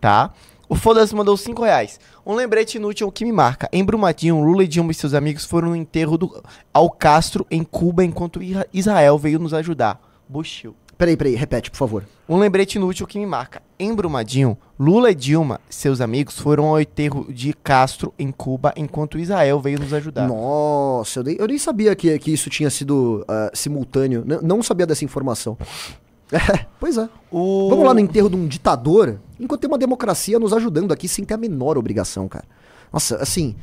Tá. 0.00 0.32
O 0.68 0.74
Foda-se 0.74 1.14
mandou 1.14 1.36
5 1.36 1.62
reais. 1.62 2.00
Um 2.24 2.34
lembrete 2.34 2.76
inútil 2.76 3.10
que 3.12 3.24
me 3.24 3.32
marca. 3.32 3.68
Em 3.72 3.84
Brumadinho, 3.84 4.42
Lula 4.42 4.64
e 4.64 4.68
Dilma 4.68 4.90
e 4.90 4.94
seus 4.94 5.14
amigos 5.14 5.44
foram 5.44 5.68
no 5.68 5.76
enterro 5.76 6.18
do 6.18 6.42
Al 6.74 6.90
Castro 6.90 7.46
em 7.50 7.62
Cuba 7.62 8.04
enquanto 8.04 8.40
Israel 8.72 9.16
veio 9.16 9.38
nos 9.38 9.54
ajudar. 9.54 10.00
Bushil. 10.28 10.74
Peraí, 10.98 11.16
peraí, 11.16 11.34
repete, 11.34 11.70
por 11.70 11.76
favor. 11.76 12.04
Um 12.26 12.38
lembrete 12.38 12.76
inútil 12.76 13.06
que 13.06 13.18
me 13.18 13.26
marca. 13.26 13.60
Em 13.78 13.94
Brumadinho, 13.94 14.56
Lula 14.78 15.10
e 15.10 15.14
Dilma, 15.14 15.60
seus 15.68 16.00
amigos, 16.00 16.38
foram 16.38 16.64
ao 16.66 16.80
enterro 16.80 17.26
de 17.30 17.52
Castro 17.52 18.14
em 18.18 18.32
Cuba 18.32 18.72
enquanto 18.76 19.18
Israel 19.18 19.60
veio 19.60 19.78
nos 19.78 19.92
ajudar. 19.92 20.26
Nossa, 20.26 21.20
eu 21.20 21.24
nem, 21.24 21.36
eu 21.38 21.46
nem 21.46 21.58
sabia 21.58 21.94
que, 21.94 22.18
que 22.18 22.32
isso 22.32 22.48
tinha 22.48 22.70
sido 22.70 23.24
ah, 23.28 23.50
simultâneo. 23.52 24.24
N- 24.26 24.40
não 24.42 24.62
sabia 24.62 24.86
dessa 24.86 25.04
informação. 25.04 25.56
É, 26.32 26.66
pois 26.80 26.98
é. 26.98 27.08
O... 27.30 27.68
Vamos 27.70 27.84
lá 27.84 27.94
no 27.94 28.00
enterro 28.00 28.28
de 28.28 28.34
um 28.34 28.48
ditador, 28.48 29.20
enquanto 29.38 29.60
tem 29.60 29.70
uma 29.70 29.78
democracia 29.78 30.40
nos 30.40 30.52
ajudando 30.52 30.90
aqui 30.90 31.06
sem 31.06 31.24
ter 31.24 31.34
a 31.34 31.36
menor 31.36 31.78
obrigação, 31.78 32.26
cara. 32.26 32.44
Nossa, 32.92 33.22
assim, 33.22 33.54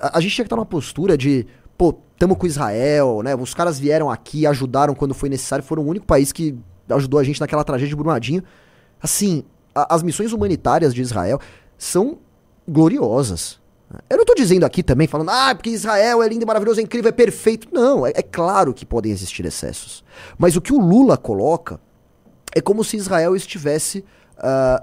a, 0.00 0.16
a 0.16 0.20
gente 0.22 0.34
tinha 0.34 0.44
que 0.44 0.46
estar 0.46 0.56
numa 0.56 0.64
postura 0.64 1.18
de, 1.18 1.46
pô, 1.76 1.94
tamo 2.18 2.36
com 2.36 2.46
Israel, 2.46 3.22
né? 3.22 3.34
Os 3.34 3.54
caras 3.54 3.78
vieram 3.78 4.10
aqui, 4.10 4.46
ajudaram 4.46 4.94
quando 4.94 5.14
foi 5.14 5.28
necessário, 5.28 5.64
foram 5.64 5.82
o 5.82 5.86
único 5.86 6.06
país 6.06 6.32
que 6.32 6.56
ajudou 6.88 7.18
a 7.18 7.24
gente 7.24 7.40
naquela 7.40 7.64
tragédia 7.64 7.88
de 7.90 7.96
Brumadinho. 7.96 8.42
Assim, 9.00 9.44
a- 9.74 9.94
as 9.94 10.02
missões 10.02 10.32
humanitárias 10.32 10.94
de 10.94 11.00
Israel 11.02 11.40
são 11.76 12.18
gloriosas. 12.68 13.60
Eu 14.08 14.16
não 14.16 14.24
tô 14.24 14.34
dizendo 14.34 14.64
aqui 14.64 14.82
também, 14.82 15.06
falando, 15.06 15.30
ah, 15.30 15.54
porque 15.54 15.68
Israel 15.70 16.22
é 16.22 16.28
lindo, 16.28 16.46
maravilhoso, 16.46 16.80
é 16.80 16.82
incrível, 16.82 17.10
é 17.10 17.12
perfeito. 17.12 17.68
Não, 17.72 18.06
é, 18.06 18.12
é 18.14 18.22
claro 18.22 18.72
que 18.72 18.86
podem 18.86 19.12
existir 19.12 19.44
excessos. 19.44 20.02
Mas 20.38 20.56
o 20.56 20.60
que 20.62 20.72
o 20.72 20.80
Lula 20.80 21.16
coloca 21.18 21.78
é 22.54 22.60
como 22.60 22.82
se 22.84 22.96
Israel 22.96 23.36
estivesse 23.36 24.02
ah, 24.38 24.82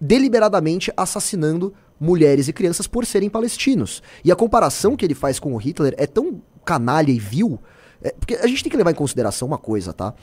deliberadamente 0.00 0.92
assassinando 0.96 1.72
mulheres 2.00 2.48
e 2.48 2.52
crianças 2.52 2.86
por 2.86 3.04
serem 3.04 3.28
palestinos. 3.28 4.02
E 4.24 4.32
a 4.32 4.36
comparação 4.36 4.96
que 4.96 5.04
ele 5.04 5.14
faz 5.14 5.38
com 5.38 5.52
o 5.52 5.58
Hitler 5.58 5.94
é 5.98 6.06
tão 6.06 6.40
canalha 6.64 7.10
e 7.10 7.18
vil, 7.18 7.60
é, 8.02 8.10
porque 8.12 8.34
a 8.34 8.46
gente 8.46 8.62
tem 8.62 8.70
que 8.70 8.76
levar 8.76 8.90
em 8.90 8.94
consideração 8.94 9.46
uma 9.46 9.58
coisa, 9.58 9.92
tá? 9.92 10.14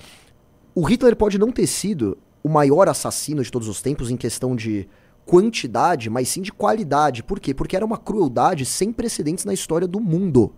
O 0.73 0.82
Hitler 0.82 1.15
pode 1.15 1.38
não 1.38 1.51
ter 1.51 1.67
sido 1.67 2.17
o 2.43 2.49
maior 2.49 2.89
assassino 2.89 3.43
de 3.43 3.51
todos 3.51 3.67
os 3.67 3.82
tempos 3.82 4.09
em 4.09 4.17
questão 4.17 4.55
de 4.55 4.88
quantidade, 5.25 6.09
mas 6.09 6.30
sim 6.30 6.41
de 6.41 6.51
qualidade. 6.51 7.21
Por 7.21 7.39
quê? 7.39 7.53
Porque 7.53 7.75
era 7.75 7.86
uma 7.86 7.97
crueldade 7.97 8.65
sem 8.65 8.91
precedentes 8.91 9.45
na 9.45 9.53
história 9.53 9.88
do 9.88 9.99
mundo. 9.99 10.53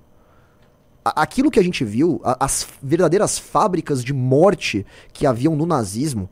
Aquilo 1.03 1.49
que 1.49 1.59
a 1.59 1.63
gente 1.63 1.83
viu, 1.83 2.21
as 2.23 2.67
verdadeiras 2.81 3.39
fábricas 3.39 4.03
de 4.03 4.13
morte 4.13 4.85
que 5.11 5.25
haviam 5.25 5.55
no 5.55 5.65
nazismo, 5.65 6.29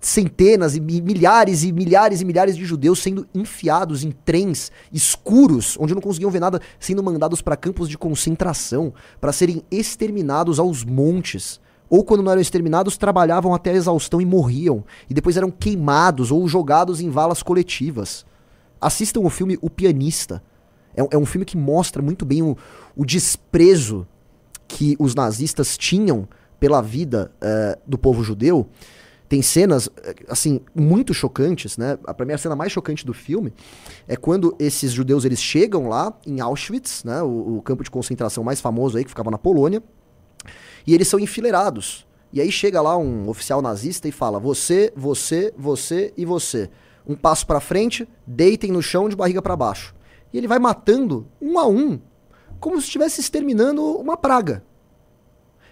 centenas 0.00 0.74
e 0.74 0.80
mi- 0.80 1.02
milhares 1.02 1.62
e 1.62 1.70
milhares 1.72 2.20
e 2.22 2.24
milhares 2.24 2.56
de 2.56 2.64
judeus 2.64 3.00
sendo 3.02 3.26
enfiados 3.34 4.02
em 4.02 4.10
trens 4.10 4.72
escuros, 4.90 5.76
onde 5.78 5.94
não 5.94 6.00
conseguiam 6.00 6.30
ver 6.30 6.40
nada, 6.40 6.60
sendo 6.78 7.02
mandados 7.02 7.42
para 7.42 7.56
campos 7.56 7.88
de 7.88 7.98
concentração, 7.98 8.94
para 9.20 9.30
serem 9.32 9.62
exterminados 9.70 10.58
aos 10.58 10.84
montes. 10.84 11.60
Ou 11.88 12.02
quando 12.04 12.22
não 12.22 12.30
eram 12.32 12.40
exterminados, 12.40 12.96
trabalhavam 12.96 13.52
até 13.52 13.70
a 13.72 13.74
exaustão 13.74 14.20
e 14.20 14.24
morriam, 14.24 14.84
e 15.08 15.12
depois 15.14 15.36
eram 15.36 15.50
queimados 15.50 16.30
ou 16.30 16.46
jogados 16.48 17.00
em 17.00 17.10
valas 17.10 17.42
coletivas. 17.42 18.24
Assistam 18.80 19.20
o 19.20 19.28
filme 19.28 19.58
O 19.60 19.68
Pianista. 19.68 20.42
É, 20.96 21.02
um- 21.02 21.08
é 21.10 21.18
um 21.18 21.26
filme 21.26 21.44
que 21.44 21.56
mostra 21.56 22.00
muito 22.00 22.24
bem 22.24 22.42
o, 22.42 22.56
o 22.96 23.04
desprezo 23.04 24.06
que 24.66 24.96
os 24.98 25.14
nazistas 25.14 25.76
tinham 25.76 26.26
pela 26.58 26.80
vida 26.80 27.32
eh, 27.40 27.78
do 27.86 27.98
povo 27.98 28.22
judeu. 28.22 28.66
Tem 29.30 29.42
cenas, 29.42 29.88
eh, 30.02 30.16
assim, 30.28 30.60
muito 30.74 31.14
chocantes, 31.14 31.76
né? 31.78 31.96
A 32.04 32.12
primeira 32.12 32.36
cena 32.36 32.56
mais 32.56 32.72
chocante 32.72 33.06
do 33.06 33.14
filme 33.14 33.52
é 34.08 34.16
quando 34.16 34.56
esses 34.58 34.90
judeus, 34.90 35.24
eles 35.24 35.40
chegam 35.40 35.88
lá 35.88 36.12
em 36.26 36.40
Auschwitz, 36.40 37.04
né? 37.04 37.22
O, 37.22 37.58
o 37.58 37.62
campo 37.62 37.84
de 37.84 37.90
concentração 37.92 38.42
mais 38.42 38.60
famoso 38.60 38.98
aí, 38.98 39.04
que 39.04 39.10
ficava 39.10 39.30
na 39.30 39.38
Polônia, 39.38 39.84
e 40.84 40.92
eles 40.92 41.06
são 41.06 41.20
enfileirados. 41.20 42.04
E 42.32 42.40
aí 42.40 42.50
chega 42.50 42.82
lá 42.82 42.98
um 42.98 43.28
oficial 43.28 43.62
nazista 43.62 44.08
e 44.08 44.10
fala: 44.10 44.40
você, 44.40 44.92
você, 44.96 45.54
você 45.56 46.12
e 46.16 46.24
você. 46.24 46.68
Um 47.06 47.14
passo 47.14 47.46
pra 47.46 47.60
frente, 47.60 48.08
deitem 48.26 48.72
no 48.72 48.82
chão 48.82 49.08
de 49.08 49.14
barriga 49.14 49.40
pra 49.40 49.54
baixo. 49.54 49.94
E 50.32 50.38
ele 50.38 50.48
vai 50.48 50.58
matando 50.58 51.28
um 51.40 51.56
a 51.56 51.68
um, 51.68 52.00
como 52.58 52.80
se 52.80 52.86
estivesse 52.86 53.20
exterminando 53.20 53.80
uma 53.96 54.16
praga. 54.16 54.64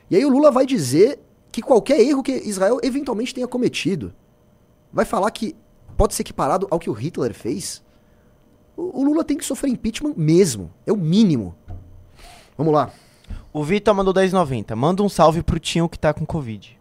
E 0.08 0.14
aí 0.14 0.24
o 0.24 0.30
Lula 0.30 0.52
vai 0.52 0.64
dizer 0.64 1.18
que 1.50 1.62
qualquer 1.62 2.00
erro 2.00 2.22
que 2.22 2.32
Israel 2.32 2.78
eventualmente 2.82 3.34
tenha 3.34 3.48
cometido, 3.48 4.12
vai 4.92 5.04
falar 5.04 5.30
que 5.30 5.54
pode 5.96 6.14
ser 6.14 6.22
equiparado 6.22 6.66
ao 6.70 6.78
que 6.78 6.90
o 6.90 6.92
Hitler 6.92 7.34
fez. 7.34 7.82
O, 8.76 9.00
o 9.00 9.04
Lula 9.04 9.24
tem 9.24 9.36
que 9.36 9.44
sofrer 9.44 9.70
impeachment 9.70 10.14
mesmo. 10.16 10.70
É 10.86 10.92
o 10.92 10.96
mínimo. 10.96 11.54
Vamos 12.56 12.72
lá. 12.72 12.90
O 13.52 13.64
Vitor 13.64 13.94
mandou 13.94 14.12
10,90. 14.14 14.74
Manda 14.76 15.02
um 15.02 15.08
salve 15.08 15.42
pro 15.42 15.58
Tinho 15.58 15.88
que 15.88 15.98
tá 15.98 16.12
com 16.14 16.24
Covid. 16.24 16.78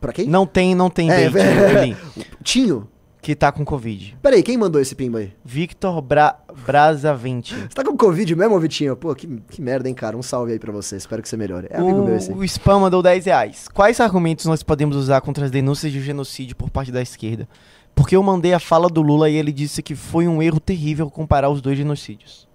Pra 0.00 0.12
quem? 0.12 0.26
Não 0.26 0.46
tem, 0.46 0.74
não 0.74 0.88
tem 0.88 1.10
É, 1.10 1.28
date, 1.28 1.36
é. 1.38 1.70
Evelyn, 1.70 1.96
Tinho? 2.42 2.88
que 3.20 3.34
tá 3.34 3.50
com 3.50 3.64
Covid. 3.64 4.16
Peraí, 4.22 4.42
quem 4.42 4.56
mandou 4.56 4.80
esse 4.80 4.94
pimba 4.94 5.18
aí? 5.18 5.32
Victor 5.44 6.00
Bra 6.00 6.38
Brazavente. 6.64 7.54
Você 7.54 7.68
tá 7.68 7.84
com 7.84 7.96
Covid 7.96 8.34
mesmo, 8.36 8.58
Vitinho? 8.60 8.96
Pô, 8.96 9.14
que, 9.14 9.26
que 9.50 9.60
merda, 9.62 9.88
hein, 9.88 9.94
cara? 9.94 10.16
Um 10.16 10.22
salve 10.22 10.52
aí 10.52 10.58
pra 10.58 10.72
você. 10.72 10.96
Espero 10.96 11.22
que 11.22 11.28
você 11.28 11.36
melhore. 11.36 11.66
É 11.70 11.78
amigo 11.78 12.04
meu 12.04 12.16
esse. 12.16 12.30
O, 12.30 12.36
o 12.36 12.44
Spam 12.44 12.80
mandou 12.80 13.02
10 13.02 13.26
reais. 13.26 13.68
Quais 13.68 14.00
argumentos 14.00 14.44
nós 14.44 14.62
podemos 14.62 14.96
usar 14.96 15.20
contra 15.20 15.44
as 15.44 15.50
denúncias 15.50 15.92
de 15.92 16.00
genocídio 16.00 16.56
por 16.56 16.70
parte 16.70 16.92
da 16.92 17.02
esquerda? 17.02 17.48
Porque 17.94 18.14
eu 18.14 18.22
mandei 18.22 18.52
a 18.54 18.60
fala 18.60 18.88
do 18.88 19.02
Lula 19.02 19.28
e 19.28 19.34
ele 19.34 19.52
disse 19.52 19.82
que 19.82 19.94
foi 19.94 20.28
um 20.28 20.42
erro 20.42 20.60
terrível 20.60 21.10
comparar 21.10 21.48
os 21.48 21.60
dois 21.60 21.76
genocídios. 21.76 22.48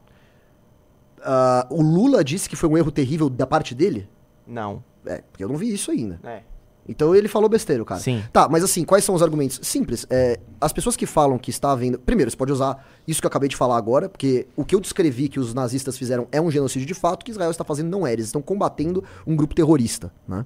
Ah, 1.22 1.68
o 1.70 1.82
Lula 1.82 2.24
disse 2.24 2.50
que 2.50 2.56
foi 2.56 2.70
um 2.70 2.78
erro 2.78 2.92
terrível 2.92 3.30
da 3.30 3.46
parte 3.48 3.74
dele? 3.74 4.08
Não. 4.48 4.84
É, 5.06 5.22
porque 5.32 5.44
eu 5.44 5.50
não 5.50 5.58
vi 5.58 5.74
isso 5.74 5.92
ainda. 5.92 6.20
É. 6.24 6.42
Então 6.88 7.16
ele 7.16 7.28
falou 7.28 7.48
besteira, 7.48 7.84
cara. 7.86 8.00
Sim. 8.00 8.24
Tá, 8.32 8.50
mas 8.50 8.64
assim, 8.64 8.84
quais 8.84 9.04
são 9.04 9.16
os 9.16 9.22
argumentos? 9.22 9.60
Simples. 9.64 10.06
É, 10.10 10.40
as 10.60 10.74
pessoas 10.74 10.96
que 10.96 11.06
falam 11.06 11.38
que 11.38 11.50
está 11.50 11.72
havendo. 11.72 11.98
Primeiro, 12.00 12.30
você 12.30 12.38
pode 12.38 12.52
usar 12.52 12.86
isso 13.08 13.22
que 13.22 13.26
eu 13.26 13.30
acabei 13.30 13.48
de 13.48 13.56
falar 13.56 13.78
agora, 13.78 14.10
porque 14.10 14.48
o 14.56 14.66
que 14.66 14.76
eu 14.76 14.80
descrevi 14.80 15.30
que 15.30 15.40
os 15.40 15.54
nazistas 15.54 15.98
fizeram 15.98 16.28
é 16.32 16.42
um 16.42 16.52
genocídio 16.52 16.88
de 16.88 16.94
fato, 16.94 17.22
o 17.22 17.26
que 17.26 17.32
Israel 17.32 17.52
está 17.52 17.64
fazendo 17.64 17.90
não 17.90 18.06
é. 18.06 18.14
Eles 18.14 18.26
estão 18.26 18.42
combatendo 18.42 19.04
um 19.26 19.36
grupo 19.36 19.56
terrorista, 19.56 20.12
né? 20.28 20.46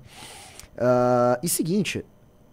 Ah, 0.78 1.40
e 1.42 1.50
seguinte. 1.50 2.06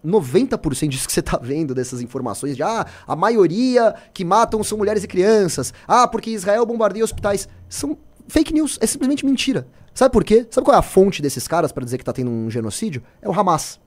90% 0.05 0.89
disso 0.89 1.07
que 1.07 1.14
você 1.14 1.22
tá 1.22 1.39
vendo, 1.43 1.74
dessas 1.74 2.03
informações 2.03 2.57
de 2.57 2.62
ah, 2.62 2.87
a 3.07 3.16
maioria 3.16 3.95
que 4.12 4.22
matam 4.22 4.62
são 4.62 4.76
mulheres 4.76 5.03
e 5.03 5.09
crianças. 5.09 5.72
Ah, 5.89 6.07
porque 6.07 6.30
Israel 6.30 6.66
bombardeia 6.66 7.03
hospitais. 7.03 7.49
São 7.70 7.97
fake 8.29 8.53
news, 8.53 8.79
é 8.81 8.87
simplesmente 8.87 9.25
mentira. 9.25 9.66
Sabe 9.93 10.12
por 10.12 10.25
quê? 10.25 10.47
Sabe 10.51 10.64
qual 10.64 10.75
é 10.75 10.79
a 10.79 10.83
fonte 10.83 11.22
desses 11.22 11.47
caras 11.47 11.70
pra 11.70 11.85
dizer 11.85 11.99
que 11.99 12.05
tá 12.05 12.12
tendo 12.12 12.31
um 12.31 12.51
genocídio? 12.51 13.03
É 13.22 13.29
o 13.29 13.33
Hamas. 13.33 13.81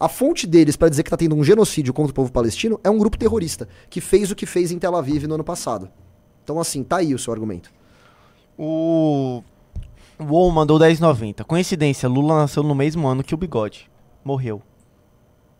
A 0.00 0.08
fonte 0.08 0.46
deles 0.46 0.76
pra 0.76 0.88
dizer 0.88 1.02
que 1.02 1.10
tá 1.10 1.16
tendo 1.16 1.36
um 1.36 1.44
genocídio 1.44 1.92
contra 1.92 2.10
o 2.10 2.14
povo 2.14 2.32
palestino 2.32 2.80
é 2.82 2.90
um 2.90 2.98
grupo 2.98 3.18
terrorista 3.18 3.68
que 3.88 4.00
fez 4.00 4.30
o 4.30 4.34
que 4.34 4.46
fez 4.46 4.72
em 4.72 4.78
Tel 4.78 4.96
Aviv 4.96 5.26
no 5.26 5.34
ano 5.34 5.44
passado. 5.44 5.90
Então 6.42 6.58
assim, 6.58 6.82
tá 6.82 6.96
aí 6.96 7.14
o 7.14 7.18
seu 7.18 7.32
argumento. 7.32 7.70
O. 8.58 9.42
O 10.18 10.24
WoW 10.24 10.50
mandou 10.50 10.78
10,90. 10.78 11.44
Coincidência, 11.44 12.08
Lula 12.08 12.36
nasceu 12.36 12.62
no 12.62 12.74
mesmo 12.74 13.06
ano 13.06 13.22
que 13.22 13.34
o 13.34 13.36
Bigode. 13.36 13.90
Morreu. 14.24 14.62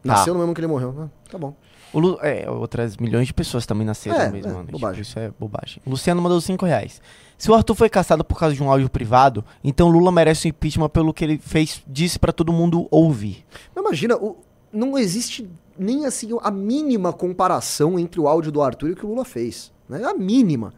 Tá. 0.03 0.15
Nasceu 0.15 0.35
no 0.35 0.41
mesmo 0.41 0.55
que 0.55 0.61
ele 0.61 0.69
morreu, 0.69 0.93
né? 0.93 1.11
Tá 1.31 1.39
bom. 1.39 1.55
O 1.93 2.01
Lu... 2.01 2.19
É, 2.23 2.49
outras 2.51 2.97
milhões 2.97 3.27
de 3.27 3.35
pessoas 3.35 3.67
também 3.67 3.87
nasceram 3.87 4.17
É, 4.21 4.31
mesmo 4.31 4.51
é. 4.51 4.61
Tipo, 4.61 4.73
bobagem. 4.73 5.03
isso 5.03 5.19
é 5.19 5.31
bobagem. 5.39 5.83
O 5.85 5.91
Luciano 5.91 6.23
mandou 6.23 6.41
5 6.41 6.65
reais. 6.65 7.01
Se 7.37 7.51
o 7.51 7.55
Arthur 7.55 7.75
foi 7.75 7.89
caçado 7.91 8.25
por 8.25 8.39
causa 8.39 8.55
de 8.55 8.63
um 8.63 8.71
áudio 8.71 8.89
privado, 8.89 9.45
então 9.63 9.89
Lula 9.89 10.11
merece 10.13 10.47
um 10.47 10.51
impeachment 10.51 10.89
pelo 10.89 11.13
que 11.13 11.25
ele 11.25 11.39
fez, 11.39 11.83
disse 11.87 12.19
pra 12.19 12.33
todo 12.33 12.53
mundo 12.53 12.87
ouvir. 12.91 13.45
Mas 13.75 13.85
imagina, 13.85 14.17
o- 14.17 14.37
não 14.73 14.97
existe 14.97 15.49
nem 15.79 16.07
assim 16.07 16.29
a 16.41 16.51
mínima 16.51 17.13
comparação 17.13 17.99
entre 17.99 18.21
o 18.21 18.29
áudio 18.29 18.53
do 18.53 18.63
Arthur 18.63 18.89
e 18.91 18.93
o 18.93 18.97
que 18.97 19.05
o 19.05 19.09
Lula 19.09 19.25
fez. 19.25 19.73
Né? 19.89 20.03
A 20.05 20.15
mínima. 20.15 20.73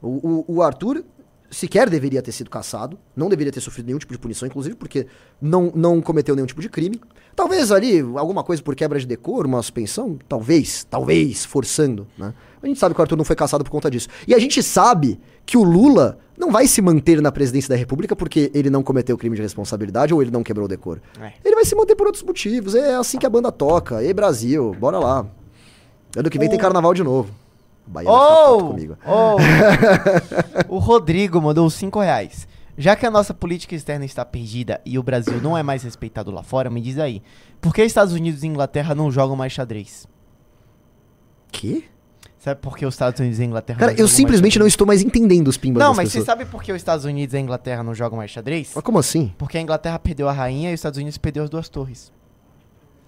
O, 0.00 0.08
o- 0.08 0.44
o 0.56 0.62
Arthur 0.62 1.04
sequer 1.50 1.88
deveria 1.90 2.20
ter 2.22 2.32
sido 2.32 2.50
caçado, 2.50 2.98
não 3.14 3.28
deveria 3.28 3.52
ter 3.52 3.60
sofrido 3.60 3.86
nenhum 3.86 3.98
tipo 3.98 4.12
de 4.12 4.18
punição, 4.18 4.46
inclusive 4.46 4.74
porque 4.76 5.06
não, 5.40 5.72
não 5.74 6.00
cometeu 6.02 6.34
nenhum 6.34 6.46
tipo 6.46 6.60
de 6.60 6.68
crime. 6.68 7.00
Talvez 7.36 7.70
ali 7.70 8.00
alguma 8.16 8.42
coisa 8.42 8.62
por 8.62 8.74
quebra 8.74 8.98
de 8.98 9.06
decoro, 9.06 9.46
uma 9.46 9.60
suspensão, 9.60 10.18
talvez, 10.26 10.84
talvez, 10.88 11.44
forçando. 11.44 12.06
Né? 12.16 12.32
A 12.62 12.66
gente 12.66 12.80
sabe 12.80 12.94
que 12.94 13.00
o 13.00 13.02
Arthur 13.02 13.16
não 13.16 13.24
foi 13.26 13.36
caçado 13.36 13.62
por 13.62 13.70
conta 13.70 13.90
disso. 13.90 14.08
E 14.26 14.34
a 14.34 14.38
gente 14.38 14.62
sabe 14.62 15.20
que 15.44 15.58
o 15.58 15.62
Lula 15.62 16.18
não 16.38 16.50
vai 16.50 16.66
se 16.66 16.80
manter 16.80 17.20
na 17.20 17.30
presidência 17.30 17.68
da 17.68 17.76
República 17.76 18.16
porque 18.16 18.50
ele 18.54 18.70
não 18.70 18.82
cometeu 18.82 19.16
crime 19.18 19.36
de 19.36 19.42
responsabilidade 19.42 20.14
ou 20.14 20.22
ele 20.22 20.30
não 20.30 20.42
quebrou 20.42 20.64
o 20.64 20.68
decoro. 20.68 21.00
É. 21.20 21.32
Ele 21.44 21.54
vai 21.54 21.64
se 21.66 21.76
manter 21.76 21.94
por 21.94 22.06
outros 22.06 22.24
motivos. 22.24 22.74
É 22.74 22.94
assim 22.94 23.18
que 23.18 23.26
a 23.26 23.30
banda 23.30 23.52
toca. 23.52 24.02
Ei, 24.02 24.14
Brasil, 24.14 24.74
bora 24.80 24.98
lá. 24.98 25.26
Ano 26.16 26.30
que 26.30 26.38
vem 26.38 26.48
tem 26.48 26.58
carnaval 26.58 26.94
de 26.94 27.04
novo. 27.04 27.30
O 27.86 27.90
Bahia 27.90 28.10
Oh! 28.10 28.68
comigo. 28.68 28.96
oh! 29.06 29.36
o 30.74 30.78
Rodrigo 30.78 31.40
mandou 31.40 31.68
5 31.68 32.00
reais. 32.00 32.48
Já 32.78 32.94
que 32.94 33.06
a 33.06 33.10
nossa 33.10 33.32
política 33.32 33.74
externa 33.74 34.04
está 34.04 34.24
perdida 34.24 34.80
e 34.84 34.98
o 34.98 35.02
Brasil 35.02 35.40
não 35.40 35.56
é 35.56 35.62
mais 35.62 35.82
respeitado 35.82 36.30
lá 36.30 36.42
fora, 36.42 36.68
me 36.68 36.80
diz 36.80 36.98
aí, 36.98 37.22
por 37.60 37.74
que 37.74 37.82
Estados 37.82 38.12
Unidos 38.12 38.42
e 38.42 38.46
Inglaterra 38.46 38.94
não 38.94 39.10
jogam 39.10 39.34
mais 39.34 39.52
xadrez? 39.52 40.06
Que? 41.50 41.84
Sabe 42.38 42.60
por 42.60 42.76
que 42.76 42.86
os 42.86 42.94
Estados 42.94 43.18
Unidos 43.18 43.38
e 43.38 43.42
a 43.42 43.44
Inglaterra 43.46 43.78
Cara, 43.78 43.92
não 43.92 43.98
eu 43.98 44.06
simplesmente 44.06 44.58
não 44.58 44.66
estou 44.66 44.86
mais 44.86 45.02
entendendo 45.02 45.48
os 45.48 45.56
pimbas 45.56 45.82
Não, 45.82 45.94
mas 45.94 46.10
você 46.10 46.18
pessoas. 46.20 46.26
sabe 46.26 46.44
por 46.44 46.62
que 46.62 46.70
os 46.70 46.76
Estados 46.76 47.04
Unidos 47.04 47.34
e 47.34 47.36
a 47.38 47.40
Inglaterra 47.40 47.82
não 47.82 47.94
jogam 47.94 48.18
mais 48.18 48.30
xadrez? 48.30 48.70
Mas 48.74 48.84
como 48.84 48.98
assim? 48.98 49.34
Porque 49.38 49.58
a 49.58 49.60
Inglaterra 49.60 49.98
perdeu 49.98 50.28
a 50.28 50.32
rainha 50.32 50.70
e 50.70 50.74
os 50.74 50.78
Estados 50.78 50.98
Unidos 50.98 51.18
perdeu 51.18 51.42
as 51.42 51.50
duas 51.50 51.68
torres. 51.68 52.12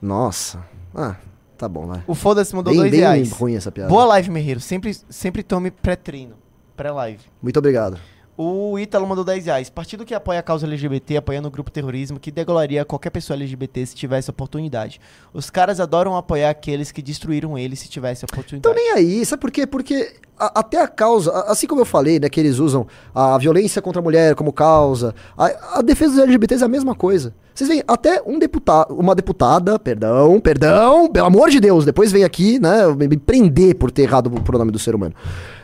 Nossa. 0.03 0.64
Ah, 0.95 1.16
tá 1.57 1.69
bom, 1.69 1.87
vai. 1.87 2.03
O 2.07 2.14
Foda-se 2.14 2.55
mandou 2.57 2.73
Bem- 2.73 2.81
dois 2.81 2.91
bem 2.91 3.01
reais. 3.01 3.31
ruim 3.31 3.55
essa 3.55 3.71
piada. 3.71 3.89
Boa 3.91 4.05
live, 4.07 4.31
Merreiro. 4.31 4.61
Sempre, 4.61 4.97
sempre 5.09 5.43
tome 5.45 5.71
pré-treino. 5.71 6.35
Pré-live. 6.77 7.21
Muito 7.43 7.59
obrigado. 7.59 7.99
O 8.41 8.78
Ítalo 8.78 9.05
mandou 9.05 9.24
10 9.24 9.47
reais. 9.47 9.68
Partido 9.68 10.05
que 10.05 10.14
apoia 10.14 10.39
a 10.39 10.43
causa 10.45 10.64
LGBT, 10.64 11.16
apoiando 11.16 11.49
o 11.49 11.51
grupo 11.51 11.72
terrorismo, 11.72 12.20
que 12.20 12.30
degolaria 12.30 12.84
qualquer 12.84 13.11
pessoa 13.11 13.36
LGBT 13.36 13.84
se 13.84 13.97
tivesse 13.97 14.30
oportunidade. 14.30 15.01
Os 15.34 15.51
caras 15.51 15.80
adoram 15.80 16.16
apoiar 16.16 16.51
aqueles 16.51 16.93
que 16.93 17.03
destruíram 17.03 17.59
ele 17.59 17.74
se 17.74 17.89
tivesse 17.89 18.24
oportunidade. 18.24 18.59
Então 18.61 18.72
nem 18.72 18.93
aí, 18.93 19.26
sabe 19.26 19.41
por 19.41 19.51
quê? 19.51 19.66
Porque 19.66 20.14
a- 20.39 20.61
até 20.61 20.80
a 20.80 20.86
causa, 20.86 21.32
a- 21.32 21.51
assim 21.51 21.66
como 21.66 21.80
eu 21.80 21.84
falei, 21.84 22.20
né, 22.20 22.28
que 22.28 22.39
eles 22.39 22.59
usam 22.61 22.86
a 23.12 23.36
violência 23.39 23.82
contra 23.82 24.01
a 24.01 24.05
mulher 24.05 24.36
como 24.36 24.53
causa, 24.53 25.16
a, 25.36 25.82
defesa 25.82 26.12
dos 26.12 26.22
LGBTs 26.22 26.62
é 26.62 26.66
a 26.66 26.68
mesma 26.68 26.95
coisa. 26.95 27.34
Vocês 27.53 27.66
veem, 27.66 27.82
até 27.89 28.22
um 28.24 28.39
deputado, 28.39 28.95
uma 28.95 29.16
deputada, 29.16 29.80
perdão, 29.80 30.39
perdão, 30.39 31.09
pelo 31.11 31.26
amor 31.26 31.51
de 31.51 31.59
Deus, 31.59 31.84
depois 31.84 32.12
vem 32.12 32.22
aqui, 32.22 32.61
né, 32.61 32.86
me 32.97 33.16
prender 33.16 33.74
por 33.74 33.91
ter 33.91 34.03
errado 34.03 34.28
o 34.28 34.41
pronome 34.43 34.70
do 34.70 34.78
ser 34.78 34.95
humano. 34.95 35.12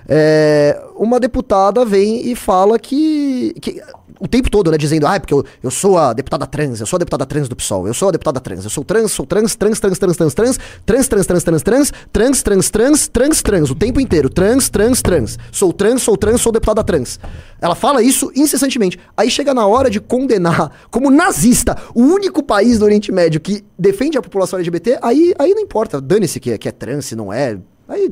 É, 0.09 0.81
uma 0.97 1.19
deputada 1.19 1.85
vem 1.85 2.31
e 2.31 2.37
fala 2.37 2.79
que, 2.79 3.55
que 3.61 3.81
o 4.21 4.29
tempo 4.29 4.49
todo, 4.51 4.71
né, 4.71 4.79
dizendo, 4.79 5.07
ah, 5.07 5.17
é 5.17 5.19
porque 5.19 5.35
eu, 5.35 5.45
eu 5.63 5.71
sou 5.71 5.99
a 5.99 6.13
deputada 6.13 6.47
trans, 6.47 6.81
eu 6.81 6.87
sou 6.87 6.97
a 6.97 7.01
deputada 7.01 7.27
trans 7.27 7.49
do 7.49 7.57
PSOL, 7.57 7.87
eu 7.87 7.95
sou 7.95 8.09
a 8.09 8.13
deputada 8.13 8.41
trans, 8.41 8.65
eu 8.65 8.71
sou 8.71 8.85
trans, 8.85 9.13
sou 9.13 9.27
trans, 9.27 9.55
trans, 9.57 9.81
trans, 9.81 9.99
trans, 9.99 10.17
trans, 10.17 10.35
trans, 10.35 10.59
trans, 10.87 11.09
trans, 11.09 11.27
trans, 11.27 11.47
trans, 11.47 11.55
trans, 11.55 11.85
trans, 12.03 12.43
trans, 12.43 12.71
trans, 12.71 13.09
trans, 13.09 13.43
trans, 13.43 13.71
o 13.71 13.75
tempo 13.75 14.01
inteiro, 14.01 14.31
trans, 14.31 14.69
trans, 14.69 15.03
trans, 15.03 15.39
sou 15.51 15.73
trans, 15.73 16.03
sou 16.03 16.17
trans, 16.17 16.41
sou 16.41 16.53
deputada 16.53 16.85
trans. 16.85 17.19
Ela 17.61 17.75
fala 17.75 18.03
isso 18.03 18.31
incessantemente. 18.37 18.99
Aí 19.17 19.31
chega 19.31 19.53
na 19.53 19.67
hora 19.67 19.91
de 19.91 20.01
condenar 20.01 20.71
como 20.91 21.11
nazista 21.11 21.77
o 21.95 22.01
único 22.01 22.43
país 22.43 22.79
do 22.79 22.85
Oriente 22.85 23.11
Médio 23.11 23.41
que 23.41 23.65
defende 23.79 24.17
a 24.17 24.23
população 24.23 24.59
LGBT, 24.59 24.99
aí, 25.03 25.35
aí 25.39 25.53
não 25.55 25.63
importa, 25.63 26.01
dane-se 26.01 26.39
que 26.39 26.53
é, 26.53 26.59
que 26.59 26.69
é 26.69 26.73
trans, 26.73 27.07
se 27.07 27.17
não 27.17 27.33
é, 27.33 27.59
aí, 27.89 28.11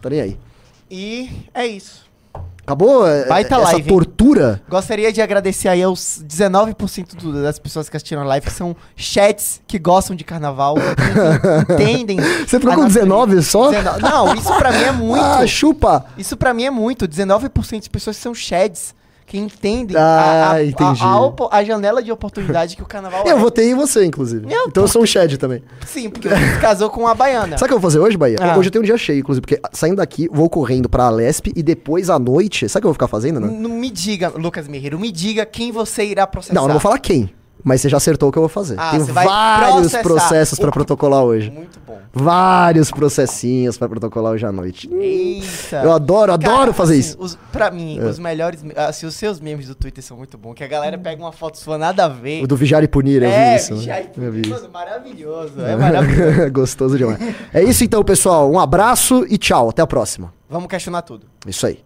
tá 0.00 0.10
nem 0.10 0.20
aí. 0.20 0.47
E 0.90 1.30
é 1.54 1.66
isso. 1.66 2.06
Acabou 2.62 3.06
é, 3.08 3.26
Baita 3.26 3.54
essa 3.54 3.64
live, 3.64 3.88
tortura? 3.88 4.60
Gostaria 4.68 5.10
de 5.10 5.22
agradecer 5.22 5.68
aí 5.68 5.82
aos 5.82 6.22
19% 6.22 7.14
do- 7.16 7.42
das 7.42 7.58
pessoas 7.58 7.88
que 7.88 7.96
assistiram 7.96 8.20
a 8.20 8.24
live, 8.26 8.44
que 8.46 8.52
são 8.52 8.76
chats 8.94 9.62
que 9.66 9.78
gostam 9.78 10.14
de 10.14 10.22
carnaval, 10.22 10.74
que 10.76 11.72
entendem. 11.72 12.18
Você 12.20 12.60
ficou 12.60 12.74
com 12.74 12.82
natureza. 12.82 13.00
19 13.00 13.42
só? 13.42 13.70
19 13.70 14.02
Não, 14.02 14.34
isso 14.34 14.54
pra 14.54 14.70
mim 14.72 14.82
é 14.82 14.92
muito. 14.92 15.24
Ah, 15.24 15.46
chupa! 15.46 16.04
Isso 16.18 16.36
pra 16.36 16.52
mim 16.52 16.64
é 16.64 16.70
muito. 16.70 17.08
19% 17.08 17.80
de 17.84 17.88
pessoas 17.90 18.18
são 18.18 18.34
shads 18.34 18.94
que 19.28 19.36
entendem 19.38 19.94
Ah, 19.94 20.00
a, 20.00 20.52
a, 20.52 20.64
entendi. 20.64 21.02
A, 21.02 21.58
a 21.58 21.62
janela 21.62 22.02
de 22.02 22.10
oportunidade 22.10 22.74
que 22.74 22.82
o 22.82 22.86
carnaval 22.86 23.24
Eu 23.26 23.36
é. 23.36 23.40
votei 23.40 23.70
em 23.70 23.74
você, 23.74 24.04
inclusive. 24.04 24.46
Meu, 24.46 24.66
então 24.66 24.84
eu 24.84 24.88
sou 24.88 25.02
um 25.02 25.06
Shed 25.06 25.36
também. 25.36 25.62
Sim, 25.86 26.08
porque 26.08 26.28
você 26.30 26.58
casou 26.60 26.88
com 26.88 27.02
uma 27.02 27.14
baiana. 27.14 27.58
Sabe 27.58 27.64
o 27.64 27.68
que 27.68 27.74
eu 27.74 27.78
vou 27.78 27.90
fazer 27.90 27.98
hoje, 27.98 28.16
Bahia? 28.16 28.38
Ah. 28.40 28.56
Hoje 28.56 28.68
eu 28.68 28.72
tenho 28.72 28.82
um 28.82 28.86
dia 28.86 28.96
cheio, 28.96 29.20
inclusive, 29.20 29.42
porque 29.42 29.60
saindo 29.72 29.96
daqui, 29.96 30.28
vou 30.32 30.48
correndo 30.48 30.88
pra 30.88 31.04
Alesp 31.04 31.52
e 31.54 31.62
depois 31.62 32.08
à 32.08 32.18
noite. 32.18 32.68
Sabe 32.70 32.78
o 32.78 32.80
que 32.80 32.86
eu 32.86 32.88
vou 32.88 32.94
ficar 32.94 33.08
fazendo, 33.08 33.38
né? 33.38 33.48
Não 33.48 33.70
me 33.70 33.90
diga, 33.90 34.30
Lucas 34.34 34.66
Merreiro, 34.66 34.98
me 34.98 35.12
diga 35.12 35.44
quem 35.44 35.70
você 35.70 36.04
irá 36.06 36.26
processar. 36.26 36.54
Não, 36.54 36.62
eu 36.62 36.68
não 36.68 36.74
vou 36.74 36.80
falar 36.80 36.98
quem. 36.98 37.30
Mas 37.64 37.80
você 37.80 37.88
já 37.88 37.96
acertou 37.96 38.28
o 38.28 38.32
que 38.32 38.38
eu 38.38 38.42
vou 38.42 38.48
fazer. 38.48 38.76
Ah, 38.78 38.96
vai 38.98 39.26
vários 39.26 39.92
processos 39.96 40.58
pra 40.58 40.68
Oh, 40.68 40.72
protocolar 40.72 41.22
hoje. 41.24 41.50
Muito 41.50 41.78
bom. 41.86 41.98
Vários 42.12 42.90
processinhos 42.90 43.76
pra 43.76 43.88
protocolar 43.88 44.32
hoje 44.32 44.46
à 44.46 44.52
noite. 44.52 44.88
Eita. 44.92 45.82
Eu 45.82 45.92
adoro, 45.92 46.32
adoro 46.32 46.72
fazer 46.72 46.94
assim, 46.94 47.00
isso. 47.00 47.16
Os, 47.20 47.38
pra 47.52 47.70
mim, 47.70 47.98
É. 47.98 48.04
os 48.04 48.18
melhores. 48.18 48.64
Assim, 48.76 49.06
os 49.06 49.14
seus 49.14 49.40
memes 49.40 49.66
do 49.68 49.74
Twitter 49.74 50.02
são 50.02 50.16
muito 50.16 50.38
bons. 50.38 50.54
Que 50.54 50.64
a 50.64 50.68
galera 50.68 50.96
pega 50.96 51.22
uma 51.22 51.32
foto 51.32 51.58
sua 51.58 51.76
nada 51.76 52.04
a 52.04 52.08
ver. 52.08 52.42
O 52.42 52.46
do 52.46 52.56
Vigiar 52.56 52.82
e 52.82 52.88
Punir, 52.88 53.22
eu 53.22 53.28
é, 53.30 53.50
vi 53.50 53.56
isso. 53.56 53.72
né? 53.72 53.78
vigiar 53.78 54.00
e 54.02 54.04
punir. 54.08 54.30
vi 54.30 54.40
isso. 54.42 54.50
Mano, 54.50 54.68
maravilhoso. 54.72 55.60
É 55.60 55.76
maravilhoso. 55.76 56.50
Gostoso 56.52 56.96
demais. 56.98 57.18
É 57.52 57.62
isso 57.62 57.84
então, 57.84 58.02
pessoal. 58.04 58.50
Um 58.50 58.58
abraço 58.58 59.26
e 59.28 59.36
tchau. 59.36 59.68
Até 59.70 59.82
a 59.82 59.86
próxima. 59.86 60.32
Vamos 60.48 60.68
questionar 60.68 61.02
tudo. 61.02 61.26
Isso 61.46 61.66
aí. 61.66 61.80